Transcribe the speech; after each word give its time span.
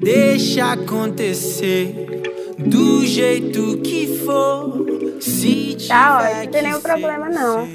Deixa 0.00 0.72
acontecer 0.72 2.22
do 2.58 3.04
jeito 3.04 3.78
que 3.78 4.18
for. 4.24 4.86
Se 5.20 5.76
Tá, 5.88 6.18
ó, 6.20 6.36
não 6.44 6.46
tem 6.50 6.62
nenhum 6.62 6.80
problema 6.80 7.28
não. 7.28 7.66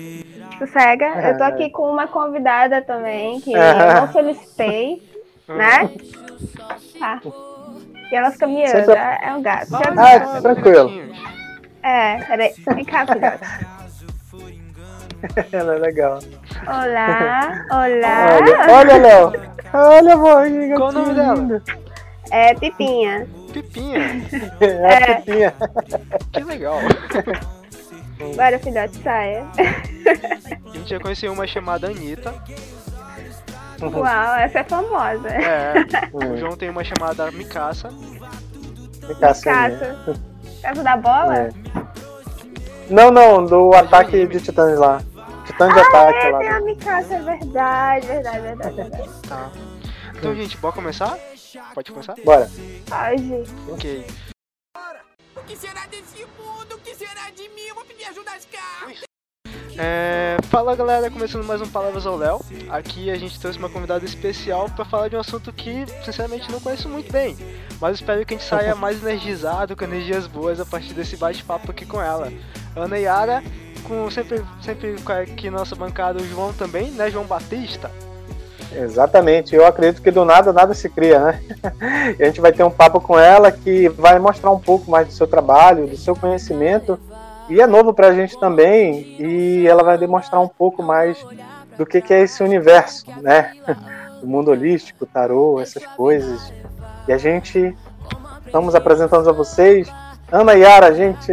Sossega. 0.60 1.06
Eu 1.30 1.38
tô 1.38 1.44
aqui 1.44 1.70
com 1.70 1.84
uma 1.90 2.08
convidada 2.08 2.82
também, 2.82 3.40
que 3.42 3.54
eu 3.54 3.60
não 4.02 4.12
solicitei, 4.12 5.02
né? 5.48 5.90
Tá. 7.00 7.22
E 8.12 8.16
ela 8.16 8.32
fica 8.32 8.48
miando, 8.48 8.72
Sempre- 8.72 8.96
é 8.96 9.20
é 9.24 9.34
um 9.36 9.42
gato. 9.42 9.68
Ah, 9.76 10.42
tranquilo. 10.42 10.92
É, 11.84 12.18
peraí. 12.26 12.54
Vem 12.74 12.86
cá, 12.86 13.06
filhote. 13.06 13.78
Ela 15.52 15.76
é 15.76 15.80
legal. 15.80 16.20
Olá, 16.68 17.66
olá. 17.72 18.38
Olha, 18.40 18.76
olha, 18.78 18.98
Léo. 18.98 19.34
Olha, 19.74 20.14
amor. 20.14 20.44
Qual 20.78 20.90
o 20.90 20.92
nome 20.92 21.14
dela? 21.16 21.62
É 22.32 22.54
Pipinha. 22.54 23.28
Pipinha. 23.54 24.02
É 24.62 25.12
a 25.12 25.16
Pipinha. 25.18 25.54
Que 26.32 26.44
legal. 26.44 26.80
Bora, 28.36 28.58
filhote, 28.60 28.98
saia. 29.04 29.46
A 29.58 30.78
gente 30.78 30.90
já 30.90 31.00
conheceu 31.00 31.32
uma 31.32 31.46
chamada 31.48 31.88
Anitta. 31.88 32.34
Uau, 33.82 34.36
essa 34.38 34.60
é 34.60 34.64
famosa. 34.64 35.30
É. 35.30 35.74
O 36.14 36.38
João 36.38 36.56
tem 36.58 36.70
uma 36.70 36.84
chamada 36.84 37.30
Mikasa. 37.32 37.90
Micaça. 39.08 39.44
Caça. 39.44 39.98
Caça 40.62 40.84
da 40.84 40.98
bola? 40.98 41.38
É. 41.38 41.50
Não, 42.90 43.12
não, 43.12 43.46
do 43.46 43.74
ataque 43.76 44.26
de 44.28 44.40
titãs 44.40 44.78
lá. 44.80 45.02
Titã 45.46 45.70
de 45.72 45.80
ataque 45.80 46.26
É, 46.26 46.30
lá. 46.32 46.40
tem 46.40 46.50
a 46.50 46.60
Mikasa, 46.62 47.16
é 47.16 47.22
verdade, 47.22 48.08
verdade, 48.08 48.42
verdade, 48.42 48.76
verdade. 48.76 49.10
Tá. 49.28 49.50
Então, 50.16 50.36
gente, 50.36 50.58
bora 50.58 50.74
começar? 50.74 51.18
Pode 51.74 51.92
começar? 51.92 52.16
Bora. 52.24 52.50
Hoje. 52.50 53.44
Ok. 53.72 54.08
O 55.36 55.42
que 55.44 55.56
será 55.56 55.86
desse 55.88 56.26
mundo? 56.38 56.76
O 56.76 56.80
que 56.80 56.94
será 56.96 57.30
de 57.32 57.50
mim? 57.50 57.62
Eu 57.68 57.76
vou 57.76 57.86
pedir 57.86 58.06
ajuda 58.06 58.32
às 58.32 58.46
cartas. 58.46 59.08
É, 59.80 60.38
fala 60.50 60.76
galera, 60.76 61.10
começando 61.12 61.44
mais 61.46 61.62
um 61.62 61.68
Palavras 61.68 62.06
ao 62.08 62.16
Léo. 62.16 62.40
Aqui 62.70 63.12
a 63.12 63.16
gente 63.16 63.40
trouxe 63.40 63.60
uma 63.60 63.70
convidada 63.70 64.04
especial 64.06 64.70
para 64.70 64.84
falar 64.84 65.08
de 65.08 65.16
um 65.16 65.20
assunto 65.20 65.54
que, 65.54 65.86
sinceramente, 66.04 66.52
não 66.52 66.60
conheço 66.60 66.90
muito 66.90 67.12
bem. 67.12 67.38
Mas 67.80 67.98
espero 67.98 68.26
que 68.26 68.34
a 68.34 68.38
gente 68.38 68.48
saia 68.48 68.74
mais 68.74 69.04
energizado, 69.04 69.76
com 69.76 69.84
energias 69.84 70.26
boas 70.26 70.60
a 70.60 70.66
partir 70.66 70.94
desse 70.94 71.16
bate-papo 71.16 71.70
aqui 71.70 71.86
com 71.86 72.02
ela. 72.02 72.34
Ana 72.76 72.98
Yara, 72.98 73.44
com 73.88 74.10
sempre, 74.10 74.44
sempre 74.62 75.00
com 75.02 75.12
aqui 75.12 75.50
na 75.52 75.60
nossa 75.60 75.76
bancada 75.76 76.22
o 76.22 76.28
João 76.28 76.52
também, 76.54 76.90
né? 76.92 77.12
João 77.12 77.26
Batista. 77.26 77.92
Exatamente. 78.78 79.56
Eu 79.56 79.66
acredito 79.66 80.02
que 80.02 80.12
do 80.12 80.24
nada 80.24 80.54
nada 80.54 80.74
se 80.74 80.90
cria, 80.90 81.20
né? 81.20 81.42
E 82.20 82.24
a 82.24 82.26
gente 82.28 82.42
vai 82.42 82.52
ter 82.52 82.64
um 82.64 82.72
papo 82.72 83.00
com 83.02 83.18
ela 83.20 83.52
que 83.52 83.90
vai 83.90 84.18
mostrar 84.20 84.52
um 84.52 84.60
pouco 84.60 84.90
mais 84.90 85.08
do 85.08 85.14
seu 85.14 85.28
trabalho, 85.28 85.88
do 85.88 85.98
seu 85.98 86.16
conhecimento. 86.16 87.00
E 87.50 87.62
é 87.62 87.68
novo 87.68 87.94
pra 87.94 88.14
gente 88.14 88.40
também. 88.40 89.16
E 89.20 89.68
ela 89.68 89.84
vai 89.84 89.98
demonstrar 89.98 90.42
um 90.42 90.48
pouco 90.48 90.82
mais 90.84 91.18
do 91.78 91.86
que, 91.86 92.02
que 92.02 92.14
é 92.14 92.22
esse 92.22 92.44
universo, 92.44 93.06
né? 93.22 93.54
Do 94.20 94.26
mundo 94.26 94.50
holístico, 94.50 95.06
tarô, 95.06 95.62
essas 95.62 95.86
coisas. 95.86 96.52
E 97.08 97.14
a 97.14 97.20
gente 97.20 97.78
estamos 98.48 98.74
apresentando 98.74 99.30
a 99.30 99.32
vocês 99.32 99.88
Ana 100.30 100.54
Yara, 100.54 100.94
gente. 100.94 101.32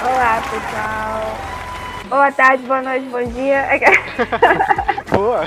Olá, 0.00 0.40
pessoal. 0.48 0.93
Boa 2.08 2.30
tarde, 2.32 2.62
boa 2.64 2.82
noite, 2.82 3.06
bom 3.08 3.24
dia. 3.32 3.64
Boa! 5.10 5.44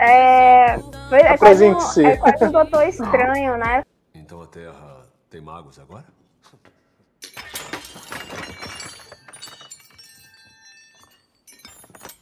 É, 0.00 0.78
foi- 1.08 1.20
é, 1.20 1.36
quase 1.36 1.64
um, 1.66 1.78
é 2.06 2.16
quase 2.16 2.44
um 2.46 2.50
doutor 2.50 2.82
estranho, 2.88 3.56
né? 3.58 3.82
Então 4.14 4.42
a 4.42 4.46
Terra 4.46 5.02
tem 5.30 5.40
magos 5.40 5.78
agora? 5.78 6.04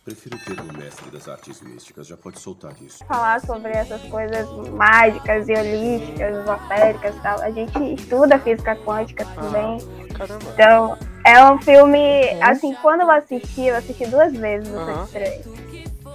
Prefiro 0.06 0.38
ter 0.38 0.58
um 0.60 0.72
mestre 0.78 1.10
das 1.10 1.28
artes 1.28 1.60
místicas, 1.60 2.06
já 2.06 2.16
pode 2.16 2.38
soltar 2.38 2.72
isso. 2.80 3.04
Falar 3.06 3.40
sobre 3.40 3.72
essas 3.72 4.00
coisas 4.02 4.48
mágicas 4.68 5.48
e 5.48 5.52
holísticas, 5.52 6.36
esotéricas 6.36 7.16
e 7.16 7.20
tal. 7.22 7.42
A 7.42 7.50
gente 7.50 7.94
estuda 7.94 8.38
física 8.38 8.76
quântica 8.76 9.24
também. 9.34 9.78
Caramba. 10.16 10.44
Então, 10.54 10.96
é 11.24 11.44
um 11.50 11.60
filme. 11.60 12.40
Assim, 12.40 12.72
quando 12.74 13.00
eu 13.00 13.10
assisti, 13.10 13.62
eu 13.62 13.74
assisti 13.74 14.06
duas 14.06 14.32
vezes 14.32 14.72
o. 14.72 15.02
Estranho. 15.02 15.42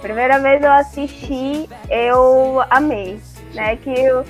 Primeira 0.00 0.38
vez 0.38 0.64
eu 0.64 0.72
assisti, 0.72 1.68
eu 1.90 2.64
amei. 2.70 3.20
Né? 3.52 3.76
Que 3.76 4.10
o 4.10 4.24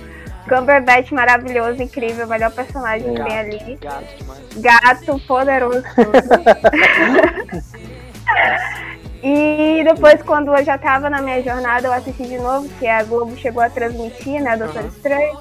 Cumberbatch 0.48 1.12
maravilhoso, 1.12 1.80
incrível, 1.80 2.26
o 2.26 2.28
melhor 2.28 2.50
personagem 2.50 3.14
que 3.14 3.22
tem 3.22 3.38
ali. 3.38 3.76
Gato 3.76 4.16
demais. 4.16 4.40
Gato 4.56 5.20
poderoso. 5.20 5.82
e 9.22 9.84
depois, 9.84 10.20
quando 10.22 10.54
eu 10.54 10.64
já 10.64 10.76
tava 10.76 11.08
na 11.08 11.22
minha 11.22 11.40
jornada, 11.42 11.86
eu 11.86 11.92
assisti 11.92 12.24
de 12.24 12.38
novo, 12.38 12.68
que 12.78 12.86
a 12.88 13.04
Globo 13.04 13.36
chegou 13.36 13.62
a 13.62 13.70
transmitir, 13.70 14.42
né, 14.42 14.56
Doutor 14.56 14.78
Aham. 14.78 14.88
Estranho. 14.88 15.38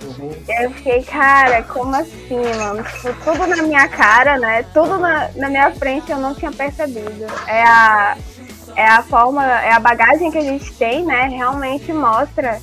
E 0.47 0.51
aí 0.51 0.65
eu 0.65 0.71
fiquei, 0.71 1.03
cara, 1.03 1.63
como 1.63 1.95
assim, 1.95 2.41
mano? 2.57 2.83
Tipo, 2.83 3.13
tudo 3.23 3.47
na 3.47 3.63
minha 3.63 3.87
cara, 3.87 4.37
né? 4.37 4.63
Tudo 4.73 4.99
na, 4.99 5.29
na 5.35 5.49
minha 5.49 5.71
frente 5.71 6.11
eu 6.11 6.19
não 6.19 6.35
tinha 6.35 6.51
percebido. 6.51 7.25
É 7.47 7.63
a, 7.63 8.17
é 8.75 8.87
a 8.87 9.01
forma, 9.01 9.43
é 9.45 9.73
a 9.73 9.79
bagagem 9.79 10.29
que 10.29 10.37
a 10.37 10.43
gente 10.43 10.71
tem, 10.73 11.03
né? 11.03 11.27
Realmente 11.29 11.91
mostra 11.91 12.59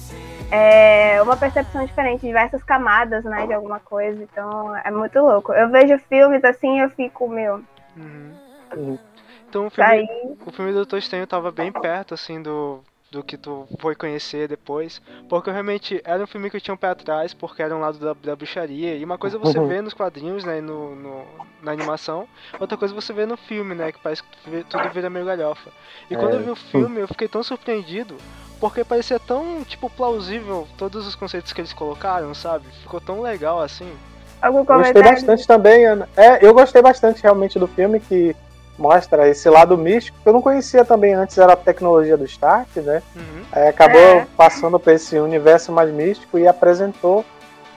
é, 0.52 1.20
uma 1.22 1.36
percepção 1.36 1.84
diferente, 1.84 2.26
diversas 2.26 2.62
camadas, 2.62 3.24
né, 3.24 3.46
de 3.46 3.54
alguma 3.54 3.80
coisa. 3.80 4.22
Então 4.22 4.76
é 4.76 4.90
muito 4.90 5.18
louco. 5.18 5.52
Eu 5.52 5.68
vejo 5.68 5.98
filmes 6.08 6.44
assim 6.44 6.78
e 6.78 6.82
eu 6.82 6.90
fico, 6.90 7.28
meu, 7.28 7.60
Uhum. 7.96 8.98
Então 9.48 9.66
o 9.66 9.70
tá 9.74 9.86
filme, 9.86 9.92
aí. 9.92 10.06
o 10.46 10.52
filme 10.52 10.72
do 10.72 10.76
Doutor 10.78 10.98
Estranho 10.98 11.26
tava 11.26 11.50
bem 11.50 11.72
perto, 11.72 12.14
assim, 12.14 12.42
do, 12.42 12.82
do 13.10 13.22
que 13.24 13.36
tu 13.38 13.66
foi 13.80 13.94
conhecer 13.94 14.48
depois. 14.48 15.00
Porque 15.28 15.50
realmente 15.50 16.00
era 16.04 16.22
um 16.22 16.26
filme 16.26 16.50
que 16.50 16.56
eu 16.56 16.60
tinha 16.60 16.74
um 16.74 16.78
pé 16.78 16.88
atrás, 16.90 17.34
porque 17.34 17.62
era 17.62 17.74
um 17.76 17.80
lado 17.80 17.98
da, 17.98 18.12
da 18.14 18.36
bruxaria. 18.36 18.96
E 18.96 19.04
uma 19.04 19.18
coisa 19.18 19.38
você 19.38 19.60
vê 19.60 19.80
nos 19.80 19.94
quadrinhos, 19.94 20.44
né, 20.44 20.60
no, 20.60 20.94
no- 20.96 21.46
na 21.62 21.72
animação. 21.72 22.28
Outra 22.58 22.76
coisa 22.78 22.94
você 22.94 23.12
vê 23.12 23.26
no 23.26 23.36
filme, 23.36 23.74
né, 23.74 23.92
que 23.92 23.98
parece 24.00 24.22
que 24.22 24.64
tudo 24.64 24.88
vira 24.90 25.10
meio 25.10 25.26
galhofa. 25.26 25.72
E 26.10 26.16
quando 26.16 26.34
eu 26.34 26.40
vi 26.40 26.50
o 26.50 26.56
filme, 26.56 27.00
eu 27.00 27.08
fiquei 27.08 27.28
tão 27.28 27.42
surpreendido, 27.42 28.22
porque 28.60 28.84
parecia 28.84 29.18
tão, 29.20 29.64
tipo, 29.64 29.88
plausível 29.90 30.68
todos 30.76 31.06
os 31.06 31.14
conceitos 31.14 31.52
que 31.52 31.60
eles 31.60 31.72
colocaram, 31.72 32.34
sabe? 32.34 32.70
Ficou 32.82 33.00
tão 33.00 33.20
legal, 33.20 33.60
assim. 33.60 34.00
Algum 34.40 34.64
Gostei 34.70 35.02
comentário? 35.02 35.02
bastante 35.02 35.46
também, 35.46 35.84
Ana. 35.86 36.08
É, 36.16 36.44
eu 36.46 36.54
gostei 36.54 36.80
bastante 36.82 37.22
realmente 37.22 37.58
do 37.58 37.66
filme 37.66 38.00
que 38.00 38.36
mostra 38.78 39.28
esse 39.28 39.50
lado 39.50 39.76
místico 39.76 40.16
que 40.22 40.28
eu 40.28 40.32
não 40.32 40.40
conhecia 40.40 40.84
também 40.84 41.12
antes, 41.14 41.36
era 41.36 41.52
a 41.54 41.56
tecnologia 41.56 42.16
do 42.16 42.24
Stark, 42.24 42.80
né? 42.80 43.02
Uhum. 43.16 43.42
Aí 43.50 43.68
acabou 43.68 44.00
É. 44.00 44.26
passando 44.36 44.78
para 44.78 44.94
esse 44.94 45.18
universo 45.18 45.72
mais 45.72 45.90
místico 45.90 46.38
e 46.38 46.46
apresentou 46.46 47.24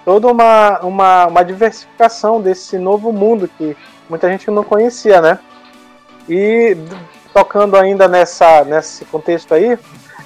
toda 0.06 0.28
uma, 0.28 0.80
uma, 0.80 1.28
uma 1.28 1.44
diversificação 1.44 2.40
desse 2.42 2.78
novo 2.78 3.12
mundo 3.12 3.50
que 3.58 3.76
muita 4.10 4.30
gente 4.30 4.50
não 4.52 4.64
conhecia, 4.64 5.20
né? 5.22 5.40
E 6.30 6.78
tocando 7.34 7.76
ainda 7.78 8.08
nessa, 8.08 8.64
nesse 8.64 9.06
contexto 9.06 9.54
aí, 9.54 9.78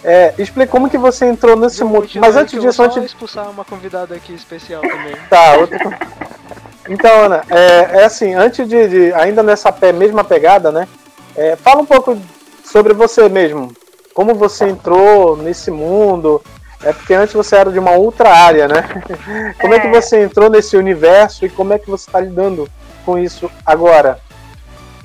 é, 0.03 0.34
explica 0.38 0.72
como 0.72 0.90
que 0.90 0.97
você 0.97 1.25
entrou 1.25 1.56
nesse 1.56 1.84
mundo. 1.84 2.07
Mas 2.16 2.36
antes 2.36 2.52
que 2.52 2.57
eu 2.57 2.62
vou 2.62 2.69
disso, 2.69 2.84
só 2.84 2.86
antes, 2.86 3.03
expulsar 3.03 3.50
uma 3.50 3.63
convidada 3.66 4.16
aqui 4.16 4.34
especial 4.34 4.81
também. 4.81 5.16
Tá, 5.30 5.53
outro... 5.57 5.78
Então, 6.88 7.25
Ana, 7.25 7.44
é, 7.50 8.01
é 8.01 8.03
assim, 8.06 8.34
antes 8.34 8.68
de, 8.68 8.88
de- 8.88 9.13
ainda 9.13 9.41
nessa 9.41 9.73
mesma 9.94 10.23
pegada, 10.23 10.72
né? 10.72 10.88
é, 11.35 11.56
fala 11.56 11.81
um 11.81 11.85
pouco 11.85 12.18
sobre 12.63 12.94
você 12.94 13.28
mesmo. 13.28 13.72
Como 14.13 14.34
você 14.34 14.66
entrou 14.69 15.35
nesse 15.35 15.69
mundo? 15.69 16.41
É 16.81 16.94
porque 16.94 17.13
antes 17.13 17.33
você 17.33 17.56
era 17.57 17.71
de 17.71 17.80
uma 17.80 17.92
outra 17.92 18.30
área, 18.30 18.68
né? 18.68 18.83
Como 19.60 19.74
é, 19.74 19.80
que 19.80 19.88
É. 19.88 19.92
você 19.92 20.24
entrou 20.24 20.50
nesse 20.50 20.77
universo 20.77 21.45
e 21.45 21.50
como 21.50 21.74
é 21.74 21.80
que 21.80 21.89
você 21.89 22.07
está 22.07 22.19
lidando 22.19 22.69
com 23.06 23.18
isso 23.18 23.50
agora? 23.65 24.19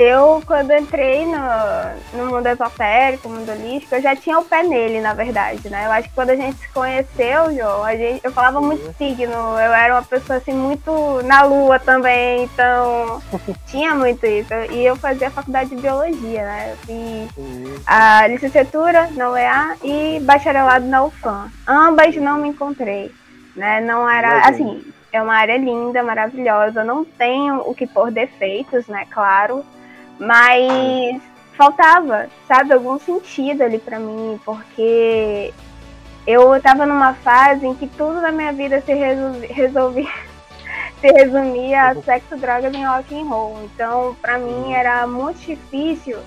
Eu, 0.03 0.43
quando 0.47 0.73
entrei 0.73 1.27
no, 1.27 1.37
no 2.15 2.31
mundo 2.31 2.47
esotérico, 2.47 3.29
no 3.29 3.37
mundo 3.37 3.53
holístico, 3.53 3.97
eu 3.97 4.01
já 4.01 4.17
tinha 4.17 4.39
o 4.39 4.45
pé 4.47 4.63
nele, 4.63 4.99
na 4.99 5.13
verdade, 5.13 5.69
né? 5.69 5.85
Eu 5.85 5.93
acho 5.93 6.09
que 6.09 6.15
quando 6.15 6.31
a 6.31 6.37
gente 6.37 6.57
se 6.57 6.69
conheceu, 6.71 7.55
João, 7.55 7.85
a 7.85 7.95
gente, 7.95 8.25
eu 8.25 8.33
falava 8.33 8.63
muito 8.63 8.97
signo, 8.97 9.31
eu 9.31 9.75
era 9.75 9.93
uma 9.93 10.03
pessoa, 10.03 10.39
assim, 10.39 10.55
muito 10.55 11.21
na 11.25 11.43
lua 11.43 11.79
também, 11.79 12.45
então 12.45 13.21
tinha 13.69 13.95
muito 13.95 14.25
isso. 14.25 14.55
E 14.71 14.87
eu 14.87 14.97
fazia 14.97 15.31
faculdade 15.31 15.69
de 15.69 15.77
biologia, 15.77 16.47
né? 16.47 16.73
Eu 16.73 16.77
fiz 16.79 17.85
a 17.87 18.27
licenciatura 18.27 19.11
na 19.11 19.31
UEA 19.33 19.77
e 19.85 20.19
bacharelado 20.21 20.87
na 20.87 21.05
UFAM. 21.05 21.53
Ambas 21.69 22.17
não 22.17 22.39
me 22.39 22.49
encontrei, 22.49 23.13
né? 23.55 23.83
Não 23.83 24.09
era, 24.09 24.49
assim, 24.49 24.83
é 25.13 25.21
uma 25.21 25.35
área 25.35 25.59
linda, 25.59 26.03
maravilhosa, 26.03 26.83
não 26.83 27.05
tenho 27.05 27.57
o 27.69 27.75
que 27.75 27.87
pôr 27.87 28.11
defeitos, 28.11 28.87
né? 28.87 29.05
Claro, 29.11 29.63
mas 30.21 31.21
faltava, 31.57 32.29
sabe, 32.47 32.75
algum 32.75 32.99
sentido 32.99 33.63
ali 33.63 33.79
pra 33.79 33.99
mim, 33.99 34.39
porque 34.45 35.53
eu 36.27 36.61
tava 36.61 36.85
numa 36.85 37.15
fase 37.15 37.67
em 37.67 37.75
que 37.75 37.89
tudo 37.89 38.21
na 38.21 38.31
minha 38.31 38.53
vida 38.53 38.83
se 38.83 38.93
resolvi, 38.93 39.47
resolvi 39.47 40.09
se 41.01 41.09
resumia 41.09 41.89
a 41.89 41.95
sexo, 42.03 42.37
drogas 42.37 42.75
e 42.75 42.85
rock 42.85 43.19
and 43.19 43.25
roll. 43.25 43.59
Então, 43.65 44.15
pra 44.21 44.39
mim 44.39 44.75
era 44.75 45.07
muito 45.07 45.41
difícil 45.41 46.19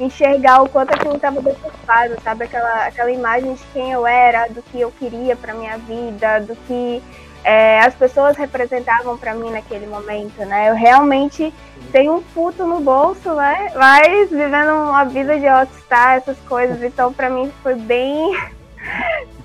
enxergar 0.00 0.62
o 0.62 0.68
quanto 0.68 0.92
aquilo 0.92 1.14
estava 1.14 1.40
deturpado, 1.40 2.16
sabe? 2.22 2.44
Aquela, 2.44 2.86
aquela 2.86 3.10
imagem 3.10 3.54
de 3.54 3.62
quem 3.72 3.92
eu 3.92 4.06
era, 4.06 4.48
do 4.48 4.60
que 4.62 4.80
eu 4.80 4.90
queria 4.90 5.36
para 5.36 5.54
minha 5.54 5.78
vida, 5.78 6.40
do 6.40 6.56
que 6.66 7.00
é, 7.46 7.78
as 7.78 7.94
pessoas 7.94 8.36
representavam 8.36 9.16
para 9.16 9.32
mim 9.32 9.52
naquele 9.52 9.86
momento, 9.86 10.44
né? 10.44 10.68
Eu 10.68 10.74
realmente 10.74 11.54
tenho 11.92 12.16
um 12.16 12.22
puto 12.22 12.66
no 12.66 12.80
bolso, 12.80 13.32
né? 13.34 13.70
Mas 13.76 14.28
vivendo 14.28 14.72
uma 14.72 15.04
vida 15.04 15.38
de 15.38 15.46
all-star, 15.46 16.16
essas 16.16 16.36
coisas. 16.40 16.82
Então, 16.82 17.12
para 17.12 17.30
mim 17.30 17.52
foi 17.62 17.76
bem. 17.76 18.36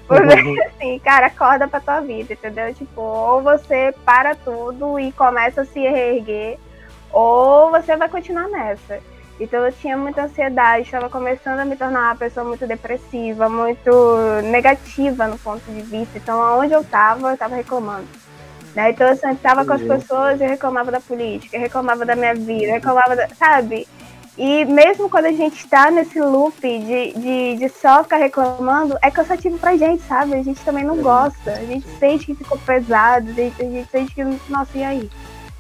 Foi 0.08 0.26
bem 0.26 0.60
assim, 0.68 1.00
cara, 1.00 1.28
acorda 1.28 1.70
pra 1.70 1.80
tua 1.80 2.02
vida, 2.02 2.34
entendeu? 2.34 2.74
Tipo, 2.74 3.00
ou 3.00 3.42
você 3.42 3.96
para 4.04 4.36
tudo 4.36 5.00
e 5.00 5.10
começa 5.14 5.62
a 5.62 5.66
se 5.66 5.80
reerguer, 5.80 6.60
ou 7.14 7.72
você 7.72 7.96
vai 7.96 8.10
continuar 8.10 8.50
nessa. 8.50 9.00
Então 9.42 9.66
eu 9.66 9.72
tinha 9.72 9.98
muita 9.98 10.26
ansiedade, 10.26 10.84
estava 10.84 11.10
começando 11.10 11.60
a 11.60 11.66
me 11.66 11.76
tornar 11.76 12.10
uma 12.10 12.16
pessoa 12.16 12.46
muito 12.46 12.68
depressiva, 12.68 13.50
muito 13.50 13.92
negativa 14.44 15.26
no 15.26 15.40
ponto 15.40 15.64
de 15.66 15.82
vista. 15.82 16.20
Então 16.20 16.40
aonde 16.40 16.74
eu 16.74 16.82
estava, 16.82 17.30
eu 17.30 17.34
estava 17.34 17.56
reclamando. 17.56 18.08
Né? 18.76 18.92
Então 18.92 19.08
eu 19.08 19.16
sentava 19.16 19.66
com 19.66 19.74
as 19.74 19.82
pessoas 19.82 20.40
e 20.40 20.46
reclamava 20.46 20.92
da 20.92 21.00
política, 21.00 21.58
reclamava 21.58 22.06
da 22.06 22.16
minha 22.16 22.36
vida, 22.36 22.72
reclamava, 22.72 23.16
da, 23.16 23.30
sabe? 23.30 23.88
E 24.38 24.64
mesmo 24.64 25.10
quando 25.10 25.26
a 25.26 25.32
gente 25.32 25.58
está 25.58 25.90
nesse 25.90 26.22
loop 26.22 26.62
de, 26.62 27.14
de, 27.14 27.56
de 27.58 27.70
só 27.70 28.04
ficar 28.04 28.18
reclamando, 28.18 28.96
é 29.02 29.10
cansativo 29.10 29.58
pra 29.58 29.76
gente, 29.76 30.04
sabe? 30.04 30.36
A 30.36 30.44
gente 30.44 30.64
também 30.64 30.84
não 30.84 30.98
gosta. 30.98 31.52
A 31.52 31.66
gente 31.66 31.88
sente 31.98 32.28
que 32.28 32.36
ficou 32.36 32.60
pesado, 32.60 33.30
a 33.32 33.34
gente, 33.34 33.60
a 33.60 33.66
gente 33.66 33.90
sente 33.90 34.14
que, 34.14 34.24
nossa, 34.24 34.78
e 34.78 34.84
aí? 34.84 35.10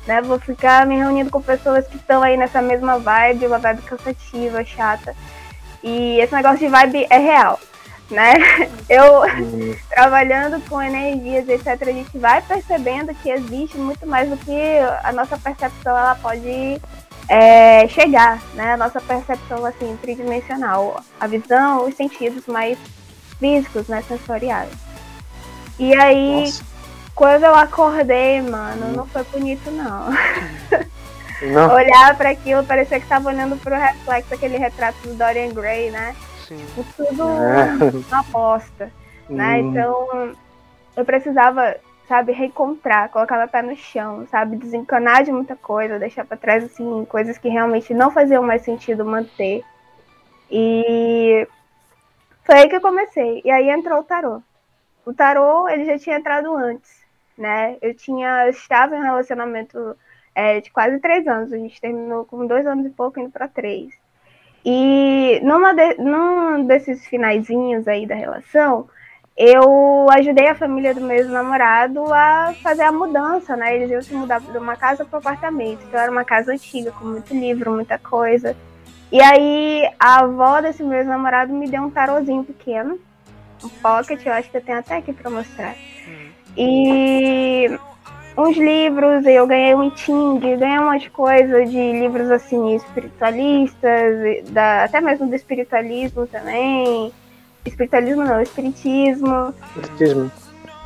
Né? 0.05 0.21
Vou 0.21 0.39
ficar 0.39 0.85
me 0.85 0.95
reunindo 0.95 1.29
com 1.29 1.41
pessoas 1.41 1.87
que 1.87 1.97
estão 1.97 2.21
aí 2.21 2.37
nessa 2.37 2.61
mesma 2.61 2.97
vibe, 2.99 3.47
uma 3.47 3.59
vibe 3.59 3.81
cansativa, 3.83 4.63
chata. 4.63 5.15
E 5.83 6.19
esse 6.19 6.33
negócio 6.33 6.59
de 6.59 6.67
vibe 6.67 7.07
é 7.09 7.17
real, 7.17 7.59
né? 8.09 8.33
Eu 8.89 9.21
uhum. 9.21 9.75
trabalhando 9.89 10.61
com 10.67 10.81
energias, 10.81 11.47
etc, 11.47 11.87
a 11.87 11.91
gente 11.91 12.17
vai 12.17 12.41
percebendo 12.41 13.13
que 13.15 13.29
existe 13.29 13.77
muito 13.77 14.05
mais 14.05 14.29
do 14.29 14.37
que 14.37 14.79
a 15.03 15.11
nossa 15.11 15.37
percepção 15.37 15.97
ela 15.97 16.15
pode 16.15 16.79
é, 17.27 17.87
chegar, 17.87 18.41
né? 18.53 18.73
A 18.73 18.77
nossa 18.77 18.99
percepção 18.99 19.65
assim 19.65 19.97
tridimensional, 20.01 21.01
a 21.19 21.27
visão, 21.27 21.87
os 21.87 21.95
sentidos 21.95 22.45
mais 22.45 22.77
físicos, 23.39 23.87
né, 23.87 24.03
sensoriais. 24.07 24.69
E 25.79 25.95
aí 25.95 26.41
Nossa. 26.41 26.70
Quando 27.15 27.43
eu 27.43 27.53
acordei, 27.53 28.41
mano, 28.41 28.93
não 28.95 29.05
foi 29.05 29.23
bonito, 29.25 29.69
não. 29.69 30.09
não. 31.53 31.73
Olhar 31.73 32.17
para 32.17 32.29
aquilo, 32.29 32.63
parecia 32.63 32.99
que 32.99 33.07
tava 33.07 33.29
olhando 33.29 33.57
pro 33.57 33.75
reflexo, 33.75 34.33
aquele 34.33 34.57
retrato 34.57 34.97
do 35.07 35.13
Dorian 35.15 35.53
Gray, 35.53 35.91
né? 35.91 36.15
Sim. 36.47 36.65
Tudo 36.95 37.23
é. 37.23 38.07
uma 38.07 38.19
aposta, 38.19 38.91
né? 39.29 39.57
Hum. 39.57 39.69
Então, 39.69 40.35
eu 40.95 41.05
precisava, 41.05 41.75
sabe, 42.07 42.31
reencontrar, 42.31 43.09
colocar 43.09 43.37
meu 43.37 43.47
pé 43.47 43.61
no 43.61 43.75
chão, 43.75 44.25
sabe? 44.31 44.55
Desencanar 44.55 45.23
de 45.23 45.31
muita 45.31 45.55
coisa, 45.55 45.99
deixar 45.99 46.25
para 46.25 46.37
trás, 46.37 46.63
assim, 46.63 47.05
coisas 47.05 47.37
que 47.37 47.49
realmente 47.49 47.93
não 47.93 48.09
faziam 48.09 48.41
mais 48.41 48.61
sentido 48.61 49.05
manter. 49.05 49.63
E 50.49 51.47
foi 52.43 52.55
aí 52.55 52.69
que 52.69 52.75
eu 52.75 52.81
comecei. 52.81 53.41
E 53.43 53.51
aí 53.51 53.69
entrou 53.69 53.99
o 53.99 54.03
tarô. 54.03 54.41
O 55.05 55.13
tarô, 55.13 55.67
ele 55.67 55.85
já 55.85 55.97
tinha 55.97 56.17
entrado 56.17 56.55
antes 56.55 57.00
né? 57.41 57.77
Eu 57.81 57.93
tinha, 57.93 58.45
eu 58.45 58.51
estava 58.51 58.95
em 58.95 58.99
um 58.99 59.03
relacionamento 59.03 59.97
é, 60.33 60.61
de 60.61 60.71
quase 60.71 60.99
três 60.99 61.27
anos, 61.27 61.51
a 61.51 61.57
gente 61.57 61.81
terminou 61.81 62.23
com 62.23 62.47
dois 62.47 62.65
anos 62.65 62.85
e 62.85 62.89
pouco, 62.89 63.19
indo 63.19 63.31
para 63.31 63.47
três. 63.47 63.91
E 64.63 65.41
numa 65.43 65.73
de, 65.73 65.95
num 65.95 66.65
desses 66.65 67.05
finaizinhos 67.07 67.87
aí 67.87 68.05
da 68.05 68.15
relação, 68.15 68.87
eu 69.35 70.07
ajudei 70.11 70.47
a 70.47 70.55
família 70.55 70.93
do 70.93 71.01
meu 71.01 71.27
namorado 71.29 72.13
a 72.13 72.53
fazer 72.61 72.83
a 72.83 72.91
mudança, 72.91 73.55
né? 73.55 73.75
Eles 73.75 73.89
iam 73.89 74.01
se 74.01 74.13
mudar 74.13 74.39
de 74.39 74.57
uma 74.57 74.75
casa 74.75 75.03
para 75.03 75.17
um 75.17 75.19
apartamento. 75.19 75.83
Então 75.87 75.99
era 75.99 76.11
uma 76.11 76.23
casa 76.23 76.51
antiga, 76.51 76.91
com 76.91 77.05
muito 77.05 77.33
livro, 77.33 77.71
muita 77.71 77.97
coisa. 77.97 78.55
E 79.11 79.19
aí 79.21 79.89
a 79.99 80.19
avó 80.19 80.61
desse 80.61 80.83
meu 80.83 81.03
namorado 81.03 81.51
me 81.51 81.67
deu 81.67 81.81
um 81.81 81.89
tarozinho 81.89 82.43
pequeno, 82.43 82.99
um 83.63 83.69
pocket, 83.69 84.25
eu 84.25 84.33
acho 84.33 84.49
que 84.49 84.57
eu 84.57 84.61
tenho 84.61 84.79
até 84.79 84.97
aqui 84.97 85.11
para 85.11 85.29
mostrar. 85.29 85.75
E 86.57 87.79
uns 88.37 88.57
livros, 88.57 89.25
eu 89.25 89.45
ganhei 89.47 89.75
um 89.75 89.89
Ting, 89.89 90.39
ganhei 90.39 90.79
umas 90.79 91.07
coisas 91.09 91.69
de 91.69 91.91
livros 91.93 92.29
assim, 92.29 92.75
espiritualistas, 92.75 94.49
da, 94.49 94.85
até 94.85 95.01
mesmo 95.01 95.27
do 95.27 95.35
espiritualismo 95.35 96.27
também. 96.27 97.11
Espiritualismo 97.65 98.23
não, 98.23 98.41
espiritismo. 98.41 99.53
Espiritismo. 99.75 100.31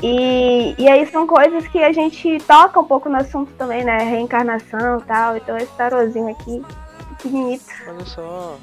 E, 0.04 0.76
e 0.78 0.90
aí 0.90 1.06
são 1.08 1.26
coisas 1.26 1.68
que 1.68 1.82
a 1.82 1.92
gente 1.92 2.38
toca 2.46 2.80
um 2.80 2.84
pouco 2.84 3.10
no 3.10 3.18
assunto 3.18 3.52
também, 3.54 3.84
né? 3.84 3.98
Reencarnação 4.00 5.00
e 5.00 5.04
tal. 5.04 5.38
Então 5.38 5.56
esse 5.58 5.72
tarozinho 5.74 6.30
aqui, 6.30 6.62
pequenito. 7.10 7.64
Olha 7.88 8.06
só. 8.06 8.58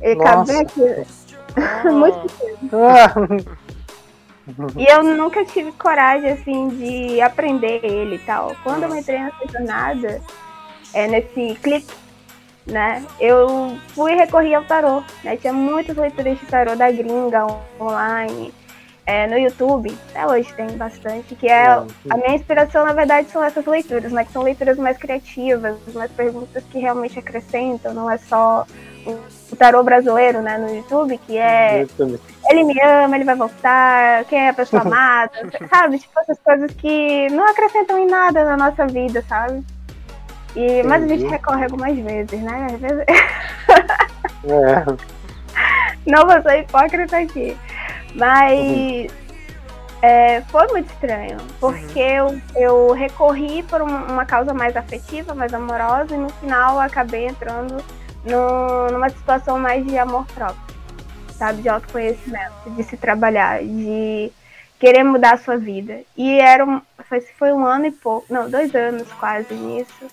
Ele 0.00 0.16
cabe 0.16 0.52
aqui. 0.52 1.06
Ah. 1.56 1.88
Muito 1.88 2.18
pequeno. 2.18 2.58
Ah. 2.84 3.54
E 4.76 4.84
eu 4.84 5.02
nunca 5.02 5.44
tive 5.44 5.72
coragem, 5.72 6.32
assim, 6.32 6.68
de 6.68 7.20
aprender 7.20 7.80
ele 7.82 8.16
e 8.16 8.18
tal. 8.20 8.54
Quando 8.62 8.84
eu 8.84 8.96
entrei 8.96 9.18
nessa 9.18 9.46
jornada, 9.50 10.20
é, 10.92 11.08
nesse 11.08 11.58
clique, 11.62 11.94
né, 12.66 13.04
eu 13.20 13.76
fui 13.88 14.12
e 14.12 14.16
recorri 14.16 14.54
ao 14.54 14.64
tarô, 14.64 15.02
né? 15.22 15.36
Tinha 15.36 15.52
muitas 15.52 15.96
leituras 15.96 16.38
de 16.38 16.46
tarô 16.46 16.74
da 16.76 16.90
gringa 16.90 17.46
online, 17.78 18.52
é, 19.06 19.26
no 19.26 19.36
YouTube, 19.36 19.94
até 20.10 20.26
hoje 20.26 20.50
tem 20.54 20.66
bastante, 20.78 21.34
que 21.34 21.46
é 21.46 21.66
a 21.66 22.16
minha 22.16 22.34
inspiração, 22.34 22.86
na 22.86 22.94
verdade, 22.94 23.28
são 23.30 23.44
essas 23.44 23.66
leituras, 23.66 24.10
né? 24.10 24.24
Que 24.24 24.32
são 24.32 24.42
leituras 24.42 24.78
mais 24.78 24.96
criativas, 24.96 25.76
mais 25.92 26.10
perguntas 26.12 26.64
que 26.70 26.78
realmente 26.78 27.18
acrescentam, 27.18 27.92
não 27.92 28.10
é 28.10 28.16
só 28.16 28.66
o 29.52 29.56
tarô 29.56 29.82
brasileiro, 29.82 30.40
né, 30.40 30.56
no 30.56 30.74
YouTube, 30.74 31.18
que 31.26 31.36
é 31.36 31.86
ele 32.48 32.64
me 32.64 32.80
ama, 32.80 33.16
ele 33.16 33.24
vai 33.24 33.34
voltar, 33.34 34.24
quem 34.24 34.46
é 34.46 34.48
a 34.50 34.54
pessoa 34.54 34.82
amada, 34.86 35.32
sabe? 35.70 35.98
Tipo, 35.98 36.20
essas 36.20 36.38
coisas 36.38 36.70
que 36.72 37.28
não 37.30 37.48
acrescentam 37.48 37.98
em 37.98 38.06
nada 38.06 38.44
na 38.44 38.56
nossa 38.56 38.86
vida, 38.86 39.24
sabe? 39.28 39.64
E, 40.56 40.82
mas 40.84 41.02
a 41.02 41.08
gente 41.08 41.26
recorre 41.26 41.64
algumas 41.64 41.96
vezes, 41.96 42.40
né? 42.40 42.66
Às 42.72 42.80
vezes... 42.80 43.04
é. 44.44 45.14
Não 46.06 46.26
vou 46.26 46.42
ser 46.42 46.60
hipócrita 46.60 47.18
aqui. 47.18 47.56
Mas 48.14 48.60
uhum. 48.60 49.06
é, 50.02 50.40
foi 50.42 50.66
muito 50.68 50.92
estranho, 50.92 51.38
porque 51.58 52.20
uhum. 52.20 52.40
eu, 52.54 52.88
eu 52.88 52.92
recorri 52.92 53.62
por 53.64 53.82
uma 53.82 54.24
causa 54.24 54.54
mais 54.54 54.76
afetiva, 54.76 55.34
mais 55.34 55.52
amorosa, 55.52 56.14
e 56.14 56.18
no 56.18 56.28
final 56.28 56.78
acabei 56.78 57.26
entrando 57.26 57.82
no, 58.24 58.88
numa 58.92 59.08
situação 59.08 59.58
mais 59.58 59.84
de 59.84 59.98
amor 59.98 60.24
próprio, 60.26 60.73
sabe? 61.38 61.62
De 61.62 61.68
autoconhecimento, 61.68 62.70
de 62.70 62.82
se 62.84 62.96
trabalhar, 62.96 63.62
de 63.62 64.32
querer 64.78 65.04
mudar 65.04 65.34
a 65.34 65.38
sua 65.38 65.56
vida. 65.56 66.00
E 66.16 66.38
era 66.38 66.64
um, 66.64 66.80
foi, 67.08 67.20
foi 67.20 67.52
um 67.52 67.64
ano 67.64 67.86
e 67.86 67.90
pouco, 67.90 68.26
não, 68.32 68.48
dois 68.48 68.74
anos 68.74 69.10
quase 69.14 69.54
nisso, 69.54 70.06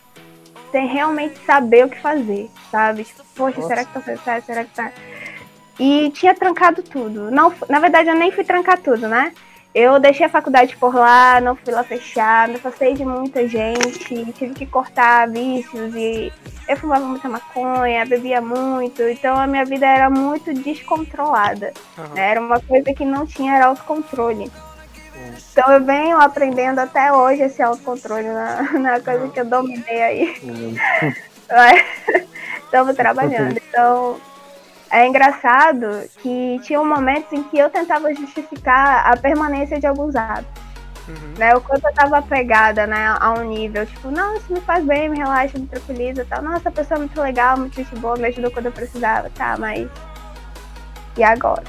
sem 0.72 0.88
realmente 0.88 1.38
saber 1.46 1.86
o 1.86 1.90
que 1.90 2.00
fazer, 2.00 2.50
sabe? 2.70 3.04
Tipo, 3.04 3.24
poxa, 3.36 3.58
Nossa. 3.60 3.68
será 3.68 3.86
que 3.86 3.94
tá 3.94 4.02
certo? 4.02 4.46
Será 4.46 4.64
que 4.64 4.74
tá. 4.74 4.92
E 5.80 6.12
tinha 6.12 6.34
trancado 6.34 6.84
tudo. 6.84 7.32
Não, 7.32 7.54
na 7.68 7.80
verdade, 7.80 8.10
eu 8.10 8.16
nem 8.16 8.32
fui 8.32 8.44
trancar 8.44 8.78
tudo, 8.80 9.08
né? 9.08 9.34
Eu 9.74 10.00
deixei 10.00 10.26
a 10.26 10.30
faculdade 10.30 10.76
por 10.76 10.94
lá, 10.94 11.40
não 11.40 11.56
fui 11.56 11.74
lá 11.74 11.82
fechar, 11.82 12.48
me 12.50 12.56
afastei 12.56 12.94
de 12.94 13.06
muita 13.06 13.48
gente, 13.48 14.34
tive 14.34 14.54
que 14.54 14.66
cortar 14.66 15.30
vícios 15.30 15.96
e 15.96 16.32
eu 16.68 16.76
fumava 16.76 17.06
muita 17.06 17.30
maconha, 17.30 18.06
bebia 18.06 18.42
muito, 18.42 19.02
então 19.04 19.38
a 19.38 19.48
minha 19.48 19.64
vida 19.64 19.86
era 19.86 20.10
muito 20.10 20.54
descontrolada. 20.54 21.72
Uhum. 21.98 22.18
Era 22.18 22.42
uma 22.42 22.60
coisa 22.60 22.94
que 22.94 23.06
não 23.06 23.26
tinha 23.26 23.66
autocontrole. 23.66 24.52
Uhum. 25.16 25.34
Então 25.52 25.72
eu 25.72 25.86
venho 25.86 26.18
aprendendo 26.18 26.80
até 26.80 27.14
hoje 27.14 27.44
esse 27.44 27.62
autocontrole 27.62 28.28
na, 28.28 28.64
na 28.78 29.00
coisa 29.00 29.30
que 29.30 29.40
eu 29.40 29.46
dominei 29.46 30.02
aí. 30.02 30.42
Uhum. 30.44 30.76
Estamos 32.66 32.96
trabalhando. 32.96 33.58
Então 33.70 34.20
é 34.92 35.08
engraçado 35.08 35.88
que 36.22 36.60
tinha 36.64 36.84
momentos 36.84 37.32
em 37.32 37.44
que 37.44 37.58
eu 37.58 37.70
tentava 37.70 38.14
justificar 38.14 39.12
a 39.12 39.16
permanência 39.16 39.80
de 39.80 39.88
alguns 39.88 40.16
hábitos. 40.16 40.62
Uhum. 41.08 41.34
Né, 41.38 41.56
o 41.56 41.62
quanto 41.62 41.86
eu 41.86 41.94
tava 41.94 42.20
apegada 42.20 42.86
né, 42.86 43.16
a 43.20 43.34
um 43.34 43.44
nível, 43.44 43.86
tipo, 43.86 44.12
não, 44.12 44.36
isso 44.36 44.54
me 44.54 44.62
faz 44.62 44.86
bem, 44.86 45.10
me 45.10 45.18
relaxa, 45.18 45.58
me 45.58 45.66
tranquiliza 45.66 46.26
tal. 46.30 46.42
Nossa, 46.44 46.70
a 46.70 46.72
pessoa 46.72 46.98
é 46.98 47.00
muito 47.00 47.20
legal, 47.20 47.58
muito 47.58 47.76
gente 47.76 47.96
boa, 47.96 48.16
me 48.16 48.28
ajudou 48.28 48.52
quando 48.52 48.68
eu 48.68 48.72
precisava, 48.72 49.30
tá, 49.32 49.56
mas. 49.58 49.90
E 51.18 51.24
agora? 51.24 51.64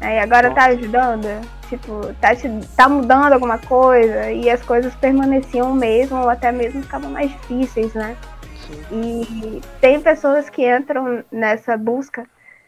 Aí 0.00 0.18
agora 0.18 0.52
tá 0.54 0.66
ajudando? 0.66 1.26
Tipo, 1.68 2.14
tá, 2.20 2.34
te, 2.34 2.48
tá 2.76 2.88
mudando 2.88 3.32
alguma 3.32 3.58
coisa 3.58 4.30
e 4.30 4.48
as 4.48 4.62
coisas 4.62 4.94
permaneciam 4.94 5.74
mesmo 5.74 6.22
ou 6.22 6.28
até 6.30 6.50
mesmo 6.50 6.82
ficavam 6.82 7.10
mais 7.10 7.30
difíceis, 7.30 7.92
né? 7.94 8.16
E 8.92 9.60
tem 9.80 10.00
pessoas 10.00 10.48
que 10.50 10.68
entram 10.68 11.24
nessa 11.30 11.76
busca, 11.76 12.26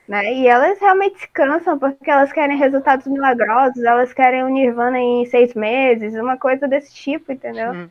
né? 0.08 0.32
E 0.34 0.46
elas 0.46 0.78
realmente 0.80 1.20
se 1.20 1.28
cansam 1.28 1.78
porque 1.78 2.10
elas 2.10 2.32
querem 2.32 2.56
resultados 2.56 3.06
milagrosos, 3.06 3.82
elas 3.82 4.12
querem 4.12 4.42
o 4.42 4.48
Nirvana 4.48 4.98
em 4.98 5.26
seis 5.26 5.54
meses, 5.54 6.14
uma 6.14 6.36
coisa 6.36 6.66
desse 6.66 6.92
tipo, 6.94 7.32
entendeu? 7.32 7.72
Hum. 7.72 7.88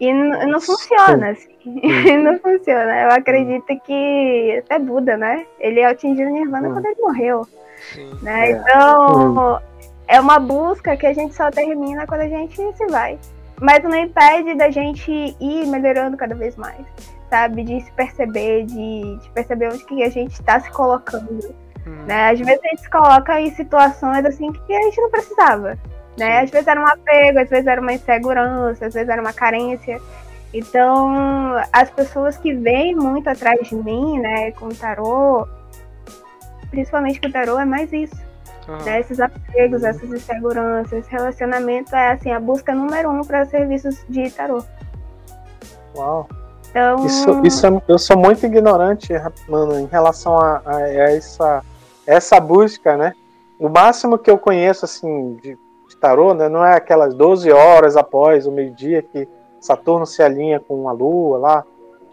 E 0.00 0.12
não 0.12 0.60
funciona, 0.60 1.30
assim. 1.30 1.54
não 2.24 2.38
funciona. 2.40 3.02
Eu 3.02 3.10
acredito 3.10 3.66
que 3.84 4.62
até 4.64 4.78
Buda, 4.78 5.16
né? 5.16 5.46
Ele 5.60 5.82
atingiu 5.84 6.28
o 6.28 6.32
Nirvana 6.32 6.68
Hum. 6.68 6.72
quando 6.72 6.86
ele 6.86 7.00
morreu, 7.00 7.46
Sim. 7.92 8.10
né? 8.20 8.50
É. 8.50 8.52
Então, 8.52 9.60
é 10.08 10.20
uma 10.20 10.38
busca 10.38 10.96
que 10.96 11.06
a 11.06 11.12
gente 11.12 11.34
só 11.34 11.50
termina 11.50 12.06
quando 12.06 12.22
a 12.22 12.28
gente 12.28 12.56
se 12.56 12.86
vai. 12.86 13.18
Mas 13.60 13.84
não 13.84 13.94
impede 13.94 14.54
da 14.54 14.70
gente 14.70 15.10
ir 15.40 15.66
melhorando 15.68 16.16
cada 16.16 16.34
vez 16.34 16.56
mais, 16.56 16.84
sabe? 17.32 17.64
De 17.64 17.80
se 17.80 17.90
perceber, 17.92 18.66
de, 18.66 19.16
de 19.16 19.30
perceber 19.30 19.68
onde 19.72 19.82
que 19.86 20.02
a 20.02 20.10
gente 20.10 20.32
está 20.32 20.60
se 20.60 20.70
colocando, 20.70 21.54
Hum. 21.86 22.04
né? 22.06 22.30
Às 22.30 22.38
vezes 22.38 22.60
a 22.62 22.68
gente 22.68 22.82
se 22.82 22.90
coloca 22.90 23.40
em 23.40 23.50
situações 23.54 24.24
assim 24.26 24.52
que 24.52 24.72
a 24.72 24.82
gente 24.82 25.00
não 25.00 25.10
precisava, 25.10 25.78
né? 26.18 26.40
Às 26.42 26.50
vezes 26.50 26.68
era 26.68 26.78
um 26.78 26.86
apego, 26.86 27.38
às 27.40 27.48
vezes 27.48 27.66
era 27.66 27.80
uma 27.80 27.92
insegurança, 27.94 28.86
às 28.86 28.94
vezes 28.94 29.08
era 29.08 29.20
uma 29.20 29.32
carência. 29.32 29.98
Então, 30.52 31.56
as 31.72 31.90
pessoas 31.90 32.36
que 32.36 32.52
vêm 32.52 32.94
muito 32.94 33.28
atrás 33.28 33.66
de 33.66 33.74
mim, 33.74 34.20
né, 34.20 34.52
com 34.52 34.66
o 34.66 34.74
tarô, 34.74 35.48
principalmente 36.70 37.18
com 37.18 37.28
o 37.28 37.32
tarô, 37.32 37.58
é 37.58 37.64
mais 37.64 37.90
isso, 37.92 38.14
Aham. 38.68 38.84
né? 38.84 39.00
Esses 39.00 39.18
apegos, 39.18 39.82
essas 39.82 40.08
inseguranças, 40.12 40.92
esse 40.92 41.10
relacionamento 41.10 41.96
é 41.96 42.12
assim 42.12 42.30
a 42.30 42.38
busca 42.38 42.74
número 42.74 43.10
um 43.10 43.22
para 43.22 43.46
serviços 43.46 44.04
de 44.08 44.30
tarô. 44.30 44.62
Uau. 45.96 46.28
Então, 46.72 47.04
Isso, 47.04 47.40
isso 47.44 47.66
é- 47.66 47.82
eu 47.86 47.98
sou 47.98 48.16
muito 48.16 48.46
ignorante, 48.46 49.12
mano, 49.46 49.78
em 49.78 49.84
relação 49.84 50.38
a, 50.38 50.62
a 50.64 50.80
essa, 50.90 51.62
essa 52.06 52.40
busca, 52.40 52.96
né? 52.96 53.12
O 53.60 53.68
máximo 53.68 54.16
que 54.16 54.30
eu 54.30 54.38
conheço, 54.38 54.86
assim, 54.86 55.34
de, 55.34 55.50
de 55.88 55.96
tarô, 56.00 56.32
né, 56.32 56.48
não 56.48 56.64
é 56.64 56.74
aquelas 56.74 57.14
12 57.14 57.52
horas 57.52 57.94
após 57.94 58.46
o 58.46 58.50
meio-dia 58.50 59.02
que 59.02 59.28
Saturno 59.60 60.06
se 60.06 60.22
alinha 60.22 60.58
com 60.58 60.88
a 60.88 60.92
Lua 60.92 61.38
lá. 61.38 61.64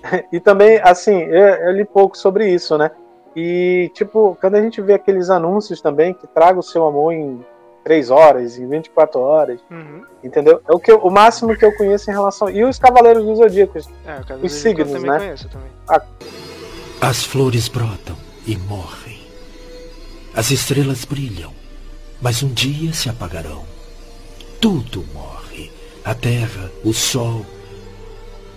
E 0.31 0.39
também, 0.41 0.79
assim, 0.83 1.21
eu, 1.23 1.47
eu 1.47 1.71
li 1.71 1.85
pouco 1.85 2.17
sobre 2.17 2.49
isso, 2.49 2.77
né? 2.77 2.91
E, 3.35 3.89
tipo, 3.93 4.37
quando 4.41 4.55
a 4.55 4.61
gente 4.61 4.81
vê 4.81 4.93
aqueles 4.93 5.29
anúncios 5.29 5.81
também 5.81 6.13
que 6.13 6.27
traga 6.27 6.59
o 6.59 6.63
seu 6.63 6.85
amor 6.85 7.13
em 7.13 7.43
3 7.89 8.11
horas, 8.11 8.55
em 8.59 8.69
24 8.69 9.19
horas, 9.19 9.59
Uhum. 9.71 10.03
entendeu? 10.23 10.61
É 10.69 10.71
o, 10.71 10.77
que 10.79 10.91
eu- 10.91 10.99
o 10.99 11.09
máximo 11.09 11.57
que 11.57 11.65
eu 11.65 11.75
conheço 11.75 12.11
em 12.11 12.13
relação. 12.13 12.47
E 12.47 12.63
os 12.63 12.77
Cavaleiros 12.77 13.25
dos 13.25 13.39
Zodíacos, 13.39 13.89
É, 14.05 14.19
Os 14.35 14.41
do 14.41 14.49
signos, 14.49 14.93
eu 14.93 15.01
né? 15.01 15.17
conheço 15.17 15.49
também. 15.49 15.69
As 17.01 17.23
flores 17.23 17.67
brotam 17.67 18.15
e 18.45 18.55
morrem. 18.57 19.19
As 20.35 20.51
estrelas 20.51 21.03
brilham, 21.03 21.51
mas 22.21 22.43
um 22.43 22.49
dia 22.49 22.93
se 22.93 23.09
apagarão. 23.09 23.63
Tudo 24.61 25.03
morre. 25.11 25.71
A 26.05 26.13
terra, 26.13 26.69
o 26.85 26.93
sol, 26.93 27.43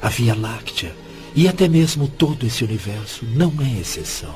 a 0.03 0.11
Via 0.11 0.35
Láctea 0.39 0.95
e 1.35 1.49
até 1.49 1.69
mesmo 1.69 2.07
todo 2.07 2.45
esse 2.47 2.62
universo 2.65 3.25
não 3.25 3.51
é 3.62 3.81
exceção. 3.81 4.35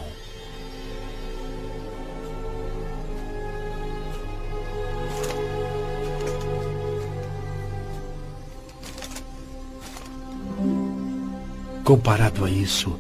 Comparado 11.87 12.45
a 12.45 12.51
isso, 12.51 12.99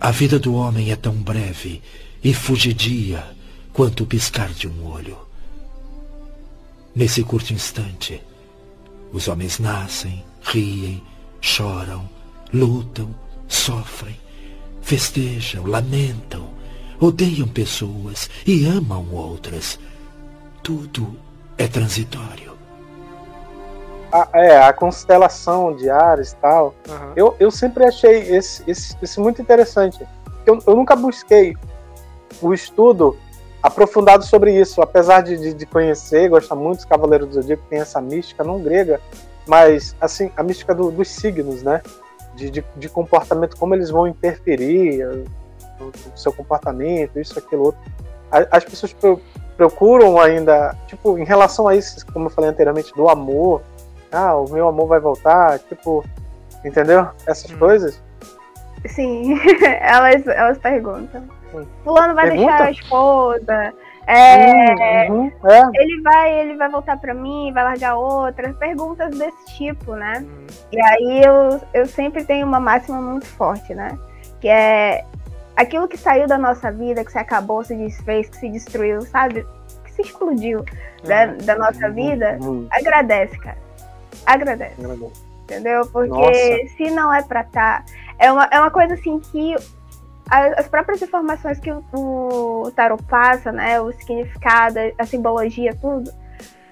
a 0.00 0.10
vida 0.10 0.38
do 0.38 0.54
homem 0.54 0.92
é 0.92 0.96
tão 0.96 1.12
breve 1.12 1.82
e 2.24 2.32
fugidia 2.32 3.36
quanto 3.70 4.04
o 4.04 4.06
piscar 4.06 4.48
de 4.48 4.66
um 4.66 4.86
olho. 4.86 5.18
Nesse 6.96 7.22
curto 7.22 7.52
instante, 7.52 8.18
os 9.12 9.28
homens 9.28 9.58
nascem, 9.58 10.24
riem, 10.42 11.02
choram, 11.38 12.08
lutam, 12.50 13.14
sofrem, 13.46 14.16
festejam, 14.80 15.66
lamentam, 15.66 16.48
odeiam 16.98 17.46
pessoas 17.46 18.30
e 18.46 18.64
amam 18.64 19.06
outras. 19.12 19.78
Tudo 20.62 21.14
é 21.58 21.68
transitório. 21.68 22.49
A, 24.12 24.28
é, 24.34 24.62
a 24.62 24.72
constelação 24.72 25.74
de 25.74 25.88
Ares 25.90 26.32
e 26.32 26.36
tal, 26.36 26.74
Aham. 26.88 27.12
eu, 27.16 27.34
eu 27.38 27.50
sempre 27.50 27.84
achei 27.84 28.34
esse, 28.34 28.62
esse, 28.68 28.96
esse 29.02 29.20
muito 29.20 29.40
interessante. 29.40 30.04
Eu, 30.46 30.58
eu 30.66 30.74
nunca 30.74 30.96
busquei 30.96 31.56
o 32.42 32.52
estudo 32.54 33.16
aprofundado 33.62 34.24
sobre 34.24 34.58
isso, 34.58 34.80
apesar 34.80 35.20
de, 35.22 35.36
de, 35.36 35.54
de 35.54 35.66
conhecer, 35.66 36.28
gostar 36.28 36.54
muito 36.54 36.76
dos 36.78 36.84
Cavaleiros 36.86 37.28
do 37.28 37.34
Zodíaco, 37.34 37.62
tem 37.68 37.78
essa 37.80 38.00
mística 38.00 38.42
não 38.42 38.58
grega, 38.60 39.00
mas 39.46 39.94
assim, 40.00 40.30
a 40.36 40.42
mística 40.42 40.74
do- 40.74 40.90
dos 40.90 41.08
signos, 41.08 41.62
né? 41.62 41.82
De, 42.34 42.48
de, 42.48 42.64
de 42.76 42.88
comportamento, 42.88 43.56
como 43.58 43.74
eles 43.74 43.90
vão 43.90 44.06
interferir 44.08 45.04
no, 45.78 45.92
seu 46.16 46.32
comportamento, 46.32 47.18
isso, 47.18 47.38
aquilo, 47.38 47.64
outro. 47.66 47.80
As 48.50 48.64
pessoas 48.64 48.92
pro- 48.92 49.20
procuram 49.56 50.18
ainda, 50.20 50.74
tipo, 50.86 51.18
em 51.18 51.24
relação 51.24 51.66
a 51.68 51.74
isso, 51.74 52.06
como 52.12 52.26
eu 52.26 52.30
falei 52.30 52.48
anteriormente, 52.50 52.94
do 52.94 53.08
amor, 53.10 53.60
ah, 54.12 54.36
o 54.36 54.48
meu 54.50 54.68
amor 54.68 54.86
vai 54.88 55.00
voltar, 55.00 55.58
tipo, 55.60 56.04
entendeu? 56.64 57.06
Essas 57.26 57.50
Hum. 57.50 57.58
coisas. 57.58 58.02
sim, 58.86 59.34
elas, 59.80 60.26
elas 60.26 60.58
perguntam. 60.58 61.22
Hum. 61.54 61.66
Fulano 61.84 62.14
vai 62.14 62.28
Pergunta? 62.28 62.48
deixar 62.50 62.64
a 62.66 62.70
esposa. 62.70 63.74
É, 64.06 65.08
Uhum, 65.10 65.30
é. 65.44 65.60
ele 65.82 66.00
vai, 66.02 66.40
ele 66.40 66.56
vai 66.56 66.68
voltar 66.68 66.96
pra 66.98 67.14
mim, 67.14 67.52
vai 67.52 67.62
largar 67.62 67.94
outra, 67.96 68.52
perguntas 68.54 69.16
desse 69.16 69.56
tipo, 69.56 69.94
né? 69.94 70.18
Uhum. 70.26 70.46
E 70.72 70.80
aí 70.82 71.22
eu, 71.24 71.60
eu 71.74 71.86
sempre 71.86 72.24
tenho 72.24 72.44
uma 72.46 72.58
máxima 72.58 73.00
muito 73.00 73.26
forte, 73.26 73.72
né? 73.74 73.96
Que 74.40 74.48
é 74.48 75.04
aquilo 75.56 75.86
que 75.86 75.96
saiu 75.96 76.26
da 76.26 76.38
nossa 76.38 76.72
vida, 76.72 77.04
que 77.04 77.12
se 77.12 77.18
acabou, 77.18 77.62
se 77.62 77.74
desfez, 77.76 78.28
que 78.30 78.36
se 78.38 78.48
destruiu, 78.48 79.02
sabe? 79.02 79.46
Que 79.84 79.92
se 79.92 80.02
explodiu 80.02 80.64
da, 81.04 81.26
Uhum. 81.26 81.38
da 81.44 81.56
nossa 81.56 81.88
vida, 81.90 82.36
Uhum, 82.40 82.66
agradece, 82.72 83.38
cara. 83.38 83.58
Agradece, 84.26 84.74
agradeço. 84.78 85.26
entendeu? 85.44 85.86
Porque 85.86 86.08
Nossa. 86.08 86.76
se 86.76 86.90
não 86.90 87.12
é 87.12 87.22
pra 87.22 87.44
tá. 87.44 87.84
É 88.18 88.30
uma, 88.30 88.44
é 88.50 88.60
uma 88.60 88.70
coisa 88.70 88.94
assim 88.94 89.18
que 89.18 89.54
as 90.30 90.68
próprias 90.68 91.02
informações 91.02 91.58
que 91.58 91.72
o, 91.72 92.70
tarot 92.76 93.02
passa, 93.04 93.50
né? 93.50 93.80
O 93.80 93.90
significado, 93.92 94.78
a 94.96 95.04
simbologia, 95.04 95.74
tudo, 95.80 96.12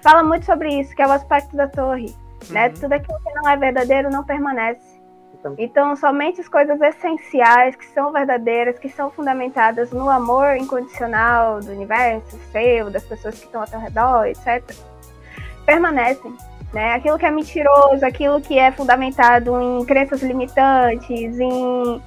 fala 0.01 0.23
muito 0.23 0.45
sobre 0.45 0.69
isso, 0.79 0.95
que 0.95 1.01
é 1.01 1.07
o 1.07 1.11
aspecto 1.11 1.57
da 1.57 1.67
torre. 1.67 2.15
Né? 2.49 2.67
Uhum. 2.67 2.73
Tudo 2.75 2.93
aquilo 2.93 3.19
que 3.19 3.33
não 3.33 3.49
é 3.49 3.57
verdadeiro 3.57 4.09
não 4.09 4.23
permanece. 4.23 4.97
Então- 5.33 5.55
Então, 5.57 5.95
somente 5.97 6.39
as 6.39 6.47
coisas 6.47 6.79
essenciais, 6.79 7.75
que 7.75 7.85
são 7.87 8.13
verdadeiras, 8.13 8.79
que 8.79 8.87
são 8.89 9.11
fundamentadas 9.11 9.91
no 9.91 10.09
amor 10.09 10.55
incondicional 10.55 11.59
do 11.59 11.71
universo, 11.71 12.39
seu, 12.51 12.89
das 12.89 13.03
pessoas 13.03 13.37
que 13.37 13.45
estão 13.45 13.61
ao 13.61 13.67
teu 13.67 13.79
redor, 13.79 14.25
etc., 14.25 14.63
permanecem. 15.65 16.35
Né? 16.73 16.93
Aquilo 16.93 17.17
que 17.17 17.25
é 17.25 17.31
mentiroso, 17.31 18.05
aquilo 18.05 18.39
que 18.39 18.59
é 18.59 18.71
fundamentado 18.71 19.59
em 19.59 19.85
crenças 19.85 20.21
limitantes, 20.21 21.39
em 21.39 22.01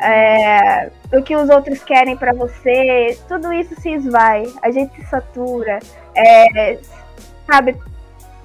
é, 0.00 0.90
o 1.12 1.22
que 1.22 1.36
os 1.36 1.48
outros 1.48 1.82
querem 1.82 2.16
para 2.16 2.32
você, 2.32 3.18
tudo 3.28 3.52
isso 3.52 3.80
se 3.80 3.90
esvai, 3.90 4.44
a 4.62 4.70
gente 4.70 4.94
se 4.94 5.06
satura, 5.06 5.78
é, 6.14 6.78
sabe? 7.46 7.76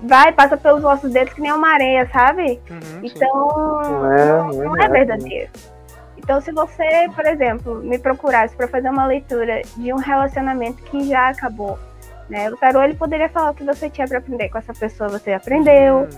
Vai, 0.02 0.34
passa 0.34 0.58
pelos 0.58 0.82
nossos 0.82 1.12
dedos 1.12 1.34
que 1.34 1.42
nem 1.42 1.52
uma 1.52 1.70
areia, 1.70 2.10
sabe? 2.12 2.60
Uhum. 2.70 3.00
Então, 3.04 3.82
Não 3.82 4.14
é, 4.14 4.66
não 4.66 4.78
é 4.78 4.90
verdadeiro. 4.90 5.50
Então, 6.18 6.40
se 6.42 6.52
você, 6.52 7.10
por 7.14 7.26
exemplo, 7.26 7.76
me 7.76 7.98
procurasse 7.98 8.56
para 8.56 8.68
fazer 8.68 8.90
uma 8.90 9.06
leitura 9.06 9.62
de 9.76 9.94
um 9.94 9.98
relacionamento 9.98 10.82
que 10.84 11.04
já 11.08 11.30
acabou, 11.30 11.78
né? 12.34 12.50
O 12.50 12.58
tarô 12.58 12.82
ele 12.82 12.96
poderia 12.96 13.30
falar 13.30 13.52
o 13.52 13.54
que 13.54 13.64
você 13.64 13.88
tinha 13.92 14.08
para 14.08 14.18
aprender 14.18 14.50
com 14.50 14.58
essa 14.58 14.74
pessoa, 14.74 15.08
você 15.08 15.34
aprendeu, 15.34 15.98
Uhum. 15.98 16.10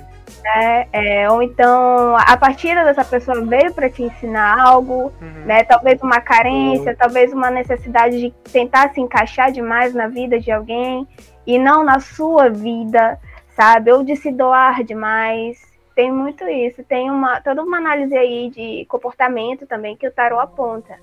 né? 0.45 0.87
É, 0.93 1.29
ou 1.29 1.41
então 1.43 2.15
a 2.15 2.37
partida 2.37 2.85
dessa 2.85 3.03
pessoa 3.03 3.41
veio 3.41 3.73
para 3.73 3.89
te 3.89 4.01
ensinar 4.03 4.65
algo, 4.65 5.11
Uhum. 5.21 5.45
né? 5.45 5.65
Talvez 5.65 6.01
uma 6.01 6.21
carência, 6.21 6.95
talvez 6.95 7.33
uma 7.33 7.51
necessidade 7.51 8.17
de 8.17 8.31
tentar 8.49 8.93
se 8.93 9.01
encaixar 9.01 9.51
demais 9.51 9.93
na 9.93 10.07
vida 10.07 10.39
de 10.39 10.49
alguém 10.53 11.05
e 11.45 11.59
não 11.59 11.83
na 11.83 11.99
sua 11.99 12.49
vida, 12.49 13.19
sabe? 13.53 13.91
Ou 13.91 14.01
de 14.01 14.15
se 14.15 14.31
doar 14.31 14.85
demais. 14.85 15.59
Tem 15.93 16.09
muito 16.13 16.45
isso. 16.47 16.81
Tem 16.85 17.11
uma 17.11 17.41
toda 17.41 17.61
uma 17.61 17.75
análise 17.77 18.15
aí 18.15 18.49
de 18.51 18.85
comportamento 18.87 19.67
também 19.67 19.97
que 19.97 20.07
o 20.07 20.11
tarot 20.11 20.41
aponta, 20.41 20.95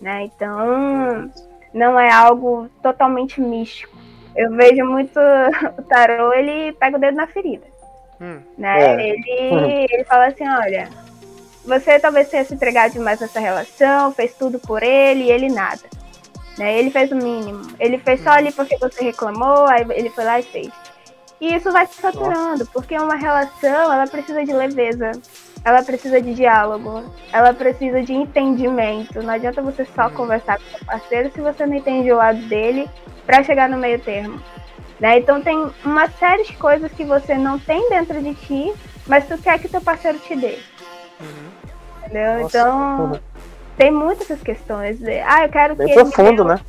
né? 0.00 0.24
Então, 0.24 1.30
não 1.72 2.00
é 2.00 2.10
algo 2.12 2.68
totalmente 2.82 3.40
místico. 3.40 4.05
Eu 4.36 4.54
vejo 4.54 4.84
muito 4.84 5.18
o 5.78 5.82
tarô, 5.82 6.32
ele 6.32 6.72
pega 6.74 6.96
o 6.96 7.00
dedo 7.00 7.16
na 7.16 7.26
ferida. 7.26 7.66
Hum. 8.20 8.40
Né? 8.56 8.82
É. 8.82 9.08
Ele, 9.08 9.86
ele 9.90 10.04
fala 10.04 10.26
assim, 10.26 10.48
olha, 10.48 10.88
você 11.64 11.98
talvez 11.98 12.28
tenha 12.28 12.44
se 12.44 12.54
entregado 12.54 12.92
demais 12.92 13.20
nessa 13.20 13.40
relação, 13.40 14.12
fez 14.12 14.34
tudo 14.34 14.58
por 14.58 14.82
ele 14.82 15.24
e 15.24 15.32
ele 15.32 15.48
nada. 15.48 15.82
Né? 16.58 16.78
Ele 16.78 16.90
fez 16.90 17.10
o 17.10 17.16
mínimo. 17.16 17.62
Ele 17.78 17.98
fez 17.98 18.22
só 18.22 18.30
ali 18.30 18.52
porque 18.52 18.76
você 18.78 19.04
reclamou, 19.04 19.66
aí 19.68 19.86
ele 19.90 20.10
foi 20.10 20.24
lá 20.24 20.38
e 20.38 20.42
fez. 20.42 20.70
E 21.40 21.54
isso 21.54 21.70
vai 21.70 21.86
te 21.86 21.94
saturando, 21.94 22.66
porque 22.72 22.96
uma 22.96 23.16
relação, 23.16 23.92
ela 23.92 24.06
precisa 24.06 24.42
de 24.44 24.52
leveza, 24.52 25.12
ela 25.66 25.82
precisa 25.82 26.22
de 26.22 26.32
diálogo, 26.32 27.02
ela 27.32 27.52
precisa 27.52 28.00
de 28.00 28.12
entendimento. 28.12 29.20
Não 29.20 29.34
adianta 29.34 29.60
você 29.60 29.84
só 29.84 30.08
conversar 30.08 30.60
com 30.60 30.78
seu 30.78 30.86
parceiro 30.86 31.32
se 31.32 31.40
você 31.40 31.66
não 31.66 31.74
entende 31.74 32.12
o 32.12 32.16
lado 32.16 32.38
dele 32.42 32.88
para 33.26 33.42
chegar 33.42 33.68
no 33.68 33.76
meio 33.76 33.98
termo. 33.98 34.40
Né? 35.00 35.18
Então 35.18 35.42
tem 35.42 35.68
uma 35.84 36.08
série 36.08 36.44
de 36.44 36.52
coisas 36.52 36.92
que 36.92 37.04
você 37.04 37.34
não 37.34 37.58
tem 37.58 37.90
dentro 37.90 38.22
de 38.22 38.32
ti, 38.34 38.72
mas 39.08 39.26
tu 39.26 39.36
quer 39.38 39.58
que 39.58 39.68
teu 39.68 39.80
parceiro 39.80 40.20
te 40.20 40.36
dê. 40.36 40.56
Entendeu? 42.04 42.42
Nossa. 42.42 42.58
Então 42.58 43.20
tem 43.76 43.90
muitas 43.90 44.30
essas 44.30 44.42
questões. 44.44 45.00
Ah, 45.26 45.46
eu 45.46 45.48
quero 45.48 45.74
Bem 45.74 45.88
que 45.88 45.94
profundo, 45.94 46.44
né? 46.44 46.60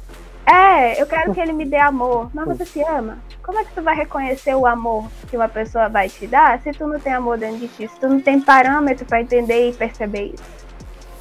É, 0.50 1.02
eu 1.02 1.06
quero 1.06 1.34
que 1.34 1.40
ele 1.42 1.52
me 1.52 1.66
dê 1.66 1.76
amor. 1.78 2.30
Mas 2.34 2.48
você 2.48 2.66
se 2.66 2.82
ama? 2.82 3.18
Como 3.44 3.60
é 3.60 3.66
que 3.66 3.74
tu 3.74 3.82
vai 3.82 3.96
reconhecer 3.96 4.56
o 4.56 4.66
amor 4.66 5.06
que 5.30 5.36
uma 5.36 5.50
pessoa 5.50 5.90
vai 5.90 6.08
te 6.10 6.26
dar 6.26 6.62
se 6.62 6.72
tu 6.72 6.88
não 6.88 7.00
tem 7.00 7.14
amor 7.14 7.38
dentro 7.38 7.58
de 7.60 7.68
ti? 7.68 7.88
Se 7.88 8.00
tu 8.00 8.08
não 8.08 8.22
tem 8.22 8.40
parâmetro 8.40 9.06
pra 9.06 9.22
entender 9.22 9.70
e 9.70 9.74
perceber 9.74 10.34
isso? 10.34 10.44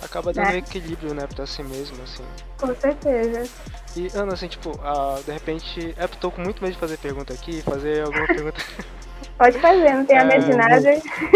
Acaba 0.03 0.33
dando 0.33 0.51
É. 0.51 0.59
equilíbrio, 0.59 1.13
né, 1.15 1.27
pra 1.27 1.47
si 1.47 1.63
mesmo, 1.65 1.97
assim. 2.05 2.23
Com 2.59 2.75
certeza. 2.77 3.51
E, 3.97 4.11
Ana, 4.15 4.35
assim, 4.35 4.47
tipo, 4.47 4.79
ah, 4.85 5.19
de 5.25 5.33
repente. 5.33 5.95
É, 5.97 6.07
tô 6.07 6.31
com 6.31 6.43
muito 6.43 6.63
medo 6.63 6.75
de 6.75 6.79
fazer 6.79 6.99
pergunta 6.99 7.33
aqui, 7.33 7.63
fazer 7.63 8.05
alguma 8.05 8.27
pergunta. 8.27 8.61
Pode 9.39 9.59
fazer, 9.59 9.93
não 9.93 10.05
tenha 10.05 10.23
É, 10.23 10.25
medo 10.25 10.47
de 10.47 10.55
nada. 10.57 10.81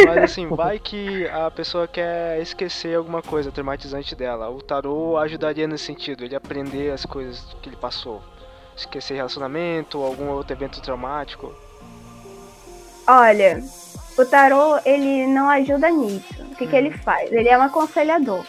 Mas 0.07 0.19
assim, 0.19 0.49
vai 0.54 0.78
que 0.78 1.28
a 1.28 1.50
pessoa 1.50 1.87
quer 1.87 2.40
esquecer 2.40 2.97
alguma 2.97 3.21
coisa 3.21 3.52
traumatizante 3.52 4.14
dela. 4.14 4.49
O 4.49 4.62
tarô 4.62 5.19
ajudaria 5.19 5.66
nesse 5.66 5.85
sentido, 5.85 6.25
ele 6.25 6.35
aprender 6.35 6.92
as 6.92 7.04
coisas 7.04 7.54
que 7.61 7.69
ele 7.69 7.76
passou. 7.76 8.23
Esquecer 8.75 9.14
relacionamento, 9.14 10.02
algum 10.02 10.28
outro 10.30 10.54
evento 10.54 10.80
traumático. 10.80 11.54
Olha, 13.07 13.62
o 14.16 14.25
tarô, 14.25 14.78
ele 14.85 15.26
não 15.26 15.49
ajuda 15.50 15.90
nisso. 15.90 16.42
O 16.42 16.57
que, 16.57 16.66
que 16.66 16.76
ele 16.76 16.90
faz? 16.90 17.30
Ele 17.30 17.49
é 17.49 17.59
um 17.59 17.62
aconselhador. 17.62 18.45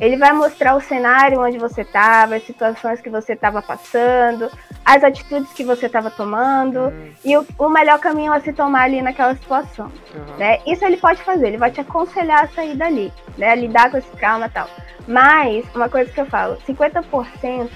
Ele 0.00 0.16
vai 0.16 0.32
mostrar 0.32 0.74
o 0.74 0.80
cenário 0.80 1.40
onde 1.40 1.58
você 1.58 1.82
estava, 1.82 2.36
as 2.36 2.44
situações 2.46 3.00
que 3.00 3.10
você 3.10 3.34
estava 3.34 3.60
passando, 3.60 4.50
as 4.84 5.04
atitudes 5.04 5.52
que 5.52 5.62
você 5.62 5.86
estava 5.86 6.10
tomando 6.10 6.88
Hum, 6.88 7.12
e 7.24 7.36
o, 7.36 7.46
o 7.58 7.68
melhor 7.68 7.98
caminho 7.98 8.32
a 8.32 8.40
se 8.40 8.52
tomar 8.52 8.84
ali 8.84 9.02
naquela 9.02 9.34
situação. 9.34 9.92
aham. 10.14 10.36
né? 10.38 10.58
Isso 10.66 10.84
ele 10.84 10.96
pode 10.96 11.22
fazer, 11.22 11.48
ele 11.48 11.58
vai 11.58 11.70
te 11.70 11.80
aconselhar 11.82 12.44
a 12.44 12.48
sair 12.48 12.74
dali, 12.76 13.12
né? 13.36 13.50
A 13.50 13.54
lidar 13.54 13.90
com 13.90 13.98
esse 13.98 14.10
trauma 14.16 14.46
e 14.46 14.50
tal. 14.50 14.68
Mas, 15.06 15.64
uma 15.74 15.88
coisa 15.88 16.10
que 16.10 16.20
eu 16.20 16.26
falo, 16.26 16.56
50% 16.66 17.68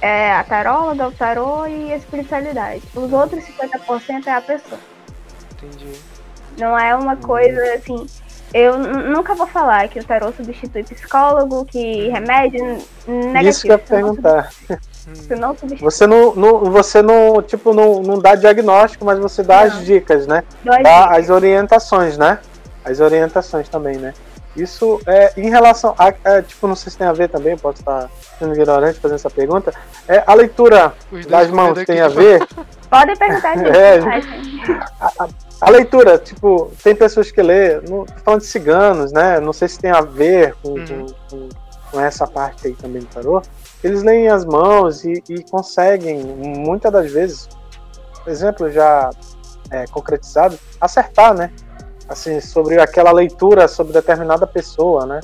é 0.00 0.32
a 0.32 0.44
taróloga, 0.44 1.08
o 1.08 1.12
tarô 1.12 1.66
e 1.66 1.92
a 1.92 1.96
espiritualidade. 1.96 2.82
Os 2.94 3.12
outros 3.12 3.44
50% 3.44 4.26
é 4.26 4.30
a 4.32 4.40
pessoa. 4.40 4.80
Entendi. 5.62 6.00
Não 6.58 6.78
é 6.78 6.94
uma 6.94 7.16
coisa 7.16 7.74
assim. 7.74 8.06
Eu 8.54 8.78
nunca 8.78 9.34
vou 9.34 9.46
falar 9.46 9.88
que 9.88 9.98
o 9.98 10.04
tarô 10.04 10.30
substitui 10.32 10.82
psicólogo, 10.84 11.64
que 11.64 12.08
remédio 12.08 12.78
negativo. 13.06 13.48
Isso 13.48 13.62
que 13.62 13.68
eu 13.68 13.72
ia 13.72 13.78
perguntar. 13.78 14.50
Isso 15.12 15.34
não 15.36 15.56
substitui. 15.56 15.78
Você 15.84 16.06
não, 16.06 16.34
não- 16.34 16.58
você 16.70 17.02
não, 17.02 17.42
tipo, 17.42 17.72
não, 17.72 18.02
não 18.02 18.18
dá 18.18 18.34
diagnóstico, 18.34 19.04
mas 19.04 19.18
você 19.18 19.42
dá 19.42 19.64
Não. 19.66 19.72
as 19.72 19.84
dicas, 19.84 20.26
né? 20.26 20.44
Dá 20.64 20.76
dicas. 20.76 21.18
as 21.18 21.30
orientações, 21.30 22.18
né? 22.18 22.38
As 22.84 23.00
orientações 23.00 23.68
também, 23.68 23.96
né? 23.96 24.12
Isso 24.54 25.00
é 25.06 25.32
em 25.40 25.48
relação 25.48 25.94
a, 25.98 26.12
é, 26.24 26.42
tipo, 26.42 26.66
não 26.66 26.76
sei 26.76 26.92
se 26.92 26.98
tem 26.98 27.06
a 27.06 27.12
ver 27.12 27.28
também, 27.28 27.56
posso 27.56 27.80
estar 27.80 28.10
sendo 28.38 28.52
ignorante 28.54 29.00
fazendo 29.00 29.16
essa 29.16 29.30
pergunta. 29.30 29.72
É 30.06 30.22
a 30.26 30.34
leitura 30.34 30.92
das 31.28 31.48
mãos 31.50 31.82
tem 31.84 32.00
a 32.00 32.08
ver? 32.08 32.46
Podem 32.90 33.16
perguntar, 33.16 33.56
gente. 33.56 33.70
É. 33.76 33.98
Ai, 34.00 34.20
gente. 34.20 34.80
A 35.60 35.70
leitura, 35.70 36.18
tipo, 36.18 36.70
tem 36.82 36.94
pessoas 36.94 37.30
que 37.30 37.40
lê, 37.40 37.80
não, 37.88 38.04
falando 38.24 38.40
de 38.40 38.46
ciganos, 38.46 39.12
né? 39.12 39.40
Não 39.40 39.52
sei 39.52 39.68
se 39.68 39.78
tem 39.78 39.90
a 39.90 40.00
ver 40.02 40.54
com, 40.62 40.70
Uhum. 40.70 41.06
com- 41.30 41.38
com- 41.38 41.48
com 41.92 42.00
essa 42.00 42.26
parte 42.26 42.66
aí 42.66 42.74
também 42.74 43.00
do 43.02 43.06
tarô. 43.08 43.40
Eles 43.82 44.02
leem 44.02 44.28
as 44.28 44.44
mãos 44.44 45.04
e, 45.04 45.22
e 45.28 45.42
conseguem, 45.44 46.18
muitas 46.22 46.90
das 46.92 47.10
vezes, 47.10 47.48
exemplo 48.26 48.70
já 48.70 49.10
é, 49.70 49.86
concretizado, 49.86 50.58
acertar, 50.80 51.32
né? 51.34 51.50
Assim, 52.08 52.40
sobre 52.40 52.80
aquela 52.80 53.12
leitura 53.12 53.68
sobre 53.68 53.92
determinada 53.92 54.46
pessoa, 54.46 55.06
né? 55.06 55.20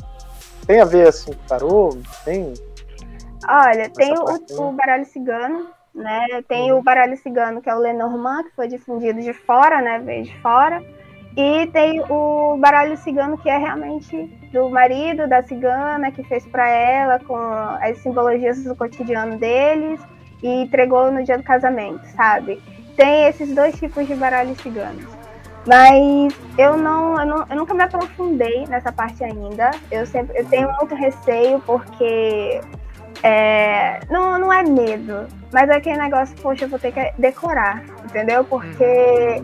Tem 0.66 0.80
a 0.80 0.84
ver, 0.84 1.08
assim, 1.08 1.32
com 1.32 1.42
o 1.42 1.48
tarô? 1.48 1.98
Tem? 2.24 2.54
Olha, 3.48 3.88
tem 3.90 4.12
o, 4.12 4.68
o 4.68 4.72
baralho 4.72 5.06
cigano, 5.06 5.66
né? 5.94 6.26
Tem 6.46 6.72
o 6.72 6.82
baralho 6.82 7.16
cigano, 7.16 7.60
que 7.60 7.70
é 7.70 7.74
o 7.74 7.78
Lenormand, 7.78 8.44
que 8.44 8.54
foi 8.54 8.68
difundido 8.68 9.20
de 9.20 9.32
fora, 9.32 9.80
né? 9.80 9.98
Veio 9.98 10.24
de 10.24 10.40
fora. 10.40 10.82
E 11.36 11.66
tem 11.68 12.02
o 12.08 12.56
baralho 12.58 12.96
cigano, 12.96 13.38
que 13.38 13.48
é 13.48 13.56
realmente 13.56 14.26
do 14.52 14.68
marido 14.68 15.28
da 15.28 15.42
cigana, 15.42 16.10
que 16.10 16.22
fez 16.24 16.44
para 16.46 16.68
ela, 16.68 17.18
com 17.20 17.36
as 17.36 17.98
simbologias 17.98 18.62
do 18.64 18.74
cotidiano 18.74 19.38
deles, 19.38 20.00
e 20.42 20.62
entregou 20.62 21.10
no 21.10 21.22
dia 21.24 21.38
do 21.38 21.44
casamento, 21.44 22.04
sabe? 22.16 22.60
Tem 22.96 23.26
esses 23.26 23.54
dois 23.54 23.78
tipos 23.78 24.06
de 24.06 24.14
baralhos 24.14 24.58
ciganos. 24.58 25.17
Mas 25.66 26.34
eu 26.56 26.76
não, 26.76 27.20
eu 27.20 27.26
não, 27.26 27.46
eu 27.50 27.56
nunca 27.56 27.74
me 27.74 27.82
aprofundei 27.82 28.66
nessa 28.68 28.90
parte 28.90 29.22
ainda. 29.22 29.70
Eu 29.90 30.06
sempre, 30.06 30.38
eu 30.38 30.44
tenho 30.46 30.70
muito 30.78 30.94
receio 30.94 31.60
porque 31.66 32.60
é, 33.22 34.00
não, 34.08 34.38
não 34.38 34.52
é 34.52 34.62
medo, 34.62 35.26
mas 35.52 35.68
é 35.68 35.76
aquele 35.76 35.98
negócio, 35.98 36.36
poxa, 36.40 36.64
eu 36.64 36.68
vou 36.68 36.78
ter 36.78 36.92
que 36.92 37.12
decorar, 37.18 37.82
entendeu? 38.04 38.44
Porque 38.44 39.42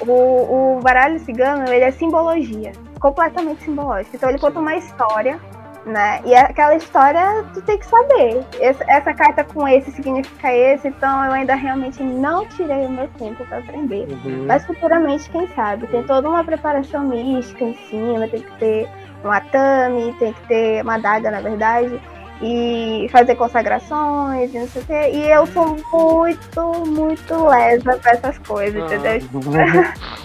o, 0.00 0.76
o 0.76 0.80
baralho 0.82 1.18
cigano, 1.20 1.68
ele 1.68 1.84
é 1.84 1.90
simbologia, 1.90 2.72
completamente 2.98 3.64
simbológica. 3.64 4.16
Então 4.16 4.30
ele 4.30 4.38
conta 4.38 4.58
uma 4.58 4.76
história, 4.76 5.38
né? 5.84 6.20
E 6.24 6.34
aquela 6.34 6.74
história 6.76 7.44
tu 7.54 7.60
tem 7.62 7.78
que 7.78 7.86
saber. 7.86 8.44
Essa, 8.60 8.84
essa 8.88 9.12
carta 9.14 9.44
com 9.44 9.66
esse 9.66 9.90
significa 9.92 10.52
esse, 10.52 10.88
então 10.88 11.24
eu 11.24 11.32
ainda 11.32 11.54
realmente 11.54 12.02
não 12.02 12.46
tirei 12.46 12.86
o 12.86 12.90
meu 12.90 13.08
tempo 13.18 13.44
para 13.46 13.58
aprender. 13.58 14.06
Uhum. 14.24 14.44
Mas 14.46 14.64
futuramente, 14.64 15.28
quem 15.30 15.46
sabe? 15.54 15.86
Tem 15.88 16.02
toda 16.04 16.28
uma 16.28 16.44
preparação 16.44 17.02
mística 17.04 17.64
em 17.64 17.74
cima, 17.88 18.28
tem 18.28 18.40
que 18.42 18.52
ter 18.58 18.88
um 19.24 19.30
atame, 19.30 20.14
tem 20.18 20.32
que 20.32 20.40
ter 20.48 20.82
uma 20.82 20.98
daga, 20.98 21.30
na 21.30 21.40
verdade, 21.40 22.00
e 22.40 23.06
fazer 23.12 23.34
consagrações 23.36 24.52
e 24.52 24.58
não 24.58 24.66
sei 24.68 24.82
o 24.82 24.86
quê. 24.86 25.10
E 25.14 25.30
eu 25.30 25.46
sou 25.46 25.76
muito, 25.92 26.86
muito 26.88 27.44
lesa 27.48 27.96
pra 27.98 28.12
essas 28.12 28.38
coisas, 28.38 28.82
Ah. 28.82 28.86
entendeu? 28.86 29.28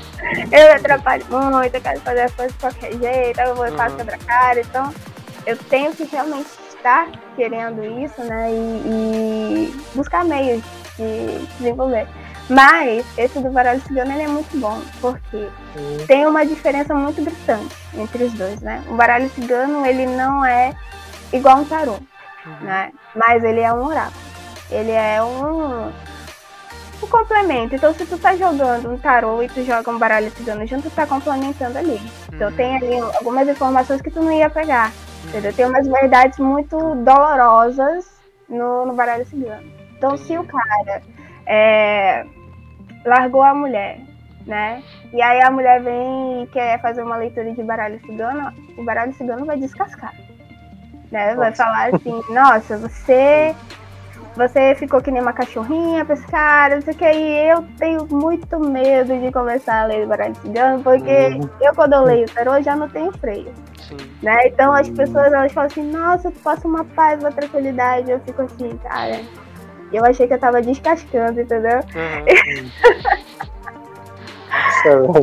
Eu 0.51 0.73
atrapalho 0.73 1.23
muito, 1.29 1.75
eu 1.75 1.79
quero 1.81 1.99
fazer 2.01 2.21
as 2.21 2.33
coisas 2.33 2.51
de 2.53 2.59
qualquer 2.59 2.91
jeito, 2.93 3.39
eu 3.39 3.55
vou 3.55 3.67
e 3.67 3.71
faço 3.71 3.91
Uhum. 3.91 3.97
quebra 3.97 4.17
cara, 4.17 4.59
então 4.59 4.91
eu 5.47 5.57
tenho 5.57 5.95
que 5.95 6.03
realmente 6.03 6.49
estar 6.75 7.09
querendo 7.37 7.81
isso, 8.03 8.21
né? 8.21 8.51
E, 8.51 8.83
e 8.85 9.81
buscar 9.95 10.25
meios 10.25 10.61
de 10.97 11.39
desenvolver. 11.57 12.05
Mas 12.49 13.05
esse 13.17 13.39
do 13.39 13.49
baralho 13.49 13.81
cigano 13.81 14.11
ele 14.11 14.23
é 14.23 14.27
muito 14.27 14.57
bom, 14.57 14.81
porque 15.01 15.47
tem 16.05 16.25
uma 16.25 16.45
diferença 16.45 16.93
muito 16.93 17.21
gritante 17.21 17.75
entre 17.93 18.25
os 18.25 18.33
dois, 18.33 18.61
né? 18.61 18.83
O 18.89 18.95
baralho 18.95 19.29
cigano 19.29 19.85
ele 19.85 20.05
não 20.05 20.45
é 20.45 20.73
igual 21.31 21.59
um 21.59 21.65
tarô, 21.65 21.97
né? 22.61 22.91
Mas 23.15 23.43
ele 23.43 23.61
é 23.61 23.71
um 23.71 23.85
oráculo. 23.85 24.27
Ele 24.69 24.91
é 24.91 25.23
um, 25.23 25.87
um 25.87 27.07
complemento. 27.09 27.75
Então 27.75 27.93
se 27.93 28.05
tu 28.05 28.17
tá 28.17 28.35
jogando 28.35 28.91
um 28.91 28.97
tarô 28.97 29.41
e 29.41 29.47
tu 29.47 29.63
joga 29.63 29.89
um 29.89 29.97
baralho 29.97 30.29
cigano 30.31 30.67
junto, 30.67 30.89
tu 30.89 30.95
tá 30.95 31.07
complementando 31.07 31.77
ali. 31.77 32.01
Então 32.33 32.51
tem 32.51 32.75
ali 32.75 32.99
algumas 32.99 33.47
informações 33.47 34.01
que 34.01 34.11
tu 34.11 34.21
não 34.21 34.31
ia 34.31 34.49
pegar. 34.49 34.91
Entendeu? 35.27 35.53
Tem 35.53 35.65
umas 35.65 35.87
verdades 35.87 36.39
muito 36.39 36.77
dolorosas 36.95 38.05
no, 38.49 38.85
no 38.85 38.93
baralho 38.93 39.25
cigano. 39.25 39.63
Então 39.97 40.15
se 40.17 40.37
o 40.37 40.43
cara 40.45 41.01
é, 41.45 42.25
largou 43.05 43.43
a 43.43 43.53
mulher, 43.53 43.99
né? 44.45 44.81
E 45.11 45.21
aí 45.21 45.41
a 45.41 45.51
mulher 45.51 45.81
vem 45.81 46.43
e 46.43 46.47
quer 46.47 46.79
fazer 46.81 47.01
uma 47.01 47.17
leitura 47.17 47.51
de 47.51 47.63
baralho 47.63 47.99
cigano, 48.05 48.53
o 48.77 48.83
baralho 48.83 49.13
cigano 49.13 49.45
vai 49.45 49.57
descascar. 49.57 50.13
Né? 51.11 51.35
Vai 51.35 51.49
Nossa. 51.49 51.63
falar 51.63 51.93
assim, 51.93 52.21
nossa, 52.33 52.77
você 52.77 53.55
você 54.35 54.75
ficou 54.75 55.01
que 55.01 55.09
nem 55.09 55.19
uma 55.21 55.33
cachorrinha 55.33 56.05
pra 56.05 56.13
esse 56.13 56.27
cara, 56.27 56.75
não 56.75 56.81
sei 56.83 56.93
o 56.93 56.97
que, 56.97 57.11
e 57.11 57.49
eu 57.49 57.63
tenho 57.79 58.05
muito 58.05 58.59
medo 58.59 59.17
de 59.19 59.31
começar 59.31 59.81
a 59.81 59.85
ler 59.85 60.05
baralho 60.05 60.35
cigano, 60.35 60.83
porque 60.83 61.09
Uhum. 61.09 61.49
eu 61.59 61.73
quando 61.73 61.93
eu 61.93 62.03
leio 62.03 62.27
tarô 62.29 62.61
já 62.61 62.75
não 62.75 62.87
tenho 62.87 63.11
freio. 63.17 63.51
Sim. 63.87 63.97
né? 64.21 64.47
Então 64.47 64.73
as 64.73 64.89
pessoas 64.89 65.31
elas 65.31 65.51
falam 65.51 65.67
assim, 65.67 65.91
nossa, 65.91 66.31
tu 66.31 66.39
passa 66.39 66.67
uma 66.67 66.83
paz, 66.83 67.19
uma 67.19 67.31
tranquilidade. 67.31 68.11
Eu 68.11 68.19
fico 68.21 68.41
assim, 68.41 68.77
cara. 68.77 69.21
Eu 69.91 70.03
achei 70.05 70.27
que 70.27 70.33
eu 70.33 70.39
tava 70.39 70.61
descascando, 70.61 71.39
entendeu? 71.39 71.79
Aham. 71.95 72.25
Caramba. 74.83 75.19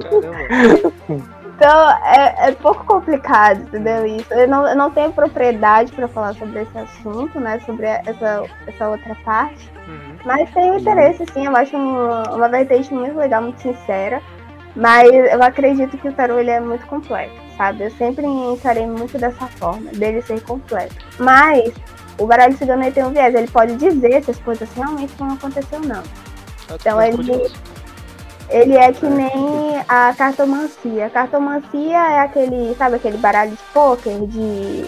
Então 1.57 1.91
é, 2.05 2.49
é 2.49 2.53
pouco 2.53 2.85
complicado, 2.85 3.63
entendeu? 3.63 4.05
Isso. 4.07 4.33
Eu 4.35 4.49
não, 4.49 4.67
eu 4.67 4.77
não 4.77 4.91
tenho 4.91 5.13
propriedade 5.13 5.93
pra 5.93 6.09
falar 6.09 6.35
sobre 6.35 6.63
esse 6.63 6.77
assunto, 6.77 7.39
né? 7.39 7.61
Sobre 7.61 7.87
essa, 7.87 8.45
essa 8.67 8.89
outra 8.89 9.15
parte. 9.25 9.71
Uhum. 9.87 10.17
Mas 10.25 10.51
tenho 10.51 10.79
interesse, 10.79 11.25
sim. 11.33 11.47
Eu 11.47 11.57
acho 11.57 11.77
uma, 11.77 12.23
uma 12.35 12.49
vertente 12.49 12.93
muito 12.93 13.17
legal, 13.17 13.43
muito 13.43 13.61
sincera. 13.61 14.21
Mas 14.75 15.09
eu 15.13 15.43
acredito 15.43 15.97
que 15.97 16.09
o 16.09 16.13
tarô 16.13 16.39
ele 16.39 16.51
é 16.51 16.59
muito 16.59 16.85
complexo, 16.87 17.37
sabe? 17.57 17.85
Eu 17.85 17.91
sempre 17.93 18.27
encarei 18.27 18.87
muito 18.87 19.19
dessa 19.19 19.47
forma, 19.47 19.91
dele 19.93 20.23
ser 20.23 20.41
complexo. 20.43 20.97
Mas 21.19 21.73
o 22.19 22.27
baralho 22.27 22.57
cigano 22.57 22.91
tem 22.93 23.05
um 23.05 23.11
viés, 23.11 23.35
ele 23.35 23.49
pode 23.49 23.77
dizer 23.77 24.23
se 24.25 24.31
as 24.31 24.39
coisas 24.39 24.69
realmente 24.75 25.13
vão 25.19 25.33
acontecer 25.33 25.77
ou 25.77 25.81
não. 25.83 26.03
Então, 26.73 27.01
ele-. 27.03 27.51
Ele 28.51 28.77
é 28.77 28.93
que 28.93 29.07
nem 29.07 29.83
a 29.89 30.13
cartomancia. 30.17 31.07
A 31.07 31.11
cartomancia 31.11 31.97
é 31.97 32.21
aquele, 32.21 32.75
sabe, 32.77 32.97
aquele 32.97 33.17
baralho 33.17 33.53
de 33.53 33.63
pôquer, 33.73 34.21
de. 34.27 34.85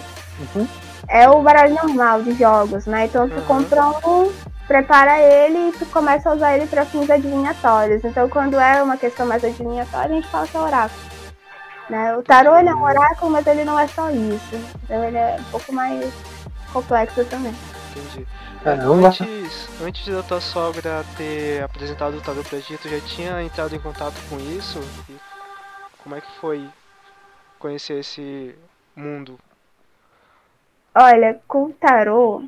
Uhum. 0.55 0.67
É 1.09 1.29
o 1.29 1.41
baralho 1.41 1.75
normal 1.75 2.23
de 2.23 2.33
jogos, 2.35 2.85
né? 2.87 3.07
Então 3.07 3.29
tu 3.29 3.37
Uhum. 3.37 3.43
compra 3.47 3.87
um, 4.07 4.31
prepara 4.67 5.19
ele 5.21 5.69
e 5.69 5.73
tu 5.73 5.87
começa 5.87 6.29
a 6.29 6.35
usar 6.35 6.57
ele 6.57 6.67
para 6.67 6.85
fins 6.85 7.09
adivinhatórios. 7.09 8.05
Então 8.05 8.29
quando 8.29 8.59
é 8.61 8.83
uma 8.83 8.97
questão 8.97 9.25
mais 9.27 9.43
adivinhatória, 9.43 10.11
a 10.11 10.15
gente 10.15 10.29
fala 10.29 10.47
que 10.47 10.57
é 10.57 10.61
oráculo. 10.61 11.01
Né? 11.89 12.17
O 12.17 12.23
tarô 12.23 12.57
ele 12.57 12.69
é 12.69 12.75
um 12.75 12.83
oráculo, 12.83 13.31
mas 13.31 13.47
ele 13.47 13.65
não 13.65 13.79
é 13.79 13.87
só 13.87 14.11
isso. 14.11 14.57
Então 14.83 15.05
ele 15.05 15.17
é 15.17 15.37
um 15.39 15.51
pouco 15.51 15.73
mais 15.73 16.13
complexo 16.73 17.25
também. 17.27 17.55
Entendi. 17.91 18.27
Caramba. 18.63 19.09
Antes, 19.09 19.69
antes 19.81 20.09
da 20.09 20.23
tua 20.23 20.41
sogra 20.41 21.05
ter 21.17 21.63
apresentado 21.63 22.17
o 22.17 22.21
tarô 22.21 22.43
pra 22.43 22.61
ti, 22.61 22.77
tu 22.79 22.89
já 22.89 23.01
tinha 23.01 23.43
entrado 23.43 23.75
em 23.75 23.79
contato 23.79 24.17
com 24.29 24.37
isso? 24.39 24.81
E 25.09 25.17
como 26.03 26.17
é 26.17 26.21
que 26.21 26.41
foi 26.41 26.69
conhecer 27.59 28.01
esse 28.01 28.55
mundo? 28.95 29.39
Olha, 30.95 31.41
com 31.47 31.65
o 31.65 31.73
tarô, 31.73 32.43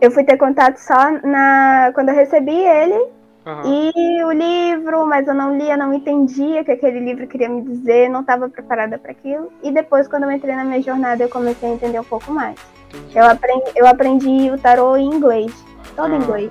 eu 0.00 0.10
fui 0.10 0.24
ter 0.24 0.36
contato 0.36 0.78
só 0.78 1.10
na 1.22 1.90
quando 1.92 2.08
eu 2.08 2.14
recebi 2.14 2.56
ele 2.56 3.12
Aham. 3.46 3.62
e 3.66 4.24
o 4.24 4.32
livro, 4.32 5.06
mas 5.06 5.26
eu 5.28 5.34
não 5.34 5.56
lia, 5.58 5.76
não 5.76 5.92
entendia 5.92 6.62
o 6.62 6.64
que 6.64 6.72
aquele 6.72 7.00
livro 7.00 7.26
queria 7.26 7.48
me 7.48 7.60
dizer, 7.62 8.08
não 8.08 8.20
estava 8.20 8.48
preparada 8.48 8.96
para 8.98 9.10
aquilo. 9.10 9.52
E 9.62 9.70
depois, 9.70 10.08
quando 10.08 10.22
eu 10.24 10.30
entrei 10.30 10.54
na 10.56 10.64
minha 10.64 10.80
jornada, 10.80 11.22
eu 11.22 11.28
comecei 11.28 11.68
a 11.68 11.72
entender 11.72 12.00
um 12.00 12.04
pouco 12.04 12.32
mais. 12.32 12.56
Entendi. 12.88 13.18
Eu 13.18 13.24
aprendi, 13.26 13.70
eu 13.76 13.86
aprendi 13.86 14.50
o 14.50 14.58
tarô 14.58 14.96
em 14.96 15.06
inglês, 15.06 15.52
todo 15.94 16.12
em 16.12 16.16
Ah. 16.16 16.18
inglês. 16.18 16.50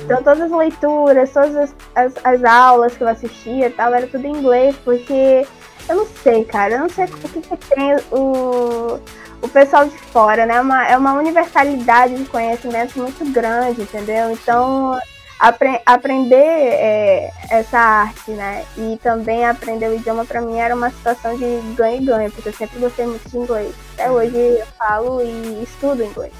Então 0.00 0.22
todas 0.22 0.40
as 0.42 0.50
leituras, 0.50 1.32
todas 1.32 1.54
as, 1.56 1.74
as, 1.94 2.14
as 2.24 2.44
aulas 2.44 2.96
que 2.96 3.04
eu 3.04 3.08
assistia 3.08 3.68
e 3.68 3.70
tal, 3.70 3.94
era 3.94 4.06
tudo 4.06 4.26
em 4.26 4.36
inglês, 4.36 4.74
porque 4.84 5.46
eu 5.88 5.96
não 5.96 6.06
sei, 6.06 6.44
cara, 6.44 6.74
eu 6.74 6.78
não 6.80 6.88
sei 6.88 7.04
o 7.04 7.08
que, 7.08 7.40
que 7.40 7.56
tem 7.56 7.94
o, 8.10 8.98
o 9.40 9.48
pessoal 9.48 9.84
de 9.84 9.96
fora, 9.96 10.44
né? 10.44 10.56
É 10.56 10.60
uma, 10.60 10.88
é 10.88 10.96
uma 10.96 11.12
universalidade 11.14 12.16
de 12.16 12.24
conhecimentos 12.28 12.96
muito 12.96 13.24
grande, 13.32 13.82
entendeu? 13.82 14.30
Então 14.32 14.98
apre- 15.42 15.82
aprender 15.84 16.36
é, 16.36 17.30
essa 17.50 17.78
arte, 17.78 18.30
né? 18.30 18.64
E 18.76 18.98
também 19.02 19.44
aprender 19.44 19.88
o 19.88 19.94
idioma 19.94 20.24
pra 20.24 20.40
mim 20.40 20.58
era 20.58 20.74
uma 20.74 20.88
situação 20.90 21.36
de 21.36 21.44
ganho 21.74 22.00
e 22.00 22.04
ganho, 22.06 22.30
porque 22.30 22.48
eu 22.48 22.52
sempre 22.54 22.78
gostei 22.78 23.06
muito 23.06 23.28
de 23.28 23.36
inglês. 23.36 23.74
Até 23.94 24.10
hoje 24.10 24.36
eu 24.36 24.66
falo 24.78 25.20
e 25.20 25.62
estudo 25.64 26.04
inglês. 26.04 26.32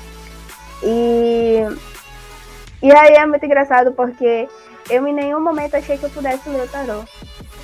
E 0.83 1.63
e 2.81 2.93
aí 2.93 3.15
é 3.15 3.27
muito 3.27 3.45
engraçado 3.45 3.93
porque 3.93 4.49
eu 4.91 5.07
em 5.07 5.13
nenhum 5.15 5.41
momento 5.41 5.75
achei 5.77 5.99
que 5.99 6.05
eu 6.05 6.11
pudesse 6.11 6.49
ler 6.49 6.63
o 6.65 6.69
tarô. 6.69 7.03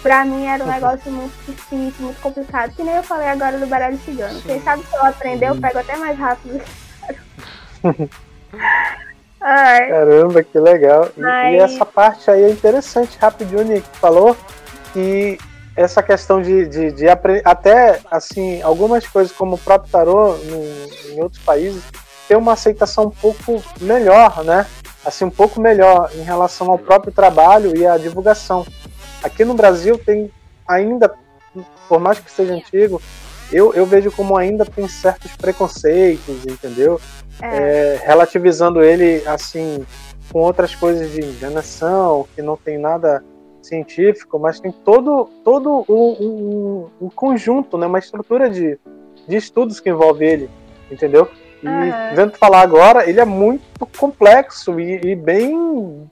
Pra 0.03 0.25
mim 0.25 0.47
era 0.47 0.63
um 0.63 0.69
negócio 0.69 1.11
muito 1.11 1.35
difícil, 1.47 1.93
muito 2.05 2.21
complicado, 2.21 2.73
que 2.75 2.85
nem 2.85 2.95
eu 2.95 3.03
falei 3.03 3.27
agora 3.29 3.59
do 3.59 3.67
baralho 3.67 3.99
cigano. 4.05 4.41
Quem 4.43 4.61
sabe 4.63 4.85
se 4.85 4.95
eu 4.95 5.05
aprender, 5.05 5.49
eu 5.49 5.61
pego 5.61 5.79
até 5.79 5.97
mais 5.97 6.17
rápido. 6.19 6.61
Ai, 9.41 9.89
Caramba, 9.89 10.43
que 10.43 10.59
legal. 10.59 11.09
E, 11.17 11.21
e 11.21 11.57
essa 11.59 11.85
parte 11.87 12.31
aí 12.31 12.43
é 12.45 12.51
interessante, 12.51 13.17
rapidinho, 13.19 13.63
Nick 13.65 13.87
falou 13.99 14.37
que 14.93 15.39
essa 15.77 16.03
questão 16.03 16.43
de, 16.43 16.67
de, 16.67 16.91
de 16.93 17.09
apre- 17.09 17.43
até 17.45 18.01
assim, 18.11 18.61
algumas 18.63 19.07
coisas 19.07 19.31
como 19.33 19.55
o 19.55 19.59
próprio 19.59 19.91
tarô 19.93 20.33
no- 20.37 21.13
em 21.13 21.21
outros 21.23 21.41
países 21.45 21.83
tem 22.27 22.37
uma 22.37 22.53
aceitação 22.55 23.05
um 23.05 23.11
pouco 23.11 23.63
melhor, 23.81 24.43
né? 24.45 24.67
Assim, 25.05 25.25
um 25.25 25.31
pouco 25.31 25.61
melhor 25.61 26.11
em 26.15 26.23
relação 26.23 26.71
ao 26.71 26.79
próprio 26.79 27.13
trabalho 27.13 27.77
e 27.77 27.87
à 27.87 27.97
divulgação. 27.97 28.67
Aqui 29.23 29.45
no 29.45 29.55
Brasil 29.55 29.97
tem 29.99 30.31
ainda, 30.67 31.15
por 31.89 31.99
mais 32.01 32.19
que 32.19 32.31
seja 32.31 32.53
antigo, 32.55 33.01
eu, 33.53 33.73
eu 33.75 33.87
vejo 33.87 34.11
como 34.13 34.37
ainda 34.37 34.65
tem 34.65 34.87
certos 34.89 35.35
preconceitos, 35.37 36.45
entendeu? 36.47 37.01
é, 37.43 37.57
é, 37.57 38.03
relativizando 38.05 38.83
ele 38.83 39.23
assim 39.27 39.85
com 40.33 40.41
outras 40.41 40.75
coisas 40.75 41.11
de 41.13 41.21
enganação, 41.25 42.27
que 42.35 42.43
não 42.43 42.57
tem 42.57 42.77
nada 42.79 43.23
científico, 43.63 44.39
mas 44.39 44.61
tem 44.61 44.73
todo, 44.73 45.29
todo 45.45 45.85
um, 45.89 46.17
um- 46.21 46.87
um 47.07 47.09
conjunto, 47.11 47.77
né, 47.79 47.87
uma 47.87 47.99
estrutura 47.99 48.49
de, 48.51 48.79
de 49.27 49.37
estudos 49.37 49.81
que 49.81 49.89
envolve 49.91 50.25
ele, 50.25 50.51
entendeu? 50.91 51.29
E 51.63 51.69
Aham. 51.69 52.15
vendo 52.15 52.33
falar 52.39 52.61
agora, 52.61 53.09
ele 53.09 53.21
é 53.21 53.25
muito 53.25 53.87
complexo 53.99 54.79
e, 54.81 55.01
e 55.13 55.17
bem 55.17 56.07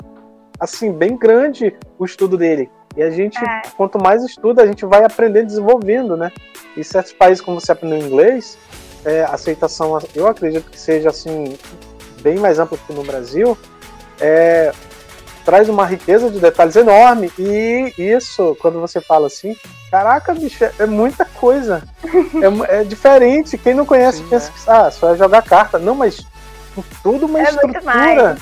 assim, 0.58 0.92
bem 0.92 1.16
grande 1.16 1.74
o 1.98 2.04
estudo 2.04 2.36
dele. 2.36 2.68
E 2.96 3.02
a 3.02 3.10
gente, 3.10 3.38
É. 3.38 3.62
quanto 3.76 4.02
mais 4.02 4.24
estuda, 4.24 4.62
a 4.62 4.66
gente 4.66 4.84
vai 4.86 5.04
aprendendo 5.04 5.46
desenvolvendo, 5.46 6.16
né? 6.16 6.32
E 6.76 6.82
certos 6.82 7.12
países, 7.12 7.42
como 7.42 7.60
você 7.60 7.72
aprendeu 7.72 7.98
inglês, 7.98 8.56
é, 9.04 9.22
a 9.22 9.34
aceitação, 9.34 9.98
eu 10.14 10.26
acredito 10.26 10.70
que 10.70 10.78
seja 10.78 11.10
assim 11.10 11.56
bem 12.22 12.38
mais 12.38 12.58
ampla 12.58 12.78
que 12.86 12.92
no 12.92 13.04
Brasil, 13.04 13.56
é, 14.20 14.72
traz 15.44 15.68
uma 15.68 15.86
riqueza 15.86 16.28
de 16.28 16.40
detalhes 16.40 16.74
enorme 16.74 17.30
e 17.38 17.92
isso, 17.96 18.56
quando 18.60 18.80
você 18.80 19.00
fala 19.00 19.28
assim, 19.28 19.56
caraca, 19.90 20.34
bicho, 20.34 20.64
é, 20.64 20.72
é 20.80 20.86
muita 20.86 21.24
coisa, 21.24 21.82
é, 22.68 22.80
é 22.80 22.84
diferente. 22.84 23.56
Quem 23.56 23.74
não 23.74 23.86
conhece 23.86 24.18
Sim, 24.18 24.28
pensa 24.28 24.48
é. 24.50 24.52
que 24.52 24.70
ah, 24.70 24.90
só 24.90 25.14
é 25.14 25.16
jogar 25.16 25.42
carta, 25.42 25.78
não, 25.78 25.94
mas 25.94 26.26
tudo 27.02 27.26
uma 27.26 27.40
É 27.40 27.52
muito 27.52 27.78
estrutura 27.78 28.36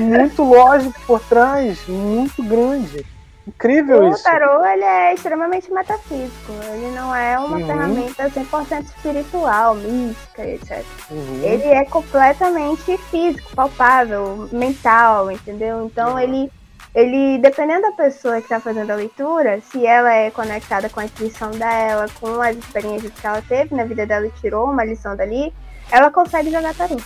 muito 0.00 0.44
lógico 0.44 1.00
por 1.06 1.20
trás, 1.20 1.78
muito 1.88 2.42
grande, 2.42 3.06
incrível 3.46 4.00
o 4.04 4.08
isso. 4.10 4.22
tarô 4.22 4.64
ele 4.64 4.84
é 4.84 5.14
extremamente 5.14 5.70
metafísico. 5.72 6.52
Ele 6.72 6.90
não 6.94 7.14
é 7.14 7.38
uma 7.38 7.58
Uhum. 7.58 7.66
ferramenta 7.66 8.30
100% 8.30 8.84
espiritual, 8.86 9.74
mística, 9.74 10.46
etc. 10.46 10.84
Uhum. 11.10 11.40
ele 11.42 11.64
é 11.68 11.84
completamente 11.84 12.96
físico, 13.10 13.54
palpável, 13.54 14.48
mental, 14.52 15.30
entendeu? 15.30 15.84
Então 15.86 16.12
Uhum. 16.12 16.18
ele, 16.18 16.52
ele, 16.94 17.38
dependendo 17.38 17.82
da 17.82 17.92
pessoa 17.92 18.36
que 18.36 18.44
está 18.44 18.60
fazendo 18.60 18.90
a 18.90 18.94
leitura, 18.94 19.60
se 19.70 19.84
ela 19.86 20.12
é 20.12 20.30
conectada 20.30 20.88
com 20.88 21.00
a 21.00 21.04
intuição 21.04 21.50
dela, 21.50 22.06
com 22.20 22.40
as 22.40 22.56
experiências 22.56 23.12
que 23.12 23.26
ela 23.26 23.42
teve 23.42 23.74
na 23.74 23.84
vida 23.84 24.06
dela 24.06 24.26
e 24.26 24.30
tirou 24.40 24.70
uma 24.70 24.84
lição 24.84 25.14
dali, 25.16 25.52
ela 25.90 26.10
consegue 26.10 26.50
jogar 26.50 26.74
tarô. 26.74 26.96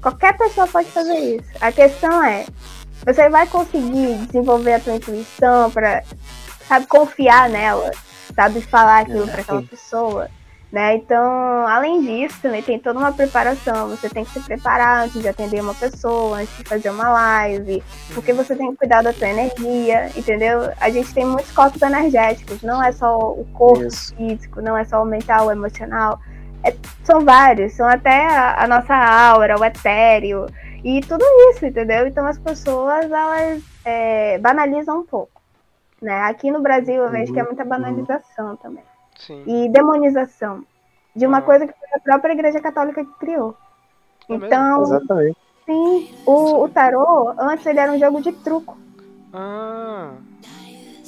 Qualquer 0.00 0.36
pessoa 0.36 0.66
pode 0.68 0.88
fazer 0.92 1.18
isso. 1.18 1.48
A 1.60 1.72
questão 1.72 2.22
é, 2.22 2.44
você 3.06 3.28
vai 3.28 3.46
conseguir 3.46 4.16
desenvolver 4.26 4.74
a 4.74 4.80
tua 4.80 4.96
intuição 4.96 5.70
para, 5.70 6.02
sabe, 6.66 6.86
confiar 6.88 7.48
nela, 7.48 7.92
sabe, 8.34 8.60
falar 8.60 9.02
aquilo 9.02 9.28
para 9.28 9.42
aquela 9.42 9.60
sim. 9.60 9.66
pessoa. 9.66 10.28
Né? 10.72 10.96
Então, 10.96 11.66
além 11.68 12.02
disso, 12.02 12.40
também 12.42 12.60
tem 12.60 12.78
toda 12.78 12.98
uma 12.98 13.12
preparação. 13.12 13.88
Você 13.90 14.08
tem 14.08 14.24
que 14.24 14.32
se 14.32 14.40
preparar 14.40 15.04
antes 15.04 15.22
de 15.22 15.28
atender 15.28 15.60
uma 15.62 15.72
pessoa, 15.72 16.38
antes 16.38 16.54
de 16.58 16.64
fazer 16.64 16.90
uma 16.90 17.08
live, 17.08 17.82
porque 18.12 18.32
você 18.32 18.56
tem 18.56 18.72
que 18.72 18.76
cuidar 18.76 19.00
da 19.00 19.12
sua 19.12 19.28
energia, 19.28 20.10
entendeu? 20.16 20.72
A 20.80 20.90
gente 20.90 21.14
tem 21.14 21.24
muitos 21.24 21.52
corpos 21.52 21.80
energéticos, 21.80 22.60
não 22.62 22.82
é 22.82 22.90
só 22.90 23.16
o 23.16 23.46
corpo 23.54 23.84
Isso. 23.84 24.14
físico, 24.16 24.60
não 24.60 24.76
é 24.76 24.84
só 24.84 25.00
o 25.00 25.06
mental, 25.06 25.46
o 25.46 25.52
emocional. 25.52 26.18
É- 26.64 26.74
são 27.04 27.24
vários, 27.24 27.72
são 27.74 27.88
até 27.88 28.26
a, 28.26 28.64
a 28.64 28.66
nossa 28.66 28.94
aura, 28.94 29.58
o 29.58 29.64
etéreo, 29.64 30.46
e 30.84 31.00
tudo 31.02 31.24
isso, 31.50 31.64
entendeu? 31.66 32.06
Então 32.06 32.26
as 32.26 32.38
pessoas, 32.38 33.10
elas 33.10 33.62
é, 33.84 34.38
banalizam 34.38 35.00
um 35.00 35.04
pouco. 35.06 35.40
Né? 36.00 36.20
Aqui 36.22 36.50
no 36.50 36.60
Brasil 36.60 36.96
eu 37.02 37.10
vejo 37.10 37.32
que 37.32 37.40
é 37.40 37.42
muita 37.42 37.64
banalização 37.64 38.56
também 38.56 38.84
Sim. 39.18 39.42
e 39.46 39.68
demonização 39.70 40.62
de 41.14 41.26
uma 41.26 41.38
Ah. 41.38 41.42
coisa 41.42 41.66
que 41.66 41.72
foi 41.72 41.88
a 41.94 42.00
própria 42.00 42.32
Igreja 42.34 42.60
Católica 42.60 43.02
que 43.04 43.12
criou. 43.18 43.56
É? 44.28 44.34
Então, 44.34 44.82
Exatamente. 44.82 45.38
sim, 45.64 46.14
o, 46.26 46.64
o 46.64 46.68
tarô, 46.68 47.32
antes 47.38 47.64
ele 47.64 47.80
era 47.80 47.90
um 47.92 47.98
jogo 47.98 48.20
de 48.20 48.32
truco. 48.32 48.76
Ah, 49.32 50.10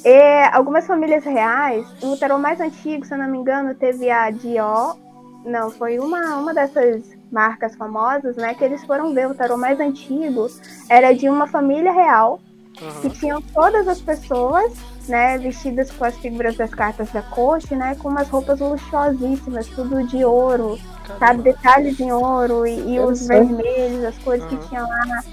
E 0.03 0.43
algumas 0.53 0.87
famílias 0.87 1.23
reais, 1.25 1.85
o 2.01 2.17
tarô 2.17 2.37
mais 2.39 2.59
antigo, 2.61 3.05
se 3.05 3.13
eu 3.13 3.17
não 3.17 3.27
me 3.27 3.37
engano, 3.37 3.75
teve 3.75 4.09
a 4.09 4.31
Dior. 4.31 4.97
Não, 5.45 5.69
foi 5.69 5.99
uma, 5.99 6.37
uma 6.37 6.53
dessas 6.53 7.03
marcas 7.31 7.75
famosas, 7.75 8.35
né? 8.35 8.53
Que 8.53 8.63
eles 8.63 8.83
foram 8.85 9.13
ver. 9.13 9.27
O 9.27 9.35
tarô 9.35 9.57
mais 9.57 9.79
antigo 9.79 10.47
era 10.89 11.13
de 11.13 11.29
uma 11.29 11.47
família 11.47 11.91
real, 11.91 12.39
que 12.73 13.09
Aham. 13.09 13.09
tinham 13.09 13.41
todas 13.53 13.87
as 13.87 13.99
pessoas, 14.01 14.73
né, 15.07 15.37
vestidas 15.37 15.91
com 15.91 16.05
as 16.05 16.17
figuras 16.17 16.55
das 16.55 16.69
cartas 16.71 17.09
da 17.11 17.21
corte, 17.21 17.75
né, 17.75 17.95
com 17.95 18.09
umas 18.09 18.29
roupas 18.29 18.59
luxuosíssimas, 18.59 19.67
tudo 19.67 20.03
de 20.07 20.23
ouro, 20.23 20.79
sabe, 21.19 21.19
Caramba. 21.19 21.43
detalhes 21.43 21.99
em 21.99 22.11
ouro 22.11 22.65
e, 22.65 22.95
e 22.95 22.99
os 22.99 23.27
vermelhos, 23.27 24.03
as 24.03 24.17
cores 24.19 24.43
que 24.45 24.55
Aham. 24.55 24.67
tinham 24.67 24.87
lá. 24.87 25.23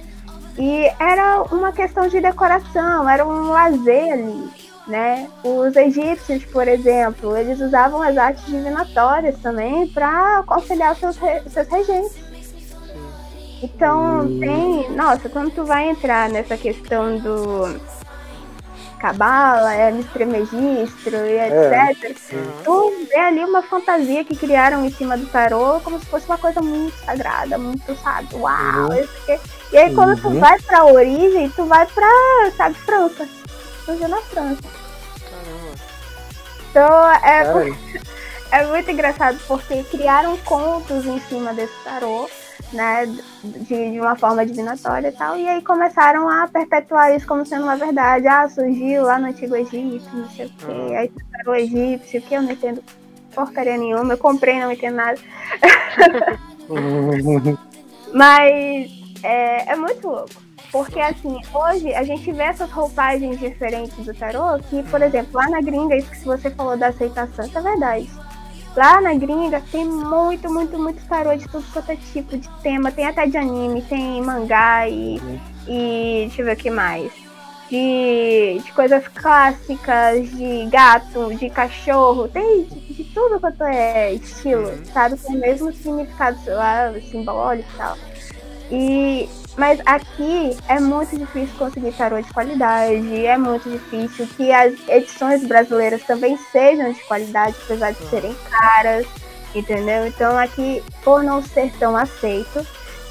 E 0.58 0.90
era 0.98 1.42
uma 1.52 1.70
questão 1.72 2.08
de 2.08 2.20
decoração, 2.20 3.08
era 3.08 3.26
um 3.26 3.50
lazer 3.52 4.12
ali, 4.12 4.50
né? 4.86 5.28
Os 5.42 5.74
egípcios, 5.74 6.44
por 6.44 6.68
exemplo, 6.68 7.36
eles 7.36 7.60
usavam 7.60 8.00
as 8.02 8.16
artes 8.16 8.44
divinatórias 8.46 9.36
também 9.40 9.86
para 9.88 10.38
aconselhar 10.40 10.94
seus, 10.96 11.16
re- 11.16 11.42
seus 11.48 11.68
regentes. 11.68 12.24
Então 13.62 14.26
Hum. 14.26 14.38
tem, 14.40 14.90
nossa, 14.92 15.28
quando 15.28 15.50
tu 15.50 15.64
vai 15.64 15.88
entrar 15.88 16.28
nessa 16.28 16.56
questão 16.56 17.18
do 17.18 17.80
cabala, 18.98 19.74
Hermes 19.74 20.06
Trismegistro 20.12 21.16
e 21.16 21.36
É. 21.36 21.90
etc, 21.90 22.16
tu 22.64 22.92
vê 23.08 23.18
ali 23.18 23.44
uma 23.44 23.62
fantasia 23.62 24.24
que 24.24 24.36
criaram 24.36 24.84
em 24.84 24.90
cima 24.90 25.16
do 25.16 25.26
tarô 25.26 25.80
como 25.80 25.98
se 25.98 26.06
fosse 26.06 26.26
uma 26.26 26.38
coisa 26.38 26.60
muito 26.62 26.96
sagrada, 27.04 27.58
muito, 27.58 27.94
sabe, 27.96 28.28
uau, 28.34 28.52
Uhum. 28.90 28.94
isso 29.00 29.10
aqui. 29.28 29.40
E 29.72 29.76
aí 29.78 29.94
quando 29.94 30.20
tu 30.20 30.28
Uhum. 30.28 30.40
vai 30.40 30.58
pra 30.62 30.84
origem, 30.86 31.50
tu 31.50 31.64
vai 31.66 31.86
pra, 31.86 32.08
sabe, 32.56 32.74
França. 32.76 33.28
Já 33.86 34.08
na 34.08 34.20
França. 34.22 34.62
Caramba. 35.30 35.74
Então 36.70 37.10
é, 37.24 37.74
é 38.62 38.66
muito 38.66 38.90
engraçado 38.90 39.38
porque 39.46 39.82
criaram 39.84 40.36
contos 40.38 41.06
em 41.06 41.20
cima 41.20 41.54
desse 41.54 41.74
tarô, 41.84 42.28
né, 42.72 43.06
de, 43.44 43.92
de 43.92 44.00
uma 44.00 44.16
forma 44.16 44.44
divinatória 44.44 45.08
e 45.08 45.12
tal, 45.12 45.36
e 45.36 45.48
aí 45.48 45.62
começaram 45.62 46.28
a 46.28 46.48
perpetuar 46.48 47.14
isso 47.14 47.26
como 47.26 47.46
sendo 47.46 47.62
uma 47.64 47.76
verdade. 47.76 48.26
Ah, 48.26 48.48
surgiu 48.48 49.02
lá 49.04 49.18
no 49.18 49.28
Antigo 49.28 49.54
Egito, 49.56 50.08
não 50.12 50.28
sei 50.30 50.46
o 50.46 50.50
quê, 50.50 50.66
Uhum. 50.66 50.96
aí 50.98 51.10
tarô 51.32 51.54
egípcio, 51.54 52.20
que 52.22 52.34
eu 52.34 52.42
não 52.42 52.50
entendo 52.52 52.82
porcaria 53.34 53.76
nenhuma, 53.76 54.14
eu 54.14 54.18
comprei, 54.18 54.58
não 54.58 54.72
entendo 54.72 54.96
nada. 54.96 55.18
Mas 58.12 58.90
é, 59.22 59.72
é 59.72 59.76
muito 59.76 60.08
louco. 60.08 60.45
Porque 60.72 61.00
assim, 61.00 61.38
hoje 61.54 61.94
a 61.94 62.02
gente 62.02 62.30
vê 62.32 62.42
essas 62.44 62.70
roupagens 62.70 63.38
diferentes 63.38 64.04
do 64.04 64.12
tarô, 64.14 64.58
que, 64.68 64.82
por 64.84 65.00
exemplo, 65.00 65.30
lá 65.34 65.48
na 65.48 65.60
gringa, 65.60 65.96
isso 65.96 66.10
que 66.10 66.24
você 66.24 66.50
falou 66.50 66.76
da 66.76 66.88
aceitação, 66.88 67.44
isso 67.46 67.56
é 67.58 67.62
verdade. 67.62 68.10
Lá 68.76 69.00
na 69.00 69.14
gringa 69.14 69.62
tem 69.72 69.86
muito, 69.86 70.52
muito, 70.52 70.78
muito 70.78 71.02
tarô 71.08 71.34
de 71.34 71.48
tudo 71.48 71.64
quanto 71.72 71.90
é 71.92 71.96
tipo 71.96 72.36
de 72.36 72.48
tema. 72.62 72.92
Tem 72.92 73.06
até 73.06 73.26
de 73.26 73.36
anime, 73.38 73.80
tem 73.82 74.20
mangá 74.22 74.86
e. 74.88 75.16
e 75.66 76.24
deixa 76.26 76.42
eu 76.42 76.46
ver 76.46 76.52
o 76.52 76.56
que 76.56 76.68
mais. 76.70 77.10
De, 77.70 78.60
de 78.62 78.72
coisas 78.72 79.08
clássicas, 79.08 80.30
de 80.30 80.66
gato, 80.66 81.34
de 81.34 81.48
cachorro, 81.50 82.28
tem 82.28 82.64
de, 82.64 82.94
de 82.94 83.04
tudo 83.04 83.40
quanto 83.40 83.64
é 83.64 84.12
estilo, 84.12 84.68
Uhum. 84.68 84.84
sabe? 84.92 85.16
Com 85.18 85.32
o 85.32 85.38
mesmo 85.40 85.72
significado, 85.72 86.38
lá, 86.48 86.92
simbólico 87.10 87.68
e 87.74 87.76
tal. 87.76 87.96
E, 88.70 89.28
mas 89.56 89.80
aqui 89.86 90.56
é 90.68 90.78
muito 90.78 91.16
difícil 91.16 91.56
conseguir 91.58 91.92
tarô 91.92 92.20
de 92.20 92.32
qualidade, 92.32 93.26
é 93.26 93.38
muito 93.38 93.68
difícil 93.70 94.26
que 94.36 94.52
as 94.52 94.74
edições 94.86 95.46
brasileiras 95.46 96.02
também 96.04 96.36
sejam 96.52 96.92
de 96.92 97.02
qualidade, 97.04 97.56
apesar 97.64 97.92
de 97.92 98.06
serem 98.08 98.36
caras, 98.50 99.06
entendeu? 99.54 100.06
Então 100.06 100.36
aqui, 100.36 100.82
por 101.02 101.22
não 101.22 101.42
ser 101.42 101.72
tão 101.78 101.96
aceito, 101.96 102.66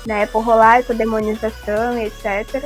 né, 0.05 0.27
por 0.27 0.43
rolar 0.43 0.79
essa 0.79 0.93
demonização 0.93 1.97
e 1.97 2.05
etc., 2.05 2.63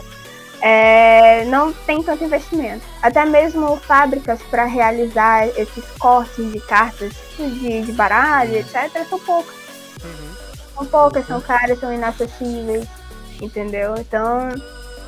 é, 0.62 1.46
não 1.46 1.72
tem 1.72 2.04
tanto 2.04 2.26
investimento. 2.26 2.86
Até 3.02 3.24
mesmo 3.26 3.78
fábricas 3.78 4.42
para 4.52 4.66
realizar 4.66 5.48
esses 5.58 5.86
cortes 5.98 6.52
de 6.52 6.60
cartas 6.60 7.14
de, 7.38 7.82
de 7.84 7.92
baralho, 7.94 8.56
etc., 8.56 9.08
são 9.10 9.18
poucas. 9.20 9.56
Uhum. 10.04 10.36
São 10.76 10.86
poucas, 10.86 11.26
são 11.28 11.40
caras, 11.40 11.80
são 11.80 11.94
inacessíveis, 11.94 12.86
entendeu? 13.42 13.96
Então 13.98 14.50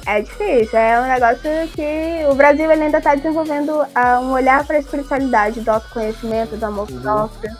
é 0.05 0.21
difícil. 0.21 0.77
É 0.77 0.99
um 0.99 1.07
negócio 1.07 1.49
que 1.73 2.25
o 2.29 2.35
Brasil 2.35 2.69
ainda 2.69 2.97
está 2.97 3.15
desenvolvendo 3.15 3.85
ah, 3.93 4.19
um 4.19 4.31
olhar 4.31 4.65
para 4.65 4.77
a 4.77 4.79
espiritualidade, 4.79 5.61
do 5.61 5.69
autoconhecimento, 5.69 6.57
do 6.57 6.65
amor 6.65 6.87
próprio. 7.01 7.51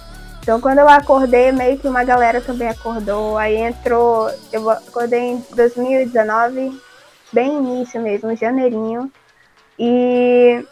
Então 0.42 0.60
quando 0.60 0.80
eu 0.80 0.90
acordei, 0.90 1.52
meio 1.52 1.78
que 1.78 1.88
uma 1.88 2.04
galera 2.04 2.42
também 2.42 2.68
acordou. 2.68 3.38
Aí 3.38 3.58
entrou, 3.58 4.32
eu 4.52 4.70
acordei 4.70 5.32
em 5.32 5.46
2019, 5.56 6.82
bem 7.32 7.58
início 7.58 8.02
mesmo, 8.02 8.36
janeirinho. 8.36 9.12
E 9.78 10.66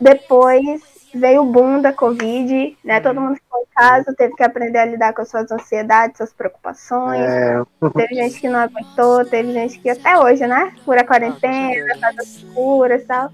depois 0.00 0.91
veio 1.14 1.42
o 1.42 1.46
boom 1.46 1.80
da 1.80 1.92
Covid, 1.92 2.76
né? 2.84 3.00
Todo 3.00 3.20
mundo 3.20 3.36
ficou 3.36 3.60
em 3.60 3.66
casa, 3.74 4.14
teve 4.16 4.34
que 4.34 4.42
aprender 4.42 4.78
a 4.78 4.84
lidar 4.84 5.12
com 5.12 5.22
as 5.22 5.28
suas 5.28 5.50
ansiedades, 5.50 6.16
suas 6.16 6.32
preocupações. 6.32 7.20
é, 7.20 7.62
Teve 7.94 8.14
gente 8.14 8.40
que 8.40 8.48
não 8.48 8.60
aguentou, 8.60 9.24
teve 9.24 9.52
gente 9.52 9.78
que 9.78 9.90
até 9.90 10.18
hoje, 10.18 10.46
né? 10.46 10.72
Por 10.84 10.96
a 10.96 11.04
quarentena, 11.04 11.98
faz 12.00 12.18
as 12.18 12.42
curas 12.54 13.02
e 13.02 13.06
tal. 13.06 13.30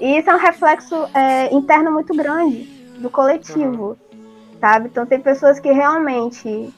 E 0.00 0.18
isso 0.18 0.30
é 0.30 0.34
um 0.34 0.38
reflexo 0.38 0.96
é, 1.14 1.52
interno 1.54 1.92
muito 1.92 2.14
grande 2.14 2.64
do 2.98 3.10
coletivo, 3.10 3.96
sabe? 4.60 4.88
Então 4.88 5.06
tem 5.06 5.20
pessoas 5.20 5.60
que 5.60 5.70
realmente, 5.70 6.72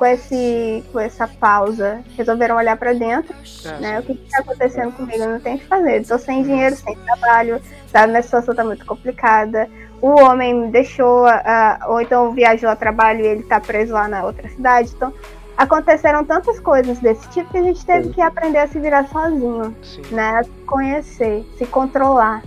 com, 0.00 0.06
esse, 0.06 0.82
com 0.90 0.98
essa 0.98 1.28
pausa, 1.28 2.02
resolveram 2.16 2.56
olhar 2.56 2.74
pra 2.78 2.94
dentro 2.94 3.34
É, 3.66 3.80
né? 3.80 4.00
O 4.00 4.02
que 4.02 4.12
está 4.12 4.38
acontecendo 4.38 4.92
comigo? 4.92 5.22
Eu 5.22 5.28
não 5.32 5.40
tenho 5.40 5.56
o 5.56 5.58
que 5.58 5.66
fazer. 5.66 6.06
Tô 6.06 6.18
sem 6.18 6.42
dinheiro, 6.42 6.74
sem 6.74 6.96
trabalho, 6.96 7.60
sabe? 7.88 8.12
Minha 8.12 8.22
situação 8.22 8.54
tá 8.54 8.64
muito 8.64 8.86
complicada. 8.86 9.68
O 10.00 10.08
homem 10.18 10.54
me 10.54 10.70
deixou, 10.70 11.26
ah, 11.26 11.80
ou 11.86 12.00
então 12.00 12.32
viajou 12.32 12.70
a 12.70 12.76
trabalho 12.76 13.20
e 13.20 13.26
ele 13.26 13.42
tá 13.42 13.60
preso 13.60 13.92
lá 13.92 14.08
na 14.08 14.24
outra 14.24 14.48
cidade. 14.48 14.90
Então, 14.96 15.12
aconteceram 15.54 16.24
tantas 16.24 16.58
coisas 16.58 16.98
desse 17.00 17.28
tipo 17.28 17.50
que 17.50 17.58
a 17.58 17.62
gente 17.62 17.84
teve 17.84 18.08
que 18.08 18.22
aprender 18.22 18.56
a 18.60 18.68
se 18.68 18.80
virar 18.80 19.06
sozinho, 19.06 19.76
Sim. 19.82 20.00
né? 20.12 20.38
A 20.38 20.44
se 20.44 20.50
conhecer, 20.66 21.44
se 21.58 21.66
controlar. 21.66 22.42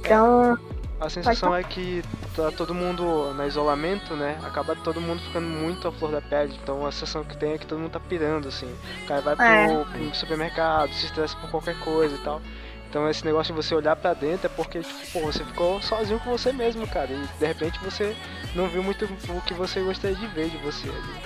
Então, 0.00 0.56
A 0.98 1.10
sensação 1.10 1.54
é 1.54 1.62
que 1.62 2.02
tá 2.42 2.50
todo 2.56 2.74
mundo 2.74 3.32
no 3.34 3.46
isolamento, 3.46 4.14
né? 4.14 4.38
Acaba 4.44 4.74
todo 4.76 5.00
mundo 5.00 5.20
ficando 5.22 5.46
muito 5.48 5.86
à 5.88 5.92
flor 5.92 6.12
da 6.12 6.20
pele. 6.20 6.58
Então 6.62 6.86
a 6.86 6.92
sensação 6.92 7.24
que 7.24 7.36
tem 7.36 7.52
é 7.54 7.58
que 7.58 7.66
todo 7.66 7.78
mundo 7.78 7.90
tá 7.92 8.00
pirando, 8.00 8.48
assim. 8.48 8.72
O 9.02 9.06
cara 9.06 9.20
vai 9.20 9.36
pro, 9.36 9.44
É. 9.44 9.84
pro 9.84 10.14
supermercado, 10.14 10.92
se 10.94 11.06
estressa 11.06 11.36
por 11.36 11.50
qualquer 11.50 11.78
coisa 11.80 12.14
e 12.14 12.18
tal. 12.18 12.40
Então 12.88 13.08
esse 13.08 13.24
negócio 13.24 13.54
de 13.54 13.62
você 13.62 13.74
olhar 13.74 13.94
pra 13.96 14.14
dentro 14.14 14.46
é 14.46 14.48
porque, 14.48 14.80
tipo, 14.80 15.12
pô, 15.12 15.20
você 15.20 15.44
ficou 15.44 15.80
sozinho 15.80 16.18
com 16.20 16.30
você 16.30 16.52
mesmo, 16.52 16.86
cara. 16.88 17.08
E 17.12 17.38
de 17.38 17.46
repente 17.46 17.78
você 17.84 18.16
não 18.54 18.66
viu 18.68 18.82
muito 18.82 19.04
o 19.04 19.40
que 19.42 19.54
você 19.54 19.80
gostaria 19.80 20.16
de 20.16 20.26
ver 20.28 20.48
de 20.50 20.56
você 20.58 20.88
ali. 20.88 21.20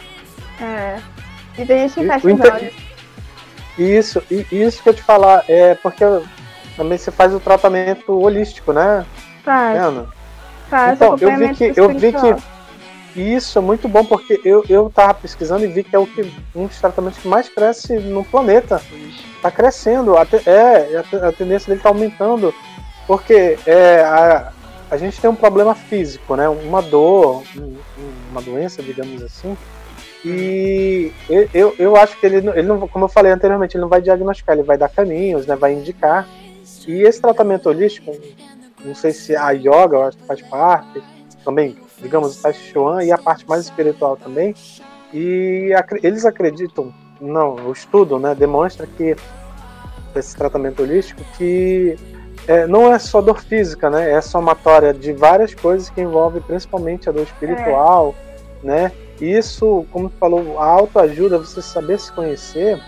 é. 0.60 1.00
E 1.56 1.64
tem 1.64 1.88
gente 1.88 1.94
que 1.94 2.06
fecha 2.06 2.34
os 2.34 2.40
olhos. 2.40 2.74
Isso, 3.78 4.22
e 4.30 4.46
isso 4.50 4.82
que 4.82 4.88
eu 4.88 4.94
te 4.94 5.02
falar, 5.02 5.44
é 5.48 5.74
porque 5.76 6.04
também 6.76 6.96
você 6.98 7.10
faz 7.10 7.32
o 7.34 7.40
tratamento 7.40 8.12
holístico, 8.12 8.72
né, 8.72 9.04
Faz, 9.44 9.78
Ana? 9.78 10.08
Faz 10.74 10.96
Então, 10.96 11.16
eu 11.20 11.38
vi 11.38 11.54
que 11.54 11.80
eu 11.80 11.88
vi 11.88 12.12
que 12.12 13.20
isso 13.20 13.58
é 13.58 13.62
muito 13.62 13.88
bom 13.88 14.04
porque 14.04 14.40
eu, 14.44 14.64
eu 14.68 14.90
tava 14.90 15.14
pesquisando 15.14 15.64
e 15.64 15.68
vi 15.68 15.84
que 15.84 15.94
é 15.94 15.98
o 15.98 16.06
que 16.06 16.32
um 16.54 16.66
dos 16.66 16.80
tratamentos 16.80 17.18
que 17.20 17.28
mais 17.28 17.48
cresce 17.48 17.96
no 17.98 18.24
planeta. 18.24 18.82
Tá 19.40 19.50
crescendo, 19.50 20.16
a 20.16 20.24
te- 20.24 20.42
é, 20.48 20.96
a, 21.22 21.28
a 21.28 21.32
tendência 21.32 21.68
dele 21.68 21.80
tá 21.82 21.90
aumentando, 21.90 22.52
porque 23.06 23.58
é, 23.66 24.00
a, 24.02 24.50
a 24.90 24.96
gente 24.96 25.20
tem 25.20 25.28
um 25.30 25.34
problema 25.34 25.74
físico, 25.74 26.34
né? 26.34 26.48
Uma 26.48 26.80
dor, 26.82 27.42
um- 27.56 27.76
uma 28.30 28.40
doença, 28.42 28.82
digamos 28.82 29.22
assim. 29.22 29.56
E 30.24 31.12
eu, 31.52 31.74
eu, 31.78 31.96
acho 31.96 32.18
que 32.18 32.24
ele, 32.24 32.40
não- 32.40 32.54
ele 32.54 32.66
não, 32.66 32.88
como 32.88 33.04
eu 33.04 33.08
falei 33.10 33.30
anteriormente, 33.30 33.76
ele 33.76 33.82
não 33.82 33.88
vai 33.88 34.00
diagnosticar, 34.00 34.56
ele 34.56 34.66
vai 34.66 34.78
dar 34.78 34.88
caminhos, 34.88 35.46
né? 35.46 35.54
Vai 35.54 35.74
indicar. 35.74 36.26
E 36.88 37.02
esse 37.02 37.20
tratamento 37.20 37.68
holístico, 37.68 38.10
não 38.84 38.94
sei 38.94 39.12
se 39.12 39.34
a 39.34 39.50
yoga, 39.50 39.96
eu 39.96 40.02
acho 40.02 40.18
que 40.18 40.26
faz 40.26 40.42
parte, 40.42 41.02
também, 41.44 41.76
digamos, 42.00 42.38
o 42.38 42.42
Tai 42.42 42.52
Chuan 42.52 43.04
e 43.04 43.12
a 43.12 43.18
parte 43.18 43.46
mais 43.48 43.64
espiritual 43.64 44.16
também. 44.16 44.54
E 45.12 45.70
eles 46.02 46.24
acreditam, 46.24 46.92
não, 47.20 47.54
o 47.66 47.72
estudo, 47.72 48.18
né, 48.18 48.34
demonstra 48.34 48.86
que 48.86 49.16
esse 50.14 50.36
tratamento 50.36 50.82
holístico 50.82 51.22
que 51.36 51.96
é, 52.46 52.66
não 52.66 52.92
é 52.92 52.98
só 52.98 53.20
dor 53.20 53.40
física, 53.40 53.88
né, 53.88 54.12
é 54.12 54.20
somatória 54.20 54.92
de 54.92 55.12
várias 55.12 55.54
coisas 55.54 55.88
que 55.90 56.00
envolvem 56.00 56.42
principalmente 56.42 57.08
a 57.08 57.12
dor 57.12 57.22
espiritual, 57.22 58.14
né. 58.62 58.90
E 59.20 59.36
isso, 59.36 59.86
como 59.92 60.10
tu 60.10 60.16
falou, 60.18 60.58
a 60.58 60.66
autoajuda, 60.66 61.38
você 61.38 61.62
saber 61.62 62.00
se 62.00 62.12
conhecer, 62.12 62.80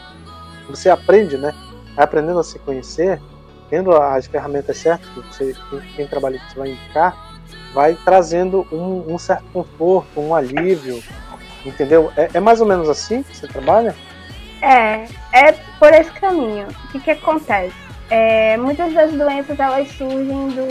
você 0.69 0.91
aprende, 0.91 1.37
né, 1.37 1.55
aprendendo 1.97 2.41
a 2.41 2.45
se 2.45 2.59
conhecer 2.59 3.21
tendo 3.69 3.95
as 3.97 4.27
ferramentas 4.27 4.77
certas, 4.79 5.09
que 5.09 5.21
você, 5.21 5.55
quem, 5.95 6.07
trabalha 6.07 6.39
que 6.39 6.53
você 6.53 6.59
vai 6.59 6.71
indicar, 6.71 7.39
vai 7.73 7.95
trazendo 8.05 8.67
um, 8.73 9.15
um 9.15 9.19
certo 9.19 9.45
conforto, 9.53 10.21
um 10.21 10.35
alívio, 10.35 11.03
entendeu? 11.65 12.13
É, 12.17 12.31
é, 12.35 12.41
mais 12.41 12.61
ou 12.61 12.67
menos 12.67 12.89
assim 12.89 13.23
que 13.23 13.37
você 13.37 13.47
trabalha? 13.47 13.95
É, 14.63 15.07
é 15.33 15.53
por 15.79 15.93
esse 15.93 16.11
caminho. 16.13 16.69
O 16.69 16.89
que, 16.89 17.01
que 17.01 17.11
acontece? 17.11 17.75
É, 18.09 18.57
muitas 18.57 18.93
das 18.95 19.13
doenças 19.13 19.59
elas 19.59 19.89
surgem 19.89 20.49
do, 20.49 20.67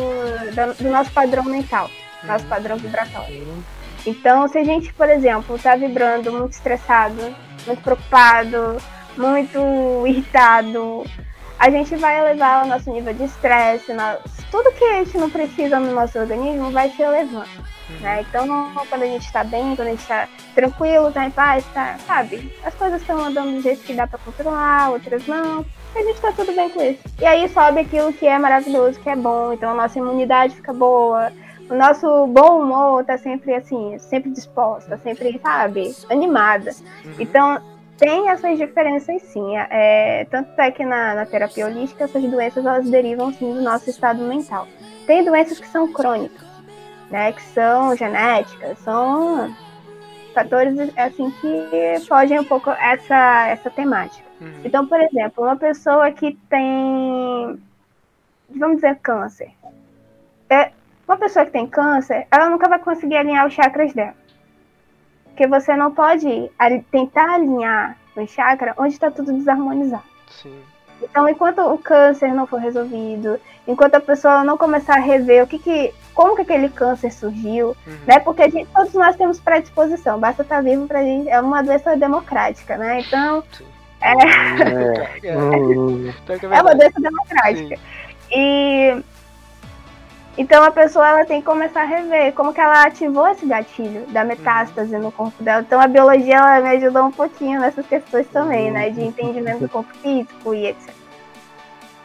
do, 0.55 0.83
do 0.83 0.89
nosso 0.89 1.11
padrão 1.11 1.43
mental, 1.43 1.89
nosso 2.23 2.45
padrão 2.45 2.77
vibratório. 2.77 3.45
Então, 4.05 4.47
se 4.47 4.57
a 4.57 4.63
gente, 4.63 4.93
por 4.93 5.09
exemplo, 5.09 5.55
está 5.55 5.75
vibrando 5.75 6.31
muito 6.31 6.53
estressado, 6.53 7.35
muito 7.65 7.81
preocupado, 7.81 8.77
muito 9.17 9.59
irritado, 10.05 11.03
a 11.57 11.69
gente 11.69 11.95
vai 11.95 12.19
elevar 12.19 12.65
o 12.65 12.67
nosso 12.67 12.91
nível 12.91 13.13
de 13.13 13.23
estresse, 13.23 13.93
tudo 14.51 14.71
que 14.73 14.83
a 14.83 15.03
gente 15.03 15.17
não 15.17 15.29
precisa 15.29 15.79
no 15.79 15.93
nosso 15.93 16.17
organismo 16.19 16.71
vai 16.71 16.89
se 16.89 17.01
elevando. 17.01 17.75
Né? 18.01 18.25
Então, 18.27 18.71
quando 18.89 19.03
a 19.03 19.07
gente 19.07 19.25
está 19.25 19.43
bem, 19.43 19.75
quando 19.75 19.89
a 19.89 19.91
gente 19.91 20.01
está 20.01 20.27
tranquilo, 20.53 21.11
tá 21.11 21.25
em 21.25 21.31
paz, 21.31 21.63
tá, 21.73 21.97
sabe? 22.07 22.51
As 22.63 22.73
coisas 22.73 22.99
estão 23.01 23.23
andando 23.23 23.55
do 23.55 23.61
jeito 23.61 23.83
que 23.83 23.93
dá 23.93 24.07
para 24.07 24.19
controlar, 24.19 24.89
outras 24.89 25.27
não. 25.27 25.65
A 25.95 25.99
gente 25.99 26.15
está 26.15 26.31
tudo 26.31 26.51
bem 26.53 26.69
com 26.69 26.81
isso. 26.81 27.01
E 27.19 27.25
aí 27.25 27.47
sobe 27.47 27.81
aquilo 27.81 28.11
que 28.11 28.25
é 28.25 28.37
maravilhoso, 28.37 28.99
que 28.99 29.09
é 29.09 29.15
bom. 29.15 29.53
Então, 29.53 29.71
a 29.71 29.75
nossa 29.75 29.99
imunidade 29.99 30.55
fica 30.55 30.73
boa. 30.73 31.31
O 31.69 31.75
nosso 31.75 32.27
bom 32.27 32.61
humor 32.61 33.03
tá 33.05 33.17
sempre 33.17 33.53
assim, 33.53 33.97
sempre 33.97 34.29
disposta, 34.29 34.97
sempre, 34.97 35.39
sabe, 35.41 35.95
animada. 36.09 36.71
Uhum. 37.03 37.15
Então, 37.19 37.61
tem 37.97 38.29
essas 38.29 38.57
diferenças 38.57 39.21
sim. 39.23 39.57
É, 39.57 40.25
tanto 40.29 40.59
é 40.59 40.71
que 40.71 40.85
na, 40.85 41.15
na, 41.15 41.25
terapia 41.25 41.65
holística 41.65 42.03
essas 42.03 42.23
doenças 42.23 42.65
elas 42.65 42.89
derivam 42.89 43.31
sim 43.33 43.53
do 43.53 43.61
nosso 43.61 43.89
estado 43.89 44.21
mental. 44.23 44.67
Tem 45.05 45.23
doenças 45.23 45.59
que 45.59 45.67
são 45.67 45.91
crônicas, 45.91 46.47
né? 47.09 47.31
Que 47.31 47.41
são 47.41 47.95
genéticas, 47.95 48.77
são 48.79 49.55
fatores 50.33 50.77
assim 50.97 51.31
que 51.31 52.05
fogem 52.05 52.39
um 52.39 52.43
pouco 52.43 52.69
essa, 52.71 53.47
essa 53.47 53.69
temática. 53.69 54.25
Uhum. 54.41 54.61
Então, 54.65 54.85
por 54.85 54.99
exemplo, 54.99 55.43
uma 55.43 55.55
pessoa 55.55 56.11
que 56.11 56.37
tem, 56.49 57.57
vamos 58.49 58.77
dizer, 58.77 58.99
câncer. 59.01 59.51
É, 60.49 60.71
uma 61.07 61.17
pessoa 61.17 61.45
que 61.45 61.51
tem 61.51 61.65
câncer, 61.65 62.27
ela 62.29 62.49
nunca 62.49 62.67
vai 62.67 62.79
conseguir 62.79 63.15
alinhar 63.15 63.47
os 63.47 63.53
chakras 63.53 63.93
dela. 63.93 64.24
Porque 65.35 65.47
você 65.47 65.75
não 65.75 65.91
pode 65.91 66.49
tentar 66.89 67.35
alinhar 67.35 67.97
no 68.15 68.25
chakra 68.25 68.73
onde 68.77 68.93
está 68.93 69.11
tudo 69.11 69.33
desarmonizado. 69.33 70.01
Sim. 70.29 70.57
Então, 71.03 71.27
enquanto 71.27 71.59
o 71.59 71.77
câncer 71.77 72.33
não 72.33 72.47
for 72.47 72.57
resolvido, 72.57 73.37
enquanto 73.67 73.95
a 73.95 73.99
pessoa 73.99 74.45
não 74.45 74.57
começar 74.57 74.95
a 74.95 75.01
rever 75.01 75.43
o 75.43 75.47
que, 75.47 75.59
que 75.59 75.93
como 76.13 76.37
que 76.37 76.43
aquele 76.43 76.69
câncer 76.69 77.11
surgiu, 77.11 77.75
uhum. 77.85 77.97
né? 78.07 78.17
Porque 78.19 78.49
gente, 78.49 78.69
todos 78.73 78.93
nós 78.93 79.17
temos 79.17 79.37
predisposição, 79.37 80.17
basta 80.17 80.41
estar 80.41 80.55
tá 80.55 80.61
vivo 80.61 80.87
para 80.87 81.03
gente. 81.03 81.27
É 81.27 81.41
uma 81.41 81.61
doença 81.61 81.97
democrática, 81.97 82.77
né? 82.77 83.01
Então, 83.01 83.43
é, 83.99 84.13
é, 84.13 85.19
é, 85.21 85.33
é 86.43 86.61
uma 86.61 86.75
doença 86.75 87.01
democrática. 87.01 87.75
Sim. 87.75 87.81
E 88.31 89.03
então 90.37 90.63
a 90.63 90.71
pessoa 90.71 91.07
ela 91.07 91.25
tem 91.25 91.39
que 91.39 91.45
começar 91.45 91.83
a 91.83 91.85
rever 91.85 92.33
como 92.33 92.53
que 92.53 92.59
ela 92.59 92.83
ativou 92.83 93.27
esse 93.27 93.45
gatilho 93.45 94.05
da 94.07 94.23
metástase 94.23 94.97
no 94.97 95.11
corpo 95.11 95.41
dela. 95.41 95.61
Então 95.61 95.79
a 95.79 95.87
biologia 95.87 96.35
ela 96.35 96.61
me 96.61 96.69
ajudou 96.75 97.05
um 97.05 97.11
pouquinho 97.11 97.59
nessas 97.59 97.85
questões 97.85 98.27
também, 98.27 98.69
né, 98.69 98.89
de 98.89 99.01
entendimento 99.01 99.59
do 99.59 99.69
corpo 99.69 99.93
físico 99.99 100.53
e 100.53 100.67
etc. 100.67 100.93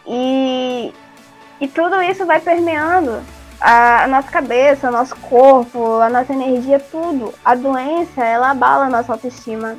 E, 0.06 0.94
e 1.60 1.68
tudo 1.68 2.00
isso 2.02 2.24
vai 2.24 2.40
permeando 2.40 3.20
a, 3.60 4.04
a 4.04 4.06
nossa 4.06 4.30
cabeça, 4.30 4.88
o 4.88 4.92
nosso 4.92 5.16
corpo, 5.16 5.98
a 6.00 6.08
nossa 6.08 6.32
energia, 6.32 6.78
tudo. 6.78 7.34
A 7.44 7.54
doença 7.54 8.24
ela 8.24 8.50
abala 8.50 8.86
a 8.86 8.90
nossa 8.90 9.12
autoestima, 9.12 9.76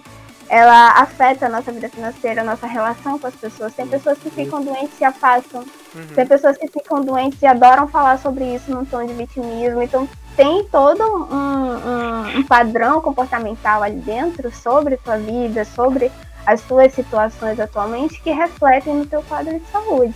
ela 0.52 0.90
afeta 1.00 1.46
a 1.46 1.50
nossa 1.50 1.72
vida 1.72 1.88
financeira, 1.88 2.42
a 2.42 2.44
nossa 2.44 2.68
relação 2.68 3.18
com 3.18 3.26
as 3.26 3.36
pessoas. 3.36 3.74
Tem 3.74 3.88
pessoas 3.88 4.18
que 4.18 4.30
ficam 4.30 4.62
doentes 4.62 5.00
e 5.00 5.06
afastam. 5.06 5.62
Uhum. 5.96 6.08
Tem 6.14 6.28
pessoas 6.28 6.58
que 6.58 6.68
ficam 6.68 7.02
doentes 7.02 7.42
e 7.42 7.46
adoram 7.46 7.88
falar 7.88 8.20
sobre 8.20 8.44
isso 8.54 8.70
num 8.70 8.84
tom 8.84 9.06
de 9.06 9.14
vitimismo. 9.14 9.82
Então 9.82 10.10
tem 10.36 10.66
todo 10.66 11.02
um, 11.02 11.38
um, 11.38 12.40
um 12.40 12.44
padrão 12.44 13.00
comportamental 13.00 13.82
ali 13.82 14.02
dentro 14.02 14.54
sobre 14.54 14.98
tua 14.98 15.18
vida, 15.18 15.64
sobre 15.64 16.12
as 16.46 16.60
tuas 16.64 16.92
situações 16.94 17.58
atualmente 17.58 18.22
que 18.22 18.32
refletem 18.32 18.94
no 18.94 19.06
teu 19.06 19.22
quadro 19.24 19.58
de 19.58 19.66
saúde. 19.68 20.14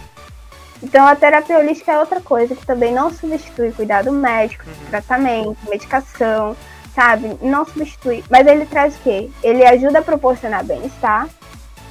Então 0.83 1.07
a 1.07 1.15
terapia 1.15 1.59
holística 1.59 1.93
é 1.93 1.97
outra 1.97 2.19
coisa 2.19 2.53
que 2.53 2.65
também 2.65 2.93
não 2.93 3.09
substitui 3.09 3.71
cuidado 3.71 4.11
médico, 4.11 4.65
uhum. 4.67 4.89
tratamento, 4.89 5.57
medicação 5.69 6.57
sabe? 6.95 7.38
Não 7.41 7.65
substitui. 7.65 8.23
Mas 8.29 8.47
ele 8.47 8.65
traz 8.65 8.95
o 8.95 8.99
quê? 9.01 9.29
Ele 9.43 9.65
ajuda 9.65 9.99
a 9.99 10.01
proporcionar 10.01 10.63
bem-estar, 10.63 11.27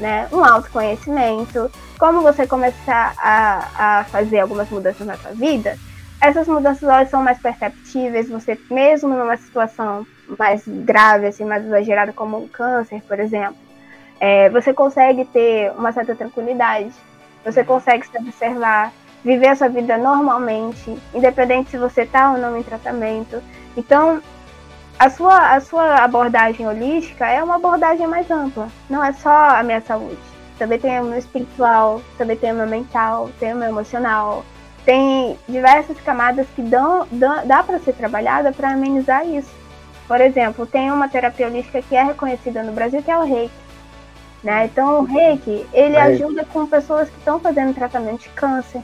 né? 0.01 0.27
Um 0.33 0.43
autoconhecimento. 0.43 1.71
Como 1.99 2.23
você 2.23 2.47
começar 2.47 3.15
a, 3.19 4.01
a 4.01 4.05
fazer 4.05 4.41
algumas 4.41 4.69
mudanças 4.71 5.07
na 5.07 5.17
sua 5.17 5.33
vida, 5.33 5.79
essas 6.21 6.49
mudanças 6.49 6.83
elas 6.83 7.11
são 7.11 7.23
mais 7.23 7.39
perceptíveis. 7.39 8.31
Você, 8.31 8.59
mesmo 8.71 9.11
numa 9.11 9.37
situação 9.37 10.07
mais 10.39 10.63
grave, 10.67 11.27
assim, 11.27 11.45
mais 11.45 11.65
exagerada, 11.65 12.13
como 12.13 12.43
um 12.43 12.49
câncer, 12.49 13.03
por 13.07 13.21
exemplo, 13.21 13.57
é, 14.19 14.49
você 14.49 14.73
consegue 14.73 15.27
ter 15.27 15.71
uma 15.73 15.93
certa 15.93 16.15
tranquilidade. 16.15 16.91
Você 17.45 17.63
consegue 17.63 18.07
se 18.07 18.17
observar, 18.17 18.91
viver 19.23 19.49
a 19.49 19.57
sua 19.57 19.69
vida 19.69 19.99
normalmente, 19.99 20.99
independente 21.13 21.71
se 21.71 21.77
você 21.77 22.03
está 22.03 22.33
ou 22.33 22.39
não 22.39 22.57
em 22.57 22.63
tratamento. 22.63 23.43
Então, 23.77 24.23
a 24.99 25.11
sua, 25.11 25.55
a 25.55 25.61
sua 25.61 25.97
abordagem 26.05 26.67
holística 26.67 27.27
é 27.27 27.43
uma 27.43 27.57
abordagem 27.57 28.07
mais 28.07 28.31
ampla. 28.31 28.69
Não 28.89 29.03
é 29.03 29.13
só 29.13 29.31
a 29.31 29.63
minha 29.63 29.81
saúde. 29.81 30.19
Também 30.59 30.79
tem 30.79 31.01
o 31.01 31.05
meu 31.05 31.19
espiritual, 31.19 32.01
também 32.17 32.37
tem 32.37 32.53
o 32.53 32.55
meu 32.55 32.67
mental, 32.67 33.29
tem 33.41 33.53
o 33.53 33.57
meu 33.57 33.69
emocional. 33.69 34.45
Tem 34.85 35.37
diversas 35.49 35.99
camadas 36.01 36.47
que 36.55 36.63
dão, 36.63 37.07
dão 37.11 37.47
dá 37.47 37.63
para 37.63 37.79
ser 37.81 37.95
trabalhada 37.95 38.53
para 38.53 38.71
amenizar 38.71 39.27
isso. 39.27 39.51
Por 40.07 40.21
exemplo, 40.21 40.67
tem 40.67 40.91
uma 40.91 41.09
terapia 41.09 41.47
holística 41.47 41.83
que 41.83 41.97
é 41.97 42.03
reconhecida 42.03 42.63
no 42.63 42.73
Brasil 42.73 43.03
que 43.03 43.11
é 43.11 43.19
o 43.19 43.25
Reiki. 43.25 43.65
Né? 44.45 44.67
Então 44.67 45.01
o 45.01 45.05
Reiki, 45.05 45.67
ele 45.73 45.97
ajuda 45.97 46.45
com 46.45 46.67
pessoas 46.67 47.09
que 47.09 47.17
estão 47.17 47.41
fazendo 47.41 47.75
tratamento 47.75 48.23
de 48.23 48.29
câncer, 48.29 48.83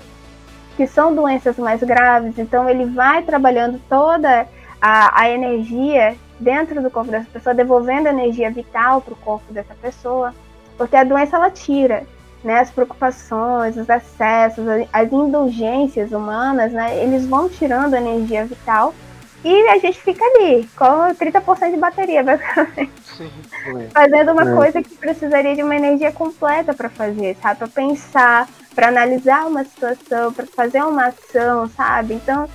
que 0.75 0.87
são 0.87 1.15
doenças 1.15 1.59
mais 1.59 1.83
graves, 1.83 2.39
então 2.39 2.69
ele 2.69 2.87
vai 2.87 3.23
trabalhando 3.23 3.79
toda 3.87 4.49
a, 4.81 5.23
a 5.23 5.31
energia 5.31 6.17
dentro 6.39 6.83
do 6.83 6.91
corpo 6.91 7.11
dessa 7.11 7.29
pessoa, 7.31 7.55
devolvendo 7.55 8.09
energia 8.09 8.51
vital 8.51 9.01
para 9.01 9.13
o 9.13 9.17
corpo 9.17 9.53
dessa 9.53 9.75
pessoa, 9.75 10.35
porque 10.77 10.97
a 10.97 11.05
doença 11.05 11.37
ela 11.37 11.51
tira 11.51 12.05
né, 12.43 12.61
as 12.61 12.71
preocupações, 12.71 13.77
os 13.77 13.89
excessos, 13.89 14.65
as 14.93 15.13
indulgências 15.13 16.13
humanas, 16.13 16.73
né, 16.73 17.03
eles 17.03 17.27
vão 17.27 17.49
tirando 17.49 17.95
a 17.95 18.01
energia 18.01 18.47
vital 18.47 18.95
e 19.45 19.69
a 19.69 19.79
gente 19.79 20.01
fica 20.01 20.23
ali 20.23 20.69
com 20.77 21.15
30% 21.15 21.71
de 21.71 21.77
bateria, 21.77 22.23
basicamente. 22.25 22.93
Sim, 23.03 23.31
Fazendo 23.93 24.33
uma 24.33 24.51
é. 24.51 24.55
coisa 24.55 24.83
que 24.83 24.95
precisaria 24.97 25.55
de 25.55 25.63
uma 25.63 25.77
energia 25.77 26.13
completa 26.13 26.75
para 26.75 26.91
fazer, 26.91 27.37
sabe? 27.41 27.59
Para 27.59 27.69
pensar, 27.69 28.49
para 28.75 28.89
analisar 28.89 29.47
uma 29.47 29.65
situação, 29.65 30.33
para 30.33 30.47
fazer 30.47 30.83
uma 30.83 31.07
ação, 31.07 31.69
sabe? 31.69 32.15
Então, 32.15 32.49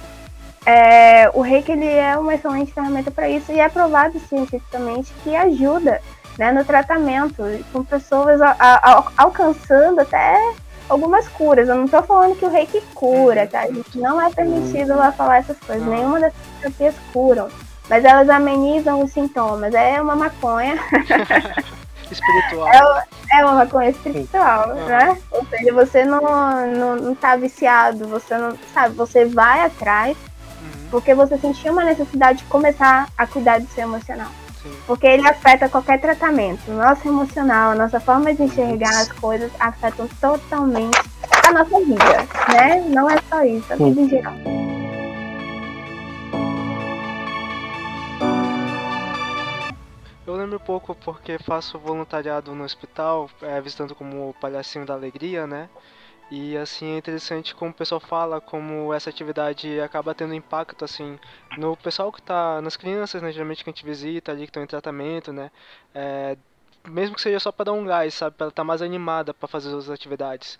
é, 0.65 1.29
o 1.33 1.41
reiki 1.41 1.71
ele 1.71 1.87
é 1.87 2.17
uma 2.17 2.33
excelente 2.33 2.73
ferramenta 2.73 3.11
para 3.11 3.29
isso 3.29 3.51
e 3.51 3.59
é 3.59 3.69
provado 3.69 4.19
cientificamente 4.19 5.13
que 5.23 5.35
ajuda 5.35 6.01
né, 6.37 6.51
no 6.51 6.65
tratamento, 6.65 7.43
com 7.71 7.83
pessoas 7.83 8.41
a, 8.41 8.55
a, 8.57 8.91
a, 8.91 9.03
alcançando 9.17 10.01
até 10.01 10.37
algumas 10.89 11.27
curas. 11.27 11.69
Eu 11.69 11.75
não 11.75 11.85
estou 11.85 12.03
falando 12.03 12.37
que 12.37 12.45
o 12.45 12.49
reiki 12.49 12.81
cura, 12.93 13.47
tá? 13.47 13.61
A 13.61 13.71
gente 13.71 13.97
não 13.97 14.21
é 14.21 14.29
permitido 14.31 14.95
lá 14.95 15.11
falar 15.11 15.37
essas 15.37 15.57
coisas. 15.59 15.85
Nenhuma 15.85 16.19
dessas 16.19 16.39
terapias 16.59 16.95
curam. 17.13 17.47
Mas 17.87 18.03
elas 18.03 18.29
amenizam 18.29 19.01
os 19.03 19.11
sintomas. 19.11 19.73
É 19.73 20.01
uma 20.01 20.15
maconha. 20.15 20.75
espiritual. 22.11 22.67
É, 22.67 23.39
é 23.39 23.45
uma 23.45 23.55
maconha 23.55 23.89
espiritual, 23.89 24.75
né? 24.75 25.17
Ou 25.31 25.45
seja, 25.45 25.73
você 25.73 26.05
não, 26.05 26.21
não, 26.67 26.95
não 26.97 27.15
tá 27.15 27.35
viciado, 27.35 28.07
você 28.07 28.37
não, 28.37 28.57
sabe, 28.73 28.95
você 28.95 29.25
vai 29.25 29.61
atrás 29.61 30.15
porque 30.89 31.13
você 31.13 31.37
sentiu 31.37 31.73
uma 31.73 31.83
necessidade 31.83 32.39
de 32.39 32.45
começar 32.45 33.09
a 33.17 33.27
cuidar 33.27 33.59
do 33.59 33.67
seu 33.67 33.83
emocional. 33.83 34.29
Sim. 34.61 34.73
Porque 34.87 35.05
ele 35.05 35.27
afeta 35.27 35.69
qualquer 35.69 35.99
tratamento. 35.99 36.71
O 36.71 36.73
nosso 36.73 37.07
emocional, 37.07 37.71
a 37.71 37.75
nossa 37.75 37.99
forma 37.99 38.33
de 38.33 38.43
enxergar 38.43 38.89
as 38.89 39.11
coisas 39.11 39.51
afetam 39.59 40.07
totalmente 40.19 40.97
a 41.47 41.51
nossa 41.51 41.79
vida, 41.79 42.27
né? 42.51 42.81
Não 42.89 43.09
é 43.09 43.17
só 43.29 43.43
isso, 43.43 43.71
a 43.71 43.75
vida 43.75 44.01
em 44.01 44.09
geral. 44.09 44.33
Eu 50.25 50.35
lembro 50.35 50.59
pouco 50.59 50.95
porque 50.95 51.37
faço 51.37 51.77
voluntariado 51.77 52.55
no 52.55 52.63
hospital, 52.63 53.29
é, 53.43 53.61
visitando 53.61 53.93
como 53.93 54.33
palhacinho 54.41 54.85
da 54.85 54.95
alegria, 54.95 55.45
né? 55.45 55.69
E 56.29 56.57
assim 56.57 56.93
é 56.95 56.97
interessante 56.97 57.53
como 57.55 57.71
o 57.71 57.73
pessoal 57.73 58.01
fala, 58.01 58.41
como 58.41 58.91
essa 58.93 59.09
atividade 59.09 59.79
acaba 59.79 60.15
tendo 60.15 60.33
impacto 60.33 60.83
assim 60.83 61.19
no 61.55 61.77
pessoal 61.77 62.11
que 62.11 62.21
tá 62.21 62.61
nas 62.61 62.75
crianças, 62.75 63.21
né, 63.21 63.31
geralmente 63.31 63.63
que 63.63 63.69
a 63.69 63.73
gente 63.73 63.85
visita 63.85 64.31
ali 64.31 64.41
que 64.41 64.49
estão 64.49 64.63
em 64.63 64.67
tratamento, 64.67 65.31
né? 65.31 65.51
É, 65.93 66.35
mesmo 66.87 67.15
que 67.15 67.21
seja 67.21 67.39
só 67.39 67.51
para 67.51 67.65
dar 67.65 67.73
um 67.73 67.85
gás, 67.85 68.13
sabe, 68.13 68.35
para 68.37 68.47
estar 68.47 68.61
tá 68.61 68.63
mais 68.63 68.81
animada 68.81 69.33
para 69.33 69.47
fazer 69.47 69.75
as 69.75 69.89
atividades. 69.89 70.59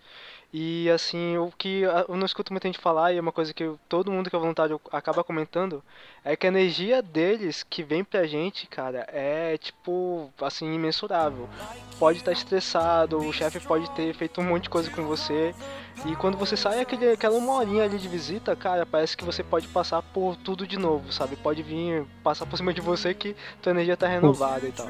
E 0.57 0.89
assim, 0.89 1.35
o 1.35 1.51
que 1.51 1.81
eu 1.81 2.15
não 2.15 2.25
escuto 2.25 2.53
muita 2.53 2.69
gente 2.69 2.79
falar, 2.79 3.11
e 3.11 3.17
é 3.17 3.19
uma 3.19 3.33
coisa 3.33 3.53
que 3.53 3.69
todo 3.89 4.09
mundo 4.09 4.29
que 4.29 4.35
é 4.37 4.39
voluntário 4.39 4.79
acaba 4.89 5.21
comentando, 5.21 5.83
é 6.23 6.33
que 6.33 6.47
a 6.47 6.49
energia 6.49 7.01
deles 7.01 7.61
que 7.61 7.83
vem 7.83 8.05
pra 8.05 8.25
gente, 8.25 8.65
cara, 8.65 9.05
é 9.11 9.57
tipo, 9.57 10.31
assim, 10.41 10.73
imensurável. 10.73 11.49
Pode 11.99 12.19
estar 12.19 12.31
estressado, 12.31 13.17
o 13.17 13.33
chefe 13.33 13.59
pode 13.59 13.91
ter 13.91 14.13
feito 14.13 14.39
um 14.39 14.45
monte 14.45 14.63
de 14.63 14.69
coisa 14.69 14.89
com 14.89 15.03
você, 15.03 15.53
e 16.05 16.15
quando 16.15 16.37
você 16.37 16.55
sai 16.55 16.79
aquele, 16.79 17.11
aquela 17.11 17.35
uma 17.35 17.55
horinha 17.55 17.83
ali 17.83 17.97
de 17.97 18.07
visita, 18.07 18.55
cara, 18.55 18.85
parece 18.85 19.17
que 19.17 19.25
você 19.25 19.43
pode 19.43 19.67
passar 19.67 20.01
por 20.01 20.37
tudo 20.37 20.65
de 20.65 20.79
novo, 20.79 21.11
sabe? 21.11 21.35
Pode 21.35 21.61
vir, 21.63 22.05
passar 22.23 22.45
por 22.45 22.55
cima 22.55 22.73
de 22.73 22.79
você 22.79 23.13
que 23.13 23.35
tua 23.61 23.73
energia 23.73 23.97
tá 23.97 24.07
renovada 24.07 24.65
e 24.65 24.71
tal. 24.71 24.87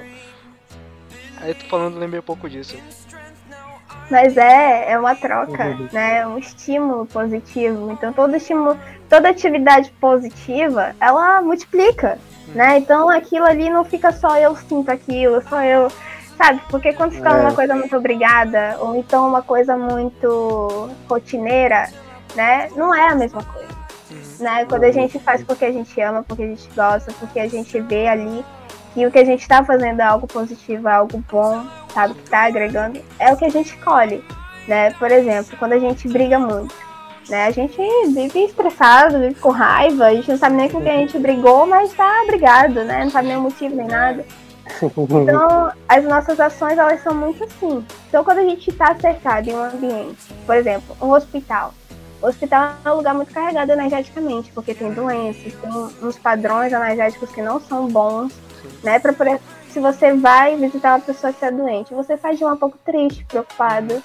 Aí 1.38 1.56
tô 1.56 1.66
falando, 1.66 1.98
lembrei 1.98 2.20
um 2.20 2.24
pouco 2.24 2.48
disso. 2.48 2.78
Mas 4.10 4.38
é, 4.38 4.92
é 4.92 5.00
uma 5.00 5.16
troca, 5.16 5.66
uhum. 5.66 5.90
né? 5.92 6.20
É 6.20 6.28
um 6.28 6.38
estímulo 6.38 7.06
positivo. 7.08 7.92
Então 7.92 8.14
todo 8.14 8.36
estímulo, 8.36 8.78
toda 9.10 9.30
atividade 9.30 9.92
positiva, 10.00 10.96
ela 11.00 11.42
multiplica, 11.42 12.20
uhum. 12.48 12.54
né? 12.54 12.78
Então 12.78 13.10
aquilo 13.10 13.46
ali 13.46 13.70
não 13.70 13.84
fica 13.84 14.12
só 14.12 14.38
eu 14.38 14.56
sinto 14.56 14.90
aquilo, 14.90 15.42
só 15.50 15.64
eu, 15.64 15.92
sabe? 16.38 16.62
Porque 16.70 16.94
quando 16.94 17.14
fica 17.14 17.30
é. 17.30 17.42
uma 17.42 17.54
coisa 17.54 17.76
muito 17.76 17.96
obrigada, 17.98 18.78
ou 18.80 18.96
então 18.96 19.28
uma 19.28 19.42
coisa 19.42 19.76
muito 19.76 20.90
rotineira, 21.10 21.90
né? 22.36 22.70
Não 22.76 22.94
é 22.94 23.10
a 23.10 23.16
mesma 23.16 23.44
coisa. 23.44 23.74
Uhum. 24.12 24.44
Né? 24.44 24.66
Quando 24.66 24.84
a 24.84 24.92
gente 24.92 25.18
faz 25.18 25.44
porque 25.44 25.66
a 25.66 25.72
gente 25.72 26.00
ama, 26.00 26.22
porque 26.22 26.44
a 26.44 26.48
gente 26.48 26.70
gosta, 26.76 27.12
porque 27.14 27.40
a 27.40 27.50
gente 27.50 27.80
vê 27.82 28.08
ali 28.08 28.46
que 28.94 29.06
o 29.06 29.12
que 29.12 29.18
a 29.18 29.26
gente 29.26 29.42
está 29.42 29.64
fazendo 29.64 30.00
é 30.00 30.04
algo 30.04 30.28
positivo, 30.28 30.88
é 30.88 30.94
algo 30.94 31.24
bom, 31.30 31.66
sabe, 31.96 32.14
que 32.14 32.24
está 32.24 32.44
agregando, 32.44 33.02
é 33.18 33.34
o 33.34 33.38
que 33.38 33.46
a 33.46 33.50
gente 33.50 33.70
escolhe, 33.70 34.24
né? 34.68 34.92
Por 34.92 35.10
exemplo, 35.10 35.58
quando 35.58 35.74
a 35.74 35.80
gente 35.80 36.08
briga 36.08 36.38
muito, 36.38 36.76
né? 37.30 37.46
A 37.46 37.52
gente 37.52 37.78
vive 38.14 38.46
estressado, 38.46 39.20
vive 39.20 39.36
com 39.36 39.50
raiva, 39.50 40.08
a 40.08 40.14
gente 40.14 40.30
não 40.30 40.38
sabe 40.38 40.56
nem 40.56 40.70
com 40.70 40.82
quem 40.82 40.92
a 40.92 40.98
gente 40.98 41.18
brigou, 41.18 41.66
mas 41.66 41.92
está 41.92 42.24
brigado, 42.28 42.84
né? 42.84 43.06
Não 43.06 43.10
sabe 43.10 43.30
nem 43.30 43.38
o 43.38 43.42
motivo 43.42 43.76
nem 43.76 43.88
nada. 43.88 44.26
Então, 45.24 45.72
as 45.88 46.04
nossas 46.04 46.40
ações, 46.40 46.78
elas 46.78 47.02
são 47.02 47.14
muito 47.16 47.44
assim. 47.44 47.86
Então, 48.10 48.24
quando 48.24 48.40
a 48.40 48.44
gente 48.44 48.70
está 48.70 48.94
cercado 48.96 49.48
em 49.48 49.54
um 49.54 49.64
ambiente, 49.64 50.34
por 50.46 50.56
exemplo, 50.56 50.98
um 51.02 51.12
hospital, 51.12 51.74
o 52.22 52.28
hospital 52.28 52.74
é 52.84 52.92
um 52.92 52.96
lugar 52.96 53.14
muito 53.14 53.32
carregado 53.34 53.72
energeticamente, 53.72 54.52
porque 54.52 54.74
tem 54.74 54.92
doenças, 54.92 55.54
tem 55.54 55.72
uns 56.02 56.18
padrões 56.18 56.74
energéticos 56.74 57.30
que 57.32 57.42
não 57.42 57.60
são 57.62 57.88
bons, 57.88 58.34
né? 58.84 59.00
Pra, 59.00 59.14
se 59.76 59.80
você 59.82 60.14
vai 60.14 60.56
visitar 60.56 60.94
uma 60.94 61.02
pessoa 61.02 61.34
que 61.34 61.38
está 61.38 61.50
doente, 61.50 61.94
você 61.94 62.16
faz 62.16 62.38
de 62.38 62.46
um 62.46 62.56
pouco 62.56 62.78
triste, 62.86 63.26
preocupado. 63.26 64.02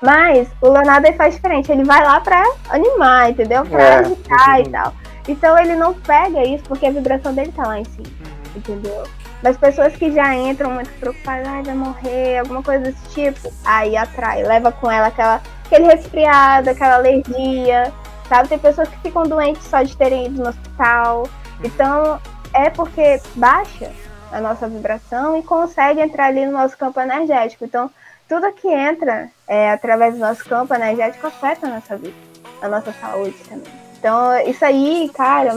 Mas 0.00 0.48
o 0.62 0.68
Leonardo 0.70 1.12
faz 1.14 1.34
diferente, 1.34 1.72
ele 1.72 1.82
vai 1.82 2.00
lá 2.04 2.20
pra 2.20 2.44
animar, 2.68 3.28
entendeu? 3.28 3.66
Pra 3.66 3.82
é, 3.82 3.98
agitar 3.98 4.60
e 4.60 4.68
tal. 4.68 4.94
Então 5.26 5.58
ele 5.58 5.74
não 5.74 5.94
pega 5.94 6.44
isso 6.44 6.62
porque 6.62 6.86
a 6.86 6.92
vibração 6.92 7.34
dele 7.34 7.50
tá 7.50 7.66
lá 7.66 7.80
em 7.80 7.84
cima, 7.86 8.06
uhum. 8.06 8.52
entendeu? 8.54 9.02
Mas 9.42 9.56
pessoas 9.56 9.96
que 9.96 10.12
já 10.12 10.32
entram 10.32 10.70
muito 10.70 10.90
preocupadas, 11.00 11.48
ah, 11.48 11.62
vai 11.64 11.74
morrer, 11.74 12.38
alguma 12.38 12.62
coisa 12.62 12.84
desse 12.84 13.08
tipo, 13.08 13.52
aí 13.64 13.96
atrai, 13.96 14.44
leva 14.44 14.70
com 14.70 14.88
ela 14.88 15.08
aquela, 15.08 15.42
aquele 15.66 15.86
resfriado, 15.86 16.70
aquela 16.70 16.94
alergia, 16.94 17.92
sabe? 18.28 18.48
Tem 18.48 18.60
pessoas 18.60 18.88
que 18.88 18.98
ficam 18.98 19.24
doentes 19.24 19.64
só 19.64 19.82
de 19.82 19.96
terem 19.96 20.26
ido 20.26 20.40
no 20.40 20.50
hospital. 20.50 21.28
Então, 21.64 22.20
é 22.54 22.70
porque 22.70 23.20
baixa 23.34 23.90
a 24.30 24.40
nossa 24.40 24.68
vibração 24.68 25.36
e 25.36 25.42
consegue 25.42 26.00
entrar 26.00 26.26
ali 26.26 26.46
no 26.46 26.52
nosso 26.52 26.76
campo 26.76 27.00
energético. 27.00 27.64
Então, 27.64 27.90
tudo 28.28 28.52
que 28.52 28.68
entra 28.68 29.28
é, 29.48 29.72
através 29.72 30.14
do 30.14 30.20
nosso 30.20 30.44
campo 30.44 30.72
energético 30.74 31.26
afeta 31.26 31.66
a 31.66 31.70
nossa 31.70 31.96
vida, 31.96 32.14
a 32.62 32.68
nossa 32.68 32.92
saúde 32.92 33.36
também. 33.48 33.72
Então, 33.98 34.38
isso 34.46 34.64
aí, 34.64 35.10
cara, 35.14 35.52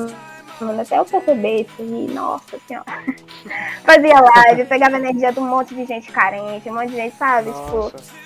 mano, 0.60 0.82
até 0.82 0.98
eu 0.98 1.06
perceber 1.06 1.62
isso 1.62 1.74
aí, 1.80 2.08
nossa 2.12 2.58
senhora. 2.68 2.86
Fazia 3.86 4.20
live, 4.20 4.66
pegava 4.66 4.98
energia 4.98 5.32
de 5.32 5.40
um 5.40 5.48
monte 5.48 5.76
de 5.76 5.86
gente 5.86 6.12
carente, 6.12 6.70
um 6.70 6.74
monte 6.74 6.90
de 6.90 6.96
gente, 6.96 7.16
sabe? 7.16 7.50
Nossa. 7.50 7.98
Tipo, 7.98 8.24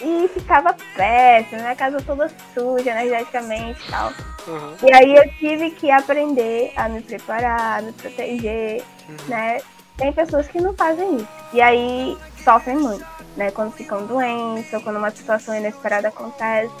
e 0.00 0.28
ficava 0.28 0.74
péssimo, 0.96 1.62
né? 1.62 1.70
A 1.70 1.76
casa 1.76 1.98
toda 2.02 2.30
suja 2.52 2.90
energeticamente 2.90 3.80
e 3.86 3.90
tal. 3.90 4.12
Uhum. 4.46 4.76
E 4.82 4.92
aí 4.92 5.14
eu 5.14 5.28
tive 5.36 5.70
que 5.70 5.90
aprender 5.90 6.72
a 6.76 6.88
me 6.88 7.00
preparar, 7.00 7.78
a 7.78 7.82
me 7.82 7.92
proteger, 7.92 8.82
uhum. 9.08 9.16
né? 9.28 9.60
Tem 9.96 10.12
pessoas 10.12 10.48
que 10.48 10.60
não 10.60 10.74
fazem 10.74 11.16
isso. 11.16 11.28
E 11.52 11.60
aí 11.60 12.16
sofrem 12.42 12.76
muito, 12.76 13.06
né? 13.36 13.50
Quando 13.50 13.72
ficam 13.72 14.06
doentes 14.06 14.72
ou 14.72 14.80
quando 14.80 14.96
uma 14.96 15.10
situação 15.10 15.54
inesperada 15.54 16.08
acontece. 16.08 16.72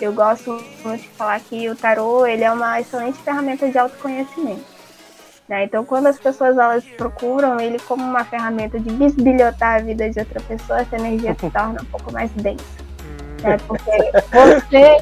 Eu 0.00 0.12
gosto 0.12 0.50
muito 0.84 1.02
de 1.02 1.08
falar 1.10 1.40
que 1.40 1.68
o 1.68 1.76
tarô 1.76 2.26
ele 2.26 2.44
é 2.44 2.50
uma 2.50 2.80
excelente 2.80 3.18
ferramenta 3.18 3.68
de 3.70 3.78
autoconhecimento. 3.78 4.74
Né? 5.48 5.64
Então, 5.64 5.84
quando 5.84 6.06
as 6.06 6.18
pessoas 6.18 6.56
elas 6.56 6.84
procuram 6.96 7.60
ele 7.60 7.78
como 7.80 8.02
uma 8.02 8.24
ferramenta 8.24 8.80
de 8.80 8.90
bisbilhotar 8.90 9.76
a 9.76 9.78
vida 9.80 10.08
de 10.10 10.18
outra 10.18 10.40
pessoa, 10.40 10.80
essa 10.80 10.96
energia 10.96 11.36
se 11.38 11.50
torna 11.50 11.80
um 11.82 11.84
pouco 11.84 12.12
mais 12.12 12.30
densa. 12.32 12.64
Né? 13.42 13.58
Porque 13.66 13.90
você 14.32 14.96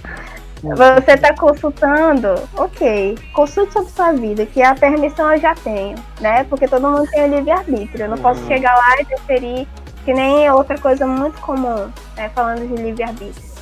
você 0.62 1.12
está 1.12 1.34
consultando, 1.34 2.28
ok, 2.56 3.18
consulte 3.32 3.72
sobre 3.72 3.90
sua 3.90 4.12
vida, 4.12 4.46
que 4.46 4.62
a 4.62 4.74
permissão 4.74 5.32
eu 5.32 5.40
já 5.40 5.54
tenho, 5.56 5.96
né? 6.20 6.44
Porque 6.44 6.68
todo 6.68 6.88
mundo 6.88 7.10
tem 7.10 7.24
o 7.24 7.34
livre-arbítrio. 7.34 8.04
Eu 8.04 8.10
não 8.10 8.18
posso 8.18 8.40
uhum. 8.42 8.46
chegar 8.46 8.76
lá 8.76 9.00
e 9.00 9.04
deferir, 9.04 9.66
que 10.04 10.14
nem 10.14 10.48
outra 10.50 10.78
coisa 10.78 11.04
muito 11.04 11.40
comum, 11.40 11.90
né? 12.16 12.28
Falando 12.28 12.60
de 12.60 12.80
livre-arbítrio. 12.80 13.52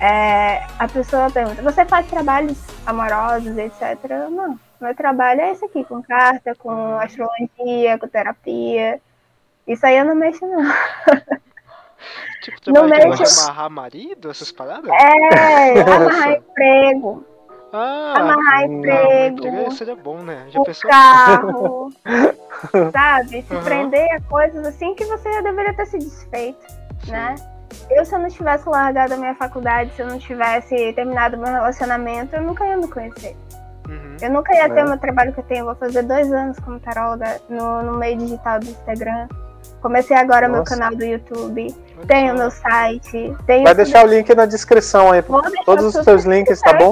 É, 0.00 0.62
a 0.78 0.86
pessoa 0.86 1.28
pergunta, 1.28 1.60
você 1.60 1.84
faz 1.84 2.06
trabalhos 2.06 2.58
amorosos, 2.86 3.56
etc? 3.58 3.98
Não. 4.30 4.58
Meu 4.80 4.94
trabalho 4.94 5.40
é 5.40 5.52
esse 5.52 5.64
aqui, 5.64 5.82
com 5.82 6.02
carta, 6.02 6.54
com 6.54 6.96
astrologia, 6.98 7.98
com 7.98 8.06
terapia. 8.06 9.00
Isso 9.66 9.84
aí 9.84 9.96
eu 9.96 10.04
não 10.04 10.14
mexo, 10.14 10.46
não. 10.46 10.62
Tipo, 12.44 12.72
trabalho 12.72 13.10
não 13.10 13.18
mexo... 13.18 13.40
amarrar 13.40 13.70
marido, 13.70 14.30
essas 14.30 14.52
paradas? 14.52 14.90
É, 14.90 15.80
amarrar 15.80 16.32
emprego. 16.32 17.24
Ah, 17.72 18.14
amarrar 18.16 18.68
hum, 18.68 18.78
emprego. 18.78 19.46
emprego 19.46 19.70
seria 19.72 19.96
bom, 19.96 20.18
né? 20.18 20.46
Já 20.50 20.60
o 20.60 20.64
pensou? 20.64 20.90
carro. 20.90 21.90
sabe? 22.92 23.42
Se 23.42 23.54
uhum. 23.54 23.62
prender 23.62 24.12
a 24.12 24.20
coisas 24.20 24.66
assim 24.66 24.94
que 24.94 25.04
você 25.06 25.32
já 25.32 25.40
deveria 25.40 25.74
ter 25.74 25.86
se 25.86 25.98
desfeito, 25.98 26.66
Sim. 27.04 27.12
né? 27.12 27.34
Eu, 27.90 28.04
se 28.04 28.14
eu 28.14 28.18
não 28.18 28.28
tivesse 28.28 28.68
largado 28.68 29.14
a 29.14 29.16
minha 29.16 29.34
faculdade, 29.34 29.90
se 29.94 30.02
eu 30.02 30.06
não 30.06 30.18
tivesse 30.18 30.92
terminado 30.92 31.36
meu 31.36 31.50
relacionamento, 31.50 32.36
eu 32.36 32.42
nunca 32.42 32.64
ia 32.64 32.76
me 32.76 32.86
conhecer. 32.86 33.36
Uhum. 33.88 34.16
Eu 34.20 34.30
nunca 34.30 34.54
ia 34.54 34.70
ter 34.70 34.84
o 34.84 34.88
meu 34.88 34.98
trabalho 34.98 35.32
que 35.32 35.40
eu 35.40 35.44
tenho. 35.44 35.64
vou 35.64 35.74
fazer 35.74 36.02
dois 36.02 36.32
anos 36.32 36.58
como 36.60 36.78
taróloga 36.78 37.40
no, 37.48 37.82
no 37.82 37.98
meio 37.98 38.16
digital 38.18 38.60
do 38.60 38.66
Instagram. 38.66 39.28
Comecei 39.84 40.16
agora 40.16 40.48
Nossa. 40.48 40.60
meu 40.60 40.64
canal 40.64 40.96
do 40.96 41.04
YouTube. 41.04 41.74
Tenho 42.06 42.34
meu 42.34 42.50
site. 42.50 43.36
Tenho 43.46 43.64
vai 43.64 43.74
deixar 43.74 44.02
o 44.02 44.08
link 44.08 44.34
na 44.34 44.46
descrição 44.46 45.12
aí. 45.12 45.22
Todos 45.66 45.94
os 45.94 46.02
seus 46.02 46.24
links, 46.24 46.58
tá 46.62 46.72
bom? 46.72 46.90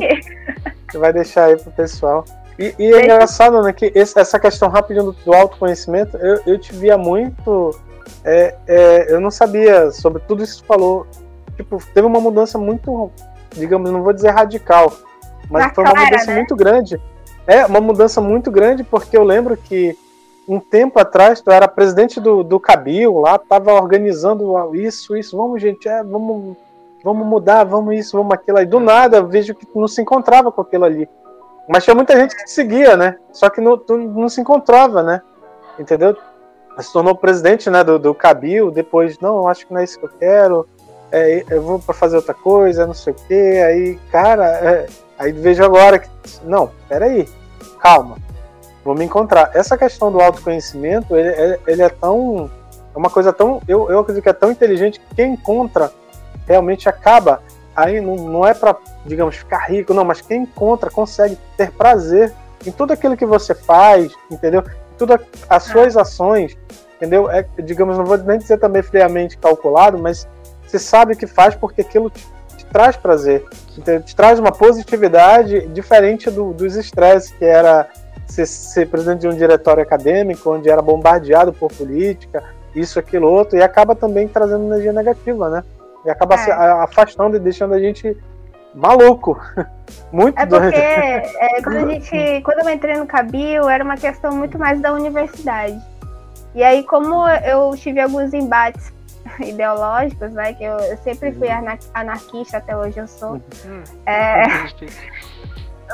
Você 0.91 0.99
vai 0.99 1.11
deixar 1.11 1.45
aí 1.47 1.57
pro 1.57 1.73
pessoal. 1.73 2.23
E, 2.59 2.75
e 2.79 2.93
é 2.93 3.05
engraçado, 3.05 3.63
né, 3.63 3.73
que 3.73 3.91
esse, 3.95 4.21
essa 4.21 4.39
questão 4.39 4.69
rapidinho 4.69 5.07
do, 5.07 5.13
do 5.13 5.33
autoconhecimento, 5.33 6.19
eu, 6.19 6.43
eu 6.47 6.59
te 6.59 6.75
via 6.75 6.99
muito. 6.99 7.75
É, 8.23 8.57
é, 8.67 9.15
eu 9.15 9.23
não 9.23 9.31
sabia 9.31 9.91
sobre 9.91 10.21
tudo 10.29 10.43
isso 10.43 10.61
que 10.61 10.61
você 10.61 10.67
falou. 10.67 11.07
Tipo, 11.57 11.79
teve 11.95 12.07
uma 12.07 12.21
mudança 12.21 12.59
muito, 12.59 13.11
digamos, 13.55 13.91
não 13.91 14.03
vou 14.03 14.13
dizer 14.13 14.33
radical, 14.33 14.93
mas 15.49 15.65
Na 15.65 15.75
foi 15.75 15.85
uma 15.85 15.95
mudança 15.95 16.27
né? 16.27 16.37
muito 16.37 16.55
grande. 16.55 17.01
É, 17.47 17.65
uma 17.65 17.81
mudança 17.81 18.21
muito 18.21 18.51
grande, 18.51 18.85
porque 18.85 19.17
eu 19.17 19.25
lembro 19.25 19.57
que 19.57 19.97
um 20.49 20.59
tempo 20.59 20.99
atrás 20.99 21.41
tu 21.41 21.51
era 21.51 21.69
presidente 21.69 22.21
do, 22.21 22.43
do 22.43 22.59
Cabil 22.59 23.19
lá, 23.19 23.39
tava 23.39 23.73
organizando 23.75 24.75
isso, 24.75 25.17
isso, 25.17 25.37
vamos, 25.37 25.61
gente, 25.61 25.89
é, 25.89 26.03
vamos, 26.03 26.57
vamos 27.03 27.27
mudar, 27.27 27.65
vamos 27.65 27.95
isso, 27.97 28.17
vamos 28.17 28.33
aquilo. 28.33 28.59
Aí 28.59 28.67
do 28.67 28.81
nada 28.81 29.23
vejo 29.23 29.55
que 29.55 29.67
tu 29.67 29.81
não 29.81 29.89
se 29.89 30.01
encontrava 30.03 30.51
com 30.51 30.61
aquilo 30.61 30.85
ali. 30.85 31.09
Mas 31.69 31.85
tinha 31.85 31.95
muita 31.95 32.17
gente 32.17 32.35
que 32.35 32.45
te 32.45 32.51
seguia, 32.51 32.97
né? 32.97 33.17
Só 33.33 33.49
que 33.49 33.61
não, 33.61 33.79
tu 33.79 33.97
não 33.97 34.29
se 34.29 34.41
encontrava, 34.41 35.03
né? 35.03 35.23
Entendeu? 35.79 36.17
Se 36.79 36.93
tornou 36.93 37.15
presidente 37.15 37.71
né, 37.71 37.85
do, 37.85 37.99
do 37.99 38.15
Cabil, 38.15 38.71
depois, 38.71 39.19
não, 39.21 39.47
acho 39.47 39.67
que 39.67 39.73
não 39.73 39.81
é 39.81 39.85
isso 39.85 39.99
que 39.99 40.07
eu 40.07 40.11
quero, 40.19 40.67
é, 41.11 41.45
eu 41.51 41.63
vou 41.63 41.79
para 41.79 41.95
fazer 41.95 42.17
outra 42.17 42.35
coisa, 42.35 42.87
não 42.87 42.95
sei 42.95 43.13
o 43.13 43.17
quê. 43.29 43.63
Aí, 43.65 43.99
cara, 44.11 44.47
é, 44.47 44.87
Aí 45.23 45.31
vejo 45.31 45.63
agora 45.63 46.01
que, 46.01 46.09
não, 46.43 46.73
peraí, 46.89 47.29
calma, 47.79 48.17
vou 48.85 48.95
me 48.95 49.05
encontrar. 49.05 49.51
Essa 49.55 49.77
questão 49.77 50.11
do 50.11 50.21
autoconhecimento, 50.21 51.17
ele, 51.17 51.29
ele, 51.29 51.59
ele 51.67 51.83
é 51.83 51.89
tão. 51.89 52.51
É 52.95 52.99
uma 52.99 53.11
coisa 53.11 53.33
tão. 53.33 53.61
Eu, 53.67 53.91
eu 53.91 54.01
acredito 54.01 54.23
que 54.23 54.29
é 54.29 54.33
tão 54.33 54.51
inteligente 54.51 55.01
que 55.01 55.15
quem 55.15 55.35
encontra 55.35 55.93
realmente 56.47 56.89
acaba 56.89 57.43
aí 57.75 58.01
não, 58.01 58.17
não 58.17 58.47
é 58.47 58.55
para, 58.55 58.77
digamos, 59.05 59.37
ficar 59.37 59.67
rico, 59.67 59.95
não, 59.95 60.05
mas 60.05 60.21
quem 60.21 60.43
encontra 60.43 60.91
consegue 60.91 61.39
ter 61.57 61.71
prazer 61.71 62.33
em 62.67 62.71
tudo 62.71 62.93
aquilo 62.93 63.17
que 63.17 63.27
você 63.27 63.55
faz, 63.55 64.13
entendeu? 64.31 64.61
Em 64.61 64.97
todas 64.99 65.21
as 65.49 65.65
suas 65.65 65.97
ações, 65.97 66.57
entendeu? 66.97 67.31
É, 67.31 67.45
digamos, 67.63 67.99
não 67.99 68.05
vou 68.05 68.19
nem 68.19 68.39
dizer 68.39 68.59
também 68.59 68.83
friamente 68.83 69.37
calculado, 69.39 69.99
mas 69.99 70.29
você 70.67 70.79
sabe 70.79 71.17
que 71.17 71.27
faz 71.27 71.55
porque 71.55 71.81
aquilo 71.81 72.11
te, 72.11 72.27
te 72.57 72.65
traz 72.67 72.97
prazer, 72.97 73.45
entendeu? 73.77 74.03
te 74.03 74.15
traz 74.15 74.39
uma 74.39 74.53
positividade 74.53 75.67
diferente 75.69 76.31
do, 76.31 76.53
dos 76.53 76.77
estresses 76.77 77.33
que 77.33 77.45
era 77.45 77.89
ser, 78.33 78.47
ser 78.47 78.89
presidente 78.89 79.21
de 79.21 79.29
um 79.29 79.37
diretório 79.37 79.83
acadêmico, 79.83 80.51
onde 80.53 80.69
era 80.71 80.81
bombardeado 80.83 81.53
por 81.53 81.71
política, 81.73 82.43
isso, 82.75 82.99
aquilo, 82.99 83.29
outro, 83.31 83.57
e 83.59 83.63
acaba 83.63 83.95
também 83.95 84.27
trazendo 84.27 84.65
energia 84.67 84.93
negativa, 84.93 85.49
né? 85.51 85.65
E 86.05 86.11
acaba 86.11 86.35
É. 86.35 86.51
afastando 86.83 87.37
e 87.37 87.41
deixando 87.41 87.75
a 87.75 87.79
gente 87.79 88.17
maluco. 88.75 89.39
Muito 90.11 90.39
É 90.39 90.47
porque 90.47 90.71
doido. 90.71 90.75
é, 90.75 91.61
quando 91.63 91.77
a 91.77 91.93
gente. 91.93 92.43
Quando 92.43 92.61
eu 92.61 92.71
entrei 92.71 92.97
no 92.99 93.07
Cabil, 93.07 93.69
era 93.69 93.85
uma 93.85 93.97
questão 93.97 94.33
muito 94.35 94.59
mais 94.59 94.81
da 94.81 94.93
universidade. 94.93 95.79
E 96.55 96.63
aí, 96.63 96.83
como 96.85 97.27
eu 97.29 97.71
tive 97.77 98.01
alguns 98.01 98.33
embates 98.33 98.93
ideológicos, 99.41 100.33
né? 100.33 100.55
Que 100.55 100.65
eu, 100.65 100.77
eu 100.79 100.97
sempre 100.99 101.33
fui 101.33 101.49
anar- 101.51 101.79
anarquista, 101.95 102.57
até 102.59 102.75
hoje 102.77 102.99
eu 102.99 103.07
sou. 103.07 103.35
Hum, 103.67 103.83
É, 104.07 104.45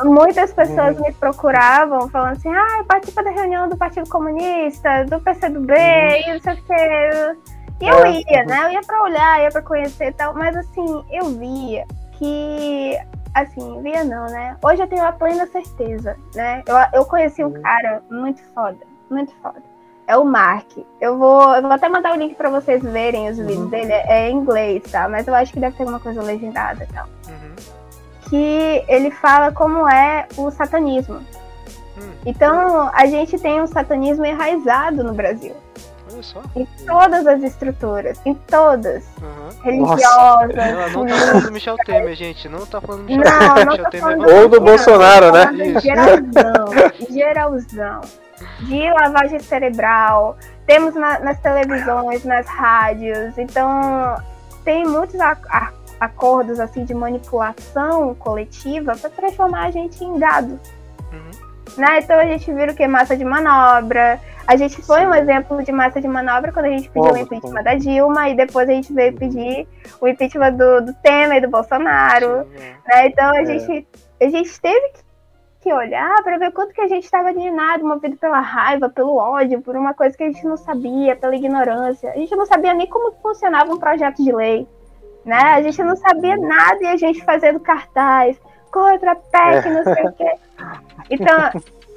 muitas 0.04 0.52
pessoas 0.52 0.98
me 1.00 1.12
procuravam 1.12 2.08
falando 2.08 2.32
assim, 2.32 2.52
ah, 2.54 2.84
participa 2.86 3.22
da 3.22 3.30
reunião 3.30 3.68
do 3.68 3.76
Partido 3.76 4.08
Comunista, 4.08 5.04
do 5.04 5.20
PCdoB, 5.20 5.72
e 5.72 6.32
não 6.32 6.40
sei 6.40 6.52
o 6.54 6.56
que. 6.56 7.38
E 7.80 7.86
eu 7.88 8.04
É, 8.04 8.10
ia, 8.10 8.40
uhum. 8.42 8.46
né? 8.46 8.64
Eu 8.64 8.70
ia 8.72 8.80
pra 8.82 9.02
olhar, 9.02 9.40
ia 9.42 9.50
pra 9.50 9.62
conhecer 9.62 10.08
e 10.08 10.12
tal, 10.12 10.34
mas 10.34 10.56
assim, 10.56 11.04
eu 11.10 11.26
via 11.26 11.84
que. 12.12 12.98
Assim, 13.34 13.80
via 13.82 14.02
não, 14.02 14.26
né? 14.26 14.56
Hoje 14.62 14.82
eu 14.82 14.88
tenho 14.88 15.04
a 15.04 15.12
plena 15.12 15.46
certeza, 15.46 16.16
né? 16.34 16.62
Eu, 16.66 16.76
eu 17.00 17.04
conheci 17.04 17.44
um 17.44 17.48
Uhum. 17.48 17.62
cara 17.62 18.02
muito 18.10 18.42
foda, 18.52 18.78
muito 19.08 19.32
foda. 19.40 19.62
É 20.08 20.16
o 20.16 20.24
Mark. 20.24 20.66
Eu 21.00 21.18
vou, 21.18 21.54
eu 21.54 21.62
vou 21.62 21.70
até 21.70 21.88
mandar 21.88 22.14
o 22.14 22.16
link 22.16 22.34
pra 22.34 22.48
vocês 22.48 22.82
verem 22.82 23.28
os 23.28 23.38
Uhum. 23.38 23.46
vídeos 23.46 23.70
dele. 23.70 23.92
É 23.92 24.28
em 24.30 24.38
inglês, 24.38 24.82
tá? 24.90 25.08
Mas 25.08 25.28
eu 25.28 25.34
acho 25.34 25.52
que 25.52 25.60
deve 25.60 25.76
ter 25.76 25.82
alguma 25.82 26.00
coisa 26.00 26.20
legendada 26.22 26.82
e 26.82 26.86
tal 26.92 27.06
Uhum. 27.28 27.54
Que 28.28 28.84
ele 28.88 29.10
fala 29.10 29.50
como 29.52 29.88
é 29.88 30.26
o 30.36 30.50
satanismo. 30.50 31.16
Hum. 31.98 32.10
Então, 32.26 32.90
a 32.94 33.06
gente 33.06 33.38
tem 33.38 33.60
um 33.60 33.66
satanismo 33.66 34.24
enraizado 34.24 35.02
no 35.02 35.12
Brasil, 35.14 35.54
Olha 36.12 36.22
só. 36.22 36.40
em 36.54 36.64
todas 36.86 37.26
as 37.26 37.42
estruturas, 37.42 38.20
em 38.24 38.34
todas, 38.34 39.04
Uhum. 39.20 39.62
religiosas. 39.62 40.56
Ela 40.56 40.88
não 40.90 41.06
tá 41.06 41.14
falando 41.16 41.44
do 41.46 41.52
Michel 41.52 41.76
Temer, 41.84 42.14
gente. 42.14 42.48
Não 42.48 42.64
tá 42.66 42.80
falando 42.80 43.06
do 43.06 43.16
Michel 43.16 43.24
Não, 43.24 43.38
Temer. 43.54 43.64
não 43.66 43.72
Michel 43.72 43.84
tô 43.84 43.90
Temer 43.90 44.02
falando 44.04 44.26
vai- 44.26 44.34
Ou 44.42 44.48
do 44.48 44.60
Bolsonaro, 44.60 45.32
né? 45.32 45.52
Isso. 45.66 45.80
Geralzão, 45.80 46.64
geralzão. 47.10 48.00
De 48.60 48.92
lavagem 48.92 49.40
cerebral. 49.40 50.36
Temos 50.66 50.94
na- 50.94 51.18
nas 51.18 51.38
televisões, 51.40 52.24
nas 52.24 52.46
rádios. 52.46 53.36
Então, 53.36 54.16
tem 54.64 54.84
muitos 54.86 55.18
acordos 56.00 56.60
assim 56.60 56.84
de 56.84 56.94
manipulação 56.94 58.14
coletiva 58.14 58.96
para 58.96 59.10
transformar 59.10 59.66
a 59.66 59.70
gente 59.70 60.02
em 60.04 60.18
gado. 60.18 60.58
Uhum. 61.12 61.30
Né? 61.76 61.98
Então 62.00 62.18
a 62.18 62.24
gente 62.24 62.52
vira 62.52 62.72
o 62.72 62.74
que? 62.74 62.86
Massa 62.86 63.16
de 63.16 63.24
manobra. 63.24 64.20
A 64.46 64.56
gente 64.56 64.80
foi 64.82 65.06
um 65.06 65.12
Sim. 65.12 65.18
exemplo 65.20 65.62
de 65.62 65.70
massa 65.70 66.00
de 66.00 66.08
manobra 66.08 66.50
quando 66.52 66.66
a 66.66 66.70
gente 66.70 66.88
pediu 66.88 67.02
o 67.02 67.08
Como? 67.12 67.18
impeachment 67.18 67.62
da 67.62 67.74
Dilma 67.74 68.28
e 68.30 68.34
depois 68.34 68.68
a 68.68 68.72
gente 68.72 68.92
veio 68.92 69.12
pedir 69.14 69.68
o 70.00 70.08
impeachment 70.08 70.52
do, 70.52 70.80
do 70.80 70.94
Temer 71.02 71.36
e 71.38 71.40
do 71.42 71.50
Bolsonaro. 71.50 72.44
Sim, 72.56 72.62
é. 72.62 72.96
Né? 73.02 73.06
Então 73.08 73.30
a, 73.30 73.42
É. 73.42 73.44
gente, 73.44 73.86
a 74.20 74.28
gente 74.30 74.60
teve 74.60 74.88
que- 74.92 75.08
que 75.60 75.72
olhar 75.72 76.22
para 76.22 76.38
ver 76.38 76.52
quanto 76.52 76.72
que 76.72 76.80
a 76.80 76.88
gente 76.88 77.04
estava 77.04 77.28
alienado, 77.28 77.84
movido 77.86 78.16
pela 78.16 78.40
raiva, 78.40 78.88
pelo 78.88 79.16
ódio, 79.16 79.60
por 79.60 79.76
uma 79.76 79.92
coisa 79.92 80.16
que 80.16 80.22
a 80.22 80.26
gente 80.26 80.44
não 80.46 80.56
sabia, 80.56 81.14
pela 81.16 81.34
ignorância. 81.36 82.10
A 82.12 82.16
gente 82.16 82.34
não 82.34 82.46
sabia 82.46 82.72
nem 82.72 82.86
como 82.86 83.12
funcionava 83.20 83.70
um 83.72 83.76
projeto 83.78 84.22
de 84.24 84.32
lei. 84.32 84.66
Né? 85.24 85.36
A 85.36 85.62
gente 85.62 85.82
não 85.82 85.96
sabia 85.96 86.36
nada 86.36 86.78
e 86.82 86.86
a 86.86 86.96
gente 86.96 87.24
fazendo 87.24 87.60
cartaz 87.60 88.38
contra 88.70 89.16
PEC, 89.16 89.68
não 89.68 89.84
sei 89.84 90.04
o 90.04 90.12
quê. 90.16 90.34
Então, 91.10 91.50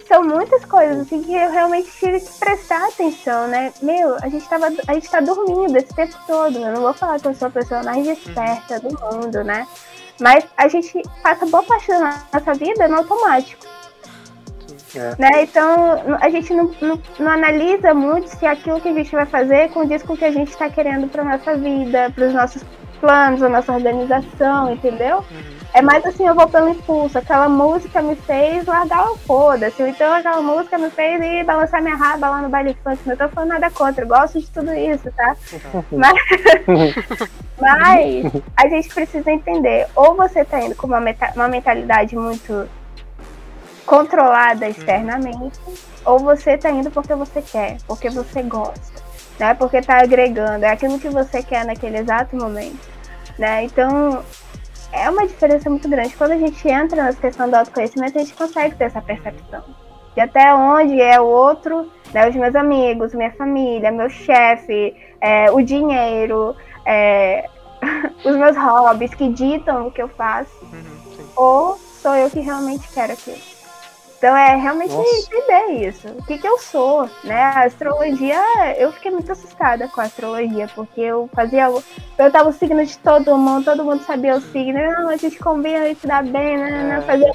são 0.08 0.24
muitas 0.24 0.66
coisas 0.66 1.00
assim 1.00 1.24
que 1.24 1.34
eu 1.34 1.52
realmente 1.52 1.90
tive 1.92 2.20
que 2.20 2.40
prestar 2.40 2.86
atenção, 2.86 3.48
né? 3.48 3.72
Meu, 3.82 4.16
a 4.16 4.28
gente 4.28 4.48
tava, 4.50 4.68
a 4.88 4.94
gente 4.94 5.10
tá 5.10 5.22
dormindo 5.22 5.78
esse 5.78 5.94
tempo 5.94 6.14
todo. 6.28 6.58
Eu 6.58 6.74
não 6.74 6.82
vou 6.82 6.94
falar 6.94 7.20
que 7.20 7.28
eu 7.28 7.34
sou 7.34 7.48
a 7.48 7.52
pessoa 7.52 7.82
mais 7.84 8.06
esperta 8.06 8.80
do 8.80 8.90
mundo, 8.90 9.44
né? 9.44 9.66
Mas 10.20 10.46
a 10.58 10.68
gente 10.68 11.02
passa 11.24 11.46
boa 11.46 11.64
parte 11.64 11.88
da 11.88 12.00
nossa 12.34 12.54
vida 12.54 12.88
no 12.88 12.98
automático. 12.98 13.66
É. 14.94 15.16
Né? 15.18 15.44
Então 15.44 16.18
a 16.20 16.30
gente 16.30 16.54
não, 16.54 16.70
não, 16.82 17.02
não 17.18 17.32
analisa 17.32 17.94
muito 17.94 18.28
se 18.28 18.46
aquilo 18.46 18.82
que 18.82 18.90
a 18.90 18.94
gente 18.94 19.12
vai 19.12 19.26
fazer 19.26 19.70
condiz 19.70 20.04
com 20.04 20.14
o 20.14 20.18
que 20.18 20.26
a 20.26 20.32
gente 20.32 20.50
está 20.50 20.70
querendo 20.70 21.08
para 21.08 21.24
nossa 21.24 21.56
vida, 21.56 22.12
para 22.14 22.28
os 22.28 22.34
nossos 22.34 22.64
planos, 23.02 23.44
a 23.44 23.50
nossa 23.50 23.74
organização, 23.74 24.72
entendeu? 24.72 25.18
Uhum. 25.18 25.62
É 25.74 25.82
mais 25.82 26.06
assim, 26.06 26.28
eu 26.28 26.36
vou 26.36 26.48
pelo 26.48 26.70
impulso. 26.70 27.18
Aquela 27.18 27.50
música 27.50 28.02
me 28.02 28.16
fez 28.16 28.66
largar 28.66 29.10
o 29.12 29.18
foda-se. 29.18 29.82
Então 29.84 30.14
aquela 30.14 30.42
música 30.42 30.78
me 30.78 30.90
fez 30.90 31.22
ir 31.22 31.44
balançar 31.46 31.82
minha 31.82 31.96
raba 31.96 32.30
lá 32.30 32.42
no 32.42 32.50
baile 32.50 32.78
funk. 32.84 33.00
Não 33.06 33.16
tô 33.16 33.28
falando 33.30 33.50
nada 33.50 33.70
contra, 33.72 34.04
eu 34.04 34.08
gosto 34.08 34.40
de 34.40 34.48
tudo 34.52 34.74
isso, 34.74 35.10
tá? 35.16 35.36
Mas, 35.92 36.14
mas 37.60 38.26
a 38.58 38.68
gente 38.68 38.94
precisa 38.94 39.32
entender. 39.32 39.88
Ou 39.96 40.16
você 40.16 40.46
tá 40.46 40.62
indo 40.62 40.76
com 40.76 40.88
uma, 40.88 41.00
meta- 41.02 41.32
uma 41.36 41.48
mentalidade 41.48 42.16
muito 42.16 42.68
controlada 43.86 44.68
externamente, 44.70 45.60
ou 46.06 46.20
você 46.20 46.58
tá 46.58 46.70
indo 46.70 46.90
porque 46.92 47.14
você 47.14 47.42
quer, 47.42 47.78
porque 47.88 48.10
você 48.10 48.42
gosta, 48.42 49.02
né? 49.40 49.54
Porque 49.54 49.82
tá 49.82 50.02
agregando, 50.02 50.66
é 50.66 50.72
aquilo 50.72 51.00
que 51.00 51.10
você 51.10 51.42
quer 51.42 51.66
naquele 51.66 51.98
exato 51.98 52.36
momento, 52.36 52.80
né? 53.38 53.64
Então, 53.64 54.24
é 54.92 55.10
uma 55.10 55.26
diferença 55.26 55.70
muito 55.70 55.88
grande. 55.90 56.16
Quando 56.16 56.32
a 56.32 56.38
gente 56.38 56.68
entra 56.68 57.04
na 57.04 57.14
questão 57.14 57.50
do 57.50 57.56
autoconhecimento, 57.56 58.18
a 58.18 58.22
gente 58.22 58.34
consegue 58.34 58.76
ter 58.76 58.86
essa 58.86 59.02
percepção. 59.02 59.64
De 60.14 60.20
até 60.22 60.54
onde 60.54 61.00
é 61.02 61.20
o 61.20 61.26
outro, 61.26 61.90
né? 62.14 62.28
Os 62.28 62.36
meus 62.36 62.56
amigos, 62.56 63.14
minha 63.14 63.32
família, 63.32 63.92
meu 63.92 64.10
chefe, 64.10 64.96
é, 65.22 65.50
o 65.52 65.62
dinheiro, 65.62 66.56
é, 66.86 67.50
os 68.26 68.36
meus 68.36 68.58
hobbies 68.58 69.14
que 69.14 69.30
ditam 69.30 69.88
o 69.88 69.92
que 69.92 70.02
eu 70.02 70.10
faço, 70.10 70.52
Uhum, 70.62 71.26
ou 71.36 71.78
sou 72.02 72.16
eu 72.16 72.30
que 72.30 72.40
realmente 72.40 72.88
quero 72.94 73.14
aquilo. 73.14 73.51
Então 74.22 74.38
é 74.38 74.56
realmente 74.56 74.94
Nossa. 74.94 75.18
entender 75.18 75.88
isso. 75.88 76.08
O 76.10 76.24
que, 76.24 76.38
que 76.38 76.48
eu 76.48 76.60
sou, 76.60 77.10
né? 77.24 77.42
A 77.42 77.64
astrologia, 77.64 78.40
eu 78.78 78.92
fiquei 78.92 79.10
muito 79.10 79.32
assustada 79.32 79.88
com 79.88 80.00
a 80.00 80.04
astrologia, 80.04 80.70
porque 80.76 81.02
eu 81.02 81.28
fazia. 81.34 81.66
Eu 81.66 82.32
tava 82.32 82.50
o 82.50 82.54
signo 82.54 82.86
de 82.86 82.96
todo 83.00 83.36
mundo, 83.36 83.66
todo 83.66 83.84
mundo 83.84 84.04
sabia 84.04 84.36
o 84.36 84.42
signo. 84.42 84.78
Não, 84.80 85.10
a 85.10 85.18
gente 85.18 85.40
combina, 85.40 85.86
a 85.86 85.88
gente 85.88 86.06
dá 86.06 86.22
bem, 86.22 86.56
né? 86.56 86.70
né, 86.70 86.98
É, 87.00 87.02
Fazia, 87.02 87.32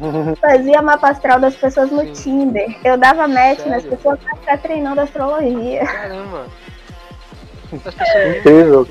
fazia 0.40 0.80
mapa 0.80 1.10
astral 1.10 1.38
das 1.38 1.54
pessoas 1.54 1.90
no 1.90 2.00
Sim. 2.00 2.12
Tinder. 2.12 2.80
Eu 2.82 2.96
dava 2.96 3.28
match 3.28 3.58
nas 3.66 3.82
Sério? 3.82 3.90
pessoas 3.90 4.18
pra 4.20 4.36
ficar 4.36 4.56
treinando 4.56 5.02
astrologia. 5.02 5.84
Caramba. 5.84 6.46
As 7.84 7.94
pessoas 7.94 8.36
Incrível. 8.38 8.88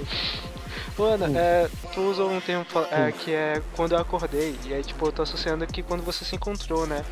Mano, 0.95 1.25
é, 1.35 1.67
tu 1.93 2.01
usou 2.01 2.29
um 2.31 2.39
termo 2.39 2.65
é, 2.91 3.11
que 3.11 3.33
é 3.33 3.61
quando 3.75 3.93
eu 3.93 3.99
acordei. 3.99 4.57
E 4.65 4.73
aí, 4.73 4.83
tipo, 4.83 5.05
eu 5.05 5.11
tô 5.11 5.21
associando 5.21 5.63
aqui 5.63 5.83
quando 5.83 6.03
você 6.03 6.23
se 6.25 6.35
encontrou, 6.35 6.85
né? 6.87 7.03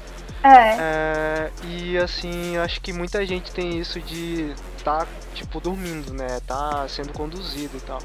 É, 0.44 0.76
É, 0.80 1.52
e 1.66 1.98
assim, 1.98 2.56
eu 2.56 2.62
acho 2.62 2.80
que 2.82 2.94
muita 2.94 3.26
gente 3.26 3.52
tem 3.52 3.80
isso 3.80 4.00
de 4.00 4.54
tá, 4.84 5.06
tipo, 5.34 5.60
dormindo, 5.60 6.14
né? 6.14 6.40
Tá 6.46 6.88
sendo 6.88 7.12
conduzido 7.14 7.78
e 7.78 7.82
tal. 7.82 8.00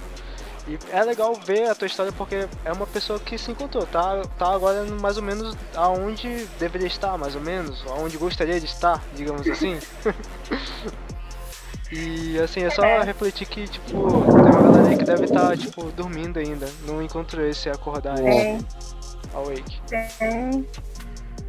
E 0.67 0.79
é 0.93 1.03
legal 1.03 1.35
ver 1.35 1.69
a 1.69 1.75
tua 1.75 1.87
história 1.87 2.13
porque 2.13 2.47
é 2.65 2.73
uma 2.73 2.87
pessoa 2.87 3.19
que 3.19 3.37
se 3.37 3.51
encontrou, 3.51 3.85
tá, 3.85 4.23
tá 4.39 4.55
agora 4.55 4.85
mais 4.85 5.17
ou 5.17 5.23
menos 5.23 5.57
aonde 5.75 6.47
deveria 6.59 6.87
estar, 6.87 7.19
mais 7.19 7.35
ou 7.35 7.41
menos, 7.41 7.85
aonde 7.89 8.17
gostaria 8.17 8.61
de 8.61 8.67
estar, 8.67 9.03
digamos 9.15 9.47
assim. 9.49 9.79
e 11.93 12.39
assim, 12.41 12.63
é 12.65 12.71
só 12.71 12.83
refletir 13.03 13.47
que, 13.47 13.69
tipo, 13.69 13.91
tem 13.93 14.03
uma 14.03 14.63
galera 14.63 14.89
aí 14.89 14.97
que 14.97 15.05
deve 15.05 15.25
estar, 15.25 15.57
tipo, 15.57 15.85
dormindo 15.93 16.39
ainda, 16.39 16.67
não 16.87 17.03
encontrou 17.03 17.47
esse 17.47 17.69
acordar, 17.69 18.19
É. 18.21 18.59
awake. 19.35 19.81
Tem. 19.89 20.67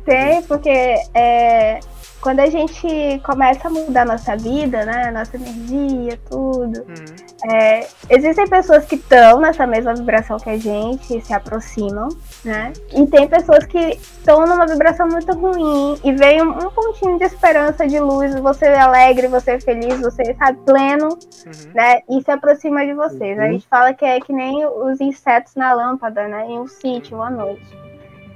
Tem, 0.05 0.43
porque 0.43 0.69
é, 1.13 1.79
quando 2.23 2.39
a 2.39 2.45
gente 2.49 2.87
começa 3.25 3.67
a 3.67 3.69
mudar 3.69 4.05
nossa 4.05 4.37
vida, 4.37 4.85
né? 4.85 5.11
Nossa 5.11 5.35
energia, 5.35 6.17
tudo. 6.29 6.79
Uhum. 6.87 7.51
É, 7.51 7.85
existem 8.09 8.47
pessoas 8.47 8.85
que 8.85 8.95
estão 8.95 9.41
nessa 9.41 9.67
mesma 9.67 9.93
vibração 9.93 10.37
que 10.37 10.49
a 10.49 10.57
gente, 10.57 11.19
se 11.19 11.33
aproximam, 11.33 12.07
né? 12.45 12.71
E 12.95 13.05
tem 13.07 13.27
pessoas 13.27 13.65
que 13.65 13.77
estão 13.77 14.45
numa 14.47 14.65
vibração 14.65 15.05
muito 15.09 15.33
ruim 15.33 15.99
e 16.01 16.13
vem 16.13 16.41
um, 16.41 16.51
um 16.51 16.71
pontinho 16.71 17.17
de 17.19 17.25
esperança, 17.25 17.85
de 17.85 17.99
luz, 17.99 18.33
você 18.39 18.67
é 18.67 18.79
alegre, 18.79 19.27
você 19.27 19.51
é 19.51 19.59
feliz, 19.59 19.99
você 19.99 20.23
está 20.23 20.53
pleno, 20.53 21.09
Uhum. 21.09 21.71
né? 21.75 21.99
E 22.09 22.21
se 22.23 22.31
aproxima 22.31 22.85
de 22.85 22.93
vocês. 22.93 23.37
A 23.37 23.43
Uhum. 23.43 23.51
gente 23.51 23.67
fala 23.67 23.93
que 23.93 24.05
é 24.05 24.21
que 24.21 24.31
nem 24.31 24.65
os 24.65 25.01
insetos 25.01 25.55
na 25.55 25.73
lâmpada, 25.73 26.25
né? 26.29 26.45
Em 26.47 26.57
um 26.57 26.67
sítio 26.67 27.21
à 27.21 27.29
noite. 27.29 27.67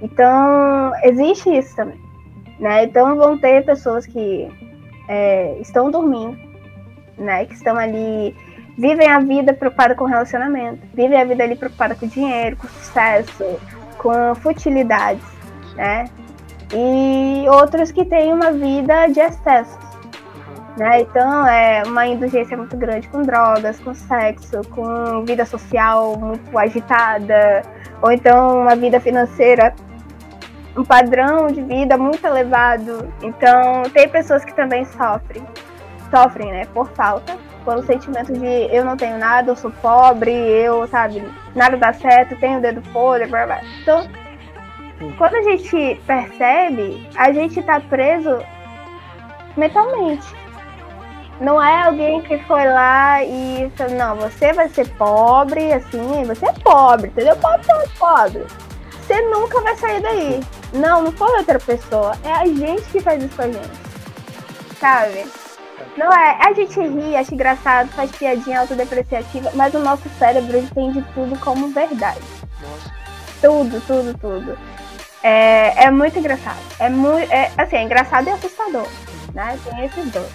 Então, 0.01 0.91
existe 1.03 1.49
isso 1.57 1.73
também. 1.73 2.06
Né? 2.59 2.85
Então 2.85 3.15
vão 3.15 3.37
ter 3.37 3.63
pessoas 3.65 4.05
que 4.05 4.49
é, 5.07 5.57
estão 5.59 5.89
dormindo, 5.89 6.37
né? 7.17 7.45
Que 7.45 7.53
estão 7.53 7.77
ali, 7.77 8.35
vivem 8.77 9.07
a 9.07 9.19
vida 9.19 9.53
preocupada 9.53 9.95
com 9.95 10.05
relacionamento, 10.05 10.79
vivem 10.93 11.19
a 11.19 11.23
vida 11.23 11.43
ali 11.43 11.55
preocupada 11.55 11.95
com 11.95 12.07
dinheiro, 12.07 12.57
com 12.57 12.67
sucesso, 12.67 13.59
com 13.97 14.35
futilidades, 14.35 15.23
né? 15.75 16.05
E 16.73 17.45
outros 17.49 17.91
que 17.91 18.03
têm 18.03 18.33
uma 18.33 18.51
vida 18.51 19.07
de 19.07 19.19
excessos. 19.19 19.87
Né? 20.77 21.01
Então 21.01 21.47
é 21.47 21.81
uma 21.87 22.05
indulgência 22.05 22.55
muito 22.55 22.77
grande 22.77 23.07
com 23.07 23.23
drogas, 23.23 23.79
com 23.79 23.95
sexo, 23.95 24.61
com 24.69 25.25
vida 25.25 25.43
social 25.43 26.15
muito 26.17 26.55
agitada, 26.55 27.63
ou 27.99 28.11
então 28.11 28.61
uma 28.61 28.75
vida 28.75 28.99
financeira 28.99 29.73
um 30.77 30.85
padrão 30.85 31.47
de 31.47 31.61
vida 31.61 31.97
muito 31.97 32.25
elevado. 32.25 33.11
Então, 33.21 33.83
tem 33.93 34.07
pessoas 34.07 34.45
que 34.45 34.53
também 34.53 34.85
sofrem. 34.85 35.43
Sofrem, 36.11 36.51
né? 36.51 36.67
Por 36.73 36.87
falta. 36.91 37.35
Por 37.65 37.77
um 37.77 37.83
sentimento 37.83 38.31
de 38.31 38.73
eu 38.73 38.85
não 38.85 38.95
tenho 38.95 39.17
nada, 39.17 39.51
eu 39.51 39.55
sou 39.55 39.71
pobre, 39.81 40.31
eu, 40.31 40.87
sabe, 40.87 41.21
nada 41.53 41.75
dá 41.75 41.91
certo, 41.91 42.39
tenho 42.39 42.59
o 42.59 42.61
dedo 42.61 42.81
podre, 42.93 43.27
blá, 43.27 43.45
blá. 43.45 43.61
Então, 43.81 44.07
quando 45.17 45.35
a 45.35 45.41
gente 45.41 45.99
percebe, 46.07 47.09
a 47.17 47.31
gente 47.33 47.61
tá 47.61 47.81
preso 47.81 48.39
mentalmente. 49.57 50.33
Não 51.41 51.61
é 51.61 51.83
alguém 51.83 52.21
que 52.21 52.37
foi 52.45 52.65
lá 52.65 53.21
e 53.23 53.69
falou, 53.75 53.95
não, 53.95 54.15
você 54.15 54.53
vai 54.53 54.69
ser 54.69 54.87
pobre, 54.91 55.73
assim, 55.73 56.23
você 56.23 56.45
é 56.45 56.53
pobre, 56.53 57.07
entendeu? 57.07 57.35
Pobre, 57.35 57.67
pobre, 57.67 57.89
pobre. 57.99 58.45
Você 59.07 59.21
nunca 59.21 59.61
vai 59.61 59.75
sair 59.75 60.01
daí. 60.01 60.39
Não, 60.77 61.03
não 61.03 61.11
foi 61.11 61.37
outra 61.37 61.59
pessoa. 61.59 62.13
É 62.23 62.31
a 62.31 62.45
gente 62.45 62.83
que 62.83 62.99
faz 62.99 63.23
isso 63.23 63.35
com 63.35 63.41
a 63.41 63.47
gente. 63.47 63.71
Sabe? 64.79 65.25
Não 65.97 66.11
é. 66.13 66.37
A 66.41 66.53
gente 66.53 66.79
ri, 66.79 67.15
acha 67.15 67.33
engraçado, 67.33 67.89
faz 67.89 68.11
piadinha 68.11 68.61
autodepreciativa, 68.61 69.51
mas 69.55 69.73
o 69.73 69.79
nosso 69.79 70.07
cérebro 70.19 70.57
entende 70.57 71.03
tudo 71.13 71.37
como 71.39 71.69
verdade. 71.69 72.21
Nossa. 72.61 72.95
Tudo, 73.41 73.81
tudo, 73.85 74.17
tudo. 74.17 74.57
É, 75.23 75.85
é 75.85 75.91
muito 75.91 76.19
engraçado. 76.19 76.59
É 76.79 76.89
muito. 76.89 77.31
É, 77.31 77.51
assim, 77.57 77.77
é 77.77 77.83
engraçado 77.83 78.27
e 78.27 78.31
assustador. 78.31 78.87
Né? 79.33 79.59
Tem 79.63 79.85
esses 79.85 80.11
dois. 80.11 80.31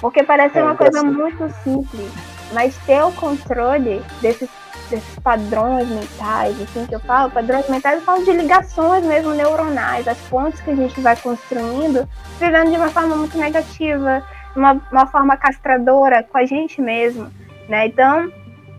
Porque 0.00 0.22
parece 0.22 0.58
É, 0.58 0.62
uma 0.62 0.76
coisa 0.76 1.02
muito 1.02 1.52
simples. 1.64 2.10
Mas 2.52 2.76
ter 2.84 3.02
o 3.02 3.12
controle 3.12 4.02
desses, 4.20 4.48
desses 4.90 5.18
padrões 5.20 5.88
mentais, 5.88 6.60
assim 6.60 6.86
que 6.86 6.94
eu 6.94 7.00
falo, 7.00 7.30
padrões 7.30 7.68
mentais, 7.68 7.96
eu 7.96 8.04
falo 8.04 8.24
de 8.24 8.32
ligações 8.32 9.04
mesmo 9.04 9.32
neuronais, 9.32 10.06
as 10.06 10.18
pontes 10.28 10.60
que 10.60 10.70
a 10.70 10.74
gente 10.74 11.00
vai 11.00 11.16
construindo, 11.16 12.08
vivendo 12.38 12.70
de 12.70 12.76
uma 12.76 12.88
forma 12.88 13.16
muito 13.16 13.38
negativa, 13.38 14.22
uma, 14.54 14.80
uma 14.90 15.06
forma 15.06 15.36
castradora 15.36 16.22
com 16.22 16.36
a 16.36 16.44
gente 16.44 16.80
mesmo. 16.80 17.30
Né? 17.68 17.86
Então, 17.86 18.30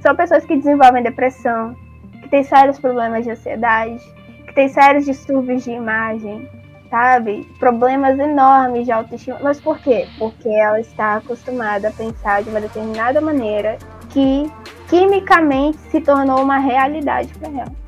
são 0.02 0.16
pessoas 0.16 0.46
que 0.46 0.56
desenvolvem 0.56 1.04
depressão, 1.04 1.76
que 2.22 2.30
têm 2.30 2.44
sérios 2.44 2.78
problemas 2.80 3.24
de 3.24 3.32
ansiedade, 3.32 4.02
que 4.48 4.54
têm 4.54 4.68
sérios 4.68 5.06
distúrbios 5.06 5.64
de 5.64 5.72
imagem, 5.72 6.50
sabe? 6.90 7.48
Problemas 7.58 8.20
enormes 8.20 8.86
de 8.86 8.92
autoestima. 8.92 9.40
Mas 9.42 9.62
por 9.62 9.80
quê? 9.80 10.08
Porque 10.20 10.50
ela 10.50 10.80
está 10.80 11.16
acostumada 11.16 11.88
a 11.88 11.92
pensar 11.92 12.44
de 12.44 12.50
uma 12.50 12.60
determinada 12.60 13.22
maneira 13.22 13.78
que 14.10 14.52
quimicamente 14.92 15.78
se 15.90 16.02
tornou 16.02 16.42
uma 16.42 16.58
realidade 16.58 17.34
para 17.36 17.48
ela. 17.48 17.82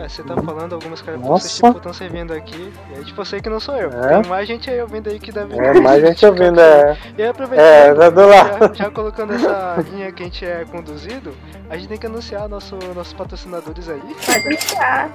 É, 0.00 0.08
você 0.08 0.22
tá 0.22 0.34
falando 0.40 0.74
algumas 0.74 1.04
Nossa. 1.20 1.48
tipo, 1.48 1.76
estão 1.76 1.92
servindo 1.92 2.32
aqui. 2.32 2.72
E 2.90 2.94
aí, 2.96 3.04
tipo, 3.04 3.20
eu 3.20 3.24
sei 3.26 3.42
que 3.42 3.50
não 3.50 3.60
sou 3.60 3.76
eu. 3.76 3.90
É? 3.90 4.22
Tem 4.22 4.30
mais 4.30 4.48
gente 4.48 4.70
aí 4.70 4.80
ouvindo 4.80 5.10
aí 5.10 5.20
que 5.20 5.30
deve. 5.30 5.54
É, 5.54 5.78
mais 5.80 6.00
gente 6.02 6.24
ouvindo, 6.24 6.58
é. 6.58 6.96
E 7.18 7.22
aí, 7.22 7.28
aproveitando, 7.28 7.66
É, 7.66 7.94
tá 7.94 8.08
do 8.08 8.26
lado. 8.26 8.74
já, 8.74 8.84
já 8.84 8.90
colocando 8.90 9.34
essa 9.34 9.84
linha 9.90 10.10
que 10.10 10.22
a 10.22 10.26
gente 10.26 10.46
é 10.46 10.64
conduzido, 10.64 11.34
a 11.68 11.76
gente 11.76 11.88
tem 11.88 11.98
que 11.98 12.06
anunciar 12.06 12.48
nosso, 12.48 12.74
nossos 12.94 13.12
patrocinadores 13.12 13.86
aí. 13.90 14.00
Pode 14.00 14.48
deixar. 14.48 15.10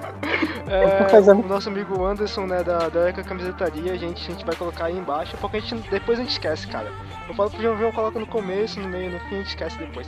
É, 0.70 1.10
Fazendo. 1.10 1.44
o 1.44 1.48
nosso 1.48 1.70
amigo 1.70 2.06
Anderson, 2.06 2.46
né, 2.46 2.64
da, 2.64 2.88
da 2.88 3.10
Eca 3.10 3.24
Camisetaria, 3.24 3.94
a 3.94 3.98
gente, 3.98 4.30
a 4.30 4.32
gente 4.32 4.46
vai 4.46 4.56
colocar 4.56 4.86
aí 4.86 4.98
embaixo, 4.98 5.36
porque 5.38 5.58
a 5.58 5.60
gente, 5.60 5.90
depois 5.90 6.20
a 6.20 6.22
gente 6.22 6.34
esquece, 6.34 6.68
cara. 6.68 6.92
Eu 7.28 7.34
falo 7.34 7.50
pro 7.50 7.62
João 7.62 7.76
Vião, 7.76 7.92
coloca 7.92 8.20
no 8.20 8.28
começo, 8.28 8.80
no 8.80 8.88
meio, 8.88 9.12
no 9.12 9.20
fim, 9.22 9.36
a 9.36 9.38
gente 9.40 9.48
esquece 9.50 9.78
depois. 9.80 10.08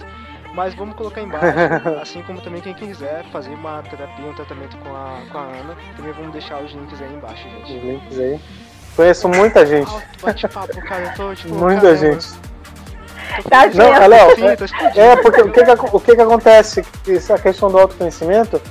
Mas 0.60 0.76
vamos 0.76 0.94
colocar 0.98 1.22
embaixo, 1.22 1.46
assim 2.04 2.22
como 2.24 2.42
também 2.42 2.62
quem 2.62 2.74
quiser 2.74 3.24
fazer 3.32 3.52
uma 3.52 3.82
terapia, 3.82 4.26
um 4.26 4.34
tratamento 4.34 4.76
com 4.80 4.94
a, 4.94 5.22
com 5.32 5.38
a 5.38 5.42
Ana, 5.44 5.78
também 5.96 6.12
vamos 6.12 6.34
deixar 6.34 6.62
os 6.62 6.74
links 6.74 7.02
aí 7.02 7.14
embaixo, 7.14 7.48
Os 7.48 7.68
gente. 7.70 7.86
links 7.86 8.20
aí. 8.20 8.42
Conheço 8.94 9.30
muita 9.30 9.66
gente. 9.66 9.90
Alto 9.90 10.06
bate-papo, 10.22 10.82
cara, 10.82 11.06
eu 11.06 11.14
tô 11.14 11.34
tipo. 11.34 11.56
Muita 11.56 11.82
caramba, 11.82 11.96
gente. 11.96 12.28
Tá 13.50 13.68
Não, 13.74 13.86
é, 13.86 14.08
Léo. 14.10 14.32
É, 14.98 15.16
porque 15.16 15.42
o 15.44 15.50
que, 15.50 15.64
que, 15.64 15.96
o 15.96 16.00
que, 16.02 16.16
que 16.16 16.22
acontece? 16.22 16.86
Essa 17.08 17.40
questão 17.40 17.72
do 17.72 17.80
autoconhecimento 17.80 18.62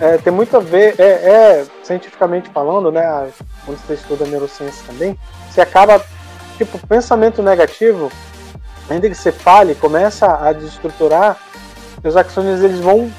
é, 0.00 0.18
tem 0.18 0.32
muito 0.32 0.56
a 0.56 0.60
ver, 0.60 0.94
é, 0.96 1.02
é, 1.02 1.66
cientificamente 1.82 2.48
falando, 2.50 2.92
né? 2.92 3.32
Quando 3.64 3.78
você 3.78 3.94
estuda 3.94 4.26
neurociência 4.26 4.84
também, 4.86 5.18
você 5.50 5.60
acaba, 5.60 6.00
tipo, 6.56 6.78
pensamento 6.86 7.42
negativo, 7.42 8.12
ainda 8.88 9.08
que 9.08 9.14
você 9.14 9.32
fale, 9.32 9.74
começa 9.74 10.26
a 10.26 10.52
desestruturar, 10.52 11.36
seus 12.02 12.16
axônios 12.16 12.62
eles 12.62 12.78
vão 12.80 13.10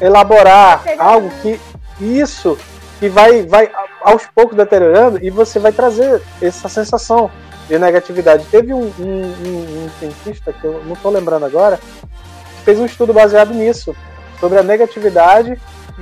elaborar 0.00 0.82
algo 0.98 1.30
que 1.42 1.60
isso 2.00 2.56
que 2.98 3.08
vai, 3.08 3.42
vai 3.42 3.70
aos 4.02 4.26
poucos 4.26 4.56
deteriorando 4.56 5.18
e 5.22 5.30
você 5.30 5.58
vai 5.58 5.72
trazer 5.72 6.22
essa 6.40 6.68
sensação 6.68 7.30
de 7.68 7.78
negatividade. 7.78 8.44
Teve 8.50 8.72
um, 8.74 8.80
um- 8.98 9.34
um- 9.46 9.84
um 9.86 9.90
cientista, 9.98 10.52
que 10.52 10.64
eu 10.64 10.82
não 10.84 10.94
estou 10.94 11.10
lembrando 11.10 11.44
agora, 11.46 11.76
que 11.78 12.64
fez 12.64 12.78
um 12.78 12.86
estudo 12.86 13.12
baseado 13.12 13.52
nisso, 13.54 13.94
sobre 14.38 14.58
a 14.58 14.62
negatividade. 14.62 15.60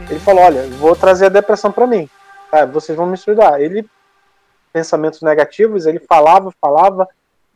Ele 0.08 0.20
falou: 0.20 0.44
Olha, 0.44 0.62
vou 0.78 0.94
trazer 0.96 1.26
a 1.26 1.30
depressão 1.30 1.70
para 1.72 1.86
mim, 1.86 2.08
tá? 2.50 2.64
vocês 2.64 2.96
vão 2.96 3.06
me 3.06 3.14
estudar. 3.14 3.60
Ele, 3.60 3.84
pensamentos 4.72 5.20
negativos, 5.22 5.86
ele 5.86 5.98
falava, 6.08 6.52
falava, 6.60 7.08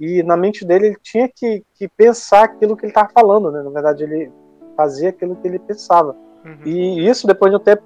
e 0.05 0.21
na 0.25 0.37
mente 0.37 0.65
dele 0.65 0.89
ele 0.89 0.97
tinha 1.01 1.29
que, 1.29 1.63
que 1.75 1.87
pensar 1.87 2.43
aquilo 2.43 2.77
que 2.77 2.85
ele 2.85 2.91
estava 2.91 3.09
falando, 3.15 3.53
né? 3.53 3.63
Na 3.63 3.71
verdade, 3.71 4.03
ele 4.03 4.33
fazia 4.77 5.11
aquilo 5.11 5.37
que 5.37 5.47
ele 5.47 5.61
pensava. 5.61 6.17
Uhum. 6.45 6.59
E 6.67 7.09
isso, 7.09 7.25
depois 7.25 7.53
de 7.53 7.57
um 7.57 7.61
tempo, 7.61 7.85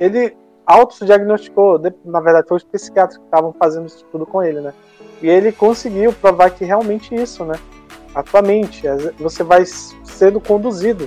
ele 0.00 0.34
auto-diagnosticou. 0.64 1.78
Na 2.06 2.20
verdade, 2.20 2.48
foi 2.48 2.56
os 2.56 2.64
psiquiatras 2.64 3.18
que 3.18 3.24
estavam 3.24 3.52
fazendo 3.52 3.84
isso 3.86 4.02
tudo 4.10 4.24
com 4.24 4.42
ele, 4.42 4.62
né? 4.62 4.72
E 5.20 5.28
ele 5.28 5.52
conseguiu 5.52 6.10
provar 6.10 6.48
que 6.52 6.64
realmente 6.64 7.14
isso, 7.14 7.44
né? 7.44 7.56
A 8.14 8.22
tua 8.22 8.40
mente, 8.40 8.84
você 9.18 9.42
vai 9.42 9.66
sendo 9.66 10.40
conduzido, 10.40 11.06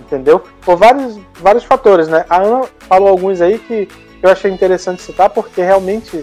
entendeu? 0.00 0.42
Por 0.66 0.76
vários, 0.76 1.18
vários 1.40 1.64
fatores, 1.64 2.08
né? 2.08 2.26
A 2.28 2.42
Ana 2.42 2.64
falou 2.80 3.08
alguns 3.08 3.40
aí 3.40 3.58
que 3.58 3.88
eu 4.22 4.28
achei 4.28 4.50
interessante 4.50 5.00
citar, 5.00 5.30
porque 5.30 5.62
realmente 5.62 6.22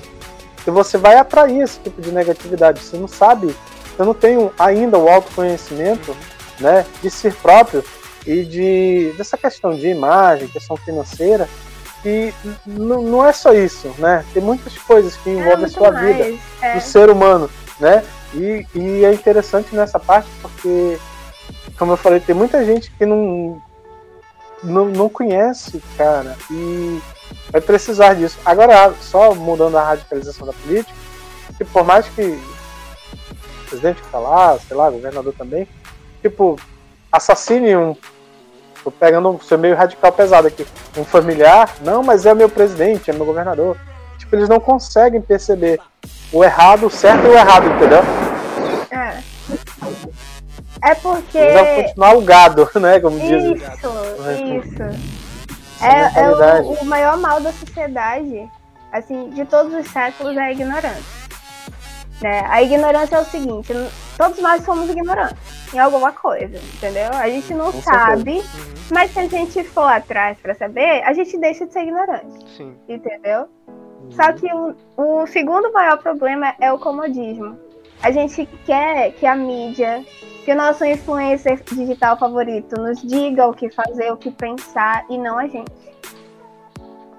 você 0.67 0.99
vai 0.99 1.15
atrair 1.15 1.61
esse 1.61 1.79
tipo 1.79 1.99
de 1.99 2.11
negatividade. 2.11 2.79
Você 2.79 2.95
não 2.95 3.07
sabe, 3.07 3.55
você 4.03 4.29
não 4.29 4.45
um- 4.45 4.51
ainda 4.57 4.97
o 4.97 5.07
autoconhecimento, 5.09 6.15
né, 6.59 6.85
de 7.01 7.09
si 7.09 7.31
próprio 7.31 7.83
e 8.25 8.43
de 8.43 9.13
dessa 9.17 9.37
questão 9.37 9.71
de 9.71 9.87
imagem, 9.87 10.47
questão 10.47 10.77
financeira, 10.77 11.47
que 12.01 12.33
não 12.65 13.25
é 13.25 13.31
só 13.31 13.53
isso, 13.53 13.93
né? 13.99 14.25
Tem 14.33 14.41
muitas 14.41 14.75
coisas 14.77 15.15
que 15.17 15.29
É 15.29 15.33
envolvem 15.33 15.53
a 15.53 15.57
muito 15.57 15.73
sua 15.73 15.91
mais, 15.91 16.15
vida, 16.17 16.39
é. 16.61 16.73
do 16.75 16.81
ser 16.81 17.09
humano, 17.09 17.49
né? 17.79 18.03
E, 18.33 18.65
e 18.73 19.05
é 19.05 19.13
interessante 19.13 19.75
nessa 19.75 19.99
parte 19.99 20.27
porque, 20.41 20.97
como 21.77 21.93
eu 21.93 21.97
falei, 21.97 22.19
tem 22.19 22.33
muita 22.33 22.63
gente 22.65 22.91
que 22.91 23.05
não 23.05 23.61
não, 24.63 24.85
não 24.85 25.09
conhece, 25.09 25.81
cara, 25.97 26.37
e 26.51 27.01
vai 27.51 27.59
precisar 27.61 28.13
disso. 28.13 28.37
Agora, 28.45 28.93
só 29.01 29.33
mudando 29.33 29.75
a 29.77 29.83
radicalização 29.83 30.45
da 30.45 30.53
política, 30.53 30.93
que 31.57 31.65
por 31.65 31.83
mais 31.83 32.07
que 32.09 32.39
presidente 33.71 34.01
que 34.01 34.09
tá 34.09 34.19
lá, 34.19 34.59
sei 34.59 34.75
lá, 34.75 34.89
governador 34.89 35.33
também, 35.37 35.67
tipo, 36.21 36.57
assassine 37.11 37.75
um. 37.75 37.95
Tô 38.83 38.91
pegando 38.91 39.29
um 39.29 39.39
ser 39.39 39.57
meio 39.57 39.75
radical 39.75 40.11
pesado 40.11 40.47
aqui. 40.47 40.65
Um 40.97 41.05
familiar, 41.05 41.75
não, 41.81 42.03
mas 42.03 42.25
é 42.25 42.33
meu 42.33 42.49
presidente, 42.49 43.09
é 43.09 43.13
meu 43.13 43.25
governador. 43.25 43.77
Tipo, 44.17 44.35
eles 44.35 44.49
não 44.49 44.59
conseguem 44.59 45.21
perceber 45.21 45.79
o 46.33 46.43
errado, 46.43 46.87
o 46.87 46.89
certo 46.89 47.25
e 47.25 47.29
o 47.29 47.33
errado, 47.33 47.67
entendeu? 47.67 48.01
É. 48.89 49.21
É 50.81 50.95
porque. 50.95 51.37
Eles 51.37 51.53
vão 51.53 51.83
continuar 51.83 52.17
o 52.17 52.21
gado, 52.21 52.69
né? 52.79 52.99
Como 52.99 53.19
dizem. 53.19 53.53
Isso, 53.53 54.67
isso. 54.67 54.83
É, 55.83 56.21
é 56.21 56.61
o, 56.61 56.73
o 56.73 56.85
maior 56.85 57.17
mal 57.17 57.39
da 57.39 57.51
sociedade, 57.53 58.47
assim, 58.91 59.29
de 59.29 59.45
todos 59.45 59.73
os 59.73 59.87
séculos 59.91 60.35
é 60.37 60.41
a 60.41 60.51
ignorância. 60.51 61.20
Né? 62.21 62.45
A 62.49 62.61
ignorância 62.61 63.15
é 63.15 63.19
o 63.21 63.25
seguinte, 63.25 63.73
todos 64.15 64.39
nós 64.39 64.63
somos 64.63 64.87
ignorantes 64.89 65.73
em 65.73 65.79
alguma 65.79 66.11
coisa, 66.11 66.55
entendeu? 66.75 67.09
A 67.13 67.27
gente 67.27 67.51
não 67.53 67.71
Com 67.71 67.81
sabe, 67.81 68.37
Uhum. 68.39 68.73
mas 68.91 69.11
se 69.11 69.19
a 69.19 69.27
gente 69.27 69.63
for 69.63 69.91
atrás 69.91 70.37
pra 70.39 70.53
saber, 70.53 71.01
a 71.03 71.13
gente 71.13 71.35
deixa 71.39 71.65
de 71.65 71.73
ser 71.73 71.81
ignorante, 71.81 72.45
Sim. 72.55 72.75
entendeu? 72.87 73.47
Só 74.11 74.33
que 74.33 74.45
o, 74.53 74.75
o 74.97 75.25
segundo 75.27 75.71
maior 75.73 75.97
problema 75.97 76.53
é 76.59 76.71
o 76.71 76.77
comodismo. 76.77 77.57
A 78.03 78.11
gente 78.11 78.45
quer 78.65 79.11
que 79.13 79.25
a 79.25 79.35
mídia, 79.35 80.03
que 80.43 80.51
o 80.51 80.55
nosso 80.55 80.83
influencer 80.85 81.61
digital 81.71 82.17
favorito 82.17 82.75
nos 82.79 83.01
diga 83.01 83.47
o 83.47 83.53
que 83.53 83.69
fazer, 83.71 84.11
o 84.11 84.17
que 84.17 84.29
pensar 84.31 85.05
e 85.09 85.17
não 85.17 85.37
a 85.39 85.47
gente. 85.47 85.71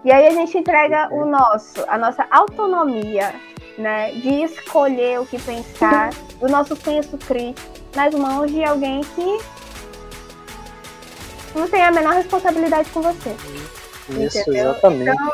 E 0.05 0.13
aí 0.13 0.27
a 0.27 0.31
gente 0.31 0.59
entrega 0.59 1.09
o 1.13 1.25
nosso, 1.25 1.85
a 1.89 1.97
nossa 1.97 2.27
autonomia, 2.31 3.33
né, 3.79 4.13
de 4.13 4.45
escolher 4.45 5.21
o 5.21 5.27
que 5.27 5.41
pensar, 5.41 6.11
o 6.41 6.49
nosso 6.49 6.77
senso 6.77 7.17
crítico 7.19 7.71
nas 7.95 8.15
mãos 8.15 8.51
de 8.51 8.65
alguém 8.65 9.03
que 9.03 9.39
não 11.55 11.69
tem 11.69 11.83
a 11.83 11.93
menor 11.93 12.15
responsabilidade 12.15 12.89
com 12.91 13.03
você. 13.03 13.35
Isso, 14.09 14.41
entendeu? 14.41 14.71
exatamente. 14.71 15.11
Então, 15.11 15.33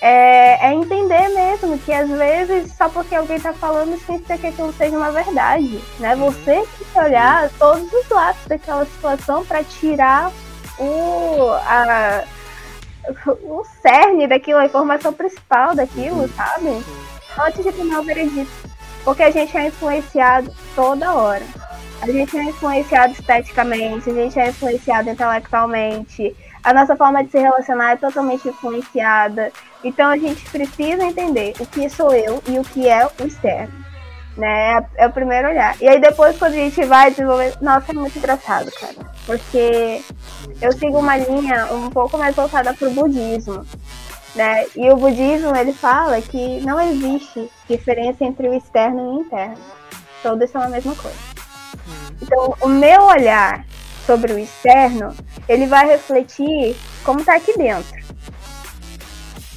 é, 0.00 0.68
é 0.68 0.74
entender 0.74 1.28
mesmo 1.30 1.78
que 1.78 1.92
às 1.92 2.08
vezes 2.08 2.72
só 2.76 2.88
porque 2.88 3.14
alguém 3.14 3.40
tá 3.40 3.52
falando 3.52 3.98
significa 3.98 4.38
que 4.38 4.46
aquilo 4.46 4.72
seja 4.72 4.96
uma 4.96 5.10
verdade, 5.10 5.82
né? 5.98 6.14
Você 6.16 6.54
tem 6.54 6.64
que 6.92 6.98
olhar 6.98 7.50
todos 7.58 7.92
os 7.92 8.08
lados 8.08 8.40
daquela 8.46 8.84
situação 8.84 9.44
para 9.44 9.64
tirar 9.64 10.32
o, 10.78 11.50
a, 11.50 12.24
o 13.26 13.64
cerne 13.82 14.28
daquilo, 14.28 14.60
a 14.60 14.66
informação 14.66 15.12
principal 15.12 15.74
daquilo, 15.74 16.28
sabe? 16.28 16.84
Antes 17.40 17.64
de 17.64 17.72
tomar 17.72 18.00
o 18.00 18.04
veredito. 18.04 18.50
Porque 19.04 19.22
a 19.22 19.30
gente 19.30 19.56
é 19.56 19.66
influenciado 19.66 20.52
toda 20.74 21.14
hora. 21.14 21.44
A 22.00 22.10
gente 22.10 22.36
é 22.36 22.44
influenciado 22.44 23.12
esteticamente, 23.12 24.10
a 24.10 24.14
gente 24.14 24.38
é 24.38 24.48
influenciado 24.50 25.10
intelectualmente, 25.10 26.34
a 26.62 26.72
nossa 26.72 26.96
forma 26.96 27.24
de 27.24 27.30
se 27.30 27.38
relacionar 27.38 27.92
é 27.92 27.96
totalmente 27.96 28.48
influenciada. 28.48 29.52
Então 29.82 30.10
a 30.10 30.16
gente 30.16 30.44
precisa 30.50 31.04
entender 31.04 31.54
o 31.58 31.66
que 31.66 31.88
sou 31.88 32.12
eu 32.14 32.42
e 32.46 32.58
o 32.58 32.64
que 32.64 32.88
é 32.88 33.06
o 33.06 33.26
externo. 33.26 33.72
Né? 34.36 34.86
É 34.96 35.06
o 35.06 35.12
primeiro 35.12 35.48
olhar. 35.48 35.76
E 35.80 35.88
aí 35.88 36.00
depois 36.00 36.38
quando 36.38 36.52
a 36.52 36.56
gente 36.56 36.84
vai 36.84 37.10
desenvolver. 37.10 37.54
Nossa, 37.60 37.90
é 37.90 37.94
muito 37.94 38.18
engraçado, 38.18 38.70
cara. 38.72 38.94
Porque 39.26 40.02
eu 40.60 40.72
sigo 40.72 40.98
uma 40.98 41.16
linha 41.16 41.72
um 41.72 41.90
pouco 41.90 42.16
mais 42.16 42.36
voltada 42.36 42.72
pro 42.74 42.90
budismo. 42.90 43.64
Né? 44.38 44.66
E 44.76 44.88
o 44.88 44.96
budismo 44.96 45.54
ele 45.56 45.72
fala 45.72 46.20
que 46.22 46.60
não 46.60 46.80
existe 46.80 47.50
diferença 47.68 48.24
entre 48.24 48.48
o 48.48 48.54
externo 48.54 49.00
e 49.00 49.02
o 49.16 49.20
interno. 49.22 49.58
Todos 50.22 50.48
são 50.48 50.62
a 50.62 50.68
mesma 50.68 50.94
coisa. 50.94 51.18
Então, 52.22 52.54
o 52.60 52.68
meu 52.68 53.02
olhar 53.02 53.64
sobre 54.06 54.32
o 54.32 54.38
externo, 54.38 55.12
ele 55.48 55.66
vai 55.66 55.88
refletir 55.88 56.76
como 57.04 57.24
tá 57.24 57.34
aqui 57.34 57.58
dentro. 57.58 57.98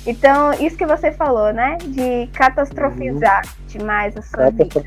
Então, 0.08 0.52
isso 0.54 0.76
que 0.76 0.86
você 0.88 1.12
falou, 1.12 1.54
né? 1.54 1.78
De 1.80 2.26
catastrofizar 2.34 3.44
demais 3.68 4.18
a 4.18 4.22
sua 4.24 4.50
vida. 4.50 4.84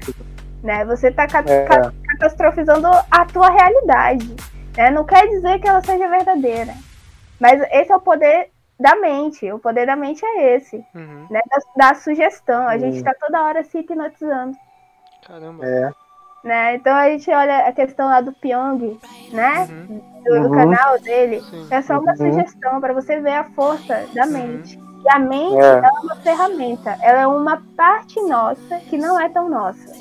Né? 0.60 0.84
Você 0.86 1.12
tá 1.12 1.28
cat 1.28 1.48
É. 1.48 1.66
ca- 1.66 1.92
catastrofizando 2.08 2.88
a 3.10 3.24
tua 3.26 3.48
realidade. 3.48 4.34
Né? 4.76 4.90
Não 4.90 5.04
quer 5.04 5.24
dizer 5.28 5.60
que 5.60 5.68
ela 5.68 5.80
seja 5.84 6.08
verdadeira. 6.08 6.74
Mas 7.38 7.62
esse 7.70 7.92
é 7.92 7.96
o 7.96 8.00
poder 8.00 8.48
da 8.84 8.94
mente. 8.96 9.50
O 9.50 9.58
poder 9.58 9.86
da 9.86 9.96
mente 9.96 10.22
é 10.24 10.56
esse. 10.56 10.76
Uhum. 10.94 11.26
Né? 11.30 11.40
Da, 11.76 11.88
da 11.88 11.94
sugestão. 11.94 12.68
A 12.68 12.76
gente 12.76 13.00
Hum. 13.00 13.02
tá 13.02 13.12
toda 13.18 13.42
hora 13.42 13.64
se 13.64 13.78
hipnotizando. 13.78 14.54
Caramba. 15.26 15.64
É. 15.66 15.90
Né? 16.44 16.74
Então 16.74 16.94
a 16.94 17.08
gente 17.08 17.30
olha 17.30 17.66
a 17.66 17.72
questão 17.72 18.06
lá 18.06 18.20
do 18.20 18.30
Pyong, 18.34 19.00
né? 19.32 19.66
Uhum. 19.70 20.02
Do, 20.22 20.34
do 20.34 20.48
Uhum. 20.48 20.54
canal 20.54 20.98
dele. 21.00 21.40
Sim. 21.50 21.66
É 21.70 21.80
só 21.80 21.98
uma 21.98 22.12
Uhum. 22.12 22.16
sugestão 22.18 22.80
para 22.80 22.92
você 22.92 23.18
ver 23.20 23.32
a 23.34 23.44
força 23.44 24.06
da 24.14 24.26
mente. 24.26 24.78
E 25.04 25.08
a 25.10 25.18
mente 25.18 25.56
É. 25.56 25.64
ela 25.64 25.86
é 25.86 26.00
uma 26.02 26.16
ferramenta. 26.16 26.98
Ela 27.00 27.20
é 27.22 27.26
uma 27.26 27.62
parte 27.76 28.20
nossa 28.22 28.78
que 28.90 28.98
não 28.98 29.18
é 29.18 29.28
tão 29.30 29.48
nossa. 29.48 29.92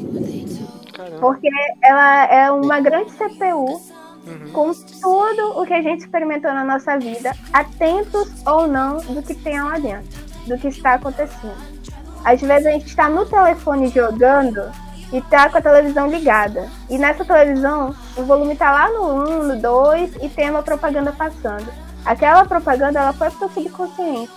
Caramba. 0.94 1.20
Porque 1.20 1.48
ela 1.82 2.26
é 2.26 2.52
uma 2.52 2.80
grande 2.82 3.12
CPU 3.12 3.82
Uhum. 4.26 4.52
com 4.54 4.74
tudo 4.74 5.60
o 5.60 5.66
que 5.66 5.74
a 5.74 5.82
gente 5.82 6.02
experimentou 6.02 6.54
na 6.54 6.64
nossa 6.64 6.98
vida, 6.98 7.36
atentos 7.52 8.32
ou 8.46 8.68
não 8.68 8.98
do 8.98 9.22
que 9.22 9.36
tem 9.36 9.62
lá 9.62 9.78
dentro, 9.78 10.08
do 10.48 10.58
que 10.58 10.70
está 10.70 10.94
acontecendo. 10.94 11.58
Às 12.24 12.40
vezes 12.40 12.66
a 12.66 12.72
gente 12.72 12.88
está 12.88 13.10
no 13.10 13.26
telefone 13.26 13.90
jogando 13.90 14.72
e 15.12 15.22
tá 15.22 15.50
com 15.50 15.58
a 15.58 15.62
televisão 15.62 16.08
ligada. 16.08 16.70
E 16.90 16.98
nessa 16.98 17.26
televisão, 17.26 17.94
o 18.16 18.24
volume 18.24 18.56
tá 18.56 18.72
lá 18.72 18.90
no 18.90 19.42
1, 19.42 19.44
no 19.44 19.62
2 19.62 20.16
e 20.22 20.30
tem 20.30 20.50
uma 20.50 20.64
propaganda 20.64 21.12
passando. 21.12 21.68
Aquela 22.06 22.46
propaganda 22.46 23.00
ela 23.00 23.14
foi 23.14 23.30
pro 23.30 23.40
seu 23.40 23.50
subconsciente. 23.50 24.32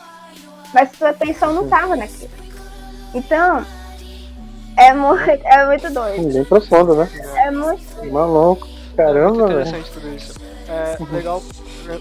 Mas 0.75 0.91
sua 0.93 1.11
atenção 1.11 1.53
não 1.53 1.69
tava 1.69 1.97
naquilo. 1.97 2.31
Então, 3.15 3.65
é 4.77 4.93
muito, 4.93 5.31
é 5.47 5.67
muito 5.67 5.91
doido. 5.91 6.33
Bem 6.33 6.45
profundo, 6.45 6.97
né? 6.97 7.09
É 7.37 7.51
muito. 7.51 8.13
Maluco. 8.13 8.76
Muito 8.97 9.13
Caramba, 9.15 9.47
velho. 9.47 9.61
interessante 9.61 9.91
tudo 9.91 10.15
isso. 10.15 10.33
É 10.69 10.97
legal 11.15 11.43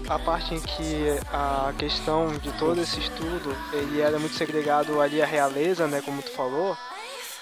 a 0.08 0.18
parte 0.18 0.54
em 0.54 0.60
que 0.60 1.20
a 1.32 1.72
questão 1.78 2.28
de 2.38 2.50
todo 2.52 2.80
esse 2.80 2.98
estudo 2.98 3.54
ele 3.72 4.00
era 4.00 4.18
muito 4.18 4.34
segregado 4.34 5.00
ali 5.00 5.22
à 5.22 5.26
realeza, 5.26 5.86
né, 5.86 6.02
como 6.04 6.22
tu 6.22 6.30
falou. 6.30 6.76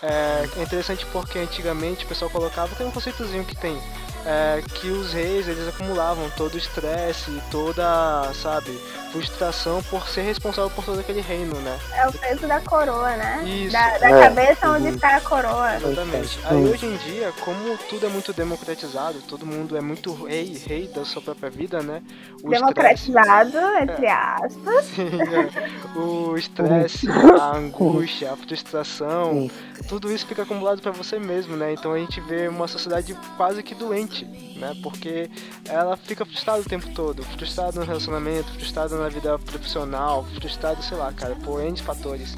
É 0.02 0.62
interessante 0.62 1.06
porque 1.06 1.38
antigamente 1.38 2.04
o 2.04 2.08
pessoal 2.08 2.30
colocava, 2.30 2.74
tem 2.74 2.86
um 2.86 2.90
conceitozinho 2.90 3.44
que 3.44 3.56
tem, 3.56 3.80
é, 4.26 4.62
que 4.74 4.88
os 4.88 5.12
reis 5.12 5.46
eles 5.48 5.68
acumulavam 5.68 6.28
todo 6.36 6.54
o 6.54 6.58
estresse, 6.58 7.30
toda, 7.50 8.30
sabe, 8.34 8.70
frustração 9.12 9.80
por 9.84 10.08
ser 10.08 10.22
responsável 10.22 10.70
por 10.70 10.84
todo 10.84 10.98
aquele 11.00 11.20
reino, 11.20 11.54
né? 11.60 11.78
É 11.94 12.08
o 12.08 12.12
peso 12.12 12.46
da 12.48 12.60
coroa, 12.60 13.14
né? 13.16 13.44
Isso. 13.46 13.72
Da, 13.72 13.98
da 13.98 14.08
É. 14.10 14.22
cabeça 14.24 14.70
onde 14.70 14.88
Uhum. 14.88 14.94
está 14.94 15.16
a 15.16 15.20
coroa. 15.20 15.76
Exatamente. 15.76 16.28
Sim. 16.28 16.40
Aí 16.44 16.64
hoje 16.64 16.86
em 16.86 16.96
dia, 16.96 17.32
como 17.44 17.78
tudo 17.88 18.06
é 18.06 18.08
muito 18.08 18.32
democratizado, 18.32 19.20
todo 19.28 19.46
mundo 19.46 19.76
é 19.76 19.80
muito 19.80 20.12
rei, 20.24 20.60
rei 20.66 20.88
da 20.88 21.04
sua 21.04 21.22
própria 21.22 21.48
vida, 21.50 21.80
né? 21.82 22.02
O 22.42 22.52
estresse- 22.52 23.08
Democratizado, 23.12 23.58
entre 23.80 24.06
aspas. 24.08 24.84
Sim, 24.86 25.10
é. 25.22 25.98
O 25.98 26.36
estresse, 26.36 27.06
a 27.40 27.56
angústia, 27.56 28.32
a 28.32 28.36
frustração, 28.36 29.48
tudo 29.88 30.10
isso 30.12 30.26
fica 30.26 30.42
acumulado 30.42 30.80
pra 30.82 30.90
você 30.90 31.18
mesmo, 31.18 31.56
né? 31.56 31.72
Então 31.72 31.92
a 31.92 31.98
gente 31.98 32.20
vê 32.22 32.48
uma 32.48 32.66
sociedade 32.66 33.16
quase 33.36 33.62
que 33.62 33.74
doente, 33.74 34.13
né? 34.22 34.76
Porque 34.82 35.30
ela 35.68 35.96
fica 35.96 36.24
frustrada 36.24 36.60
o 36.60 36.64
tempo 36.64 36.88
todo, 36.94 37.22
frustrada 37.22 37.80
no 37.80 37.86
relacionamento, 37.86 38.52
frustrada 38.52 38.96
na 38.96 39.08
vida 39.08 39.38
profissional, 39.38 40.24
frustrada, 40.34 40.80
sei 40.82 40.96
lá, 40.96 41.12
cara, 41.12 41.34
por 41.36 41.62
N 41.62 41.76
fatores. 41.80 42.34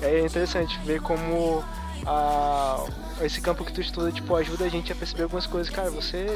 E 0.00 0.04
aí 0.04 0.16
é 0.16 0.24
interessante 0.24 0.78
ver 0.84 1.00
como 1.00 1.62
a, 2.06 2.84
esse 3.20 3.40
campo 3.40 3.64
que 3.64 3.72
tu 3.72 3.80
estuda, 3.80 4.10
tipo, 4.10 4.34
ajuda 4.34 4.64
a 4.64 4.68
gente 4.68 4.92
a 4.92 4.96
perceber 4.96 5.24
algumas 5.24 5.46
coisas. 5.46 5.72
Cara, 5.72 5.90
você. 5.90 6.26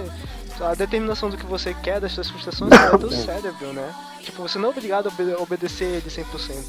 A 0.61 0.75
determinação 0.75 1.29
do 1.29 1.37
que 1.37 1.45
você 1.45 1.75
quer, 1.75 2.01
das 2.01 2.13
suas 2.13 2.31
frustrações, 2.31 2.73
é 2.73 2.97
do 2.97 3.11
cérebro, 3.13 3.73
né? 3.73 3.95
Tipo, 4.23 4.43
você 4.43 4.59
não 4.59 4.69
é 4.69 4.71
obrigado 4.71 5.07
a 5.07 5.13
obede- 5.13 5.35
obedecer 5.35 5.85
ele 5.85 6.09
100%. 6.09 6.65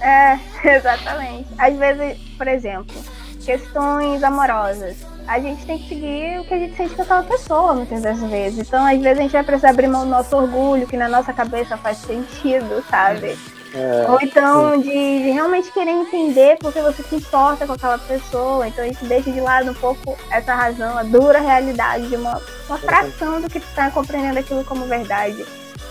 É, 0.00 0.38
exatamente. 0.76 1.48
Às 1.56 1.76
vezes, 1.76 2.18
por 2.36 2.48
exemplo, 2.48 2.96
questões 3.44 4.22
amorosas. 4.22 4.96
A 5.26 5.38
gente 5.38 5.64
tem 5.64 5.78
que 5.78 5.88
seguir 5.88 6.40
o 6.40 6.44
que 6.44 6.54
a 6.54 6.58
gente 6.58 6.76
sente 6.76 6.94
com 6.94 7.02
aquela 7.02 7.22
pessoa, 7.22 7.74
muitas 7.74 8.02
das 8.02 8.20
vezes. 8.20 8.66
Então, 8.66 8.84
às 8.84 9.00
vezes, 9.00 9.18
a 9.18 9.22
gente 9.22 9.32
vai 9.32 9.44
precisar 9.44 9.70
abrir 9.70 9.88
mão 9.88 10.04
do 10.04 10.10
nosso 10.10 10.36
orgulho, 10.36 10.86
que 10.86 10.96
na 10.96 11.08
nossa 11.08 11.32
cabeça 11.32 11.76
faz 11.76 11.98
sentido, 11.98 12.84
sabe? 12.90 13.38
É. 13.74 14.04
Ou 14.06 14.20
então 14.20 14.78
de, 14.80 14.90
de 14.90 15.30
realmente 15.30 15.72
querer 15.72 15.92
entender 15.92 16.58
porque 16.60 16.80
você 16.80 17.02
se 17.02 17.16
importa 17.16 17.66
com 17.66 17.72
aquela 17.72 17.98
pessoa. 17.98 18.68
Então 18.68 18.84
a 18.84 18.86
gente 18.86 19.04
deixa 19.06 19.30
de 19.30 19.40
lado 19.40 19.70
um 19.70 19.74
pouco 19.74 20.16
essa 20.30 20.54
razão, 20.54 20.98
a 20.98 21.02
dura 21.02 21.40
realidade 21.40 22.08
de 22.08 22.16
uma, 22.16 22.40
uma 22.68 22.78
fração 22.78 23.40
do 23.40 23.48
que 23.48 23.58
está 23.58 23.90
compreendendo 23.90 24.38
aquilo 24.38 24.64
como 24.64 24.84
verdade. 24.84 25.44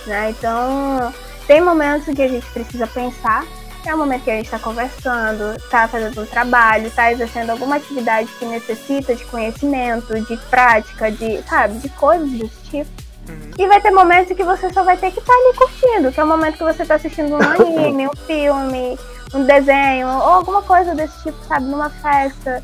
Né? 0.06 0.30
Então 0.30 1.12
tem 1.48 1.60
momentos 1.60 2.08
em 2.08 2.14
que 2.14 2.22
a 2.22 2.28
gente 2.28 2.46
precisa 2.52 2.86
pensar. 2.86 3.46
É 3.84 3.96
o 3.96 3.98
momento 3.98 4.24
que 4.24 4.32
a 4.32 4.36
gente 4.36 4.46
está 4.46 4.60
conversando, 4.60 5.56
está 5.58 5.88
fazendo 5.88 6.22
um 6.22 6.26
trabalho, 6.26 6.88
está 6.88 7.12
exercendo 7.12 7.50
alguma 7.50 7.78
atividade 7.78 8.30
que 8.38 8.46
necessita 8.46 9.16
de 9.16 9.26
conhecimento, 9.26 10.14
de 10.22 10.38
prática, 10.50 11.12
de, 11.12 11.42
sabe, 11.44 11.80
de 11.80 11.90
coisas 11.90 12.30
desse 12.30 12.62
tipo. 12.70 12.90
Uhum. 13.28 13.52
E 13.58 13.68
vai 13.68 13.82
ter 13.82 13.92
momentos 13.92 14.36
que 14.36 14.44
você 14.44 14.72
só 14.72 14.84
vai 14.84 14.98
ter 14.98 15.12
que 15.12 15.20
estar 15.20 15.34
ali 15.34 15.58
curtindo, 15.58 16.12
que 16.12 16.20
é 16.20 16.24
o 16.24 16.28
momento 16.28 16.58
que 16.58 16.64
você 16.64 16.86
tá 16.86 16.96
assistindo 16.96 17.36
um 17.36 17.42
anime, 17.42 18.08
um 18.08 18.16
filme, 18.28 19.00
um 19.34 19.44
desenho 19.44 20.08
ou 20.08 20.34
alguma 20.34 20.62
coisa 20.62 20.94
desse 20.94 21.24
tipo, 21.24 21.38
sabe, 21.46 21.66
numa 21.66 21.90
festa, 21.90 22.64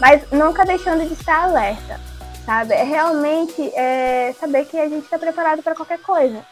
mas 0.00 0.22
nunca 0.30 0.64
deixando 0.64 1.06
de 1.06 1.14
estar 1.14 1.44
alerta, 1.44 2.00
sabe? 2.44 2.74
É 2.74 2.82
realmente 2.82 3.62
é, 3.74 4.34
saber 4.38 4.66
que 4.66 4.78
a 4.78 4.88
gente 4.88 5.04
está 5.04 5.18
preparado 5.18 5.62
para 5.62 5.74
qualquer 5.74 6.00
coisa, 6.00 6.44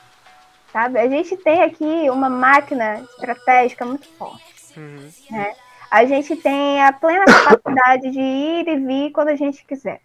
sabe? 0.73 0.99
A 0.99 1.09
gente 1.09 1.37
tem 1.37 1.63
aqui 1.63 2.09
uma 2.11 2.29
máquina 2.29 3.01
estratégica 3.17 3.85
muito 3.85 4.07
forte, 4.19 4.43
Uhum. 4.77 5.09
né? 5.31 5.55
A 5.91 6.05
gente 6.05 6.37
tem 6.37 6.83
a 6.83 6.93
plena 6.93 7.25
capacidade 7.25 8.11
de 8.11 8.21
ir 8.21 8.69
e 8.69 8.77
vir 8.77 9.11
quando 9.11 9.29
a 9.29 9.37
gente 9.37 9.65
quiser. 9.65 10.01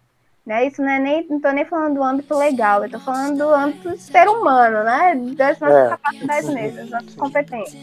Né? 0.46 0.66
Isso 0.66 0.82
não 0.82 0.90
é 0.90 0.98
nem, 0.98 1.26
não 1.28 1.40
tô 1.40 1.50
nem 1.52 1.64
falando 1.64 1.94
do 1.94 2.02
âmbito 2.02 2.36
legal, 2.36 2.84
eu 2.84 2.90
tô 2.90 2.98
falando 3.00 3.38
do 3.38 3.48
âmbito 3.48 3.96
ser 3.98 4.28
humano, 4.28 4.84
né? 4.84 5.14
Das 5.36 5.58
nossas 5.58 5.86
É. 5.86 5.88
capacidades 5.88 6.48
mesmo, 6.50 6.76
das 6.76 6.90
nossas 6.90 7.14
competências. 7.14 7.82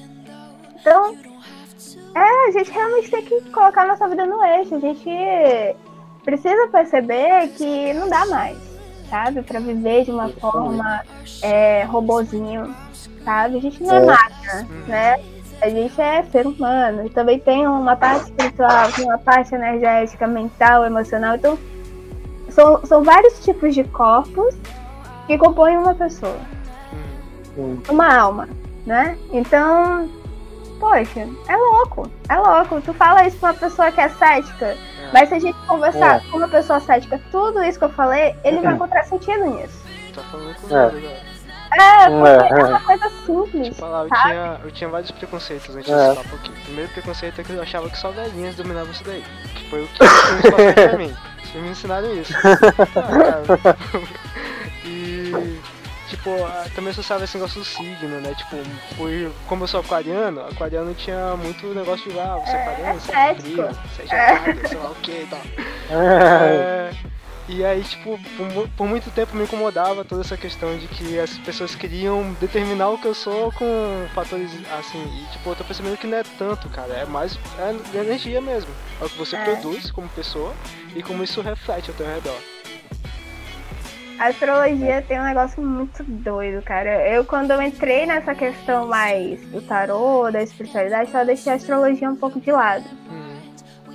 Então, 0.80 1.16
é, 2.16 2.48
a 2.48 2.52
gente 2.52 2.70
realmente 2.72 3.10
tem 3.10 3.26
que 3.26 3.42
colocar 3.52 3.88
nossa 3.88 4.08
vida 4.08 4.26
no 4.28 4.44
eixo. 4.44 4.76
A 4.76 4.80
gente 4.80 5.10
precisa 6.24 6.68
perceber 6.68 7.48
que 7.58 7.94
não 7.94 8.08
dá 8.08 8.26
mais, 8.28 8.58
sabe? 9.12 9.44
Pra 9.44 9.60
viver 9.60 10.06
de 10.06 10.12
uma 10.12 10.30
forma 10.30 11.02
é, 11.44 11.84
robozinho, 11.84 12.74
sabe? 13.26 13.58
A 13.58 13.62
gente 13.62 13.84
não 13.84 13.94
é 13.94 13.98
É. 13.98 14.06
máquina, 14.06 14.68
né? 14.88 15.20
A 15.62 15.70
gente 15.70 16.02
é 16.02 16.24
ser 16.32 16.48
humano. 16.48 17.06
E 17.06 17.10
também 17.10 17.38
tem 17.40 17.68
uma 17.68 17.96
parte 17.96 18.24
espiritual, 18.30 18.92
tem 18.94 19.06
uma 19.06 19.18
parte 19.20 19.54
energética, 19.54 20.26
mental, 20.26 20.86
emocional. 20.86 21.36
Então, 21.36 21.60
são, 22.50 22.84
são 22.86 23.04
vários 23.04 23.44
tipos 23.44 23.76
de 23.76 23.84
corpos 23.84 24.56
que 25.28 25.38
compõem 25.38 25.78
uma 25.78 25.94
pessoa 25.94 26.40
uma 27.90 28.18
alma, 28.18 28.48
né? 28.86 29.18
Então, 29.32 30.10
poxa, 30.82 31.28
é 31.48 31.56
louco, 31.56 32.12
é 32.28 32.36
louco. 32.36 32.82
Tu 32.82 32.94
fala 32.96 33.26
isso 33.28 33.38
pra 33.38 33.52
uma 33.52 33.58
pessoa 33.60 33.92
que 33.92 34.02
é 34.02 34.10
cética, 34.10 34.76
mas 35.14 35.30
se 35.30 35.36
a 35.36 35.40
gente 35.40 35.58
conversar 35.68 36.18
É. 36.18 36.20
com 36.32 36.38
uma 36.38 36.48
pessoa 36.50 36.80
cética, 36.80 37.22
tudo 37.32 37.64
isso 37.64 37.78
que 37.80 37.86
eu 37.86 37.90
falei, 37.90 38.36
ele 38.44 38.60
vai 38.60 38.74
encontrar 38.74 39.04
sentido 39.04 39.46
nisso. 39.46 39.80
Tá 40.14 40.22
falando 40.24 40.56
comigo 40.56 40.76
É. 40.76 40.86
agora. 40.88 41.32
É, 41.74 42.10
Não 42.10 42.20
porque 42.22 42.54
é, 42.54 42.58
é 42.58 42.60
é. 42.60 42.66
uma 42.66 42.80
coisa 42.82 43.10
simples. 43.26 43.76
Tipo, 43.76 43.86
lá, 43.86 44.04
eu 44.04 44.10
sabe? 44.10 44.22
tinha, 44.24 44.60
eu 44.66 44.72
tinha 44.72 44.90
vários 44.90 45.12
preconceitos 45.12 45.74
antes 45.74 45.90
É. 45.90 45.96
desse 46.10 46.16
papo 46.24 46.36
aqui. 46.36 46.50
O 46.52 46.64
primeiro 46.66 46.92
preconceito 46.92 47.40
é 47.40 47.44
que 47.46 47.54
eu 47.54 47.62
achava 47.62 47.90
que 47.90 47.98
só 47.98 48.12
velhinhas 48.12 48.56
dominavam 48.56 48.92
isso 48.92 49.04
daí. 49.06 49.24
Que 49.56 49.70
foi 49.70 49.84
o 49.84 49.88
que 49.88 50.00
passaram 50.00 50.74
pra 50.74 50.98
mim. 50.98 51.16
Filmes 51.44 51.64
me 51.66 51.70
ensinaram 51.72 52.14
isso. 52.14 52.34
Ah, 52.98 53.44
cara. 53.64 53.78
e. 54.84 55.32
Tipo, 56.12 56.30
também 56.76 56.92
associava 56.92 57.24
esse 57.24 57.38
negócio 57.38 57.62
do 57.62 57.66
signo, 57.66 58.20
né? 58.20 58.36
Tipo, 58.36 58.58
fui, 58.98 59.32
como 59.48 59.64
eu 59.64 59.68
sou 59.68 59.80
aquariano, 59.80 60.42
aquariano 60.42 60.94
tinha 60.94 61.38
muito 61.38 61.68
negócio 61.68 62.12
de, 62.12 62.20
ah, 62.20 62.36
você 62.46 62.52
é 62.52 62.62
aquariano, 62.62 63.00
você 63.00 63.16
é 63.16 63.36
frio, 63.36 63.56
você 63.96 64.02
é 64.02 64.08
gelado, 64.08 64.60
sei 64.68 64.78
lá 64.78 64.90
o 64.92 64.96
que 64.96 65.12
e 65.12 65.28
tal. 65.30 65.40
É. 65.90 66.92
É, 66.92 66.92
e 67.48 67.64
aí, 67.64 67.82
tipo, 67.82 68.20
por, 68.36 68.68
por 68.76 68.88
muito 68.88 69.10
tempo 69.12 69.38
me 69.38 69.44
incomodava 69.46 70.04
toda 70.04 70.20
essa 70.20 70.36
questão 70.36 70.78
de 70.78 70.88
que 70.90 71.18
as 71.18 71.38
pessoas 71.38 71.76
queriam 71.76 72.34
determinar 72.42 72.90
o 72.90 72.98
que 72.98 73.08
eu 73.08 73.16
sou 73.16 73.50
com 73.54 74.06
fatores 74.14 74.52
assim. 74.78 75.02
E, 75.02 75.32
tipo, 75.32 75.50
eu 75.50 75.56
tô 75.56 75.64
percebendo 75.64 75.96
que 75.98 76.08
não 76.08 76.18
é 76.18 76.24
tanto, 76.38 76.68
cara. 76.68 76.94
É 76.94 77.06
mais 77.06 77.40
é 77.58 77.98
energia 77.98 78.42
mesmo. 78.42 78.70
É 79.02 79.06
o 79.06 79.10
que 79.10 79.18
você 79.18 79.38
É. 79.38 79.44
produz 79.46 79.90
como 79.92 80.10
pessoa 80.10 80.54
e 80.94 81.02
como 81.02 81.24
isso 81.24 81.40
reflete 81.42 81.90
ao 81.90 81.96
teu 81.96 82.06
redor. 82.06 82.38
A 84.20 84.28
astrologia 84.28 85.04
tem 85.08 85.20
um 85.20 85.24
negócio 85.24 85.62
muito 85.64 86.04
doido, 86.04 86.62
cara. 86.62 87.08
Eu, 87.08 87.26
quando 87.26 87.52
eu 87.52 87.62
entrei 87.62 88.06
nessa 88.06 88.36
questão 88.36 88.88
mais 88.88 89.42
do 89.48 89.62
tarô, 89.62 90.30
da 90.32 90.44
espiritualidade, 90.44 91.12
só 91.12 91.24
deixei 91.24 91.52
a 91.52 91.56
astrologia 91.56 92.10
um 92.10 92.16
pouco 92.16 92.40
de 92.40 92.52
lado. 92.52 92.86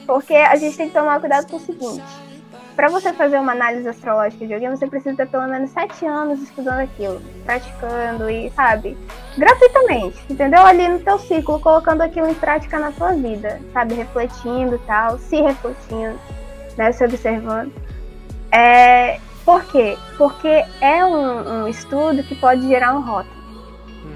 Porque 0.06 0.34
a 0.34 0.56
gente 0.56 0.76
tem 0.76 0.88
que 0.88 0.94
tomar 0.94 1.20
cuidado 1.20 1.50
com 1.50 1.56
o 1.56 1.60
seguinte: 1.60 2.02
para 2.76 2.88
você 2.88 3.12
fazer 3.12 3.38
uma 3.38 3.52
análise 3.52 3.88
astrológica 3.88 4.46
de 4.46 4.52
alguém, 4.52 4.70
você 4.70 4.86
precisa 4.86 5.16
ter 5.16 5.26
pelo 5.28 5.48
menos 5.48 5.70
sete 5.70 6.06
anos 6.06 6.42
estudando 6.42 6.80
aquilo, 6.80 7.20
praticando 7.44 8.30
e, 8.30 8.50
sabe, 8.50 8.96
gratuitamente, 9.36 10.22
entendeu? 10.30 10.60
Ali 10.64 10.86
no 10.86 11.00
teu 11.00 11.18
ciclo, 11.18 11.58
colocando 11.58 12.02
aquilo 12.02 12.28
em 12.28 12.34
prática 12.34 12.78
na 12.78 12.92
tua 12.92 13.14
vida, 13.14 13.60
sabe? 13.72 13.94
Refletindo 13.94 14.76
e 14.76 14.86
tal, 14.86 15.18
se 15.18 15.40
refletindo, 15.40 16.18
né? 16.76 16.92
Se 16.92 17.04
observando. 17.04 17.72
É, 18.52 19.18
por 19.47 19.64
quê? 19.66 19.97
Porque 20.18 20.64
é 20.80 21.05
um, 21.05 21.62
um 21.62 21.68
estudo 21.68 22.22
que 22.24 22.34
pode 22.34 22.66
gerar 22.66 22.94
um 22.94 23.01
rótulo 23.01 23.36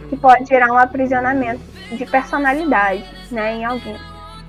que 0.09 0.17
hum, 0.17 0.19
pode 0.19 0.45
gerar 0.47 0.73
um 0.73 0.77
aprisionamento 0.77 1.63
de 1.93 2.05
personalidade 2.05 3.05
né, 3.31 3.55
em 3.55 3.65
alguém. 3.65 3.97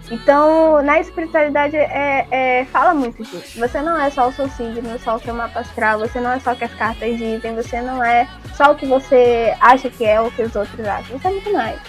Então, 0.10 0.82
na 0.82 1.00
espiritualidade, 1.00 1.78
é, 1.78 2.28
é, 2.32 2.66
fala 2.66 2.94
muito 2.94 3.24
disso. 3.24 3.60
Você 3.60 3.82
não 3.82 4.02
é 4.02 4.10
só 4.10 4.28
o 4.28 4.34
seu 4.34 4.50
signo, 4.50 5.00
só 5.00 5.16
o 5.16 5.20
seu 5.20 5.34
mapa 5.34 5.62
astral, 5.62 6.00
você 6.00 6.20
não 6.20 6.32
é 6.32 6.40
só 6.40 6.52
o 6.52 6.56
que 6.56 6.66
as 6.66 6.74
cartas 6.74 7.18
dizem, 7.18 7.56
você 7.56 7.80
não 7.82 8.04
é 8.04 8.28
só 8.56 8.72
o 8.72 8.76
que 8.76 8.86
você 8.86 9.56
acha 9.62 9.90
que 9.90 10.04
é 10.04 10.20
ou 10.20 10.28
o 10.28 10.32
que 10.32 10.42
os 10.42 10.56
outros 10.56 10.86
acham. 10.86 11.18
Você 11.18 11.28
é 11.28 11.32
muito 11.32 11.54
mais. 11.54 11.80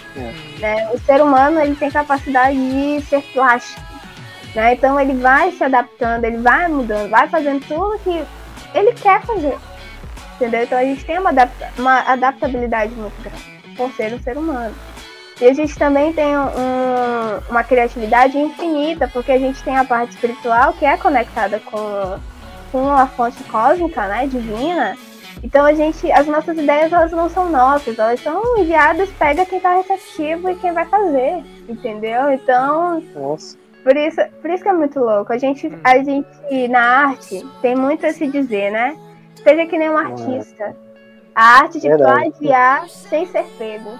Né? 0.59 0.89
O 0.93 0.99
ser 0.99 1.21
humano 1.21 1.59
ele 1.59 1.75
tem 1.75 1.91
capacidade 1.91 2.55
de 2.55 3.01
ser 3.07 3.21
plástico. 3.33 3.81
Né? 4.55 4.73
Então, 4.75 4.97
ele 4.99 5.15
vai 5.15 5.51
se 5.51 5.63
adaptando, 5.63 6.23
ele 6.23 6.37
vai 6.37 6.69
mudando, 6.69 7.09
vai 7.09 7.27
fazendo 7.27 7.65
tudo 7.67 7.99
que 7.99 8.23
ele 8.73 8.93
quer 8.93 9.21
fazer. 9.21 9.57
Entendeu? 10.35 10.63
Então, 10.63 10.77
a 10.77 10.83
gente 10.83 11.05
tem 11.05 11.19
uma, 11.19 11.29
adapta- 11.29 11.69
uma 11.77 11.99
adaptabilidade 12.01 12.93
muito 12.95 13.21
grande 13.21 13.75
por 13.77 13.91
ser 13.93 14.13
um 14.13 14.19
ser 14.21 14.37
humano. 14.37 14.73
E 15.41 15.45
a 15.45 15.53
gente 15.53 15.77
também 15.77 16.13
tem 16.13 16.37
um- 16.37 17.39
uma 17.49 17.63
criatividade 17.63 18.37
infinita, 18.37 19.07
porque 19.07 19.31
a 19.31 19.39
gente 19.39 19.61
tem 19.63 19.75
a 19.77 19.83
parte 19.83 20.11
espiritual 20.11 20.73
que 20.73 20.85
é 20.85 20.95
conectada 20.97 21.59
com, 21.59 22.19
com 22.71 22.91
a 22.91 23.07
fonte 23.07 23.43
cósmica, 23.45 24.07
né, 24.07 24.27
divina. 24.27 24.97
Então 25.43 25.65
a 25.65 25.73
gente, 25.73 26.09
as 26.11 26.27
nossas 26.27 26.57
ideias 26.57 26.93
elas 26.93 27.11
não 27.11 27.29
são 27.29 27.49
nossas, 27.49 27.97
elas 27.97 28.21
são 28.21 28.57
enviadas, 28.57 29.09
pega 29.17 29.45
quem 29.45 29.59
tá 29.59 29.75
receptivo 29.75 30.49
e 30.49 30.55
quem 30.55 30.71
vai 30.71 30.85
fazer, 30.85 31.43
entendeu? 31.67 32.31
Então 32.31 33.01
Nossa. 33.15 33.57
Por 33.83 33.97
isso, 33.97 34.21
por 34.41 34.49
isso 34.49 34.63
que 34.63 34.69
é 34.69 34.73
muito 34.73 34.99
louco. 34.99 35.33
A 35.33 35.37
gente, 35.37 35.71
a 35.83 35.97
gente 35.97 36.67
na 36.69 37.07
arte 37.07 37.45
tem 37.61 37.75
muito 37.75 38.05
a 38.05 38.13
se 38.13 38.27
dizer, 38.27 38.71
né? 38.71 38.97
Seja 39.43 39.65
que 39.65 39.77
nem 39.77 39.89
um 39.89 39.97
artista. 39.97 40.75
A 41.35 41.59
arte 41.59 41.79
de 41.79 41.89
Verdade. 41.89 42.31
plagiar 42.31 42.87
sem 42.87 43.25
ser 43.25 43.43
pego. 43.57 43.91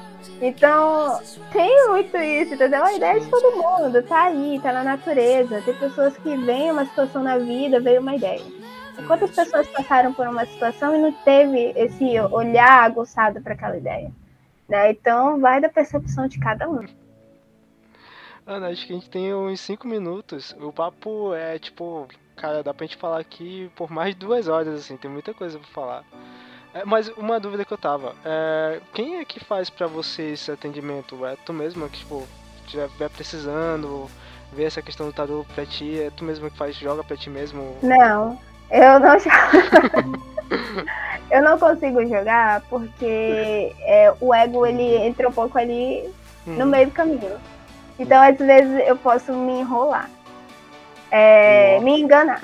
Então, 0.42 1.20
tem 1.52 1.90
muito 1.90 2.16
isso, 2.18 2.54
entendeu? 2.54 2.84
A 2.84 2.94
ideia 2.94 3.20
de 3.20 3.28
todo 3.28 3.58
mundo 3.58 4.02
tá 4.04 4.26
aí, 4.26 4.60
tá 4.62 4.72
na 4.72 4.84
natureza. 4.84 5.62
Tem 5.62 5.74
pessoas 5.74 6.16
que 6.18 6.36
veem 6.38 6.72
uma 6.72 6.86
situação 6.86 7.24
na 7.24 7.38
vida, 7.38 7.80
veio 7.80 8.02
uma 8.02 8.16
ideia. 8.16 8.42
E 8.98 9.04
Quantas 9.04 9.32
pessoas 9.32 9.68
passaram 9.68 10.14
por 10.14 10.28
uma 10.28 10.46
situação 10.46 10.96
e 10.96 11.00
não 11.00 11.12
teve 11.12 11.74
esse 11.76 12.20
olhar 12.32 12.84
aguçado 12.84 13.42
para 13.42 13.54
aquela 13.54 13.78
ideia? 13.78 14.12
Né? 14.70 14.92
Então, 14.92 15.40
vai 15.40 15.60
da 15.60 15.70
percepção 15.70 16.28
de 16.28 16.40
cada 16.40 16.70
um. 16.70 16.86
Ana, 18.46 18.68
acho 18.70 18.86
que 18.86 18.92
a 18.94 18.96
gente 18.96 19.10
tem 19.10 19.34
uns 19.34 19.60
5 19.62 19.88
minutos. 19.88 20.56
O 20.60 20.72
papo 20.72 21.34
é 21.34 21.58
tipo, 21.58 22.08
cara, 22.36 22.62
dá 22.62 22.74
pra 22.74 22.86
gente 22.86 22.98
falar 22.98 23.20
aqui 23.20 23.72
por 23.76 23.90
mais 23.90 24.14
de 24.14 24.20
duas 24.20 24.48
horas, 24.48 24.74
assim, 24.80 24.98
tem 24.98 25.10
muita 25.10 25.34
coisa 25.34 25.58
pra 25.58 25.68
falar. 25.70 26.04
É, 26.74 26.84
mas 26.84 27.08
uma 27.10 27.40
dúvida 27.40 27.64
que 27.64 27.72
eu 27.72 27.78
tava, 27.78 28.16
é, 28.26 28.82
quem 28.94 29.20
é 29.20 29.26
que 29.26 29.40
faz 29.40 29.70
pra 29.70 29.88
você 29.88 30.32
esse 30.34 30.52
atendimento? 30.52 31.26
É 31.26 31.36
tu 31.46 31.54
mesmo 31.54 31.88
que, 31.88 32.00
tipo, 32.00 32.28
estiver 32.66 33.10
precisando, 33.12 34.10
ver 34.52 34.64
essa 34.66 34.82
questão 34.82 35.06
do 35.08 35.14
tarô 35.14 35.46
pra 35.54 35.66
ti, 35.66 36.00
é 36.02 36.10
tu 36.10 36.24
mesmo 36.24 36.50
que 36.50 36.58
faz, 36.58 36.76
joga 36.76 37.04
pra 37.04 37.16
ti 37.16 37.30
mesmo? 37.30 37.78
Não, 37.82 38.38
eu 38.72 39.00
não 39.00 39.20
jogo. 39.20 40.24
eu 41.32 41.44
não 41.44 41.58
consigo 41.60 42.06
jogar 42.08 42.62
porque 42.70 43.74
é, 43.86 44.14
o 44.20 44.34
ego 44.34 44.66
ele 44.66 44.96
entra 44.98 45.30
um 45.30 45.34
pouco 45.34 45.58
ali 45.58 46.12
no 46.46 46.66
Hum, 46.66 46.70
meio 46.70 46.88
do 46.88 46.92
caminho. 46.94 47.40
Então, 48.00 48.22
às 48.22 48.38
vezes, 48.38 48.88
eu 48.88 48.96
posso 48.98 49.32
me 49.34 49.60
enrolar, 49.62 50.10
é, 51.12 51.80
me 51.82 52.02
enganar. 52.02 52.42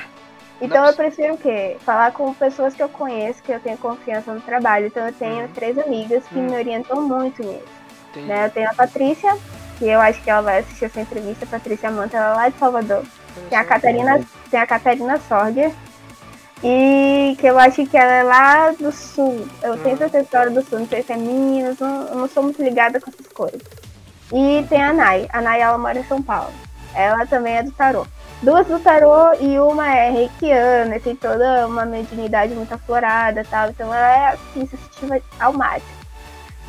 Então, 0.61 0.81
Nossa. 0.81 0.91
eu 0.91 0.95
prefiro 0.97 1.33
o 1.35 1.37
quê? 1.37 1.77
Falar 1.85 2.11
com 2.11 2.33
pessoas 2.33 2.73
que 2.73 2.83
eu 2.83 2.89
conheço, 2.89 3.41
que 3.41 3.51
eu 3.51 3.59
tenho 3.61 3.77
confiança 3.77 4.33
no 4.33 4.41
trabalho. 4.41 4.87
Então, 4.87 5.07
eu 5.07 5.13
tenho 5.13 5.43
Uhum. 5.43 5.47
três 5.55 5.77
amigas 5.77 6.23
que 6.27 6.37
Hum. 6.37 6.49
me 6.49 6.55
orientam 6.57 7.01
muito 7.01 7.41
nisso. 7.41 7.63
entendi. 8.11 8.27
Né? 8.27 8.45
Eu 8.45 8.49
tenho 8.51 8.69
a 8.69 8.73
Patrícia, 8.73 9.37
que 9.77 9.85
eu 9.87 10.01
acho 10.01 10.21
que 10.21 10.29
ela 10.29 10.41
vai 10.41 10.59
assistir 10.59 10.85
essa 10.85 10.99
entrevista. 10.99 11.45
A 11.45 11.47
Patrícia 11.47 11.89
Manta, 11.91 12.17
ela 12.17 12.31
é 12.33 12.35
lá 12.35 12.49
de 12.49 12.57
Salvador. 12.57 13.03
Tem 13.49 13.57
a 13.57 13.63
Catarina, 13.63 14.19
tem 14.51 14.59
a 14.59 14.67
Catarina 14.67 15.17
Sorger. 15.19 15.71
E 16.61 17.37
que 17.39 17.47
eu 17.47 17.57
acho 17.57 17.85
que 17.85 17.95
ela 17.97 18.11
é 18.11 18.23
lá 18.23 18.71
do 18.71 18.91
sul. 18.91 19.47
Eu 19.63 19.77
tenho 19.77 19.95
Hum. 19.95 20.09
que 20.09 20.35
ela 20.35 20.45
é 20.47 20.49
do 20.49 20.61
sul, 20.61 20.79
não 20.79 20.87
sei 20.87 21.03
se 21.03 21.13
é 21.13 21.15
Minas, 21.15 21.79
não, 21.79 22.07
eu 22.07 22.15
não 22.15 22.27
sou 22.27 22.43
muito 22.43 22.61
ligada 22.61 22.99
com 22.99 23.09
essas 23.09 23.27
coisas. 23.27 23.61
E 24.31 24.65
tem 24.69 24.81
a 24.81 24.93
Nai. 24.93 25.27
A 25.31 25.41
Nai 25.41 25.61
ela 25.61 25.77
mora 25.77 25.99
em 25.99 26.03
São 26.03 26.21
Paulo. 26.21 26.53
Ela 26.93 27.25
também 27.25 27.57
é 27.57 27.63
do 27.63 27.71
tarô. 27.71 28.05
Duas 28.41 28.65
do 28.67 28.79
tarô 28.79 29.33
e 29.39 29.59
uma 29.59 29.93
é 29.93 30.09
reikiana, 30.11 30.99
tem 30.99 31.13
toda 31.13 31.67
uma 31.67 31.85
mediunidade 31.85 32.53
muito 32.53 32.73
aflorada 32.73 33.45
tal. 33.49 33.69
Então 33.69 33.93
ela 33.93 34.07
é 34.07 34.27
assim, 34.29 34.65
sensitiva 34.65 35.19
ao 35.39 35.53
máximo. 35.53 35.98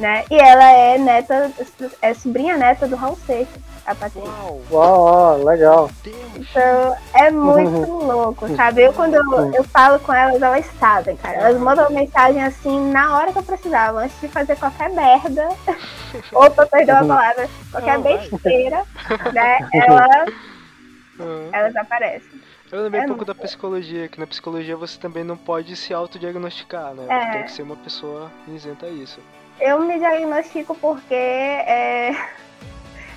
Né? 0.01 0.25
E 0.31 0.35
ela 0.35 0.65
é 0.73 0.97
neta, 0.97 1.53
é 2.01 2.15
sobrinha 2.15 2.57
neta 2.57 2.89
do 2.89 2.97
Raul 2.97 3.17
Seixas. 3.27 3.61
a 3.85 3.95
Patrícia. 3.95 4.31
Uau! 4.31 4.63
Uau, 4.71 5.45
legal. 5.45 5.91
Então, 6.35 6.97
é 7.13 7.29
muito 7.31 7.91
louco, 7.91 8.49
sabe? 8.57 8.83
Eu, 8.83 8.95
quando 8.95 9.15
eu, 9.15 9.53
eu 9.53 9.63
falo 9.65 10.01
com 10.01 10.15
elas, 10.15 10.41
elas 10.41 10.65
sabem, 10.79 11.17
cara. 11.17 11.37
Elas 11.37 11.61
mandam 11.61 11.91
mensagem 11.91 12.43
assim 12.43 12.91
na 12.91 13.15
hora 13.15 13.31
que 13.31 13.39
eu 13.39 13.43
precisava, 13.43 14.01
antes 14.01 14.19
de 14.23 14.29
fazer 14.29 14.57
qualquer 14.57 14.89
merda. 14.89 15.47
Opa, 16.33 16.65
perdão 16.65 16.97
a 16.97 17.05
palavra. 17.05 17.49
Qualquer 17.71 17.99
besteira, 17.99 18.83
né? 19.35 19.59
Elas, 19.75 20.33
elas 21.53 21.77
aparecem. 21.77 22.41
Eu 22.73 22.85
lembrei 22.85 23.03
É 23.03 23.05
um 23.05 23.09
pouco 23.09 23.25
da 23.25 23.35
psicologia, 23.35 24.09
que 24.09 24.19
na 24.19 24.27
psicologia 24.27 24.77
você 24.77 24.99
também 24.99 25.25
não 25.25 25.37
pode 25.37 25.77
se 25.77 25.93
autodiagnosticar, 25.93 26.95
né? 26.95 27.05
É. 27.09 27.33
Tem 27.33 27.43
que 27.43 27.53
ser 27.53 27.63
uma 27.63 27.77
pessoa 27.77 28.31
isenta 28.49 28.87
a 28.87 28.91
isso. 28.91 29.21
Eu 29.61 29.81
me 29.81 29.99
diagnostico 29.99 30.75
porque 30.77 31.15
é, 31.15 32.13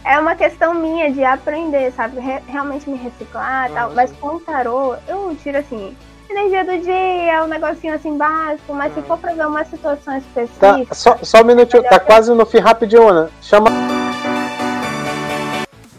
é 0.03 0.19
uma 0.19 0.35
questão 0.35 0.73
minha 0.73 1.11
de 1.11 1.23
aprender, 1.23 1.91
sabe? 1.93 2.19
Re- 2.19 2.41
realmente 2.47 2.89
me 2.89 2.97
reciclar 2.97 3.69
e 3.69 3.73
tal. 3.73 3.89
Ah, 3.91 3.93
Mas 3.95 4.11
com 4.13 4.27
o 4.35 4.39
tarô, 4.39 4.95
eu 5.07 5.35
tiro 5.41 5.57
assim. 5.57 5.95
Energia 6.29 6.65
do 6.65 6.79
dia, 6.79 7.43
um 7.43 7.47
negocinho 7.47 7.93
assim 7.93 8.17
básico, 8.17 8.73
mas 8.73 8.93
se 8.93 8.99
Ah. 8.99 9.03
for 9.03 9.17
pra 9.19 9.33
ver 9.33 9.45
uma 9.45 9.63
situação 9.65 10.13
Tá, 10.13 10.17
específica. 10.19 10.95
só, 10.95 11.17
só 11.21 11.41
um 11.41 11.45
minutinho, 11.45 11.83
tá 11.83 11.99
quase 11.99 12.33
no 12.33 12.45
fim 12.45 12.57
rapidinho, 12.59 13.07
Ana. 13.07 13.29
Chama. 13.41 13.69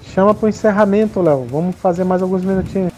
Chama 0.03 0.35
pro 0.35 0.49
encerramento, 0.49 1.21
Léo. 1.23 1.45
Vamos 1.49 1.77
fazer 1.77 2.05
mais 2.05 2.21
alguns 2.23 2.45
minutinhos. 2.45 2.93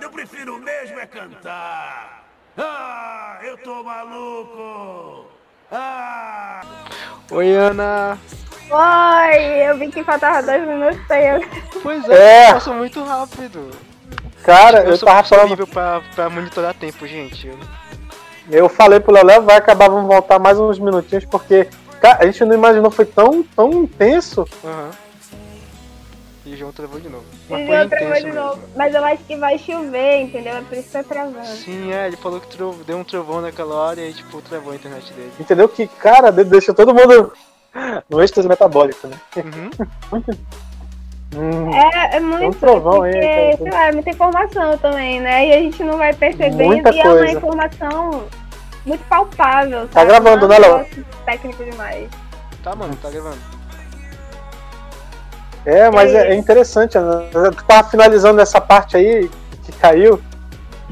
Eu 0.00 0.10
prefiro 0.10 0.58
mesmo 0.60 0.98
é 1.00 1.06
cantar. 1.06 2.24
Ah, 2.58 3.38
eu 3.42 3.56
tô 3.58 3.82
maluco. 3.82 5.03
Ah! 5.76 6.60
Oi, 7.32 7.52
Ana! 7.56 8.16
Oi, 8.70 9.70
eu 9.70 9.76
vi 9.76 9.88
que 9.90 10.04
faltava 10.04 10.40
dois 10.42 10.66
minutos 10.66 11.00
pra 11.08 11.20
eu. 11.20 11.40
Pois 11.82 12.08
é, 12.08 12.44
É. 12.44 12.52
passa 12.52 12.72
muito 12.72 13.02
rápido. 13.02 13.70
Cara, 14.44 14.84
eu 14.84 14.90
eu 14.90 14.96
sou 14.96 15.06
tava 15.08 15.22
falando. 15.24 15.48
disponível 15.48 15.66
pra, 15.66 16.00
pra 16.14 16.30
monitorar 16.30 16.74
tempo, 16.74 17.06
gente. 17.06 17.50
Eu- 18.50 18.68
falei 18.68 19.00
pro 19.00 19.12
Léo, 19.12 19.42
vai 19.42 19.56
acabar, 19.56 19.88
vamos 19.88 20.06
voltar 20.06 20.38
mais 20.38 20.58
uns 20.60 20.78
minutinhos, 20.78 21.24
porque 21.24 21.66
cara, 22.00 22.18
a 22.22 22.26
gente 22.26 22.44
não 22.44 22.54
imaginou, 22.54 22.90
foi 22.90 23.06
tão, 23.06 23.42
tão 23.56 23.70
intenso. 23.72 24.46
Aham. 24.64 24.90
E 26.54 26.56
o 26.56 26.58
João 26.58 26.72
travou 26.72 27.00
de 27.00 27.08
novo. 27.08 27.24
Mas 27.50 27.66
foi 27.66 27.76
eu 27.82 27.88
travou 27.88 28.14
de 28.14 28.22
mesmo. 28.26 28.34
novo. 28.40 28.60
Mas 28.76 28.94
eu 28.94 29.04
acho 29.04 29.24
que 29.24 29.36
vai 29.36 29.58
chover, 29.58 30.20
entendeu? 30.20 30.54
É 30.54 30.60
por 30.60 30.78
isso 30.78 30.86
que 30.86 30.92
tá 30.92 31.02
travando. 31.02 31.44
Sim, 31.46 31.92
é, 31.92 32.06
ele 32.06 32.16
falou 32.16 32.40
que 32.40 32.46
tro- 32.46 32.78
deu 32.86 32.96
um 32.96 33.02
trovão 33.02 33.40
naquela 33.40 33.74
hora 33.74 34.00
e 34.00 34.04
aí, 34.04 34.12
tipo, 34.12 34.40
travou 34.40 34.72
a 34.72 34.76
internet 34.76 35.12
dele. 35.12 35.32
Entendeu? 35.40 35.68
Que, 35.68 35.88
cara, 35.88 36.30
de- 36.30 36.44
deixa 36.44 36.72
todo 36.72 36.94
mundo 36.94 37.32
no 38.08 38.22
êxtase 38.22 38.46
metabólico, 38.46 39.08
né? 39.08 39.16
Uhum. 39.36 40.22
Hum, 41.36 41.74
É, 41.74 42.16
é 42.16 42.20
muito. 42.20 42.46
um 42.46 42.52
trovão 42.52 43.02
aí, 43.02 43.10
porque, 43.12 43.26
cara. 43.26 43.56
sei 43.56 43.70
lá, 43.72 43.86
é 43.88 43.92
muita 43.92 44.10
informação 44.10 44.78
também, 44.78 45.20
né? 45.20 45.48
E 45.48 45.52
a 45.54 45.58
gente 45.58 45.82
não 45.82 45.98
vai 45.98 46.12
percebendo. 46.14 46.64
Muita 46.66 46.90
e 46.92 47.00
é 47.00 47.04
uma 47.04 47.14
coisa. 47.16 47.32
informação 47.32 48.24
muito 48.86 49.04
palpável. 49.08 49.88
Tá 49.88 50.00
sabe? 50.00 50.06
gravando, 50.06 50.46
Não 50.46 50.54
é 50.54 50.60
né, 50.60 50.68
Léo? 50.68 50.86
Técnico 51.24 51.64
demais. 51.64 52.08
Tá, 52.62 52.76
mano, 52.76 52.94
tá 53.02 53.10
gravando. 53.10 53.38
É, 55.66 55.90
mas 55.90 56.12
É 56.12 56.30
é, 56.30 56.34
interessante, 56.34 56.98
né? 56.98 57.28
Eu 57.32 57.52
tava 57.52 57.88
finalizando 57.88 58.40
essa 58.40 58.60
parte 58.60 58.96
aí 58.96 59.30
que 59.64 59.72
caiu. 59.72 60.20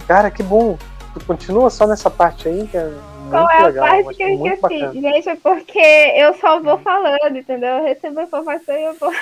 Cara, 0.06 0.30
que 0.30 0.42
bom. 0.42 0.78
Tu 1.14 1.24
continua 1.26 1.68
só 1.68 1.86
nessa 1.86 2.10
parte 2.10 2.48
aí, 2.48 2.66
que 2.66 2.76
é 2.76 2.84
muito 2.84 3.30
Qual 3.30 3.50
é 3.50 3.66
legal. 3.66 3.84
a 3.84 3.88
parte 3.88 4.08
acho 4.08 4.16
que 4.16 4.22
eu 4.22 4.46
esqueci? 4.46 4.60
bacana. 4.60 4.92
Gente, 4.92 5.28
é 5.28 5.36
porque 5.36 6.14
eu 6.16 6.34
só 6.34 6.60
vou 6.60 6.78
falando, 6.78 7.36
entendeu? 7.36 7.68
Eu 7.78 7.84
recebo 7.84 8.20
a 8.20 8.22
informação 8.22 8.74
e 8.74 8.84
eu 8.84 8.94
vou. 8.94 9.12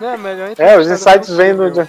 Não, 0.00 0.10
é 0.10 0.16
melhor 0.16 0.50
É, 0.58 0.78
os 0.78 0.88
insights 0.90 1.28
vêm 1.30 1.54
do. 1.54 1.70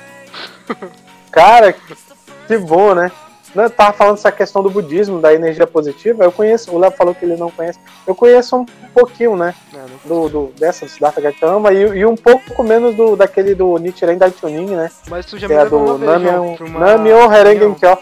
Cara, 1.31 1.73
que 1.73 2.57
bom, 2.57 2.93
né? 2.93 3.11
Não, 3.55 3.63
Eu 3.63 3.69
tava 3.69 3.93
falando 3.93 4.15
essa 4.17 4.31
questão 4.31 4.61
do 4.61 4.69
budismo, 4.69 5.19
da 5.19 5.33
energia 5.33 5.65
positiva. 5.65 6.23
Eu 6.23 6.31
conheço, 6.31 6.71
o 6.71 6.77
Léo 6.77 6.91
falou 6.91 7.15
que 7.15 7.25
ele 7.25 7.35
não 7.35 7.49
conhece. 7.49 7.79
Eu 8.05 8.13
conheço 8.13 8.55
um 8.57 8.65
pouquinho, 8.93 9.35
né? 9.35 9.55
É, 9.73 9.77
não- 9.77 9.87
Do, 10.05 10.29
do, 10.29 10.53
dessa, 10.59 10.85
do 10.85 10.91
Siddhartha 10.91 11.19
Gautama 11.19 11.71
e, 11.73 11.81
e 11.99 12.05
um 12.05 12.15
pouco 12.15 12.61
menos 12.63 12.95
do, 12.95 13.15
daquele 13.15 13.55
do 13.55 13.77
Nichiren 13.77 14.17
Daitunin, 14.17 14.67
né? 14.75 14.91
Mas 15.09 15.25
tu 15.25 15.37
já 15.39 15.47
Que 15.47 15.53
me 15.55 15.59
é 15.61 15.65
do 15.65 15.97
Namyo 15.97 17.17
uma 17.25 17.37
Herengen. 17.37 17.73
Kyo. 17.73 17.97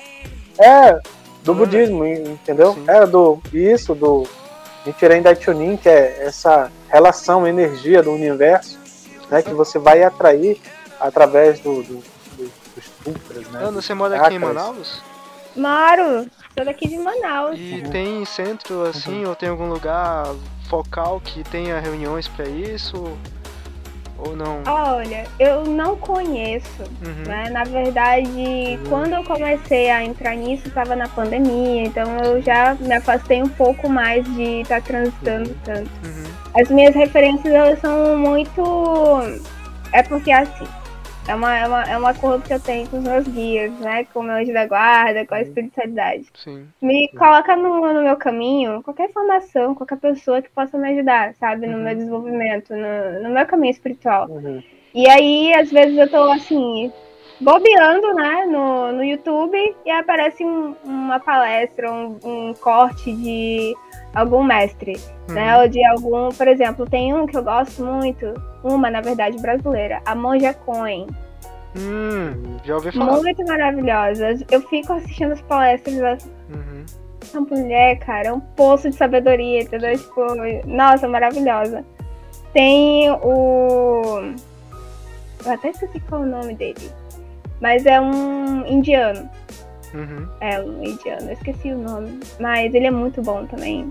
É, 0.60 1.00
do 1.43 1.52
Ah, 1.54 1.56
budismo, 1.56 2.06
entendeu? 2.06 2.74
sim. 2.74 2.84
Era 2.88 3.08
do. 3.08 3.39
Isso, 3.54 3.95
do 3.95 4.28
Nichiren 4.86 5.22
Daitunin, 5.22 5.78
que 5.78 5.88
é 5.88 6.24
essa 6.26 6.70
relação, 6.89 7.48
energia 7.48 8.04
do 8.04 8.12
universo, 8.12 8.78
né? 9.32 9.41
Que 9.41 9.54
você 9.54 9.80
vai 9.80 10.04
atrair 10.04 10.60
através 11.00 11.60
do, 11.62 11.84
do, 11.84 11.93
do- 12.36 12.52
dos 12.76 12.84
sutras, 13.04 13.48
né? 13.52 13.70
Você 13.74 13.93
mora 13.93 14.20
aqui 14.22 14.36
em. 14.36 14.39
Manaus? 14.39 15.02
Moro, 15.58 16.28
sou 16.55 16.64
daqui 16.66 16.88
de 16.88 16.97
Manaus. 16.97 17.55
E 17.60 17.84
tem 17.91 18.24
centro 18.26 18.84
assim, 18.84 19.26
ou 19.26 19.36
tem 19.36 19.49
algum 19.49 19.68
lugar 19.68 20.28
focal 20.70 21.20
que 21.24 21.43
tenha 21.43 21.80
reuniões 21.80 22.28
pra 22.28 22.47
isso? 22.47 23.18
Ou 24.20 24.36
não? 24.36 24.64
Olha, 24.66 25.28
eu 25.39 25.64
não 25.66 25.95
conheço, 25.95 26.82
Uhum. 27.05 27.24
né? 27.28 27.49
Na 27.51 27.64
verdade, 27.64 28.80
quando 28.89 29.14
eu 29.14 29.24
comecei 29.24 29.91
a 29.91 30.03
entrar 30.03 30.36
nisso, 30.36 30.68
estava 30.68 30.95
na 30.95 31.08
pandemia, 31.08 31.84
então 31.84 32.18
eu 32.24 32.41
já 32.41 32.76
me 32.80 32.93
afastei 32.95 33.43
um 33.43 33.47
pouco 33.49 33.88
mais 33.88 34.26
de 34.34 34.62
estar 34.62 34.82
transitando 34.82 35.55
tanto. 35.64 35.89
Uhum. 36.03 36.24
As 36.60 36.68
minhas 36.70 36.95
referências, 36.95 37.53
elas 37.53 37.80
são 37.80 38.18
muito... 38.18 38.62
É 39.93 40.01
porque, 40.03 40.32
assim, 40.32 40.66
é 41.28 41.36
uma, 41.36 41.57
é 41.57 41.67
uma, 41.67 41.84
é 41.84 41.97
um 41.97 42.07
acordo 42.07 42.43
que 42.43 42.53
eu 42.53 42.59
tenho 42.59 42.88
com 42.89 42.97
os 42.97 43.03
meus 43.03 43.28
guias, 43.28 43.71
né? 43.80 44.05
Com 44.13 44.19
o 44.21 44.23
meu 44.23 44.36
anjo 44.36 44.53
da 44.53 44.65
guarda, 44.65 45.25
com 45.25 45.36
a 45.36 45.41
espiritualidade. 45.41 46.25
Sim. 46.36 46.67
Me 46.82 47.09
coloca 47.17 47.55
no, 47.55 47.93
no 47.93 48.01
meu 48.03 48.15
caminho 48.15 48.82
qualquer 48.84 49.09
informação, 49.09 49.75
qualquer 49.75 49.97
pessoa 49.97 50.41
que 50.41 50.49
possa 50.49 50.78
me 50.78 50.89
ajudar, 50.91 51.34
sabe? 51.36 51.67
No 51.67 51.78
Uhum. 51.78 51.84
meu 51.84 51.95
desenvolvimento, 51.95 52.73
no, 52.75 53.23
no 53.23 53.30
meu 53.30 53.45
caminho 53.45 53.71
espiritual. 53.71 54.28
Uhum. 54.30 54.63
E 54.95 55.07
aí, 55.09 55.53
às 55.53 55.69
vezes 55.71 55.97
eu 55.97 56.09
tô 56.09 56.23
assim, 56.32 56.91
bobeando, 57.39 58.13
né, 58.15 58.45
no, 58.47 58.91
no 58.93 59.03
YouTube 59.03 59.57
e 59.86 59.91
aparece 59.91 60.43
um- 60.43 60.75
uma 60.84 61.19
palestra, 61.19 61.91
um, 61.91 62.17
um 62.23 62.53
corte 62.55 63.13
de 63.13 63.75
algum 64.15 64.41
mestre, 64.43 64.93
né? 65.30 65.55
Uhum. 65.55 65.61
Ou 65.61 65.67
de 65.67 65.86
algum, 65.86 66.30
por 66.30 66.47
exemplo, 66.47 66.89
tem 66.89 67.13
um 67.13 67.28
que 67.28 67.38
eu 67.38 67.43
gosto 67.43 67.84
muito, 67.84 68.34
uma, 68.68 68.89
na 68.89 69.01
verdade, 69.01 69.38
brasileira, 69.41 70.01
a 70.05 70.15
Monja 70.15 70.53
Coen. 70.53 71.07
Hum, 71.78 72.57
já 72.63 72.76
ouvi 72.76 72.91
falar. 72.91 73.18
Muito 73.18 73.45
maravilhosa. 73.45 74.36
Eu 74.49 74.61
fico 74.68 74.93
assistindo 74.93 75.34
as 75.34 75.41
palestras 75.41 75.95
dessa 75.95 76.28
Uhum. 76.49 76.86
essa 77.22 77.41
mulher, 77.41 77.99
cara, 77.99 78.30
é 78.30 78.34
um 78.34 78.39
poço 78.39 78.89
de 78.89 78.95
sabedoria, 78.95 79.61
entendeu? 79.61 79.97
Tipo, 79.97 80.26
nossa, 80.65 81.07
maravilhosa. 81.07 81.84
Tem 82.53 83.11
o. 83.11 84.34
Eu 85.45 85.51
até 85.51 85.70
esqueci 85.70 85.99
qual 86.01 86.24
é 86.24 86.26
o 86.26 86.30
nome 86.30 86.55
dele. 86.55 86.89
Mas 87.61 87.86
é 87.86 87.99
um 87.99 88.65
indiano. 88.65 89.30
Uhum. 89.93 90.28
É 90.41 90.59
um 90.61 90.84
indiano, 90.84 91.28
eu 91.28 91.34
esqueci 91.34 91.72
o 91.72 91.78
nome. 91.78 92.20
Mas 92.39 92.74
ele 92.74 92.88
é 92.88 92.91
muito 92.91 93.22
bom 93.22 93.45
também. 93.45 93.89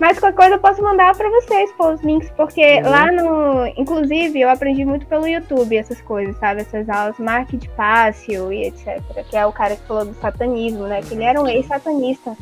Mas 0.00 0.18
qualquer 0.18 0.36
coisa 0.36 0.54
eu 0.56 0.58
posso 0.58 0.82
mandar 0.82 1.16
pra 1.16 1.28
vocês, 1.30 1.72
pô, 1.72 1.90
os 1.92 2.02
links, 2.02 2.30
porque 2.36 2.80
Uhum. 2.82 2.90
lá 2.90 3.12
no. 3.12 3.66
Inclusive, 3.76 4.40
eu 4.40 4.50
aprendi 4.50 4.84
muito 4.84 5.06
pelo 5.06 5.26
YouTube 5.26 5.76
essas 5.76 6.00
coisas, 6.00 6.36
sabe? 6.38 6.62
Essas 6.62 6.88
aulas, 6.88 7.18
Mark 7.18 7.50
de 7.50 7.68
Pássio 7.70 8.52
e 8.52 8.66
etc. 8.66 9.00
Que 9.30 9.36
é 9.36 9.46
o 9.46 9.52
cara 9.52 9.76
que 9.76 9.86
falou 9.86 10.04
do 10.04 10.14
satanismo, 10.14 10.86
né? 10.86 11.00
Que 11.00 11.14
ele 11.14 11.24
era 11.24 11.40
um 11.40 11.46
ex-satanista. 11.46 12.36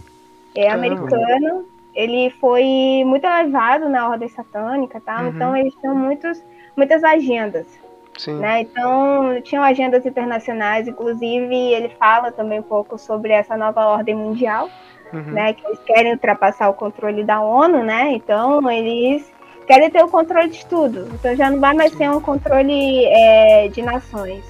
É 0.55 0.71
americano. 0.71 1.67
Ele 1.95 2.31
foi 2.41 3.03
muito 3.05 3.27
elevado 3.27 3.89
na 3.89 4.09
ordem 4.09 4.29
satânica 4.29 4.97
e 4.97 5.01
tal. 5.03 5.25
Uhum. 5.25 5.29
Então 5.29 5.57
eles 5.57 5.75
tinham 5.75 5.95
muitos, 5.95 6.43
muitas 6.75 7.05
agendas 7.05 7.67
Sim. 8.19 8.35
né? 8.39 8.61
Então, 8.61 9.41
tinham 9.43 9.65
agendas 9.65 10.05
internacionais, 10.05 10.87
inclusive 10.87 11.55
ele 11.55 11.89
fala 11.91 12.31
também 12.31 12.61
um 12.61 12.63
pouco 12.63 12.99
sobre 12.99 13.33
essa 13.33 13.57
nova 13.57 13.87
ordem 13.87 14.15
mundial, 14.15 14.69
Uhum. 15.13 15.33
né? 15.33 15.53
Que 15.53 15.67
eles 15.67 15.79
querem 15.85 16.13
ultrapassar 16.13 16.69
o 16.69 16.75
controle 16.75 17.25
da 17.25 17.41
ONU, 17.41 17.83
né? 17.83 18.13
Então, 18.13 18.71
eles 18.71 19.25
querem 19.67 19.91
ter 19.91 20.03
o 20.03 20.09
controle 20.09 20.49
de 20.49 20.65
tudo. 20.67 21.09
Então, 21.15 21.37
já 21.37 21.51
não 21.51 21.61
vai 21.61 21.75
mais 21.75 21.93
ser 21.93 22.11
um 22.11 22.21
controle 22.21 23.05
é, 23.07 23.69
de 23.69 23.83
nações, 23.83 24.45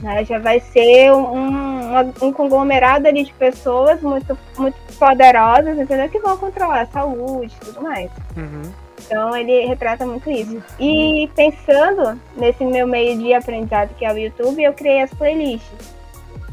né? 0.00 0.24
Já 0.24 0.38
vai 0.38 0.60
ser 0.60 1.12
um, 1.12 1.98
um 2.22 2.32
conglomerado 2.32 3.06
ali 3.06 3.24
de 3.24 3.32
pessoas 3.32 4.00
muito, 4.02 4.38
muito 4.58 4.76
poderosas, 4.98 5.78
entendeu? 5.78 6.08
Que 6.08 6.18
vão 6.18 6.36
controlar 6.36 6.82
a 6.82 6.86
saúde 6.86 7.54
e 7.60 7.64
tudo 7.64 7.82
mais. 7.82 8.10
Uhum. 8.36 8.62
Então 9.06 9.36
ele 9.36 9.66
retrata 9.66 10.06
muito 10.06 10.30
isso. 10.30 10.62
E 10.80 11.28
pensando 11.34 12.18
nesse 12.36 12.64
meu 12.64 12.86
meio 12.86 13.18
de 13.18 13.34
aprendizado 13.34 13.94
que 13.94 14.04
é 14.04 14.12
o 14.12 14.18
YouTube, 14.18 14.62
eu 14.62 14.72
criei 14.72 15.02
as 15.02 15.12
playlists. 15.12 15.93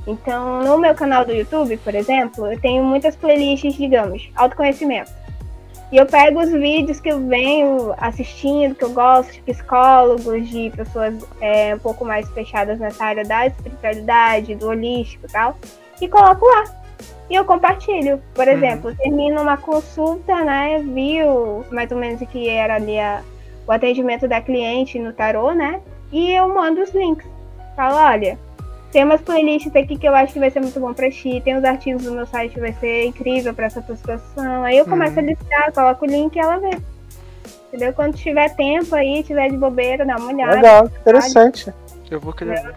Então, 0.07 0.61
no 0.63 0.77
meu 0.77 0.95
canal 0.95 1.23
do 1.25 1.31
YouTube, 1.31 1.77
por 1.77 1.93
exemplo, 1.93 2.51
eu 2.51 2.59
tenho 2.59 2.83
muitas 2.83 3.15
playlists, 3.15 3.75
digamos, 3.75 4.29
autoconhecimento. 4.35 5.11
E 5.91 5.97
eu 5.97 6.05
pego 6.05 6.39
os 6.39 6.49
vídeos 6.49 6.99
que 7.01 7.09
eu 7.09 7.19
venho 7.27 7.93
assistindo, 7.97 8.73
que 8.73 8.83
eu 8.83 8.91
gosto, 8.91 9.33
de 9.33 9.41
psicólogos, 9.41 10.49
de 10.49 10.69
pessoas 10.69 11.13
é, 11.41 11.75
um 11.75 11.79
pouco 11.79 12.05
mais 12.05 12.27
fechadas 12.29 12.79
nessa 12.79 13.03
área 13.03 13.25
da 13.25 13.45
espiritualidade, 13.47 14.55
do 14.55 14.69
holístico 14.69 15.25
e 15.27 15.31
tal, 15.31 15.57
e 15.99 16.07
coloco 16.07 16.45
lá. 16.45 16.63
E 17.29 17.35
eu 17.35 17.43
compartilho. 17.45 18.21
Por 18.33 18.47
Uhum. 18.47 18.53
exemplo, 18.53 18.95
termino 18.95 19.41
uma 19.41 19.57
consulta, 19.57 20.43
né? 20.43 20.79
Vi 20.79 21.23
o, 21.23 21.63
mais 21.71 21.91
ou 21.91 21.97
menos 21.97 22.21
o 22.21 22.25
que 22.25 22.47
era 22.49 22.75
ali 22.75 22.97
a- 22.99 23.21
o 23.67 23.71
atendimento 23.71 24.27
da 24.29 24.41
cliente 24.41 24.97
no 24.97 25.11
tarô, 25.13 25.51
né? 25.51 25.81
E 26.11 26.31
eu 26.31 26.47
mando 26.53 26.81
os 26.81 26.91
links. 26.93 27.27
Falo, 27.75 27.95
olha, 27.95 28.37
tem 28.91 29.03
umas 29.03 29.21
playlists 29.21 29.75
aqui 29.75 29.97
que 29.97 30.07
eu 30.07 30.13
acho 30.15 30.33
que 30.33 30.39
vai 30.39 30.51
ser 30.51 30.59
muito 30.59 30.79
bom 30.79 30.93
pra 30.93 31.09
ti. 31.09 31.41
Tem 31.43 31.55
os 31.57 31.63
artigos 31.63 32.03
do 32.03 32.11
meu 32.11 32.25
site 32.25 32.53
que 32.53 32.59
vai 32.59 32.73
ser 32.73 33.05
incrível 33.05 33.53
pra 33.53 33.65
essa 33.67 33.81
tua 33.81 33.95
situação. 33.95 34.63
Aí 34.63 34.77
eu 34.77 34.85
começo 34.85 35.13
Uhum. 35.13 35.19
a 35.19 35.21
listar, 35.23 35.71
coloco 35.73 36.05
o 36.05 36.09
link 36.09 36.35
e 36.35 36.39
ela 36.39 36.57
vê. 36.57 36.71
Entendeu? 37.69 37.93
Quando 37.93 38.15
tiver 38.17 38.53
tempo 38.55 38.93
aí, 38.95 39.23
tiver 39.23 39.49
de 39.49 39.57
bobeira, 39.57 40.05
dá 40.05 40.17
uma 40.17 40.27
olhada. 40.31 40.55
Legal, 40.55 40.85
interessante. 40.87 41.71
Eu 42.09 42.19
vou 42.19 42.33
querer. 42.33 42.75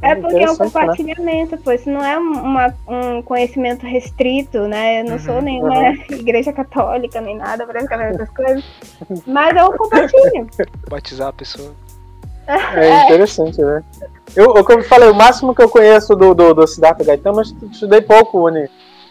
É 0.00 0.14
porque 0.16 0.42
é 0.42 0.50
um 0.50 0.52
né? 0.52 0.58
compartilhamento, 0.58 1.56
pô. 1.58 1.70
Isso 1.70 1.88
não 1.90 2.02
é 2.04 2.16
uma- 2.18 2.74
um 2.88 3.22
conhecimento 3.22 3.86
restrito, 3.86 4.66
né? 4.66 5.00
Eu 5.00 5.04
não 5.04 5.12
Uhum, 5.12 5.18
sou 5.18 5.42
nenhuma 5.42 5.74
igreja 6.10 6.52
católica, 6.52 7.20
nem 7.20 7.36
nada, 7.36 7.66
praticamente 7.66 8.14
essas 8.14 8.30
coisas. 8.30 8.64
Mas 9.26 9.54
eu 9.56 9.70
compartilho. 9.76 10.48
Batizar 10.88 11.28
a 11.28 11.32
pessoa. 11.32 11.72
É 12.48 13.04
interessante, 13.04 13.60
né? 13.60 13.82
Eu, 14.34 14.50
o 14.50 14.64
que 14.64 14.72
eu 14.72 14.82
falei, 14.84 15.08
o 15.10 15.14
máximo 15.14 15.54
que 15.54 15.62
eu 15.62 15.68
conheço 15.68 16.14
do, 16.16 16.34
do, 16.34 16.54
do 16.54 16.66
Siddhartha 16.66 17.04
Gautama, 17.04 17.36
mas 17.36 17.54
estudei 17.72 18.00
pouco, 18.00 18.46
Uni. 18.46 18.68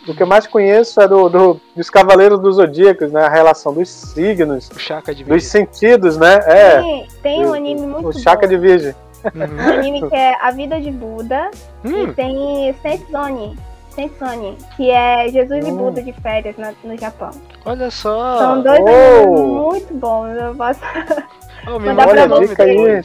O 0.07 0.13
que 0.15 0.23
eu 0.23 0.27
mais 0.27 0.47
conheço 0.47 1.01
é 1.01 1.07
do, 1.07 1.27
do- 1.27 1.61
dos 1.75 1.89
Cavaleiros 1.89 2.39
dos 2.39 2.55
Zodíacos, 2.55 3.11
né? 3.11 3.25
A 3.25 3.29
relação 3.29 3.73
dos 3.73 3.89
signos, 3.89 4.69
O 4.73 4.79
chakra 4.79 5.13
de 5.13 5.23
dos 5.23 5.43
sentidos, 5.45 6.17
né? 6.17 6.39
É. 6.45 6.81
Tem, 6.81 7.07
tem 7.21 7.45
um 7.45 7.53
anime 7.53 7.85
muito 7.85 8.07
O 8.09 8.13
Chakra 8.13 8.47
bom. 8.47 8.53
de 8.55 8.57
Virgem. 8.59 8.95
Um 9.35 9.39
Uhum. 9.41 9.73
anime 9.73 10.07
que 10.09 10.15
é 10.15 10.33
A 10.41 10.51
Vida 10.51 10.79
de 10.79 10.91
Buda. 10.91 11.51
E 11.83 11.89
Hum, 11.89 12.13
tem 12.13 12.73
Sensone. 12.81 13.57
Sensone, 13.89 14.57
que 14.77 14.89
é 14.91 15.27
Jesus 15.27 15.67
e 15.67 15.71
Hum. 15.71 15.75
Buda 15.77 16.01
de 16.01 16.13
férias 16.13 16.55
na- 16.57 16.71
no 16.83 16.97
Japão. 16.97 17.31
olha 17.65 17.91
só. 17.91 18.37
São 18.37 18.61
dois 18.61 18.79
oh. 18.79 18.87
animes 18.87 19.41
muito 19.51 19.93
bons. 19.95 20.29
Eu 20.37 20.55
posso 20.55 20.79
Oh, 21.67 21.71
Mandar 21.81 22.07
manda 22.07 22.27
pra 22.27 22.37
o 22.37 23.03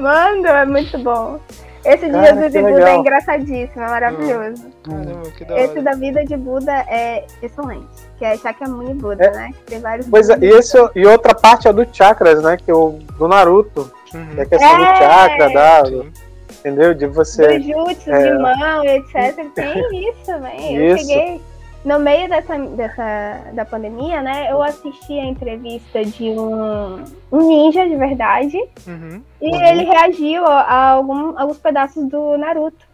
Mando, 0.00 0.46
é 0.48 0.64
muito 0.66 0.98
bom. 0.98 1.38
Esse 1.84 2.06
de 2.06 2.12
Cara, 2.12 2.26
Jesus 2.34 2.54
e 2.54 2.58
Buda 2.58 2.74
legal. 2.74 2.88
é 2.88 2.96
engraçadíssimo, 2.96 3.82
é 3.82 3.88
maravilhoso. 3.88 4.66
Caramba, 4.84 5.30
que 5.36 5.44
da 5.46 5.60
Esse 5.60 5.80
da 5.80 5.92
vida 5.92 6.24
de 6.26 6.36
Buda 6.36 6.72
é 6.72 7.24
excelente, 7.42 7.86
que 8.18 8.24
é 8.26 8.36
Shakyamuni 8.36 8.92
Buda, 8.94 9.24
É. 9.24 9.30
né? 9.30 9.50
Que 9.54 9.62
tem 9.64 9.80
vários 9.80 10.06
Pois 10.06 10.28
é, 10.28 10.36
e, 10.42 10.46
esse, 10.50 10.76
e 10.94 11.06
outra 11.06 11.34
parte 11.34 11.68
é 11.68 11.72
do 11.72 11.86
chakras, 11.90 12.42
né? 12.42 12.58
Que 12.62 12.70
é 12.70 12.74
o 12.74 12.98
do 13.18 13.26
Naruto. 13.26 13.90
Que 14.04 14.16
é 14.16 14.20
a 14.20 14.22
Uhum. 14.24 14.46
questão 14.46 14.76
do 14.76 14.84
É. 14.84 14.96
chakra, 14.96 15.50
da, 15.54 15.84
Sim. 15.86 16.12
entendeu? 16.58 16.92
De 16.94 17.06
você. 17.06 17.58
Dos 17.58 17.66
jutsus 17.66 18.08
É. 18.08 18.30
de 18.30 18.38
mão 18.38 18.84
e 18.84 18.88
etc. 18.98 19.46
Tem 19.54 19.78
isso 20.10 20.18
também. 20.26 20.76
Eu 20.76 20.96
Isso. 20.96 21.08
cheguei. 21.08 21.40
No 21.84 21.98
meio 21.98 22.28
dessa, 22.28 22.58
dessa 22.58 23.40
da 23.54 23.64
pandemia, 23.64 24.20
né? 24.20 24.52
Eu 24.52 24.62
assisti 24.62 25.18
a 25.18 25.24
entrevista 25.24 26.04
de 26.04 26.28
um, 26.28 27.02
um 27.32 27.38
ninja 27.48 27.88
de 27.88 27.96
verdade. 27.96 28.58
Uhum. 28.86 29.22
E 29.40 29.50
Uhum. 29.50 29.62
ele 29.62 29.84
reagiu 29.84 30.44
a, 30.46 30.90
algum- 30.90 31.38
alguns 31.38 31.58
pedaços 31.58 32.06
do 32.06 32.36
Naruto. 32.36 32.90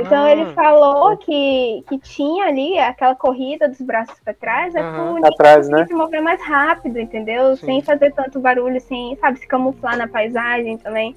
Então 0.00 0.22
Ah. 0.26 0.30
ele 0.30 0.46
falou 0.54 1.16
que, 1.16 1.82
que 1.88 1.98
tinha 1.98 2.46
ali 2.46 2.78
aquela 2.78 3.16
corrida 3.16 3.68
dos 3.68 3.80
braços 3.80 4.14
pra 4.24 4.32
trás, 4.32 4.72
é 4.76 4.80
Aham. 4.80 4.92
pro 4.94 5.06
ninja 5.14 5.20
Pra 5.22 5.30
trás, 5.36 5.56
conseguir 5.66 5.80
né? 5.80 5.86
se 5.88 5.94
mover 5.94 6.22
mais 6.22 6.40
rápido, 6.40 7.00
entendeu? 7.00 7.56
Sim. 7.56 7.66
Sem 7.66 7.82
fazer 7.82 8.12
tanto 8.12 8.38
barulho, 8.38 8.80
sem, 8.80 9.16
sabe, 9.16 9.40
se 9.40 9.48
camuflar 9.48 9.96
na 9.98 10.06
paisagem 10.06 10.78
também. 10.78 11.16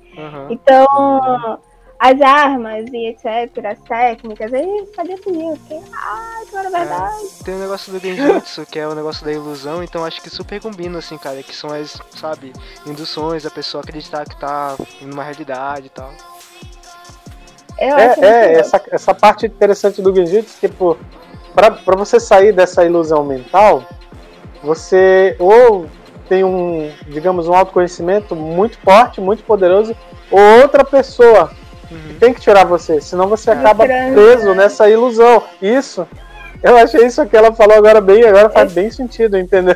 Então, 0.50 1.60
as 2.02 2.20
armas 2.20 2.86
e 2.92 3.10
etc, 3.10 3.64
as 3.64 3.80
técnicas. 3.82 4.52
Eu 4.52 4.88
fiquei, 4.88 5.80
ai, 5.94 6.46
que 6.50 6.58
era 6.58 6.70
verdade. 6.72 7.28
Tem 7.46 7.54
o 7.54 7.60
negócio 7.60 7.94
do 7.94 8.00
Genjutsu, 8.00 8.66
que 8.66 8.80
é 8.80 8.88
o 8.88 8.96
negócio 8.96 9.24
da 9.24 9.32
ilusão, 9.32 9.84
então 9.84 10.04
acho 10.04 10.20
que 10.20 10.30
super 10.32 10.60
combina, 10.60 10.98
assim, 10.98 11.16
cara, 11.20 11.44
que 11.44 11.56
são 11.56 11.72
as, 11.72 12.02
sabe, 12.10 12.54
induções, 12.88 13.46
a 13.46 13.52
pessoa 13.52 13.84
acreditar 13.84 14.26
que 14.26 14.36
tá 14.36 14.76
numa 15.02 15.24
realidade 15.24 15.86
e 15.86 15.90
tal. 15.90 16.12
Eu 17.78 17.96
É, 17.96 18.06
acho 18.08 18.26
é 18.26 18.54
essa, 18.54 18.82
essa 18.90 19.14
parte 19.14 19.46
interessante 19.46 20.02
do 20.02 20.14
Genjutsu, 20.16 20.58
tipo, 20.60 20.98
pra, 21.54 21.70
pra 21.70 21.96
você 21.96 22.20
sair 22.20 22.52
dessa 22.52 22.84
ilusão 22.84 23.24
mental, 23.24 23.86
você 24.64 25.36
ou 25.38 25.86
tem 26.28 26.44
um, 26.44 26.92
digamos, 27.08 27.48
um 27.48 27.54
autoconhecimento 27.54 28.36
muito 28.36 28.80
forte, 28.80 29.22
muito 29.22 29.44
poderoso, 29.44 29.96
ou 30.32 30.62
outra 30.62 30.84
pessoa 30.84 31.52
Uhum. 31.92 32.16
tem 32.20 32.34
que 32.34 32.40
tirar 32.42 32.66
você, 32.66 33.02
senão 33.02 33.28
você 33.28 33.52
acaba 33.52 33.86
transe, 33.86 34.14
preso 34.14 34.56
nessa 34.56 34.90
ilusão. 34.90 35.44
Isso. 35.62 36.08
Eu 36.64 36.78
achei 36.78 37.06
isso 37.08 37.26
que 37.26 37.36
ela 37.36 37.52
falou 37.54 37.76
agora 37.76 38.00
bem, 38.00 38.24
agora 38.24 38.50
faz 38.50 38.72
bem 38.72 38.90
sentido, 38.92 39.36
entendeu? 39.38 39.76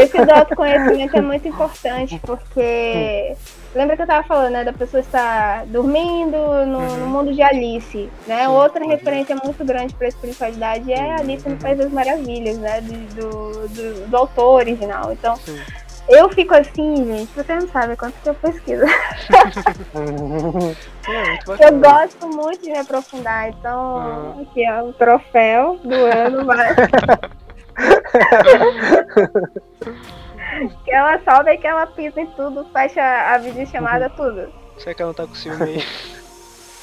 Esse 0.00 0.16
do 0.24 0.32
autoconhecimento 0.32 1.16
é 1.16 1.20
muito 1.20 1.46
importante, 1.46 2.18
porque 2.24 3.36
lembra 3.74 3.94
que 3.94 4.02
eu 4.02 4.06
tava 4.06 4.26
falando, 4.26 4.52
né, 4.52 4.64
da 4.64 4.72
pessoa 4.72 5.00
estar 5.02 5.66
dormindo 5.66 6.36
no, 6.66 6.78
Uhum. 6.78 6.96
no 6.96 7.06
mundo 7.08 7.32
de 7.34 7.42
Alice, 7.42 8.08
né? 8.26 8.48
Outra 8.48 8.84
referência 8.86 9.36
muito 9.36 9.62
grande 9.66 9.92
para 9.94 10.06
a 10.06 10.08
espiritualidade 10.08 10.90
é 10.90 11.12
Alice 11.14 11.44
no 11.46 11.56
Uhum. 11.56 11.60
País 11.60 11.76
das 11.76 11.90
Maravilhas, 11.92 12.56
né, 12.56 12.80
do, 12.80 12.92
do, 13.14 13.68
do- 13.68 14.06
do 14.08 14.16
autor 14.16 14.54
original. 14.60 15.12
Então, 15.12 15.36
Sim. 15.36 15.60
Eu 16.08 16.28
fico 16.30 16.54
assim, 16.54 16.96
gente, 17.04 17.32
você 17.34 17.54
não 17.54 17.68
sabe 17.68 17.96
quanto 17.96 18.14
que 18.20 18.28
eu 18.28 18.34
pesquiso. 18.34 18.84
É, 21.06 21.68
Eu 21.68 21.78
gosto 21.78 22.26
muito 22.28 22.62
de 22.62 22.70
me 22.70 22.78
aprofundar, 22.78 23.50
então 23.50 24.34
Uhum. 24.36 24.42
aqui 24.42 24.64
é 24.64 24.82
o 24.82 24.90
troféu 24.94 25.78
do 25.84 25.94
ano, 25.94 26.46
vai. 26.46 26.74
que 30.84 30.90
ela 30.90 31.18
sobe 31.20 31.50
e 31.52 31.58
que 31.58 31.66
ela 31.66 31.86
pisa 31.88 32.20
em 32.20 32.26
tudo, 32.28 32.64
fecha 32.72 33.02
a 33.02 33.38
videochamada, 33.38 34.08
tudo. 34.10 34.52
Será 34.78 34.94
que 34.94 35.02
ela 35.02 35.10
não 35.10 35.14
tá 35.14 35.26
com 35.26 35.34
ciúme 35.34 35.62
aí? 35.62 35.84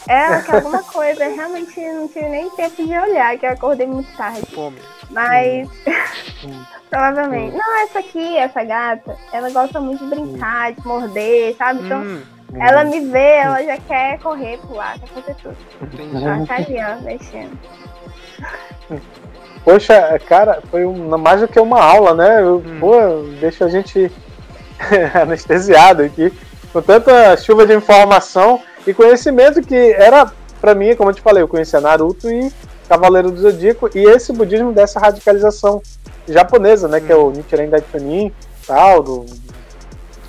É, 0.07 0.41
que 0.41 0.51
alguma 0.51 0.81
coisa, 0.83 1.23
eu 1.23 1.35
realmente 1.35 1.79
não 1.79 2.07
tive 2.07 2.27
nem 2.27 2.49
tempo 2.51 2.83
de 2.85 2.93
olhar, 2.97 3.37
que 3.37 3.45
eu 3.45 3.51
acordei 3.51 3.85
muito 3.87 4.11
tarde. 4.17 4.41
Fome. 4.53 4.77
Mas. 5.09 5.69
Provavelmente. 6.89 7.55
Não, 7.55 7.83
essa 7.83 7.99
aqui, 7.99 8.37
essa 8.37 8.63
gata, 8.63 9.15
ela 9.31 9.49
gosta 9.51 9.79
muito 9.79 10.03
de 10.03 10.09
brincar, 10.09 10.73
de 10.73 10.85
morder, 10.85 11.55
sabe? 11.55 11.85
Então, 11.85 12.01
Hum, 12.01 12.21
ela 12.59 12.83
me 12.83 12.99
vê, 12.99 13.37
ela 13.37 13.63
já 13.63 13.77
quer 13.77 14.19
correr, 14.19 14.57
pular, 14.67 14.99
quer 14.99 15.07
fazer 15.07 15.35
tudo. 15.35 15.55
entendi. 15.81 16.25
Ela 16.25 16.45
tá 16.45 16.55
ali, 16.55 16.77
ó, 16.83 17.01
mexendo. 17.01 17.57
Poxa, 19.63 20.19
cara, 20.27 20.61
foi 20.71 20.85
um- 20.85 21.17
mais 21.17 21.39
do 21.41 21.47
que 21.47 21.59
uma 21.59 21.81
aula, 21.81 22.13
né? 22.13 22.41
Eu- 22.41 22.57
Hum. 22.65 22.77
Pô, 22.79 22.91
deixa 23.39 23.65
a 23.65 23.69
gente 23.69 24.11
anestesiado 25.21 26.01
aqui. 26.03 26.33
Com 26.73 26.81
tanta 26.81 27.35
chuva 27.37 27.65
de 27.65 27.73
informação 27.73 28.61
e 28.85 28.93
conhecimento 28.93 29.61
que 29.61 29.75
era, 29.93 30.31
pra 30.59 30.73
mim, 30.75 30.95
como 30.95 31.09
eu 31.09 31.13
te 31.13 31.21
falei, 31.21 31.43
eu 31.43 31.47
conhecia 31.47 31.79
Naruto 31.81 32.29
e 32.29 32.51
Cavaleiro 32.89 33.31
do 33.31 33.39
Zodíaco 33.41 33.89
e 33.95 34.03
esse 34.05 34.33
budismo 34.33 34.73
dessa 34.73 34.99
radicalização 34.99 35.81
japonesa, 36.27 36.87
né? 36.87 36.99
Que 36.99 37.11
é 37.11 37.15
o 37.15 37.31
Nichiren 37.31 37.69
Daitonin 37.69 38.31
tal, 38.67 39.01
do, 39.03 39.25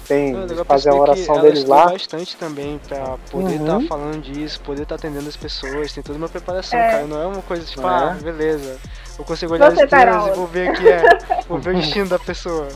tem 0.06 0.34
É 0.34 0.38
legal 0.46 0.64
fazer 0.64 0.90
a 0.90 0.94
oração 0.94 1.40
deles 1.40 1.64
lá. 1.64 1.86
bastante 1.86 2.36
também 2.36 2.80
pra 2.88 3.16
poder 3.30 3.54
estar 3.60 3.76
Uhum. 3.76 3.86
falando 3.86 4.20
disso, 4.20 4.60
poder 4.60 4.82
estar 4.82 4.94
atendendo 4.96 5.28
as 5.28 5.36
pessoas, 5.36 5.92
tem 5.92 6.02
toda 6.02 6.18
uma 6.18 6.28
preparação, 6.28 6.78
É. 6.78 6.90
cara. 6.90 7.04
Não 7.06 7.20
é 7.22 7.26
uma 7.26 7.42
coisa 7.42 7.64
tipo, 7.64 7.82
É. 7.82 7.90
ah, 7.90 8.16
beleza. 8.22 8.76
Eu 9.18 9.24
consigo 9.24 9.52
olhar 9.54 9.70
Você, 9.70 9.78
as 9.82 9.84
estrelas 9.84 10.14
Carol. 10.14 10.28
e 10.28 10.36
vou 10.36 10.46
ver 10.46 10.72
que 10.72 10.88
é. 10.88 11.02
Vou 11.48 11.58
ver 11.58 11.74
o 11.74 11.78
destino 11.80 12.08
da 12.08 12.18
pessoa. 12.18 12.68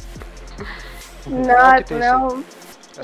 Tem 1.86 1.98
não. 1.98 2.44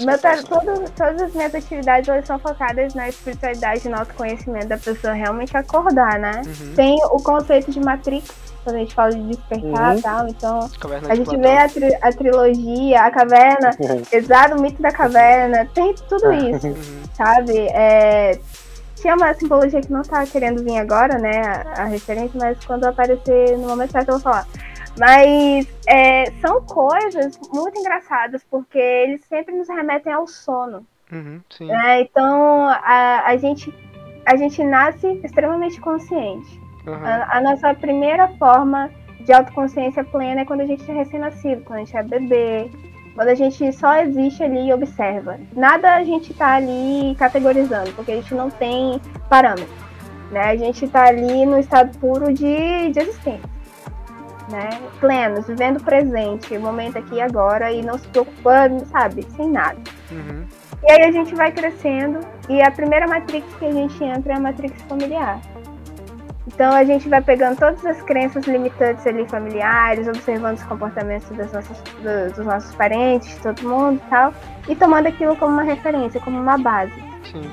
Meu 0.00 0.18
tra- 0.18 0.36
preparação. 0.36 0.60
todo- 0.74 0.90
todas 0.90 1.22
as 1.22 1.32
minhas 1.34 1.54
atividades 1.54 2.08
elas 2.08 2.26
são 2.26 2.38
focadas 2.38 2.94
na 2.94 3.08
espiritualidade 3.08 3.86
e 3.86 3.90
no 3.90 3.98
autoconhecimento 3.98 4.66
da 4.68 4.78
pessoa 4.78 5.12
realmente 5.12 5.56
acordar, 5.56 6.18
né? 6.18 6.42
Uhum. 6.46 6.74
Tem 6.74 6.98
o 7.04 7.22
conceito 7.22 7.70
de 7.70 7.80
Matrix, 7.80 8.30
quando 8.64 8.76
a 8.76 8.78
gente 8.78 8.94
fala 8.94 9.10
de 9.12 9.22
despertar 9.22 9.92
Uhum. 9.92 9.98
e 9.98 10.02
tal, 10.02 10.28
então 10.28 10.70
Caverna 10.80 11.12
a 11.12 11.14
gente 11.16 11.24
Platão. 11.26 11.42
vê 11.42 11.56
a, 11.58 11.68
tri- 11.68 11.98
a 12.00 12.12
trilogia, 12.12 13.00
a 13.02 13.10
caverna, 13.10 13.70
exato, 14.12 14.56
o 14.56 14.60
mito 14.62 14.80
da 14.80 14.92
caverna, 14.92 15.68
tem 15.74 15.94
tudo 16.08 16.32
isso, 16.32 16.68
Uhum. 16.68 17.02
sabe? 17.14 17.58
É, 17.74 18.38
tinha 18.96 19.16
uma 19.16 19.34
simbologia 19.34 19.80
que 19.80 19.90
não 19.92 20.02
tá 20.02 20.24
querendo 20.26 20.62
vir 20.62 20.78
agora, 20.78 21.18
né, 21.18 21.42
a, 21.76 21.82
a 21.82 21.84
referência, 21.86 22.30
mas 22.38 22.56
quando 22.64 22.84
aparecer 22.84 23.58
no 23.58 23.66
momento 23.66 23.90
certo 23.90 24.08
eu 24.10 24.14
vou 24.14 24.22
falar. 24.22 24.46
Mas 24.98 25.66
é, 25.86 26.30
são 26.40 26.62
coisas 26.62 27.38
muito 27.52 27.78
engraçadas, 27.78 28.44
porque 28.50 28.78
eles 28.78 29.24
sempre 29.24 29.54
nos 29.54 29.68
remetem 29.68 30.12
ao 30.12 30.26
sono. 30.26 30.86
Uhum, 31.10 31.40
né? 31.60 32.00
Então 32.00 32.68
a, 32.68 33.22
a, 33.26 33.36
gente, 33.36 33.72
a 34.24 34.36
gente 34.36 34.62
nasce 34.64 35.20
extremamente 35.22 35.80
consciente. 35.80 36.60
Uhum. 36.86 36.94
A, 36.94 37.36
a 37.36 37.40
nossa 37.40 37.74
primeira 37.74 38.28
forma 38.38 38.90
de 39.20 39.32
autoconsciência 39.32 40.04
plena 40.04 40.40
é 40.40 40.44
quando 40.44 40.62
a 40.62 40.66
gente 40.66 40.90
é 40.90 40.94
recém-nascido, 40.94 41.62
quando 41.62 41.80
a 41.80 41.84
gente 41.84 41.96
é 41.96 42.02
bebê, 42.02 42.70
quando 43.14 43.28
a 43.28 43.34
gente 43.34 43.72
só 43.72 43.96
existe 43.98 44.42
ali 44.42 44.68
e 44.68 44.72
observa. 44.72 45.38
Nada 45.54 45.94
a 45.94 46.04
gente 46.04 46.32
tá 46.34 46.54
ali 46.54 47.14
categorizando, 47.16 47.92
porque 47.92 48.12
a 48.12 48.16
gente 48.16 48.34
não 48.34 48.50
tem 48.50 49.00
parâmetro. 49.28 49.68
Né? 50.30 50.40
A 50.40 50.56
gente 50.56 50.88
tá 50.88 51.04
ali 51.04 51.44
no 51.44 51.58
estado 51.58 51.96
puro 51.98 52.32
de, 52.32 52.90
de 52.90 52.98
existência. 52.98 53.52
Né? 54.50 54.68
Plenos, 55.00 55.46
vivendo 55.46 55.78
o 55.78 55.84
presente, 55.84 56.56
o 56.56 56.60
momento 56.60 56.98
aqui 56.98 57.14
e 57.14 57.20
agora, 57.20 57.70
e 57.70 57.80
não 57.80 57.96
se 57.96 58.06
preocupando, 58.08 58.84
sabe, 58.86 59.26
sem 59.36 59.48
nada. 59.48 59.78
Uhum. 60.10 60.44
E 60.82 60.90
aí 60.90 61.08
a 61.08 61.12
gente 61.12 61.34
vai 61.34 61.52
crescendo, 61.52 62.18
e 62.48 62.60
a 62.60 62.70
primeira 62.70 63.06
matrix 63.06 63.46
que 63.54 63.64
a 63.64 63.70
gente 63.72 64.02
entra 64.02 64.32
é 64.32 64.36
a 64.36 64.40
matrix 64.40 64.82
familiar. 64.82 65.40
Então 66.46 66.72
a 66.72 66.84
gente 66.84 67.08
vai 67.08 67.22
pegando 67.22 67.56
todas 67.56 67.86
as 67.86 68.02
crenças 68.02 68.44
limitantes 68.44 69.06
ali 69.06 69.26
familiares, 69.28 70.08
observando 70.08 70.56
os 70.56 70.64
comportamentos 70.64 71.30
das 71.30 71.52
nossas, 71.52 71.80
do- 71.80 72.34
dos 72.34 72.44
nossos 72.44 72.74
parentes, 72.74 73.38
todo 73.38 73.62
mundo 73.66 74.02
e 74.04 74.10
tal, 74.10 74.34
e 74.68 74.74
tomando 74.74 75.06
aquilo 75.06 75.36
como 75.36 75.52
uma 75.52 75.62
referência, 75.62 76.20
como 76.20 76.38
uma 76.38 76.58
base. 76.58 76.92
Sim. 77.30 77.48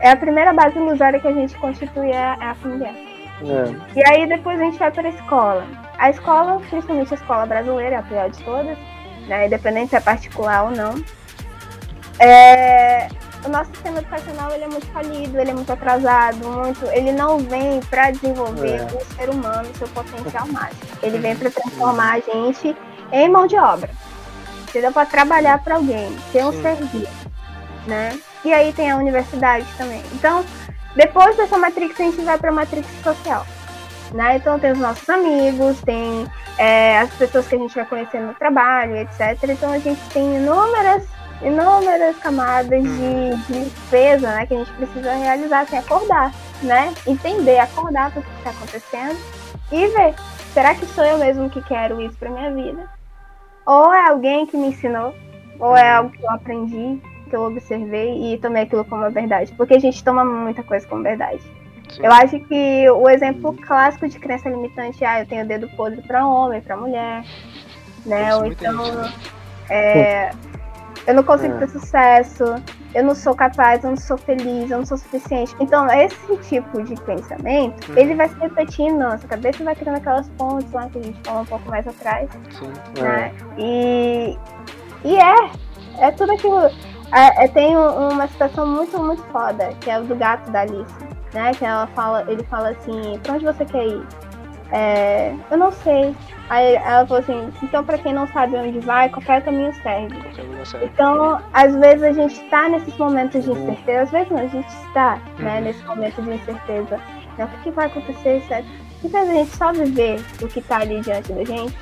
É 0.00 0.12
a 0.12 0.16
primeira 0.16 0.52
base 0.52 0.78
ilusória 0.78 1.18
que 1.18 1.26
a 1.28 1.32
gente 1.32 1.58
constitui 1.58 2.10
é 2.10 2.16
a, 2.16 2.36
é 2.40 2.44
a 2.44 2.54
familiar. 2.54 2.94
É. 2.94 3.98
E 3.98 4.08
aí 4.08 4.26
depois 4.28 4.58
a 4.60 4.64
gente 4.64 4.78
vai 4.78 4.90
para 4.92 5.08
a 5.08 5.10
escola. 5.10 5.64
A 5.98 6.10
escola, 6.10 6.60
principalmente 6.70 7.12
a 7.12 7.16
escola 7.16 7.44
brasileira, 7.46 7.96
é 7.96 7.98
a 7.98 8.02
pior 8.02 8.30
de 8.30 8.42
todas, 8.44 8.78
né? 9.26 9.46
Independente 9.46 9.90
se 9.90 9.96
é 9.96 10.00
particular 10.00 10.64
ou 10.64 10.70
não. 10.70 10.94
É, 12.20 13.08
O 13.44 13.48
nosso 13.48 13.70
sistema 13.70 13.98
educacional 14.00 14.50
ele 14.52 14.64
é 14.64 14.68
muito 14.68 14.86
falido, 14.88 15.38
ele 15.38 15.50
é 15.52 15.54
muito 15.54 15.72
atrasado, 15.72 16.36
muito. 16.48 16.84
Ele 16.86 17.12
não 17.12 17.38
vem 17.38 17.78
para 17.88 18.10
desenvolver 18.10 18.80
É. 18.80 18.84
o 18.84 19.14
ser 19.14 19.30
humano, 19.30 19.68
seu 19.76 19.86
potencial 19.88 20.46
máximo. 20.48 20.82
Ele 21.02 21.18
vem 21.18 21.36
para 21.36 21.48
transformar 21.50 22.14
a 22.14 22.20
gente 22.20 22.76
em 23.12 23.28
mão 23.28 23.46
de 23.46 23.56
obra. 23.56 23.90
Entendeu? 24.68 24.92
Para 24.92 25.06
trabalhar 25.06 25.62
para 25.62 25.76
alguém, 25.76 26.14
ter 26.32 26.44
um 26.44 26.50
Sim. 26.52 26.62
serviço, 26.62 27.30
né? 27.86 28.18
E 28.44 28.52
aí 28.52 28.72
tem 28.72 28.90
a 28.90 28.96
universidade 28.96 29.66
também. 29.78 30.02
Então, 30.12 30.44
depois 30.96 31.36
dessa 31.36 31.56
matrix, 31.56 31.98
a 32.00 32.02
gente 32.04 32.20
vai 32.22 32.36
para 32.38 32.50
a 32.50 32.52
matrix 32.52 32.86
social. 33.04 33.46
Né? 34.12 34.36
Então 34.36 34.58
tem 34.58 34.72
os 34.72 34.78
nossos 34.78 35.08
amigos, 35.08 35.80
tem 35.82 36.26
é, 36.56 36.98
as 36.98 37.10
pessoas 37.14 37.46
que 37.46 37.54
a 37.54 37.58
gente 37.58 37.74
vai 37.74 37.84
conhecer 37.84 38.20
no 38.20 38.34
trabalho, 38.34 38.96
etc. 38.96 39.36
Então 39.50 39.70
a 39.70 39.78
gente 39.78 40.00
tem 40.10 40.36
inúmeras, 40.36 41.06
inúmeras 41.42 42.16
camadas 42.18 42.82
de, 42.82 43.36
de 43.46 43.52
limpeza 43.52 44.30
né, 44.32 44.46
que 44.46 44.54
a 44.54 44.58
gente 44.58 44.72
precisa 44.72 45.12
realizar, 45.14 45.66
sem 45.66 45.78
acordar, 45.78 46.32
né? 46.62 46.92
Entender, 47.06 47.58
acordar 47.58 48.10
para 48.10 48.20
o 48.20 48.22
que 48.22 48.30
está 48.38 48.50
acontecendo 48.50 49.18
e 49.70 49.86
ver, 49.88 50.14
será 50.54 50.74
que 50.74 50.86
sou 50.86 51.04
eu 51.04 51.18
mesmo 51.18 51.50
que 51.50 51.60
quero 51.62 52.00
isso 52.00 52.16
para 52.16 52.30
minha 52.30 52.52
vida? 52.52 52.88
Ou 53.66 53.92
é 53.92 54.08
alguém 54.08 54.46
que 54.46 54.56
me 54.56 54.68
ensinou, 54.68 55.14
ou 55.60 55.76
é 55.76 55.90
algo 55.90 56.10
que 56.10 56.22
eu 56.22 56.30
aprendi, 56.30 56.98
que 57.28 57.36
eu 57.36 57.42
observei 57.42 58.32
e 58.32 58.38
tomei 58.38 58.62
aquilo 58.62 58.84
como 58.84 59.10
verdade. 59.10 59.52
Porque 59.52 59.74
a 59.74 59.78
gente 59.78 60.02
toma 60.02 60.24
muita 60.24 60.62
coisa 60.62 60.86
como 60.86 61.02
verdade. 61.02 61.42
Sim. 61.90 62.04
Eu 62.04 62.12
acho 62.12 62.38
que 62.40 62.90
o 62.90 63.08
exemplo 63.08 63.54
clássico 63.54 64.08
de 64.08 64.18
crença 64.18 64.48
limitante 64.48 65.02
é 65.04 65.06
ah, 65.08 65.20
eu 65.20 65.26
tenho 65.26 65.46
dedo 65.46 65.68
podre 65.76 66.02
para 66.02 66.26
homem, 66.26 66.60
para 66.60 66.76
mulher, 66.76 67.24
né? 68.04 68.34
Ou 68.36 68.46
então 68.46 68.84
gente, 68.84 68.96
né? 68.98 69.12
é, 69.70 70.30
eu 71.06 71.14
não 71.14 71.22
consigo 71.22 71.54
É. 71.54 71.58
ter 71.58 71.68
sucesso, 71.70 72.44
eu 72.94 73.04
não 73.04 73.14
sou 73.14 73.34
capaz, 73.34 73.82
eu 73.84 73.90
não 73.90 73.96
sou 73.96 74.16
feliz, 74.18 74.70
eu 74.70 74.78
não 74.78 74.86
sou 74.86 74.96
suficiente. 74.98 75.54
Então, 75.60 75.86
esse 75.90 76.36
tipo 76.48 76.82
de 76.82 76.94
pensamento, 77.02 77.90
Uhum. 77.90 77.98
ele 77.98 78.14
vai 78.14 78.28
se 78.28 78.38
repetindo 78.38 78.98
na 78.98 79.10
nossa 79.10 79.26
cabeça 79.26 79.62
e 79.62 79.64
vai 79.64 79.74
criando 79.74 79.96
aquelas 79.96 80.28
pontes 80.30 80.70
lá 80.72 80.88
que 80.88 80.98
a 80.98 81.02
gente 81.02 81.18
falou 81.24 81.42
um 81.42 81.46
pouco 81.46 81.68
mais 81.70 81.86
atrás 81.86 82.28
Sim. 82.50 83.02
né? 83.02 83.32
E, 83.56 84.38
e 85.04 85.16
é, 85.16 85.50
é 86.06 86.10
tudo 86.10 86.32
aquilo. 86.32 86.58
É, 87.10 87.44
é- 87.44 87.48
tem 87.48 87.74
um- 87.74 88.10
uma 88.12 88.28
situação 88.28 88.66
muito, 88.66 89.02
muito 89.02 89.22
foda, 89.32 89.70
que 89.80 89.90
é 89.90 89.98
o 89.98 90.04
do 90.04 90.14
gato 90.14 90.50
da 90.50 90.60
Alice, 90.60 90.94
né? 91.32 91.52
Que 91.54 91.64
ela 91.64 91.86
fala, 91.88 92.24
ele 92.28 92.42
fala 92.44 92.70
assim, 92.70 93.18
pra 93.22 93.34
onde 93.34 93.44
você 93.44 93.64
quer 93.64 93.86
ir? 93.86 94.06
É, 94.70 95.34
eu 95.50 95.56
não 95.56 95.72
sei. 95.72 96.14
Aí 96.50 96.74
ela 96.76 97.06
falou 97.06 97.22
assim, 97.22 97.52
então 97.62 97.84
pra 97.84 97.98
quem 97.98 98.12
não 98.12 98.26
sabe 98.28 98.56
onde 98.56 98.80
vai, 98.80 99.08
qualquer 99.08 99.42
caminho 99.42 99.72
serve. 99.82 100.16
Então, 100.82 101.40
às 101.52 101.74
vezes 101.76 102.02
a 102.02 102.12
gente 102.12 102.38
tá 102.48 102.68
nesses 102.68 102.96
momentos 102.96 103.44
de 103.44 103.50
incerteza, 103.50 104.02
às 104.02 104.10
vezes 104.10 104.30
não, 104.30 104.38
a 104.38 104.46
gente 104.46 104.68
está, 104.68 105.18
né, 105.38 105.56
Uhum. 105.58 105.64
nesse 105.64 105.84
momento 105.84 106.22
de 106.22 106.30
incerteza. 106.30 107.00
Né, 107.36 107.44
o 107.44 107.48
que, 107.48 107.62
que 107.64 107.70
vai 107.70 107.86
acontecer, 107.86 108.38
etc. 108.38 108.64
Então, 109.04 109.22
a 109.22 109.26
gente 109.26 109.56
só 109.56 109.72
viver 109.72 110.20
o 110.42 110.48
que 110.48 110.60
tá 110.60 110.78
ali 110.78 111.00
diante 111.00 111.32
da 111.32 111.44
gente, 111.44 111.76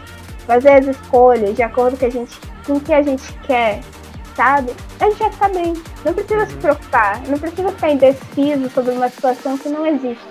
fazer 0.47 0.70
as 0.70 0.86
escolhas 0.86 1.55
de 1.56 1.62
acordo 1.62 1.97
com, 1.98 2.06
a 2.06 2.10
gente, 2.10 2.39
com 2.66 2.74
o 2.74 2.81
que 2.81 2.93
a 2.93 3.02
gente 3.02 3.32
quer, 3.44 3.81
sabe? 4.37 4.73
A 5.01 5.05
gente 5.07 5.19
vai 5.19 5.33
ficar 5.33 5.49
bem. 5.49 5.73
Não 6.05 6.13
precisa 6.15 6.47
se 6.47 6.55
preocupar, 6.57 7.21
não 7.27 7.39
precisa 7.39 7.71
ficar 7.73 7.91
indeciso 7.91 8.71
sobre 8.71 8.93
uma 8.93 9.09
situação 9.09 9.57
que 9.59 9.69
não 9.69 9.85
existe. 9.87 10.25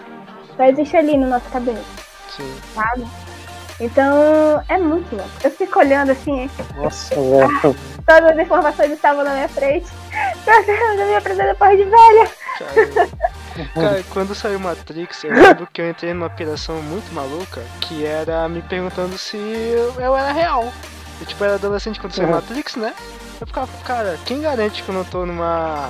Só 0.55 0.63
existe 0.63 0.95
ali 0.95 1.17
na 1.17 1.27
nossa 1.27 1.49
cabeça, 1.49 1.83
Sim. 2.29 2.55
sabe? 2.73 3.05
Então, 3.79 4.63
é 4.69 4.77
muito 4.77 5.13
louco. 5.13 5.29
Eu 5.43 5.51
fico 5.51 5.79
olhando 5.79 6.11
assim, 6.11 6.49
Nossa, 6.77 7.13
velho. 7.19 7.75
todas 8.07 8.31
as 8.31 8.37
informações 8.39 8.91
estavam 8.91 9.23
na 9.25 9.33
minha 9.33 9.49
frente. 9.49 9.87
Trazendo 10.45 11.01
a 11.01 11.05
minha 11.05 11.19
presença 11.21 11.49
depois 11.49 11.77
de 11.77 11.83
velha. 11.83 12.31
Cara, 12.57 13.09
cara, 13.73 14.03
quando 14.11 14.33
saiu 14.33 14.59
Matrix, 14.61 15.25
eu 15.25 15.33
lembro 15.33 15.67
que 15.73 15.81
eu 15.81 15.89
entrei 15.89 16.13
numa 16.13 16.27
operação 16.27 16.81
muito 16.83 17.13
maluca, 17.13 17.61
que 17.81 18.05
era 18.05 18.47
me 18.47 18.61
perguntando 18.61 19.17
se 19.17 19.35
eu, 19.35 19.93
eu 19.99 20.15
era 20.15 20.31
real. 20.31 20.71
Eu 21.19 21.25
tipo 21.25 21.43
era 21.43 21.55
adolescente 21.55 21.99
quando 21.99 22.13
saiu 22.13 22.27
Uhum. 22.29 22.35
Matrix, 22.35 22.75
né? 22.77 22.93
Eu 23.39 23.47
ficava, 23.47 23.69
cara, 23.83 24.17
quem 24.25 24.41
garante 24.41 24.81
que 24.83 24.89
eu 24.89 24.95
não 24.95 25.03
tô 25.03 25.25
numa 25.25 25.89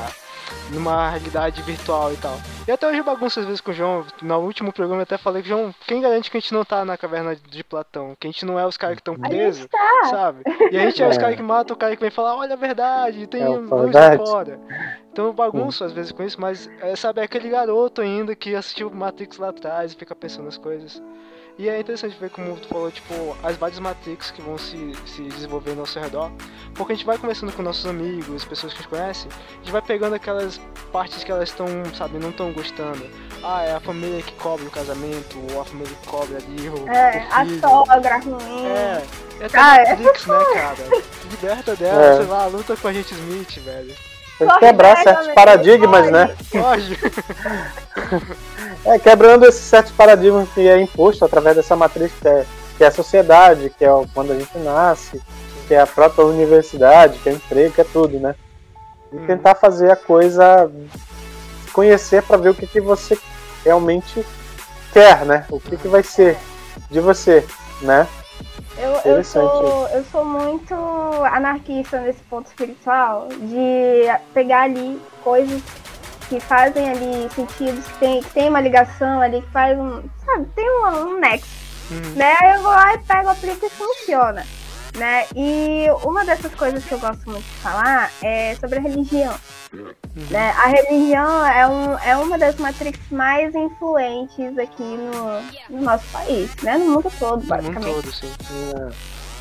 numa 0.72 1.10
realidade 1.10 1.62
virtual 1.64 2.12
e 2.14 2.18
tal. 2.18 2.38
E 2.68 2.72
até 2.72 2.88
hoje 2.88 2.98
eu 3.00 3.04
bagunço 3.04 3.40
às 3.40 3.46
vezes 3.46 3.62
com 3.62 3.72
o 3.72 3.74
João. 3.74 4.06
No 4.22 4.40
último 4.40 4.72
programa 4.72 5.02
eu 5.02 5.04
até 5.04 5.18
falei 5.18 5.42
que, 5.44 5.50
João, 5.50 5.74
quem 5.88 6.02
garante 6.02 6.30
que 6.30 6.38
a 6.38 6.40
gente 6.40 6.54
não 6.54 6.64
tá 6.66 6.84
na 6.86 6.98
caverna 6.98 7.36
de 7.36 7.64
Platão? 7.64 8.16
Que 8.20 8.28
a 8.28 8.32
gente 8.32 8.46
não 8.46 8.60
é 8.60 8.66
os 8.66 8.78
caras 8.78 8.96
que 8.96 9.02
estão 9.02 9.16
A 9.16 9.28
presos, 9.28 9.68
tá. 9.68 10.06
sabe? 10.10 10.44
E 10.72 10.78
a 10.78 10.82
gente 10.90 11.02
é, 11.02 11.08
os 11.08 11.18
É. 11.18 11.20
caras 11.20 11.36
que 11.36 11.44
matam 11.44 11.76
o 11.76 11.78
cara 11.80 11.96
que 11.96 12.02
vem 12.02 12.10
falar, 12.12 12.36
olha 12.36 12.54
a 12.54 12.58
verdade, 12.58 13.28
tem 13.28 13.42
É, 13.42 13.48
luz 13.48 13.70
verdade. 13.70 14.18
fora. 14.18 14.60
Então 15.12 15.26
eu 15.26 15.34
bagunço 15.34 15.84
às 15.84 15.92
vezes 15.94 16.12
com 16.12 16.24
isso, 16.24 16.40
mas 16.42 16.70
é, 16.82 16.96
sabe, 16.96 17.22
é 17.22 17.24
aquele 17.24 17.50
garoto 17.50 18.02
ainda 18.02 18.36
que 18.36 18.56
assistiu 18.56 18.90
Matrix 18.92 19.38
lá 19.38 19.50
atrás 19.50 19.94
e 19.94 19.96
fica 19.96 20.16
pensando 20.16 20.46
nas 20.46 20.58
coisas. 20.58 21.02
E 21.58 21.70
é 21.70 21.80
interessante 21.80 22.18
ver 22.20 22.30
como 22.32 22.54
tu 22.58 22.68
falou, 22.68 22.92
tipo, 22.92 23.14
as 23.42 23.56
várias 23.56 23.80
Matrix 23.80 24.30
que 24.30 24.42
vão 24.42 24.58
se, 24.58 24.92
se 25.06 25.22
desenvolvendo 25.22 25.80
ao 25.80 25.86
seu 25.86 26.02
redor. 26.02 26.30
Porque 26.74 26.92
a 26.92 26.96
gente 26.96 27.06
vai 27.06 27.18
conversando 27.18 27.54
com 27.54 27.62
nossos 27.62 27.86
amigos, 27.86 28.44
pessoas 28.44 28.74
que 28.74 28.80
a 28.80 28.82
gente 28.82 28.90
conhece, 28.90 29.28
a 29.30 29.58
gente 29.64 29.72
vai 29.72 29.82
pegando 29.82 30.16
aquelas 30.16 30.60
partes 30.92 31.24
que 31.24 31.32
elas 31.32 31.48
estão, 31.48 31.66
sabe, 31.98 32.20
não 32.20 32.32
estão 32.32 32.52
gostando. 32.52 33.10
Ah, 33.42 33.64
é 33.64 33.74
a 33.74 33.80
família 33.80 34.22
que 34.22 34.34
cobra 34.34 34.66
o 34.66 34.70
casamento, 34.72 35.38
ou 35.54 35.62
a 35.62 35.64
família 35.66 35.96
que 36.02 36.08
cobra 36.08 36.38
ali 36.38 36.68
o, 36.68 36.90
É, 36.90 37.26
o 37.30 37.34
a 37.34 37.46
filho. 37.46 37.60
sogra 37.62 38.18
ruim. 38.18 38.66
É, 38.68 39.04
é 39.40 39.46
até 39.46 39.58
Ah, 39.58 39.78
é 39.78 39.90
Matrix, 39.96 40.26
né, 40.26 40.46
cara? 40.54 40.76
Liberta 41.32 41.76
dela, 41.78 42.04
É. 42.06 42.18
sei 42.18 42.26
lá, 42.26 42.46
luta 42.48 42.76
com 42.76 42.88
a 42.90 42.94
gente 42.94 43.14
Smith, 43.14 43.60
velho. 43.60 43.96
Tem 44.38 44.48
que 44.48 44.60
quebrar 44.60 44.98
certos 44.98 45.28
paradigmas, 45.30 46.12
né? 46.12 46.36
É, 48.86 49.00
quebrando 49.00 49.46
esses 49.46 49.62
certos 49.62 49.92
paradigmas 49.94 50.48
que 50.54 50.68
é 50.68 50.80
imposto 50.80 51.26
através 51.26 51.56
dessa 51.56 51.76
matriz 51.76 52.12
que 52.22 52.28
é, 52.28 52.46
que 52.78 52.84
é 52.84 52.88
a 52.88 52.92
sociedade, 52.92 53.74
que 53.76 53.84
é 53.84 53.90
quando 54.14 54.32
a 54.32 54.36
gente 54.38 54.56
nasce, 54.60 55.20
que 55.68 55.74
é 55.74 55.80
a 55.80 55.88
própria 55.88 56.24
universidade, 56.26 57.18
que 57.18 57.30
é 57.30 57.32
o 57.32 57.36
emprego, 57.36 57.74
que 57.74 57.82
é 57.82 57.86
tudo, 57.86 58.20
né? 58.20 58.36
E 59.12 59.16
Uhum. 59.16 59.26
tentar 59.26 59.56
fazer 59.56 59.92
a 59.92 59.96
coisa 59.96 60.70
conhecer 61.74 62.22
para 62.24 62.38
ver 62.38 62.50
o 62.50 62.54
que, 62.54 62.68
que 62.68 62.80
você 62.80 63.18
realmente 63.64 64.24
quer, 64.94 65.26
né? 65.26 65.46
O 65.50 65.60
que, 65.60 65.78
que 65.78 65.88
vai 65.88 66.04
ser 66.04 66.38
de 66.90 67.00
você, 67.00 67.44
né? 67.82 68.08
Eu, 68.78 69.14
eu, 69.14 69.24
sou, 69.24 69.88
eu 69.88 70.04
sou 70.12 70.26
muito 70.26 70.76
anarquista 71.32 72.02
nesse 72.02 72.22
ponto 72.24 72.48
espiritual, 72.48 73.30
de 73.30 74.04
pegar 74.34 74.64
ali 74.64 75.02
coisas 75.24 75.62
que 76.28 76.40
fazem 76.40 76.90
ali 76.90 77.30
sentidos, 77.34 77.86
que 77.86 78.00
tem, 78.00 78.22
que 78.22 78.30
tem 78.32 78.50
uma 78.50 78.60
ligação 78.60 79.22
ali, 79.22 79.42
que 79.42 79.52
faz 79.52 79.78
um. 79.80 80.04
Sabe, 80.26 80.46
tem 80.56 80.70
um, 80.70 80.88
um 80.88 81.20
nexo. 81.20 81.48
Uhum. 81.92 82.16
Né? 82.16 82.36
Aí 82.42 82.56
eu 82.56 82.64
vou 82.64 82.72
lá 82.72 82.96
e 82.96 82.98
pego, 83.00 83.30
aplico 83.30 83.66
e 83.66 83.70
funciona. 83.70 84.46
Né? 84.96 85.26
E 85.36 85.88
uma 86.04 86.24
dessas 86.24 86.54
coisas 86.56 86.84
que 86.86 86.94
eu 86.94 87.00
gosto 87.00 87.30
muito 87.30 87.44
de 87.44 87.58
falar 87.58 88.10
é 88.22 88.56
sobre 88.56 88.80
a 88.80 88.82
religião. 88.82 89.34
Né? 90.32 90.52
A 90.52 90.68
religião 90.68 91.46
é, 91.46 91.68
um, 91.68 92.00
é 92.00 92.16
uma 92.16 92.38
das 92.38 92.56
matrix 92.56 93.00
mais 93.12 93.54
influentes 93.54 94.58
aqui 94.58 94.84
no, 94.84 95.78
no 95.78 95.84
nosso 95.84 96.06
país, 96.14 96.56
né? 96.64 96.78
No 96.78 96.86
mundo 96.92 97.12
todo, 97.20 97.32
No 97.32 97.40
mundo 97.40 97.48
basicamente. 97.48 97.94
todo, 97.94 98.12
sim. 98.14 98.32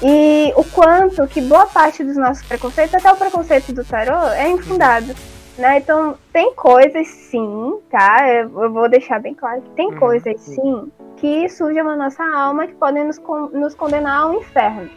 E 0.02 0.52
o 0.56 0.64
quanto 0.64 1.26
que 1.28 1.40
boa 1.40 1.66
parte 1.66 2.02
dos 2.02 2.16
nossos 2.16 2.44
preconceitos, 2.44 2.94
até 2.96 3.12
o 3.12 3.16
preconceito 3.16 3.72
do 3.72 3.84
tarô, 3.84 4.28
é 4.30 4.48
infundado. 4.48 5.14
Né? 5.56 5.78
Então, 5.78 6.18
tem 6.32 6.52
coisas 6.54 7.06
sim, 7.06 7.78
tá? 7.88 8.28
Eu 8.28 8.72
vou 8.72 8.88
deixar 8.88 9.20
bem 9.20 9.34
claro 9.34 9.62
que 9.62 9.70
tem 9.70 9.86
uhum. 9.86 9.98
coisas 9.98 10.40
sim 10.40 10.92
que 11.16 11.48
surgem 11.48 11.84
na 11.84 11.96
nossa 11.96 12.24
alma 12.24 12.66
que 12.66 12.74
podem 12.74 13.04
nos, 13.04 13.20
nos 13.52 13.74
condenar 13.74 14.22
ao 14.22 14.34
inferno. 14.34 14.90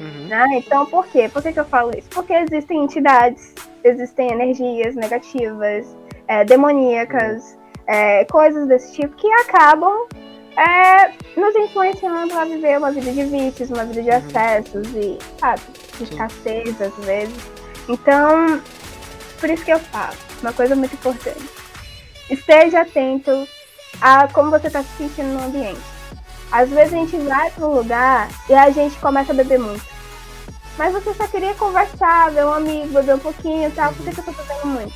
Uhum. 0.00 0.28
Né? 0.28 0.46
Então, 0.54 0.86
por 0.86 1.06
quê? 1.06 1.28
Por 1.28 1.42
que, 1.42 1.52
que 1.52 1.60
eu 1.60 1.64
falo 1.64 1.90
isso? 1.96 2.08
Porque 2.10 2.32
existem 2.32 2.84
entidades, 2.84 3.54
existem 3.84 4.32
energias 4.32 4.94
negativas, 4.94 5.96
é, 6.28 6.44
demoníacas, 6.44 7.58
é, 7.86 8.24
coisas 8.26 8.66
desse 8.68 8.94
tipo 8.94 9.14
que 9.16 9.28
acabam 9.32 10.06
é, 10.56 11.12
nos 11.38 11.54
influenciando 11.56 12.36
a 12.38 12.44
viver 12.44 12.78
uma 12.78 12.90
vida 12.90 13.12
de 13.12 13.24
vícios, 13.24 13.70
uma 13.70 13.84
vida 13.84 14.02
de 14.02 14.10
uhum. 14.10 14.16
acessos 14.16 14.88
e, 14.94 15.18
sabe, 15.38 15.62
de 15.98 16.04
escassez 16.04 16.80
às 16.80 17.04
vezes. 17.04 17.50
Então, 17.88 18.60
por 19.40 19.50
isso 19.50 19.64
que 19.64 19.72
eu 19.72 19.78
falo, 19.78 20.16
uma 20.40 20.52
coisa 20.52 20.74
muito 20.76 20.94
importante. 20.94 21.48
Esteja 22.30 22.82
atento 22.82 23.46
a 24.00 24.28
como 24.28 24.50
você 24.50 24.68
está 24.68 24.82
se 24.82 24.96
sentindo 24.96 25.34
no 25.34 25.44
ambiente. 25.44 25.91
Às 26.52 26.68
vezes 26.68 26.92
a 26.92 26.96
gente 26.98 27.16
vai 27.16 27.50
para 27.50 27.66
um 27.66 27.74
lugar 27.74 28.28
e 28.46 28.54
a 28.54 28.70
gente 28.70 28.98
começa 28.98 29.32
a 29.32 29.34
beber 29.34 29.58
muito. 29.58 29.84
Mas 30.76 30.92
você 30.92 31.14
só 31.14 31.26
queria 31.26 31.54
conversar, 31.54 32.30
ver 32.30 32.44
um 32.44 32.52
amigo, 32.52 32.92
beber 32.92 33.14
um 33.14 33.18
pouquinho 33.18 33.68
e 33.68 33.72
tal. 33.72 33.92
Por 33.94 34.04
que, 34.04 34.12
que 34.12 34.20
eu 34.20 34.24
tô 34.24 34.32
bebendo 34.32 34.66
muito? 34.66 34.92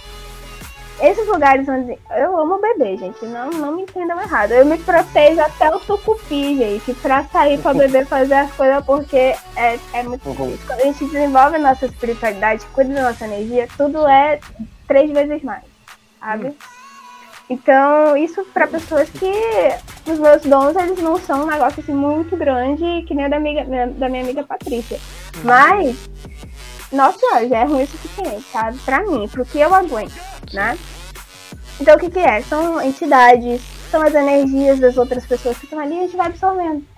Esses 1.00 1.26
lugares 1.26 1.68
onde. 1.68 1.98
Eu 2.10 2.38
amo 2.38 2.58
beber, 2.58 2.98
gente. 2.98 3.24
Não, 3.26 3.50
não 3.50 3.72
me 3.72 3.82
entendam 3.82 4.20
errado. 4.20 4.52
Eu 4.52 4.64
me 4.64 4.78
protejo 4.78 5.40
até 5.40 5.74
o 5.74 5.78
sucupi, 5.80 6.56
gente, 6.56 6.94
pra 6.94 7.24
sair 7.24 7.58
pra 7.60 7.74
beber, 7.74 8.06
fazer 8.06 8.34
as 8.34 8.52
coisas, 8.52 8.84
porque 8.84 9.34
é, 9.56 9.78
é 9.92 10.02
muito 10.02 10.26
uhum. 10.28 10.46
difícil. 10.46 10.66
Quando 10.66 10.80
a 10.80 10.84
gente 10.84 11.04
desenvolve 11.06 11.56
a 11.56 11.58
nossa 11.58 11.86
espiritualidade, 11.86 12.64
cuida 12.74 12.94
da 12.94 13.10
nossa 13.10 13.26
energia, 13.26 13.68
tudo 13.76 14.06
é 14.06 14.40
três 14.86 15.10
vezes 15.10 15.42
mais, 15.42 15.64
sabe? 16.18 16.46
Uhum. 16.46 16.54
Então, 17.48 18.16
isso 18.16 18.44
para 18.52 18.66
pessoas 18.66 19.08
que 19.08 20.10
os 20.10 20.18
meus 20.18 20.42
dons 20.42 20.74
eles 20.76 21.00
não 21.00 21.16
são 21.18 21.44
um 21.44 21.46
negócio 21.46 21.80
assim 21.80 21.94
muito 21.94 22.36
grande, 22.36 23.04
que 23.06 23.14
nem 23.14 23.26
o 23.26 23.30
da, 23.30 23.36
amiga, 23.36 23.64
da 23.64 24.08
minha 24.08 24.24
amiga 24.24 24.42
Patrícia. 24.42 24.98
Mas, 25.44 25.96
nossa, 26.90 27.46
já 27.46 27.58
é 27.58 27.64
ruim 27.64 27.84
o 27.84 27.86
suficiente, 27.86 28.44
sabe? 28.50 28.78
Pra 28.78 29.04
mim, 29.04 29.28
pro 29.28 29.44
que 29.44 29.60
eu 29.60 29.72
aguento, 29.72 30.20
né? 30.52 30.76
Então, 31.80 31.94
o 31.94 31.98
que, 31.98 32.10
que 32.10 32.18
é? 32.18 32.42
São 32.42 32.82
entidades, 32.82 33.62
são 33.90 34.02
as 34.02 34.14
energias 34.14 34.80
das 34.80 34.96
outras 34.96 35.24
pessoas 35.24 35.56
que 35.56 35.66
estão 35.66 35.78
ali 35.78 35.94
e 35.94 35.98
a 35.98 36.02
gente 36.02 36.16
vai 36.16 36.26
absorvendo. 36.26 36.95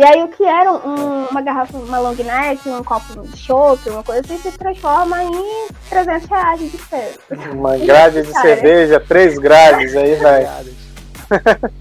E 0.00 0.02
aí 0.02 0.22
o 0.22 0.28
que 0.28 0.42
era 0.42 0.72
um, 0.72 1.26
uma 1.26 1.42
garrafa, 1.42 1.76
uma 1.76 1.98
long 1.98 2.14
neck, 2.14 2.66
um 2.70 2.82
copo 2.82 3.20
de 3.20 3.36
chope, 3.36 3.90
uma 3.90 4.02
coisa 4.02 4.22
assim, 4.22 4.38
se 4.38 4.56
transforma 4.56 5.22
em 5.22 5.68
300 5.90 6.26
reais 6.26 6.58
de 6.58 6.68
despesa. 6.70 7.18
Uma 7.52 7.76
grade 7.76 8.22
de 8.22 8.32
cerveja, 8.32 8.98
três 8.98 9.38
grades, 9.38 9.94
aí 9.94 10.14
vai. 10.14 10.48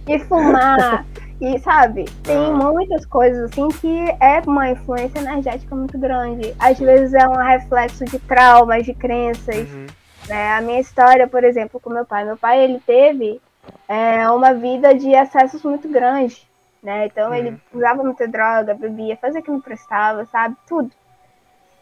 e 0.05 0.19
fumar, 0.25 1.05
e 1.39 1.57
sabe, 1.59 2.03
tem 2.21 2.51
muitas 2.51 3.05
coisas 3.05 3.49
assim 3.49 3.69
que 3.69 4.13
é 4.19 4.41
uma 4.45 4.69
influência 4.69 5.19
energética 5.19 5.73
muito 5.73 5.97
grande. 5.97 6.53
Às 6.59 6.77
vezes 6.77 7.13
é 7.13 7.25
um 7.25 7.37
reflexo 7.37 8.03
de 8.03 8.19
traumas, 8.19 8.83
de 8.83 8.93
crenças. 8.93 9.65
Uhum. 9.71 9.87
Né? 10.27 10.57
A 10.57 10.59
minha 10.59 10.81
história, 10.81 11.25
por 11.25 11.45
exemplo, 11.45 11.79
com 11.79 11.89
meu 11.89 12.05
pai. 12.05 12.25
Meu 12.25 12.35
pai, 12.35 12.65
ele 12.65 12.81
teve 12.85 13.39
é, 13.87 14.29
uma 14.29 14.53
vida 14.53 14.93
de 14.93 15.15
acessos 15.15 15.63
muito 15.63 15.87
grande 15.87 16.48
né? 16.81 17.07
Então 17.07 17.29
uhum. 17.29 17.35
ele 17.35 17.61
usava 17.73 18.03
muita 18.03 18.27
droga, 18.27 18.73
bebia, 18.73 19.17
fazia 19.17 19.41
que 19.41 19.51
não 19.51 19.61
prestava, 19.61 20.25
sabe? 20.25 20.55
Tudo. 20.67 20.91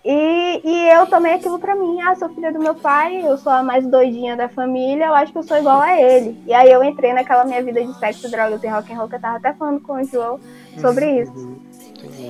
E, 0.10 0.62
e 0.64 0.90
eu 0.90 1.06
tomei 1.08 1.34
aquilo 1.34 1.60
pra 1.60 1.76
mim. 1.76 2.02
Ah, 2.02 2.16
sou 2.16 2.30
filha 2.30 2.52
do 2.52 2.60
meu 2.60 2.76
pai, 2.76 3.28
eu 3.28 3.38
sou 3.38 3.52
a 3.52 3.62
mais 3.62 3.86
doidinha 3.86 4.38
da 4.38 4.48
família, 4.48 5.08
eu 5.08 5.14
acho 5.14 5.34
que 5.34 5.38
eu 5.38 5.44
sou 5.44 5.58
igual 5.58 5.82
a 5.82 6.00
ele. 6.00 6.42
E 6.46 6.54
aí 6.54 6.72
eu 6.72 6.82
entrei 6.82 7.12
naquela 7.12 7.44
minha 7.44 7.62
vida 7.62 7.84
de 7.84 7.94
sexo, 8.00 8.32
drogas 8.32 8.64
e 8.64 8.68
rock 8.68 8.94
and 8.94 8.98
roll, 8.98 9.10
que 9.10 9.16
eu 9.16 9.20
tava 9.20 9.38
até 9.38 9.54
falando 9.54 9.82
com 9.82 9.94
o 9.94 10.04
João 10.06 10.40
sobre 10.80 11.06
uhum. 11.06 11.22
isso. 11.22 11.68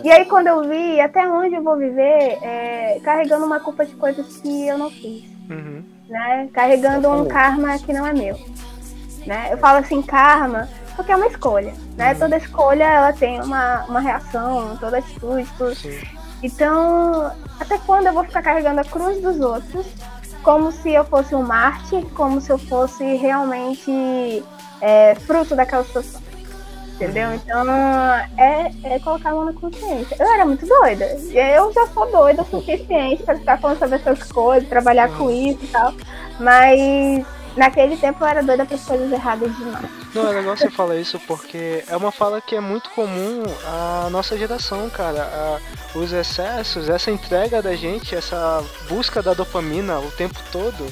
E 0.03 0.10
aí 0.10 0.26
quando 0.26 0.48
eu 0.48 0.68
vi 0.68 0.99
até 0.99 1.27
onde 1.27 1.53
eu 1.53 1.61
vou 1.61 1.77
viver, 1.77 2.39
é, 2.41 2.99
carregando 3.03 3.45
uma 3.45 3.60
culpa 3.60 3.85
de 3.85 3.95
coisas 3.95 4.38
que 4.38 4.68
eu 4.68 4.77
não 4.77 4.89
fiz. 4.89 5.26
Uhum. 5.48 5.84
Né? 6.10 6.49
Carregando 6.53 7.10
um 7.10 7.27
karma 7.27 7.77
que 7.77 7.94
não 7.94 8.07
é 8.07 8.14
meu. 8.14 8.38
Né? 9.26 9.49
Eu 9.52 9.57
falo 9.57 9.80
assim, 9.80 10.02
karma, 10.02 10.68
porque 10.98 11.11
é 11.11 11.15
uma 11.15 11.28
escolha, 11.28 11.74
né? 11.95 12.11
Uhum. 12.11 12.19
Toda 12.19 12.38
escolha 12.38 12.84
ela 12.84 13.14
tem 13.14 13.40
uma, 13.40 13.86
uma 13.86 13.99
reação, 14.02 14.76
toda 14.78 14.98
atitude, 14.98 15.48
tudo. 15.57 15.76
Sim. 15.76 16.02
Então, 16.44 17.32
até 17.60 17.78
quando 17.78 18.07
eu 18.07 18.14
vou 18.14 18.24
ficar 18.24 18.41
carregando 18.41 18.82
a 18.82 18.84
cruz 18.84 19.22
dos 19.22 19.40
outros 19.40 19.86
como 20.44 20.72
se 20.72 20.94
eu 20.94 21.03
fosse 21.03 21.36
um 21.36 21.44
Marte, 21.44 22.02
como 22.15 22.40
se 22.41 22.52
eu 22.52 22.57
fosse 22.57 23.03
realmente 23.15 24.44
é, 24.82 25.14
fruto 25.15 25.56
daquela 25.56 25.84
situação? 25.84 26.22
Entendeu? 26.95 27.30
Uhum. 27.30 27.36
Então, 27.36 27.69
é, 28.38 28.72
é 28.84 28.99
colocar 28.99 29.30
a 29.30 29.34
mão 29.34 29.45
na 29.45 29.53
consciência. 29.53 30.15
Eu 30.18 30.26
era 30.26 30.45
muito 30.45 30.65
doida. 30.65 31.06
Eu 31.32 31.72
já 31.74 31.86
sou 31.88 32.10
doida 32.11 32.41
o 32.41 32.45
suficiente 32.45 33.22
para 33.22 33.38
ficar 33.38 33.60
falando 33.60 33.78
sobre 33.78 33.95
essas 33.98 34.24
coisas, 34.32 34.68
trabalhar 34.68 35.10
com 35.15 35.26
uhum. 35.26 35.52
isso 35.52 35.64
e 35.64 35.68
tal. 35.68 35.94
Mas 36.40 37.26
naquele 37.57 37.97
tempo 37.97 38.23
eu 38.23 38.27
era 38.27 38.43
doida 38.43 38.65
para 38.65 38.77
coisas 38.77 39.11
erradas 39.11 39.55
demais. 39.57 39.89
Não, 40.13 40.27
é 40.27 40.35
legal 40.35 40.55
você 40.55 40.69
falar 40.69 40.97
isso 40.97 41.19
porque 41.21 41.84
é 41.88 41.97
uma 41.97 42.11
fala 42.11 42.39
que 42.39 42.55
é 42.55 42.59
muito 42.59 42.89
comum 42.91 43.43
à 43.65 44.09
nossa 44.09 44.38
geração, 44.38 44.89
cara. 44.89 45.23
A, 45.23 45.59
os 45.97 46.11
excessos, 46.11 46.89
essa 46.89 47.09
entrega 47.09 47.61
da 47.61 47.75
gente, 47.75 48.15
essa 48.15 48.63
busca 48.88 49.21
da 49.21 49.34
dopamina 49.34 49.99
o 49.99 50.11
tempo 50.11 50.39
todo, 50.51 50.85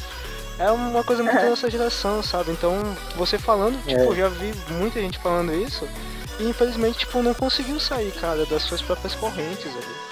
é 0.58 0.72
uma 0.72 1.04
coisa 1.04 1.22
muito 1.24 1.36
da 1.36 1.50
nossa 1.50 1.70
geração, 1.70 2.24
sabe? 2.24 2.52
Então, 2.52 2.82
você 3.16 3.38
falando, 3.38 3.78
tipo, 3.86 4.14
é. 4.14 4.16
já 4.16 4.30
vi 4.30 4.54
muita 4.72 5.00
gente 5.00 5.20
falando 5.20 5.54
isso 5.54 5.88
e 6.40 6.50
infelizmente, 6.50 7.00
tipo, 7.00 7.22
não 7.22 7.34
conseguiu 7.34 7.80
sair, 7.80 8.12
cara, 8.12 8.46
das 8.46 8.64
suas 8.64 8.82
próprias 8.82 9.16
correntes 9.16 9.68
ali. 9.68 10.05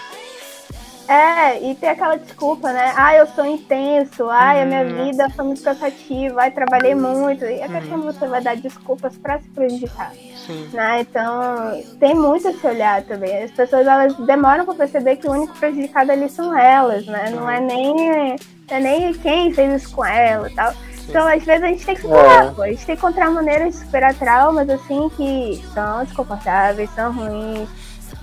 É, 1.08 1.62
e 1.62 1.76
tem 1.76 1.90
aquela 1.90 2.16
desculpa, 2.16 2.72
né? 2.72 2.94
Ah, 2.96 3.16
eu 3.16 3.28
sou 3.28 3.46
intenso, 3.46 4.30
ai, 4.30 4.62
a 4.62 4.66
minha 4.66 4.84
uhum. 4.84 5.06
vida 5.06 5.30
foi 5.32 5.46
muito 5.46 5.62
cansativa, 5.62 6.42
ai, 6.42 6.52
trabalhei 6.52 6.96
muito. 6.96 7.44
E 7.44 7.62
a 7.62 7.66
uhum. 7.66 7.74
questão 7.74 8.02
você 8.02 8.28
vai 8.28 8.42
dar 8.42 8.56
desculpas 8.56 9.18
para 9.18 9.40
se 9.40 9.50
prejudicar. 9.50 10.14
Sim. 10.46 10.70
Né? 10.72 11.02
Então, 11.02 11.84
tem 12.00 12.16
muito 12.16 12.48
esse 12.48 12.66
olhar 12.66 13.04
também. 13.04 13.44
As 13.44 13.52
pessoas 13.52 13.86
elas 13.86 14.14
demoram 14.16 14.66
para 14.66 14.76
perceber 14.76 15.18
que 15.18 15.28
o 15.28 15.32
único 15.32 15.58
prejudicado 15.58 16.12
ali 16.12 16.30
são 16.30 16.58
elas, 16.58 17.06
né? 17.06 17.30
Não 17.32 17.50
é 17.50 17.60
nem, 17.60 18.36
é 18.70 18.80
nem 18.80 19.14
quem 19.14 19.54
fez 19.54 19.84
isso 19.84 19.96
com 19.96 20.06
ela 20.06 20.50
e 20.50 20.56
tal. 20.56 20.74
Então, 21.08 21.28
às 21.28 21.44
vezes, 21.44 21.64
a 21.64 21.68
gente 21.68 21.86
tem 21.86 21.96
que 21.96 22.02
superar, 22.02 22.48
é. 22.48 22.52
pô. 22.52 22.62
A 22.62 22.68
gente 22.68 22.86
tem 22.86 22.96
que 22.96 23.02
encontrar 23.02 23.30
maneiras 23.30 23.74
de 23.74 23.86
superar 23.86 24.14
traumas, 24.14 24.70
assim, 24.70 25.10
que 25.18 25.62
são 25.74 26.04
desconfortáveis, 26.06 26.90
são 26.92 27.12
ruins, 27.12 27.70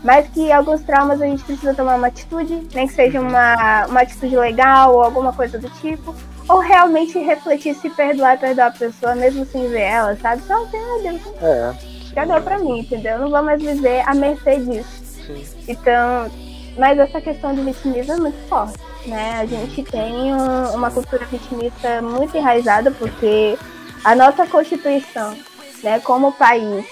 mas 0.03 0.29
que 0.29 0.51
alguns 0.51 0.83
traumas 0.83 1.21
a 1.21 1.27
gente 1.27 1.45
precisa 1.45 1.75
tomar 1.75 1.97
uma 1.97 2.07
atitude, 2.07 2.67
nem 2.75 2.87
que 2.87 2.95
seja 2.95 3.21
uma, 3.21 3.87
uma 3.87 4.01
atitude 4.01 4.37
legal 4.37 4.95
ou 4.95 5.03
alguma 5.03 5.33
coisa 5.33 5.59
do 5.59 5.69
tipo, 5.81 6.15
ou 6.49 6.59
realmente 6.59 7.19
refletir, 7.19 7.75
se 7.75 7.91
perdoar, 7.91 8.39
perdoar 8.39 8.69
a 8.69 8.73
pessoa, 8.73 9.15
mesmo 9.15 9.45
sem 9.47 9.69
ver 9.69 9.83
ela, 9.83 10.17
sabe? 10.17 10.43
Só 10.43 10.55
assim, 10.65 10.77
ah, 10.77 11.03
Deus, 11.03 11.21
é. 11.43 11.75
já 12.15 12.25
deu 12.25 12.43
pra 12.43 12.59
mim, 12.59 12.81
entendeu? 12.81 13.13
Eu 13.13 13.19
não 13.21 13.31
vou 13.31 13.43
mais 13.43 13.63
viver 13.63 14.03
a 14.07 14.15
mercê 14.15 14.57
disso. 14.59 15.05
Sim. 15.27 15.45
Então, 15.69 16.31
mas 16.77 16.99
essa 16.99 17.21
questão 17.21 17.55
do 17.55 17.63
vitimismo 17.63 18.15
é 18.15 18.17
muito 18.17 18.49
forte, 18.49 18.79
né? 19.07 19.39
A 19.41 19.47
gente 19.47 19.83
tem 19.85 20.35
um, 20.35 20.75
uma 20.75 20.91
cultura 20.91 21.25
vitimista 21.27 22.01
muito 22.03 22.37
enraizada, 22.37 22.91
porque 22.91 23.57
a 24.03 24.15
nossa 24.15 24.47
Constituição, 24.47 25.37
né, 25.85 26.01
como 26.01 26.33
país, 26.33 26.87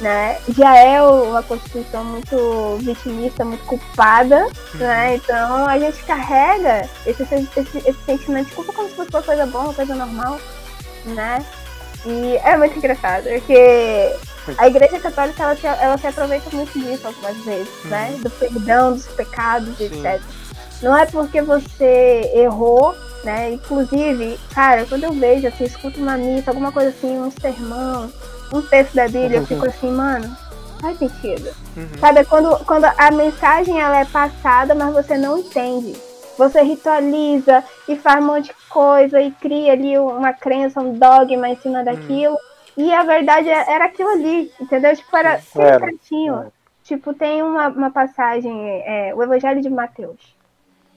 né? 0.00 0.38
Já 0.56 0.76
é 0.76 1.02
uma 1.02 1.42
Constituição 1.42 2.04
muito 2.04 2.78
vitimista, 2.80 3.44
muito 3.44 3.64
culpada, 3.64 4.46
né? 4.74 5.16
Então 5.16 5.66
a 5.66 5.78
gente 5.78 6.02
carrega 6.04 6.88
esse, 7.06 7.22
esse, 7.22 7.78
esse 7.78 8.04
sentimento 8.04 8.48
de 8.48 8.54
culpa 8.54 8.72
como 8.72 8.88
se 8.88 8.94
fosse 8.94 9.10
uma 9.10 9.22
coisa 9.22 9.46
boa, 9.46 9.64
uma 9.64 9.74
coisa 9.74 9.94
normal, 9.94 10.40
né? 11.06 11.44
E 12.04 12.36
é 12.44 12.56
muito 12.56 12.76
engraçado, 12.76 13.24
porque 13.24 14.16
a 14.58 14.66
Igreja 14.66 14.98
Católica 14.98 15.42
ela 15.42 15.56
se, 15.56 15.66
ela 15.66 15.98
se 15.98 16.06
aproveita 16.06 16.50
muito 16.54 16.76
disso 16.78 17.06
algumas 17.06 17.36
vezes, 17.44 17.84
né? 17.84 18.10
Uhum. 18.12 18.20
Do 18.22 18.30
perdão, 18.30 18.92
dos 18.94 19.06
pecados, 19.08 19.76
Sim. 19.78 19.84
etc. 19.84 20.20
Não 20.82 20.96
é 20.96 21.06
porque 21.06 21.40
você 21.40 22.32
errou, 22.34 22.96
né? 23.22 23.52
Inclusive, 23.52 24.38
cara, 24.52 24.84
quando 24.84 25.04
eu 25.04 25.12
vejo, 25.12 25.46
assim, 25.46 25.64
escuto 25.64 26.00
uma 26.00 26.16
missa, 26.16 26.50
alguma 26.50 26.72
coisa 26.72 26.88
assim, 26.88 27.20
um 27.20 27.30
sermão, 27.30 28.12
um 28.52 28.62
texto 28.62 28.94
da 28.94 29.06
Bíblia, 29.06 29.38
eu 29.38 29.46
fico 29.46 29.66
assim, 29.66 29.90
mano, 29.90 30.36
faz 30.80 30.98
sentido. 30.98 31.50
Uhum. 31.76 31.98
Sabe, 31.98 32.24
quando, 32.24 32.64
quando 32.64 32.84
a 32.84 33.10
mensagem 33.10 33.80
ela 33.80 34.00
é 34.00 34.04
passada, 34.04 34.74
mas 34.74 34.92
você 34.92 35.16
não 35.16 35.38
entende. 35.38 35.96
Você 36.36 36.62
ritualiza 36.62 37.62
e 37.88 37.96
faz 37.96 38.22
um 38.22 38.26
monte 38.26 38.46
de 38.46 38.54
coisa 38.68 39.20
e 39.20 39.30
cria 39.30 39.72
ali 39.72 39.98
uma 39.98 40.32
crença, 40.32 40.80
um 40.80 40.94
dogma 40.94 41.48
em 41.48 41.56
cima 41.56 41.84
daquilo. 41.84 42.34
Uhum. 42.76 42.84
E 42.84 42.92
a 42.92 43.02
verdade 43.02 43.48
é, 43.48 43.70
era 43.70 43.84
aquilo 43.84 44.10
ali, 44.10 44.50
entendeu? 44.60 44.94
Tipo, 44.96 45.16
era 45.16 45.40
certinho. 45.40 46.38
É. 46.40 46.46
Tipo, 46.84 47.14
tem 47.14 47.42
uma, 47.42 47.68
uma 47.68 47.90
passagem, 47.90 48.52
é, 48.84 49.14
o 49.14 49.22
Evangelho 49.22 49.60
de 49.60 49.70
Mateus. 49.70 50.34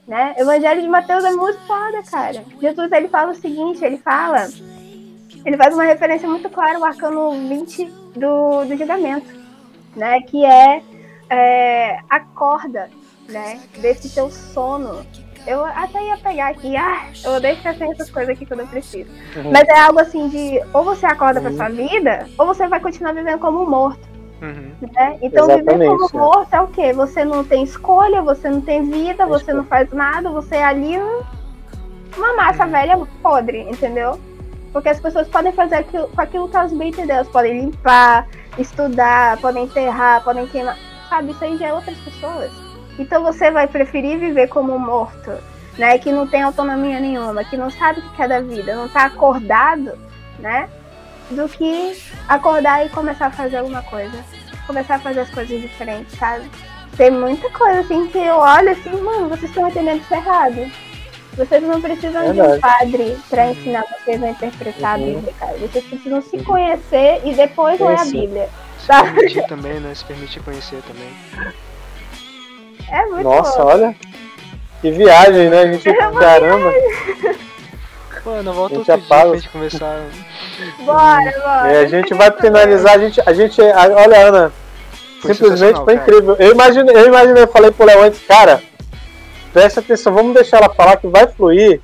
Né? 0.06 0.34
O 0.38 0.42
Evangelho 0.42 0.82
de 0.82 0.88
Mateus 0.88 1.24
é 1.24 1.32
muito 1.32 1.58
foda, 1.66 2.02
cara. 2.10 2.44
Jesus 2.60 2.90
ele 2.92 3.08
fala 3.08 3.32
o 3.32 3.34
seguinte, 3.34 3.84
ele 3.84 3.98
fala, 3.98 4.48
ele 5.46 5.56
faz 5.56 5.72
uma 5.72 5.84
referência 5.84 6.28
muito 6.28 6.50
clara 6.50 6.76
ao 6.76 6.84
arcano 6.84 7.30
20 7.30 7.84
do, 8.16 8.64
do 8.64 8.76
julgamento, 8.76 9.32
né? 9.94 10.20
Que 10.22 10.44
é, 10.44 10.82
é 11.30 12.00
acorda, 12.10 12.90
né? 13.28 13.60
Desse 13.78 14.12
teu 14.12 14.28
sono. 14.28 15.06
Eu 15.46 15.64
até 15.64 16.02
ia 16.04 16.16
pegar 16.16 16.48
aqui, 16.48 16.76
ah, 16.76 17.06
eu 17.24 17.34
odeio 17.34 17.54
ficar 17.56 17.76
sem 17.76 17.92
essas 17.92 18.10
coisas 18.10 18.34
aqui 18.34 18.44
quando 18.44 18.60
eu 18.60 18.66
preciso. 18.66 19.08
Uhum. 19.36 19.52
Mas 19.52 19.68
é 19.68 19.78
algo 19.78 20.00
assim 20.00 20.28
de 20.28 20.60
ou 20.74 20.82
você 20.82 21.06
acorda 21.06 21.40
pra 21.40 21.52
sua 21.52 21.68
vida, 21.68 22.26
ou 22.36 22.46
você 22.48 22.66
vai 22.66 22.80
continuar 22.80 23.12
vivendo 23.12 23.38
como 23.38 23.62
um 23.62 23.70
morto. 23.70 24.08
Uhum. 24.42 24.72
Né? 24.92 25.18
Então 25.22 25.46
viver 25.46 25.60
Exatamente, 25.62 26.10
como 26.10 26.24
é. 26.24 26.26
morto 26.26 26.54
é 26.54 26.60
o 26.60 26.66
quê? 26.66 26.92
Você 26.92 27.24
não 27.24 27.44
tem 27.44 27.62
escolha, 27.62 28.20
você 28.20 28.50
não 28.50 28.60
tem 28.60 28.82
vida, 28.90 29.24
você 29.24 29.52
não 29.52 29.64
faz 29.64 29.88
nada, 29.92 30.28
você 30.28 30.56
é 30.56 30.64
ali 30.64 30.98
um- 30.98 31.22
uma 32.16 32.34
massa 32.34 32.66
velha 32.66 32.98
podre, 33.22 33.60
entendeu? 33.60 34.18
Porque 34.76 34.90
as 34.90 35.00
pessoas 35.00 35.26
podem 35.28 35.52
fazer 35.52 35.76
aquilo, 35.76 36.06
com 36.08 36.20
aquilo 36.20 36.50
que 36.50 36.54
elas 36.54 36.70
bem 36.70 36.90
entendem, 36.90 37.16
elas 37.16 37.28
podem 37.28 37.60
limpar, 37.62 38.28
estudar, 38.58 39.38
podem 39.38 39.64
enterrar, 39.64 40.22
podem 40.22 40.46
queimar, 40.48 40.76
sabe? 41.08 41.30
Isso 41.30 41.42
aí 41.42 41.56
já 41.56 41.68
é 41.68 41.72
outras 41.72 41.96
pessoas. 41.96 42.52
Então 42.98 43.22
você 43.22 43.50
vai 43.50 43.66
preferir 43.66 44.18
viver 44.18 44.48
como 44.48 44.78
morto, 44.78 45.32
né? 45.78 45.96
Que 45.96 46.12
não 46.12 46.26
tem 46.26 46.42
autonomia 46.42 47.00
nenhuma, 47.00 47.42
que 47.42 47.56
não 47.56 47.70
sabe 47.70 48.00
o 48.00 48.10
que 48.10 48.22
é 48.22 48.28
da 48.28 48.42
vida, 48.42 48.76
não 48.76 48.86
tá 48.86 49.06
acordado, 49.06 49.98
né? 50.38 50.68
Do 51.30 51.48
que 51.48 51.96
acordar 52.28 52.84
e 52.84 52.90
começar 52.90 53.28
a 53.28 53.30
fazer 53.30 53.56
alguma 53.56 53.80
coisa. 53.80 54.22
Começar 54.66 54.96
a 54.96 55.00
fazer 55.00 55.20
as 55.20 55.30
coisas 55.30 55.58
diferentes, 55.58 56.18
sabe? 56.18 56.50
Tem 56.98 57.10
muita 57.10 57.48
coisa 57.48 57.80
assim 57.80 58.08
que 58.08 58.18
eu 58.18 58.36
olho 58.36 58.72
assim, 58.72 58.90
mano, 58.90 59.30
vocês 59.30 59.44
estão 59.44 59.70
entendendo 59.70 60.02
isso 60.02 60.12
errado. 60.12 60.70
Vocês 61.36 61.62
não 61.62 61.80
precisam 61.82 62.32
de 62.32 62.40
um 62.40 62.58
padre 62.60 63.16
pra 63.28 63.50
ensinar 63.50 63.84
vocês 63.84 64.22
a 64.22 64.28
interpretar 64.30 64.94
a 64.94 64.98
Uhum. 64.98 65.14
Bíblia, 65.14 65.34
cara. 65.38 65.52
Vocês 65.58 65.84
precisam 65.84 66.22
se 66.22 66.38
conhecer 66.42 67.20
e 67.24 67.34
depois 67.34 67.78
ler 67.78 67.98
a. 67.98 68.04
Bíblia. 68.04 68.48
Se 68.78 68.86
Tá. 68.86 69.02
permitir 69.04 69.46
também, 69.46 69.74
né? 69.80 69.94
Se 69.94 70.04
permitir 70.04 70.40
conhecer 70.42 70.80
também. 70.86 71.54
É 72.90 73.04
muito 73.06 73.24
Nossa, 73.24 73.62
bom. 73.62 73.68
olha. 73.70 73.96
Que 74.80 74.90
viagem, 74.90 75.50
né? 75.50 75.60
A 75.60 75.72
gente. 75.72 75.88
É 75.90 75.94
Caramba. 75.94 76.72
Mano, 78.24 78.52
volta 78.54 78.74
A 78.74 78.78
gente 78.78 78.90
outro 78.90 78.94
dia 78.94 78.94
apaga. 78.94 79.30
pra 79.30 79.38
gente 79.38 79.48
conversar. 79.50 80.00
Bora, 80.80 81.32
bora. 81.44 81.72
É, 81.72 81.80
a 81.80 81.86
gente 81.86 82.14
vai 82.14 82.30
finalizar, 82.32 82.94
a 82.94 82.98
gente. 82.98 83.20
A 83.24 83.32
gente 83.32 83.60
a- 83.62 83.88
olha, 84.04 84.26
Ana. 84.28 84.52
Foi 85.20 85.34
simplesmente 85.34 85.76
foi 85.76 85.96
cara. 85.96 86.08
incrível. 86.08 86.36
Eu 86.38 86.52
imaginei, 86.52 86.96
eu 86.96 87.06
imaginei, 87.06 87.42
eu 87.42 87.48
falei 87.48 87.70
pro 87.70 87.86
Léo 87.86 88.02
antes, 88.02 88.20
cara, 88.26 88.62
presta 89.56 89.80
atenção, 89.80 90.12
vamos 90.12 90.34
deixar 90.34 90.58
ela 90.58 90.68
falar 90.74 90.98
que 90.98 91.06
vai 91.06 91.26
fluir. 91.26 91.80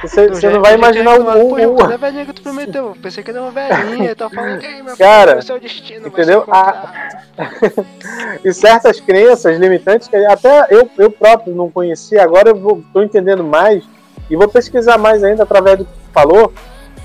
Você, 0.00 0.26
você 0.28 0.48
não 0.48 0.62
vai 0.62 0.72
imaginar 0.74 1.20
o. 1.20 1.24
falou, 1.26 1.48
Pô, 1.50 1.54
o- 1.56 1.58
Jacó, 1.78 1.92
é 1.92 1.98
velhinha 1.98 2.24
que 2.24 2.32
tu 2.32 2.40
prometeu. 2.40 2.96
Pensei 3.02 3.22
que 3.22 3.30
era 3.30 3.42
uma 3.42 3.50
velhinha 3.50 4.16
tava 4.16 4.34
falando, 4.34 4.62
ei, 4.64 4.82
meu 4.82 4.96
Cara, 4.96 5.32
filho, 5.32 5.38
o 5.40 5.42
seu 5.42 5.60
destino 5.60 6.06
entendeu? 6.08 6.40
se 6.42 6.48
encontrar." 6.48 7.26
e 8.42 8.52
certas 8.54 8.98
crenças 9.00 9.58
limitantes 9.58 10.08
que 10.08 10.16
até 10.16 10.68
eu, 10.70 10.88
eu 10.96 11.10
próprio 11.10 11.54
não 11.54 11.70
conhecia, 11.70 12.22
agora 12.22 12.48
eu 12.48 12.56
vou, 12.56 12.82
tô 12.94 13.02
entendendo 13.02 13.44
mais 13.44 13.84
e 14.30 14.34
vou 14.36 14.48
pesquisar 14.48 14.96
mais 14.96 15.22
ainda 15.22 15.42
através 15.42 15.76
do 15.76 15.84
que 15.84 15.92
tu 15.92 16.12
falou, 16.14 16.50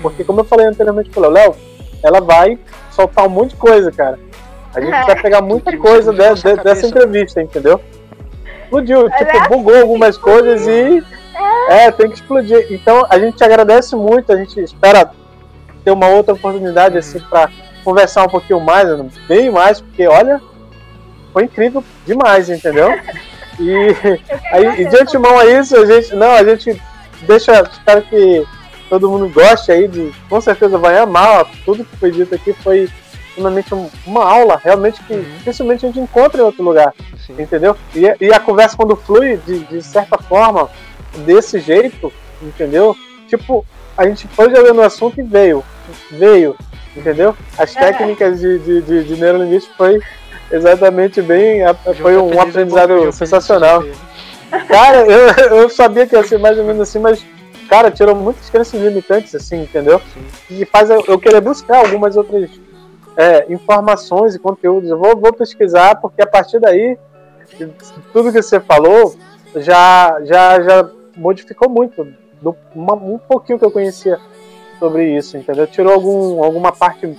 porque 0.00 0.24
como 0.24 0.40
eu 0.40 0.44
falei 0.44 0.64
anteriormente 0.66 1.10
pro 1.10 1.20
Léo, 1.20 1.30
Léo, 1.32 1.56
ela 2.02 2.22
vai 2.22 2.58
soltar 2.90 3.26
um 3.26 3.30
monte 3.30 3.50
de 3.50 3.56
coisa, 3.56 3.92
cara. 3.92 4.18
A 4.74 4.80
gente 4.80 4.94
É. 4.94 5.04
vai 5.04 5.20
pegar 5.20 5.42
muita 5.42 5.76
coisa 5.76 6.10
de- 6.10 6.34
de- 6.42 6.62
dessa 6.62 6.86
entrevista, 6.86 7.42
entendeu? 7.42 7.78
Explodiu, 8.66 9.10
tipo, 9.10 9.36
é 9.36 9.48
bugou 9.48 9.80
algumas 9.80 10.18
coisas 10.18 10.66
e. 10.66 11.02
É, 11.68 11.90
tem 11.90 12.08
que 12.08 12.16
explodir. 12.16 12.66
Então 12.70 13.06
a 13.08 13.18
gente 13.18 13.42
agradece 13.42 13.94
muito, 13.94 14.32
a 14.32 14.36
gente 14.36 14.60
espera 14.60 15.10
ter 15.84 15.90
uma 15.90 16.08
outra 16.08 16.34
oportunidade 16.34 16.98
assim 16.98 17.20
para 17.20 17.50
conversar 17.84 18.24
um 18.24 18.28
pouquinho 18.28 18.60
mais, 18.60 18.88
bem 19.28 19.50
mais, 19.50 19.80
porque 19.80 20.06
olha, 20.06 20.40
foi 21.32 21.44
incrível 21.44 21.84
demais, 22.04 22.50
entendeu? 22.50 22.90
E 23.58 23.72
aí, 24.52 24.82
e 24.82 24.84
de 24.86 24.96
antemão 24.98 25.38
a 25.38 25.46
isso, 25.46 25.74
a 25.76 25.86
gente, 25.86 26.14
não, 26.14 26.30
a 26.30 26.44
gente 26.44 26.78
deixa, 27.22 27.62
espero 27.62 28.02
que 28.02 28.46
todo 28.88 29.08
mundo 29.10 29.28
goste 29.30 29.72
aí 29.72 29.88
de, 29.88 30.12
com 30.28 30.40
certeza 30.40 30.76
vai 30.78 30.98
amar, 30.98 31.46
tudo 31.64 31.84
que 31.84 31.96
foi 31.96 32.10
dito 32.10 32.34
aqui 32.34 32.52
foi 32.52 32.88
realmente 33.36 33.74
um- 33.74 33.90
uma 34.06 34.24
aula, 34.24 34.60
realmente 34.62 35.02
que 35.04 35.14
dificilmente 35.38 35.84
a 35.84 35.88
gente 35.88 36.00
encontra 36.00 36.40
em 36.40 36.44
outro 36.44 36.62
lugar 36.62 36.94
Sim. 37.26 37.34
entendeu? 37.38 37.76
E, 37.94 38.02
e 38.24 38.32
a 38.32 38.40
conversa 38.40 38.76
quando 38.76 38.96
flui 38.96 39.36
de, 39.46 39.60
de 39.60 39.82
certa 39.82 40.18
forma, 40.18 40.68
desse 41.24 41.58
jeito, 41.60 42.12
entendeu? 42.42 42.94
Tipo, 43.28 43.64
a 43.96 44.06
gente 44.06 44.26
foi 44.28 44.54
jogando 44.54 44.78
o 44.78 44.82
assunto 44.82 45.18
e 45.20 45.22
veio, 45.22 45.64
veio, 46.10 46.56
entendeu? 46.96 47.36
As 47.58 47.74
É. 47.76 47.80
técnicas 47.80 48.40
de, 48.40 48.58
de, 48.58 48.82
de, 48.82 49.04
de 49.04 49.16
neurolinguística 49.20 49.74
foi 49.76 50.00
exatamente 50.50 51.20
bem, 51.22 51.60
foi 52.00 52.14
tá 52.14 52.22
um 52.22 52.40
aprendizado 52.40 53.12
sensacional. 53.12 53.82
Cara, 54.68 54.98
eu, 55.06 55.56
eu 55.62 55.68
sabia 55.70 56.06
que 56.06 56.14
ia 56.14 56.22
ser 56.22 56.38
mais 56.38 56.56
ou 56.58 56.64
menos 56.64 56.82
assim, 56.82 56.98
mas, 57.00 57.24
cara, 57.68 57.90
tirou 57.90 58.14
muitas 58.14 58.48
crenças 58.48 58.80
limitantes, 58.80 59.34
assim, 59.34 59.62
entendeu? 59.62 60.00
Sim. 60.14 60.24
E 60.60 60.64
faz 60.64 60.88
eu, 60.88 61.02
eu 61.08 61.18
querer 61.18 61.40
buscar 61.40 61.78
algumas 61.78 62.16
outras 62.16 62.48
é, 63.16 63.50
informações 63.52 64.34
e 64.34 64.38
conteúdos. 64.38 64.90
Eu 64.90 64.98
vou, 64.98 65.16
vou 65.16 65.32
pesquisar, 65.32 65.96
porque 66.00 66.22
a 66.22 66.26
partir 66.26 66.58
daí, 66.60 66.98
tudo 68.12 68.32
que 68.32 68.42
você 68.42 68.60
falou 68.60 69.14
já, 69.56 70.18
já, 70.24 70.60
já 70.60 70.90
modificou 71.16 71.68
muito. 71.68 72.06
Do, 72.42 72.54
uma- 72.74 72.94
um 72.94 73.18
pouquinho 73.18 73.58
que 73.58 73.64
eu 73.64 73.70
conhecia 73.70 74.18
sobre 74.78 75.16
isso, 75.16 75.36
entendeu? 75.38 75.66
Tirou 75.66 75.92
algum, 75.94 76.44
alguma 76.44 76.70
parte 76.72 77.16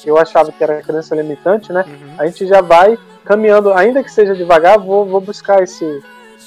que 0.00 0.08
eu 0.08 0.16
achava 0.18 0.52
que 0.52 0.62
era 0.62 0.80
crença 0.82 1.16
limitante, 1.16 1.72
né? 1.72 1.84
Uhum. 1.86 2.14
A 2.18 2.26
gente 2.26 2.46
já 2.46 2.60
vai 2.60 2.96
caminhando, 3.24 3.72
ainda 3.72 4.04
que 4.04 4.10
seja 4.12 4.34
devagar, 4.36 4.78
vou, 4.78 5.04
vou 5.04 5.20
buscar 5.20 5.60
esse 5.62 6.00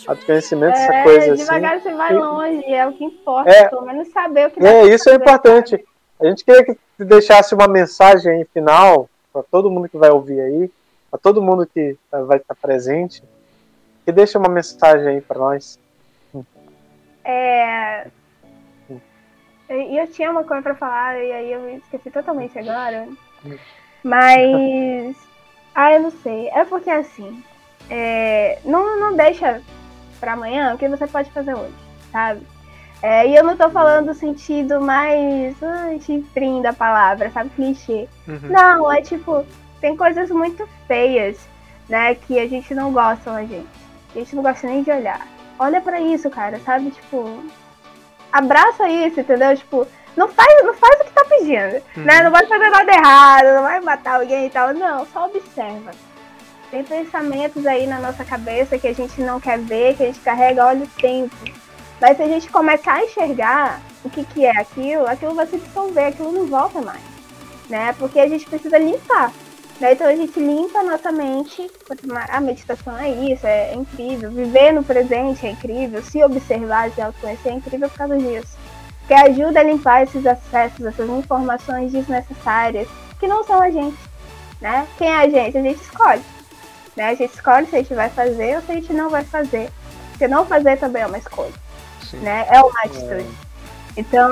autoconhecimento, 0.07 0.77
essa 0.77 0.93
É, 0.93 1.03
coisa 1.03 1.33
assim. 1.33 1.43
devagar 1.43 1.81
você 1.81 1.93
vai 1.93 2.13
E- 2.13 2.17
longe, 2.17 2.73
é 2.73 2.87
o 2.87 2.93
que 2.93 3.03
importa, 3.03 3.49
É. 3.49 3.67
pelo 3.67 3.81
menos 3.81 4.07
saber 4.13 4.47
o 4.47 4.51
que 4.51 4.65
É, 4.65 4.85
isso 4.85 5.09
é 5.09 5.15
importante. 5.15 5.71
sabe? 5.71 5.85
A 6.19 6.25
gente 6.25 6.43
queria 6.43 6.65
que 6.65 6.77
deixasse 6.99 7.55
uma 7.55 7.67
mensagem 7.67 8.31
aí 8.31 8.45
final 8.45 9.09
para 9.31 9.43
todo 9.43 9.69
mundo 9.69 9.87
que 9.87 9.97
vai 9.97 10.09
ouvir 10.09 10.41
aí, 10.41 10.71
para 11.09 11.19
todo 11.19 11.41
mundo 11.41 11.65
que 11.65 11.97
eh, 12.11 12.21
vai 12.23 12.37
estar 12.37 12.55
presente, 12.55 13.23
que 14.05 14.11
deixa 14.11 14.37
uma 14.37 14.49
mensagem 14.49 15.07
aí 15.07 15.21
para 15.21 15.39
nós. 15.39 15.79
É. 17.23 18.07
E 19.69 19.97
eu 19.97 20.07
tinha 20.07 20.31
uma 20.31 20.43
coisa 20.43 20.63
pra 20.63 20.75
falar 20.75 21.23
e 21.23 21.31
aí 21.31 21.51
eu 21.51 21.77
esqueci 21.77 22.09
totalmente 22.09 22.57
agora. 22.57 23.07
Mas. 24.03 25.15
Ah, 25.75 25.93
eu 25.93 26.01
não 26.01 26.11
sei. 26.11 26.47
É 26.49 26.65
porque 26.65 26.89
assim. 26.89 27.43
é, 27.89 28.59
Não, 28.65 28.99
não 28.99 29.15
deixa 29.15 29.61
pra 30.19 30.33
amanhã 30.33 30.73
o 30.73 30.77
que 30.77 30.89
você 30.89 31.07
pode 31.07 31.31
fazer 31.31 31.53
hoje, 31.53 31.73
sabe? 32.11 32.41
É, 33.01 33.27
e 33.27 33.35
eu 33.35 33.43
não 33.43 33.55
tô 33.55 33.69
falando 33.69 34.07
no 34.07 34.13
sentido 34.13 34.81
mais 34.81 35.55
ai, 35.63 35.99
chifrinho 36.01 36.61
da 36.61 36.73
palavra, 36.73 37.31
sabe? 37.31 37.49
Clichê. 37.51 38.07
Uhum. 38.27 38.39
Não, 38.49 38.91
é 38.91 39.01
tipo, 39.01 39.45
tem 39.79 39.95
coisas 39.95 40.29
muito 40.29 40.67
feias, 40.87 41.37
né, 41.87 42.15
que 42.15 42.37
a 42.39 42.47
gente 42.47 42.73
não 42.75 42.91
gosta 42.91 43.31
na 43.31 43.41
gente. 43.41 43.67
A 44.13 44.19
gente 44.19 44.35
não 44.35 44.43
gosta 44.43 44.67
nem 44.67 44.83
de 44.83 44.91
olhar. 44.91 45.25
Olha 45.57 45.79
pra 45.79 45.99
isso, 46.01 46.29
cara, 46.29 46.59
sabe? 46.59 46.91
Tipo, 46.91 47.41
abraça 48.31 48.89
isso, 48.89 49.19
entendeu? 49.19 49.55
Tipo, 49.55 49.87
não 50.15 50.27
faz, 50.27 50.65
não 50.65 50.73
faz 50.73 50.99
o 50.99 51.03
que 51.05 51.11
tá 51.11 51.23
pedindo, 51.25 51.81
né? 51.97 52.23
Não 52.23 52.31
vai 52.31 52.45
fazer 52.45 52.69
nada 52.69 52.91
errado, 52.91 53.55
não 53.55 53.63
vai 53.63 53.79
matar 53.79 54.19
alguém 54.19 54.47
e 54.47 54.49
tal. 54.49 54.73
Não, 54.73 55.05
só 55.07 55.27
observa. 55.27 55.91
Tem 56.71 56.83
pensamentos 56.83 57.65
aí 57.65 57.87
na 57.87 57.99
nossa 57.99 58.23
cabeça 58.25 58.77
que 58.77 58.87
a 58.87 58.93
gente 58.93 59.21
não 59.21 59.39
quer 59.39 59.57
ver, 59.59 59.95
que 59.95 60.03
a 60.03 60.05
gente 60.07 60.19
carrega, 60.19 60.65
olha 60.65 60.83
o 60.83 60.87
tempo. 60.87 61.35
Mas 61.99 62.15
se 62.15 62.23
a 62.23 62.27
gente 62.27 62.49
começar 62.49 62.93
a 62.93 63.03
enxergar 63.03 63.81
o 64.03 64.09
que, 64.09 64.23
que 64.23 64.45
é 64.45 64.57
aquilo, 64.57 65.05
aquilo 65.05 65.35
vai 65.35 65.45
se 65.47 65.57
dissolver, 65.57 66.07
aquilo 66.07 66.31
não 66.31 66.45
volta 66.47 66.81
mais. 66.81 67.01
Né? 67.69 67.93
Porque 67.99 68.19
a 68.19 68.27
gente 68.27 68.45
precisa 68.45 68.77
limpar. 68.77 69.33
Né? 69.79 69.93
Então 69.93 70.07
a 70.07 70.15
gente 70.15 70.39
limpa 70.39 70.79
a 70.79 70.83
nossa 70.83 71.11
mente. 71.11 71.69
A 72.29 72.39
meditação 72.39 72.97
é 72.97 73.09
isso, 73.09 73.45
é, 73.45 73.73
incrível. 73.73 74.31
Viver 74.31 74.71
no 74.71 74.83
presente 74.83 75.45
é 75.45 75.51
incrível. 75.51 76.01
Se 76.01 76.23
observar, 76.23 76.89
se 76.91 77.01
autoconhecer 77.01 77.51
é 77.51 77.55
incrível 77.55 77.89
por 77.89 77.97
causa 77.97 78.17
disso. 78.17 78.57
Que 79.05 79.13
ajuda 79.13 79.59
a 79.59 79.63
limpar 79.63 80.03
esses 80.03 80.25
acessos, 80.25 80.85
essas 80.85 81.09
informações 81.09 81.91
desnecessárias 81.91 82.87
que 83.19 83.27
não 83.27 83.43
são 83.43 83.61
a 83.61 83.69
gente. 83.69 83.97
Né? 84.61 84.87
Quem 84.97 85.09
é 85.09 85.15
a 85.15 85.29
gente? 85.29 85.57
A 85.57 85.61
gente 85.61 85.81
escolhe. 85.81 86.21
Né? 86.95 87.09
A 87.09 87.15
gente 87.15 87.33
escolhe 87.33 87.67
se 87.67 87.75
a 87.75 87.79
gente 87.79 87.93
vai 87.93 88.09
fazer 88.09 88.55
ou 88.55 88.61
se 88.61 88.71
a 88.71 88.75
gente 88.75 88.93
não 88.93 89.09
vai 89.09 89.23
fazer. 89.25 89.69
Porque 90.11 90.27
não 90.27 90.45
fazer 90.45 90.77
também 90.77 91.01
é 91.01 91.07
uma 91.07 91.17
escolha 91.17 91.53
Sim. 92.11 92.17
né? 92.17 92.45
É 92.49 92.59
uma 92.61 92.79
atitude. 92.85 93.25
Então, 93.97 94.29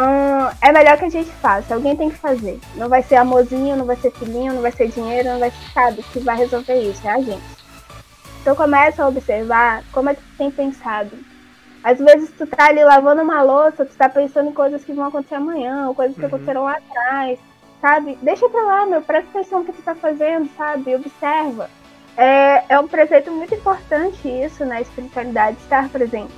é 0.61 0.71
melhor 0.71 0.97
que 0.97 1.05
a 1.05 1.09
gente 1.09 1.29
faça. 1.41 1.73
Alguém 1.75 1.95
tem 1.95 2.09
que 2.09 2.15
fazer. 2.17 2.59
Não 2.75 2.87
vai 2.87 3.03
ser 3.03 3.15
amorzinho, 3.17 3.75
não 3.75 3.85
vai 3.85 3.95
ser 3.97 4.11
filhinho, 4.11 4.53
não 4.53 4.61
vai 4.61 4.71
ser 4.71 4.87
dinheiro, 4.89 5.29
não 5.29 5.39
vai 5.39 5.51
ser 5.51 5.71
sabe 5.73 6.03
que 6.03 6.19
vai 6.19 6.37
resolver 6.37 6.79
isso, 6.81 7.05
é 7.07 7.11
a 7.11 7.21
gente. 7.21 7.43
Então 8.41 8.55
começa 8.55 9.03
a 9.03 9.07
observar 9.07 9.83
como 9.91 10.09
é 10.09 10.15
que 10.15 10.21
tu 10.21 10.37
tem 10.37 10.51
pensado 10.51 11.11
Às 11.83 11.99
vezes 11.99 12.31
tu 12.37 12.45
tá 12.47 12.65
ali 12.67 12.83
lavando 12.83 13.21
uma 13.21 13.41
louça, 13.43 13.85
tu 13.85 13.95
tá 13.95 14.09
pensando 14.09 14.49
em 14.49 14.53
coisas 14.53 14.83
que 14.83 14.93
vão 14.93 15.05
acontecer 15.05 15.35
amanhã, 15.35 15.87
ou 15.87 15.95
coisas 15.95 16.15
que 16.17 16.21
Uhum. 16.21 16.27
aconteceram 16.27 16.63
lá 16.63 16.77
atrás, 16.77 17.39
sabe? 17.81 18.17
Deixa 18.21 18.49
pra 18.49 18.61
lá, 18.61 18.85
meu, 18.85 19.01
presta 19.01 19.29
atenção 19.29 19.59
no 19.59 19.65
que 19.65 19.73
tu 19.73 19.81
tá 19.83 19.95
fazendo, 19.95 20.49
sabe? 20.57 20.95
Observa. 20.95 21.69
É, 22.17 22.63
é 22.69 22.79
um 22.79 22.87
preceito 22.87 23.31
muito 23.31 23.53
importante 23.53 24.27
isso 24.27 24.65
na 24.65 24.81
espiritualidade, 24.81 25.57
estar 25.59 25.87
presente. 25.89 26.33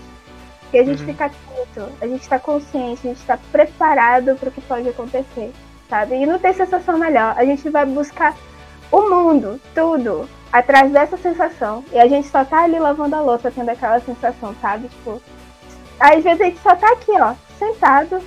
Porque 0.70 0.78
a 0.78 0.86
gente 0.86 1.00
Uhum. 1.02 1.08
fica 1.08 1.26
atento, 1.26 1.91
a 2.00 2.06
gente 2.06 2.30
tá 2.30 2.38
consciente, 2.38 3.08
a 3.08 3.10
gente 3.10 3.26
tá 3.26 3.40
preparado 3.52 4.36
para 4.36 4.50
o 4.50 4.52
que 4.52 4.62
pode 4.62 4.88
acontecer, 4.88 5.52
sabe? 5.90 6.14
E 6.16 6.26
não 6.28 6.38
tem 6.38 6.54
sensação 6.54 6.96
melhor. 6.98 7.34
A 7.36 7.44
gente 7.44 7.68
vai 7.72 7.86
buscar 7.88 8.36
o 8.91 9.02
mundo, 9.10 9.60
tudo, 9.74 10.30
atrás 10.54 10.91
dessa 10.91 11.18
sensação. 11.18 11.84
E 11.91 11.98
a 12.00 12.08
gente 12.08 12.28
só 12.28 12.46
tá 12.46 12.64
ali 12.66 12.78
lavando 12.78 13.16
a 13.16 13.22
louça 13.22 13.50
tendo 13.50 13.70
aquela 13.70 14.00
sensação, 14.00 14.56
sabe? 14.62 14.90
Tipo, 14.90 15.20
às 16.00 16.24
vezes 16.24 16.40
a 16.40 16.46
gente 16.46 16.60
só 16.60 16.76
tá 16.76 16.91
aqui, 16.91 17.12
ó, 17.20 17.34
sentado, 17.58 18.22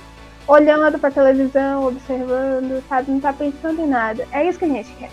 olhando 0.45 0.99
pra 0.99 1.09
televisão, 1.11 1.87
observando, 1.87 2.83
sabe? 2.89 3.09
Não 3.11 3.21
tá 3.21 3.31
pensando 3.31 3.81
em 3.81 3.87
nada. 3.87 4.27
É 4.33 4.43
isso 4.45 4.59
que 4.59 4.65
a 4.65 4.69
gente 4.69 4.91
quer. 4.95 5.11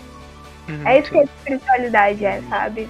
Uhum, 0.67 0.85
É 0.85 0.99
isso 0.99 1.07
sim. 1.09 1.13
que 1.13 1.19
a 1.21 1.23
espiritualidade 1.23 2.25
é, 2.25 2.41
sabe? 2.49 2.89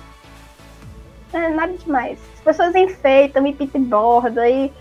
É 1.34 1.49
nada 1.49 1.74
demais. 1.74 2.20
As 2.36 2.41
pessoas 2.41 2.76
enfeitam 2.76 3.45
e 3.48 3.56
e 3.60 3.80
borda 3.80 4.49
e. 4.49 4.72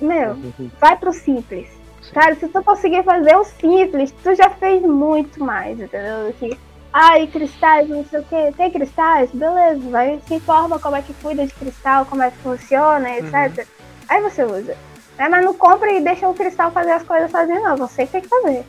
Meu, 0.00 0.36
vai 0.78 0.96
pro 0.96 1.12
simples. 1.12 1.68
Sim. 2.02 2.12
Cara, 2.12 2.34
se 2.34 2.48
tu 2.48 2.62
conseguir 2.62 3.02
fazer 3.02 3.34
o 3.36 3.44
simples, 3.44 4.14
tu 4.22 4.34
já 4.34 4.50
fez 4.50 4.82
muito 4.82 5.42
mais, 5.42 5.80
entendeu? 5.80 6.32
Que, 6.38 6.56
ai, 6.92 7.26
cristais, 7.26 7.88
não 7.88 8.04
sei 8.04 8.20
o 8.20 8.24
que, 8.24 8.52
tem 8.56 8.70
cristais, 8.70 9.30
beleza, 9.32 9.88
vai, 9.90 10.20
se 10.26 10.34
informa 10.34 10.78
como 10.78 10.96
é 10.96 11.02
que 11.02 11.14
cuida 11.14 11.46
de 11.46 11.54
cristal, 11.54 12.04
como 12.06 12.22
é 12.22 12.30
que 12.30 12.36
funciona, 12.38 13.10
etc. 13.16 13.66
Aí 14.08 14.22
você 14.22 14.44
usa. 14.44 14.76
Né? 15.18 15.28
Mas 15.28 15.44
não 15.44 15.54
compra 15.54 15.90
e 15.92 16.00
deixa 16.00 16.28
o 16.28 16.34
cristal 16.34 16.70
fazer 16.70 16.92
as 16.92 17.02
coisas 17.02 17.30
sozinho, 17.30 17.62
não. 17.62 17.76
Você 17.76 18.06
que 18.06 18.12
tem 18.12 18.20
que 18.20 18.28
fazer. 18.28 18.64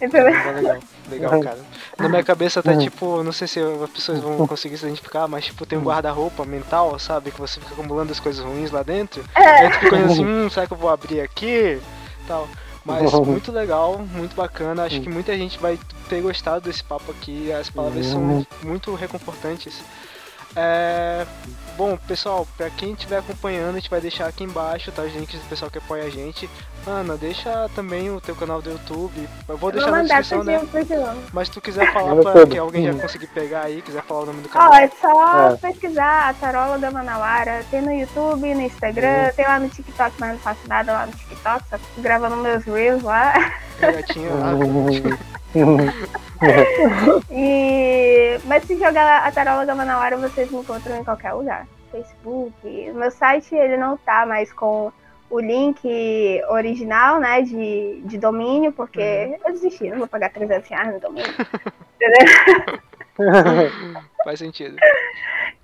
É 0.00 0.06
legal, 0.06 0.78
legal, 1.08 1.42
cara. 1.42 1.58
Na 1.98 2.08
minha 2.08 2.22
cabeça 2.22 2.62
tá 2.62 2.76
tipo, 2.76 3.22
não 3.22 3.32
sei 3.32 3.48
se 3.48 3.60
as 3.60 3.90
pessoas 3.90 4.20
vão 4.20 4.46
conseguir 4.46 4.76
se 4.76 4.84
identificar, 4.84 5.26
mas 5.26 5.46
tipo, 5.46 5.64
tem 5.64 5.78
um 5.78 5.82
guarda-roupa 5.82 6.44
mental, 6.44 6.98
sabe? 6.98 7.30
Que 7.30 7.40
você 7.40 7.60
fica 7.60 7.72
acumulando 7.72 8.12
as 8.12 8.20
coisas 8.20 8.44
ruins 8.44 8.70
lá 8.70 8.82
dentro. 8.82 9.24
É. 9.34 9.40
Aí 9.40 9.70
tu 9.70 9.78
fica 9.78 9.96
assim, 10.04 10.24
hum, 10.24 10.50
será 10.50 10.66
que 10.66 10.72
eu 10.72 10.76
vou 10.76 10.90
abrir 10.90 11.20
aqui? 11.20 11.80
Tal. 12.28 12.46
Mas 12.84 13.12
muito 13.12 13.50
legal, 13.50 13.98
muito 13.98 14.36
bacana. 14.36 14.84
Acho 14.84 15.00
que 15.00 15.08
muita 15.08 15.36
gente 15.36 15.58
vai 15.58 15.76
ter 16.08 16.20
gostado 16.20 16.60
desse 16.60 16.84
papo 16.84 17.10
aqui. 17.10 17.50
As 17.50 17.68
palavras 17.68 18.06
são 18.06 18.46
muito 18.62 18.94
reconfortantes. 18.94 19.82
É... 20.54 21.26
Bom, 21.76 21.98
pessoal, 22.06 22.46
pra 22.56 22.70
quem 22.70 22.92
estiver 22.92 23.18
acompanhando, 23.18 23.72
a 23.72 23.78
gente 23.78 23.90
vai 23.90 24.00
deixar 24.00 24.26
aqui 24.26 24.44
embaixo, 24.44 24.92
tá? 24.92 25.02
Os 25.02 25.12
links 25.14 25.38
do 25.38 25.48
pessoal 25.48 25.70
que 25.70 25.78
apoia 25.78 26.04
a 26.04 26.10
gente. 26.10 26.48
Ana, 26.86 27.16
deixa 27.16 27.68
também 27.74 28.10
o 28.10 28.20
teu 28.20 28.36
canal 28.36 28.62
do 28.62 28.70
YouTube. 28.70 29.28
Eu 29.48 29.56
vou 29.56 29.72
deixar 29.72 29.88
Vou 29.88 29.96
na 29.96 30.02
descrição, 30.04 30.44
né? 30.44 30.60
Mas 31.32 31.48
se 31.48 31.54
tu 31.54 31.60
quiser 31.60 31.92
falar 31.92 32.14
pra 32.22 32.46
que 32.46 32.56
alguém 32.56 32.84
já 32.86 32.92
Uhum. 32.92 33.00
conseguir 33.00 33.26
pegar 33.28 33.62
aí, 33.62 33.82
quiser 33.82 34.02
falar 34.04 34.20
o 34.20 34.26
nome 34.26 34.42
do 34.42 34.48
Ó, 34.48 34.52
canal. 34.52 34.74
é 34.74 34.88
só 35.00 35.50
É. 35.50 35.56
pesquisar 35.56 36.28
a 36.28 36.34
Tarola 36.34 36.78
da 36.78 36.90
Manauara. 36.92 37.64
Tem 37.72 37.82
no 37.82 37.92
YouTube, 37.92 38.54
no 38.54 38.60
Instagram, 38.62 39.32
tem 39.34 39.44
lá 39.46 39.58
no 39.58 39.68
TikTok, 39.68 40.14
mas 40.20 40.32
não 40.34 40.38
faço 40.38 40.60
nada 40.68 40.92
lá 40.92 41.06
no 41.06 41.12
TikTok, 41.12 41.64
só 41.68 41.76
gravando 41.98 42.36
meus 42.36 42.64
reels 42.64 43.02
lá. 43.02 43.32
Gatinha 43.80 44.30
lá. 44.34 44.52
E... 47.30 48.38
Mas 48.44 48.64
se 48.64 48.76
jogar 48.78 49.26
a 49.26 49.32
Tarola 49.32 49.64
da 49.66 49.74
Manauara, 49.74 50.16
vocês 50.18 50.50
me 50.50 50.58
encontram 50.58 50.96
em 50.98 51.04
qualquer 51.04 51.32
lugar. 51.32 51.66
Facebook. 51.90 52.52
Meu 52.94 53.10
site, 53.10 53.54
ele 53.54 53.76
não 53.76 53.96
tá 53.96 54.26
mais 54.26 54.52
com 54.52 54.92
o 55.28 55.40
link 55.40 55.80
original, 56.48 57.18
né, 57.18 57.42
de, 57.42 58.00
de 58.04 58.18
domínio, 58.18 58.72
porque 58.72 59.38
eu 59.44 59.52
desisti, 59.52 59.90
não 59.90 59.98
vou 59.98 60.08
pagar 60.08 60.30
300 60.30 60.68
reais 60.68 60.94
no 60.94 61.00
domínio. 61.00 61.30
Entendeu? 61.96 63.70
Faz 64.24 64.38
sentido. 64.38 64.76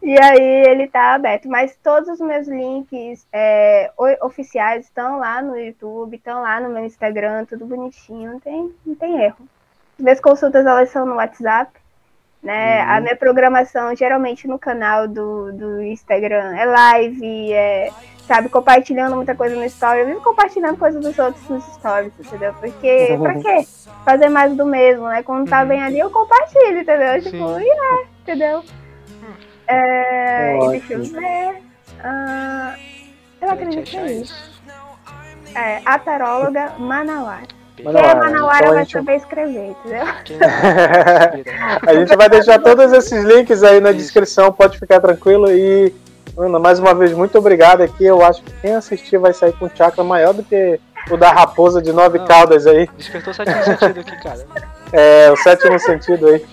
E 0.03 0.21
aí 0.21 0.67
ele 0.67 0.89
tá 0.89 1.15
aberto. 1.15 1.49
Mas 1.49 1.77
todos 1.83 2.09
os 2.09 2.21
meus 2.21 2.49
links 2.49 3.27
é, 3.33 3.93
oficiais 4.21 4.85
estão 4.85 5.19
lá 5.19 5.41
no 5.41 5.57
YouTube, 5.57 6.17
estão 6.17 6.43
lá 6.43 6.61
no 6.61 6.71
meu 6.71 6.85
Instagram, 6.85 7.45
tudo 7.45 7.67
bonitinho, 7.67 8.33
não 8.33 8.41
tem, 8.41 8.75
não 8.85 8.95
tem 8.95 9.23
erro. 9.23 9.47
Minhas 9.99 10.21
consultas 10.21 10.67
elas 10.67 10.91
são 10.91 11.07
no 11.07 11.15
WhatsApp. 11.15 11.73
Né? 12.43 12.81
A 12.81 13.01
minha 13.01 13.15
programação 13.15 13.95
geralmente 13.95 14.49
no 14.49 14.59
canal 14.59 15.07
do, 15.07 15.53
do 15.53 15.83
Instagram 15.83 16.57
é 16.57 16.65
live, 16.65 17.53
é, 17.53 17.91
sabe, 18.33 18.49
compartilhando 18.49 19.15
muita 19.17 19.35
coisa 19.35 19.55
no 19.55 19.65
story. 19.67 20.01
Eu 20.01 20.07
vivo 20.07 20.21
compartilhando 20.23 20.79
coisas 20.79 21.03
dos 21.03 21.19
outros 21.19 21.47
nos 21.51 21.65
stories, 21.75 22.13
entendeu? 22.19 22.55
Porque, 22.59 23.19
pra 23.21 23.35
quê? 23.35 23.67
Fazer 24.07 24.29
mais 24.31 24.55
do 24.57 24.65
mesmo, 24.65 25.07
né? 25.07 25.23
Quando 25.23 25.49
tá 25.51 25.61
Uhum. 25.63 25.69
bem 25.69 25.83
ali, 25.83 25.99
eu 25.99 26.11
compartilho, 26.11 26.79
entendeu? 26.81 27.21
Tipo, 27.23 27.31
Sim. 27.59 27.61
e 27.61 27.69
é, 27.69 28.07
entendeu? 28.23 28.63
É, 29.69 30.57
e 30.57 30.69
deixa 30.71 30.95
eu 30.95 31.05
ver. 31.05 31.63
Ah, 32.03 32.75
eu 33.41 33.51
acredito 33.51 33.83
que 33.85 33.97
é 33.99 34.13
isso. 34.13 34.53
É, 35.55 35.83
a 35.85 35.99
taróloga 35.99 36.73
Manauara. 36.79 37.43
Quem 37.77 37.85
Manauara, 37.85 38.11
é 38.11 38.15
Manauara 38.15 38.59
então 38.65 38.75
vai 38.75 38.85
gente- 38.85 38.93
saber 38.93 39.17
escrever, 39.17 39.71
entendeu? 39.71 40.05
Respira. 40.07 40.47
A 41.87 41.95
gente 41.95 42.17
vai 42.17 42.29
deixar 42.29 42.59
todos 42.61 42.93
esses 42.93 43.25
links 43.25 43.63
aí 43.63 43.81
na 43.81 43.93
descrição, 43.93 44.51
pode 44.53 44.79
ficar 44.79 45.01
tranquilo. 45.01 45.51
E, 45.51 45.93
Ana, 46.37 46.59
mais 46.59 46.79
uma 46.79 46.95
vez, 46.95 47.13
muito 47.13 47.37
obrigado 47.39 47.83
aqui. 47.83 48.05
Eu 48.05 48.25
acho 48.25 48.43
que 48.43 48.53
quem 48.61 48.75
assistir 48.75 49.19
vai 49.19 49.33
sair 49.33 49.53
com 49.53 49.67
um 49.67 49.71
chakra 49.75 50.03
maior 50.03 50.33
do 50.33 50.43
que 50.43 50.81
o 51.11 51.17
da 51.17 51.31
raposa 51.31 51.83
de 51.83 51.93
nove 51.93 52.19
Não. 52.19 52.27
caudas 52.27 52.67
aí. 52.67 52.89
Despertou 52.97 53.35
sétimo 53.35 53.65
sentido 53.65 54.01
aqui, 54.01 54.23
cara. 54.23 54.47
É, 54.95 55.31
o 55.31 55.37
sétimo 55.39 55.79
sentido 55.79 56.27
aí. 56.27 56.45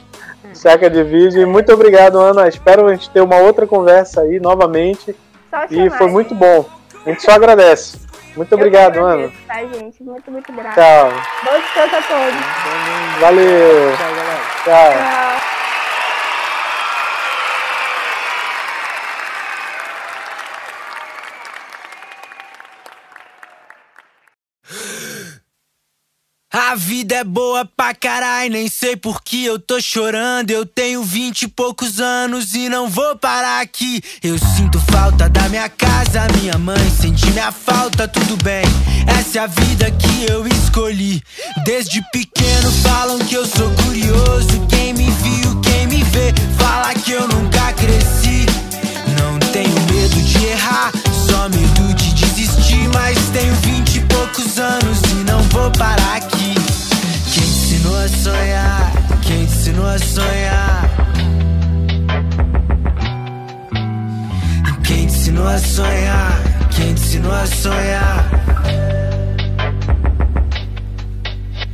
Saca 0.53 0.89
de 0.89 1.03
vídeo. 1.03 1.41
E 1.41 1.45
muito 1.45 1.73
obrigado, 1.73 2.17
Ana. 2.17 2.47
Espero 2.47 2.85
a 2.87 2.93
gente 2.93 3.09
ter 3.09 3.19
uma 3.19 3.35
outra 3.35 3.67
conversa 3.67 4.21
aí 4.21 4.39
novamente. 4.39 5.13
Só 5.49 5.65
E 5.65 5.75
chamar, 5.75 5.97
foi 5.97 6.07
muito 6.07 6.33
bom. 6.33 6.65
A 7.05 7.09
gente 7.09 7.21
só 7.21 7.31
agradece. 7.31 7.99
Muito 8.37 8.53
Eu 8.53 8.57
obrigado, 8.57 8.97
Ana. 8.99 9.29
Tá, 9.45 9.55
gente? 9.65 10.01
Muito, 10.01 10.31
muito 10.31 10.53
grata. 10.53 10.73
Tchau. 10.73 11.11
Bom 11.43 11.59
descanso 11.59 11.95
a 11.97 12.01
todos. 12.01 13.19
Valeu. 13.19 13.97
Tchau, 13.97 14.15
galera. 14.15 14.39
Tchau. 14.63 15.39
Tchau. 15.43 15.58
A 26.51 26.73
vida 26.73 27.13
é 27.13 27.23
boa 27.23 27.63
pra 27.63 27.93
caralho, 27.93 28.53
nem 28.53 28.67
sei 28.67 28.95
por 28.95 29.21
que 29.21 29.45
eu 29.45 29.59
tô 29.59 29.79
chorando. 29.79 30.49
Eu 30.49 30.65
tenho 30.65 31.03
vinte 31.03 31.43
e 31.43 31.47
poucos 31.47 31.99
anos 31.99 32.55
e 32.55 32.67
não 32.67 32.89
vou 32.89 33.15
parar 33.15 33.61
aqui. 33.61 34.01
Eu 34.23 34.35
sinto 34.39 34.79
falta 34.91 35.29
da 35.29 35.47
minha 35.47 35.69
casa, 35.69 36.27
minha 36.41 36.57
mãe 36.57 36.89
sente 36.99 37.29
minha 37.33 37.51
falta, 37.51 38.07
tudo 38.07 38.35
bem. 38.43 38.63
Essa 39.19 39.37
é 39.37 39.41
a 39.43 39.45
vida 39.45 39.91
que 39.91 40.25
eu 40.27 40.47
escolhi. 40.47 41.21
Desde 41.63 42.01
pequeno 42.11 42.71
falam 42.81 43.19
que 43.19 43.35
eu 43.35 43.45
sou 43.45 43.69
curioso. 43.85 44.65
Quem 44.67 44.91
me 44.95 45.11
viu, 45.11 45.61
quem 45.61 45.85
me 45.85 46.03
vê, 46.05 46.33
fala 46.57 46.95
que 46.95 47.11
eu 47.11 47.27
nunca 47.27 47.71
cresci. 47.73 48.47
Não 49.21 49.37
tenho 49.51 49.79
medo 49.81 50.19
de 50.23 50.45
errar, 50.47 50.91
só 51.29 51.47
medo 51.47 51.93
de 51.93 52.11
desistir. 52.13 52.89
Mas 52.91 53.19
tenho 53.27 53.53
vinte 53.57 53.88
poucos 54.39 54.59
anos 54.59 55.01
e 55.11 55.15
não 55.29 55.41
vou 55.43 55.69
parar 55.71 56.17
aqui. 56.17 56.53
Quem 57.33 57.43
te 57.43 57.49
ensinou 57.49 57.97
a 57.97 58.07
sonhar? 58.07 58.91
Quem 59.21 59.45
te 59.45 59.51
ensinou 59.51 59.85
a 59.85 59.99
sonhar? 59.99 60.89
Quem 64.83 65.07
te 65.07 65.13
ensinou 65.13 65.47
a 65.47 65.57
sonhar? 65.57 66.41
Quem 66.71 66.93
te 66.93 67.01
ensinou 67.01 67.31
a 67.31 67.45
sonhar? 67.45 68.29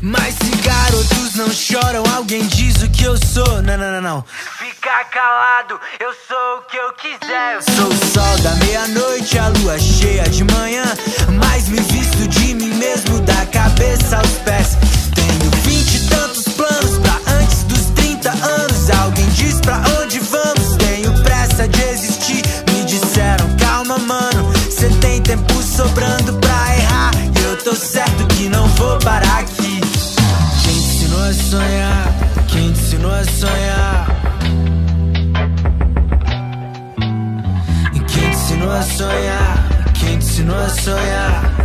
Mas 0.02 0.36
se 0.36 0.56
garotos 0.64 1.36
não 1.36 1.52
choram, 1.52 2.04
alguém 2.16 2.46
diz 2.48 2.82
o 2.82 2.90
que 2.90 3.04
eu 3.04 3.18
sou. 3.18 3.62
Não, 3.62 3.78
não, 3.78 3.92
não, 3.92 4.02
não. 4.02 4.26
Fica 4.58 5.04
calado, 5.06 5.80
eu 6.00 6.12
sou 6.28 6.58
o 6.58 6.62
que 6.64 6.78
eu 6.78 6.94
quiser. 6.94 7.62
Sou 7.62 7.88
o 7.88 8.06
sol 8.14 8.38
da 8.44 8.56
meia-noite, 8.66 9.38
a 9.38 9.50
lua 9.50 9.78
cheia 9.80 10.24
de 10.24 10.44
manhã. 10.44 10.84
Mas 11.40 11.68
me 11.70 11.80
de 11.80 12.15
mim 12.56 12.74
mesmo, 12.76 13.20
da 13.22 13.46
cabeça 13.48 14.18
aos 14.18 14.32
pés. 14.46 14.78
Tenho 15.14 15.52
vinte 15.64 15.96
e 15.96 16.08
tantos 16.08 16.44
planos 16.54 16.98
pra 17.00 17.20
antes 17.42 17.64
dos 17.64 17.86
30 17.96 18.30
anos. 18.30 18.90
Alguém 19.02 19.28
diz 19.30 19.60
pra 19.62 19.82
onde 20.02 20.20
vamos, 20.20 20.76
tenho 20.78 21.12
pressa 21.24 21.68
de 21.68 21.82
existir. 21.82 22.44
Me 22.72 22.84
disseram, 22.86 23.48
calma, 23.58 23.98
mano. 24.00 24.54
Cê 24.72 24.90
tem 25.02 25.22
tempo 25.22 25.54
sobrando 25.62 26.34
pra 26.34 26.78
errar. 26.78 27.12
E 27.16 27.44
eu 27.44 27.58
tô 27.58 27.76
certo 27.76 28.26
que 28.36 28.50
não 28.50 28.68
vou 28.70 28.98
parar 29.00 29.40
aqui. 29.40 29.82
Quem 30.64 30.74
te 30.74 30.80
ensinou 30.80 31.24
a 31.24 31.34
sonhar? 31.34 32.14
Quem 32.48 32.72
te 32.72 32.80
ensinou 32.80 33.12
a 33.12 33.24
sonhar? 33.24 34.08
Quem 37.92 38.04
te 38.06 38.20
ensinou 38.26 38.72
a 38.72 38.82
sonhar? 38.82 39.68
Quem 39.94 40.20
te 40.20 40.26
ensinou 40.26 40.58
a 40.58 40.70
sonhar? 40.70 41.56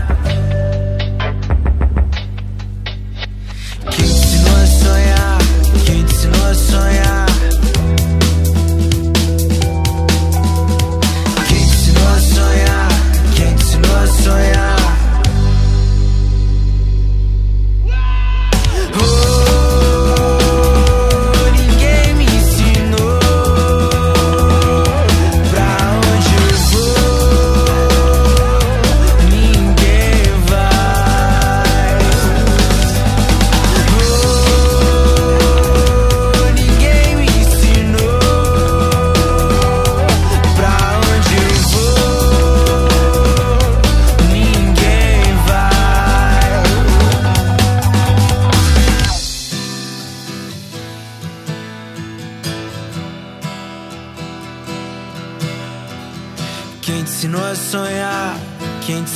Quem 6.31 6.33
te 6.33 6.39
ensinou 6.39 6.51
a 6.51 6.55
sonhar? 6.55 7.50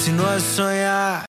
Ensinou 0.04 0.26
a 0.26 0.38
sonhar? 0.38 1.22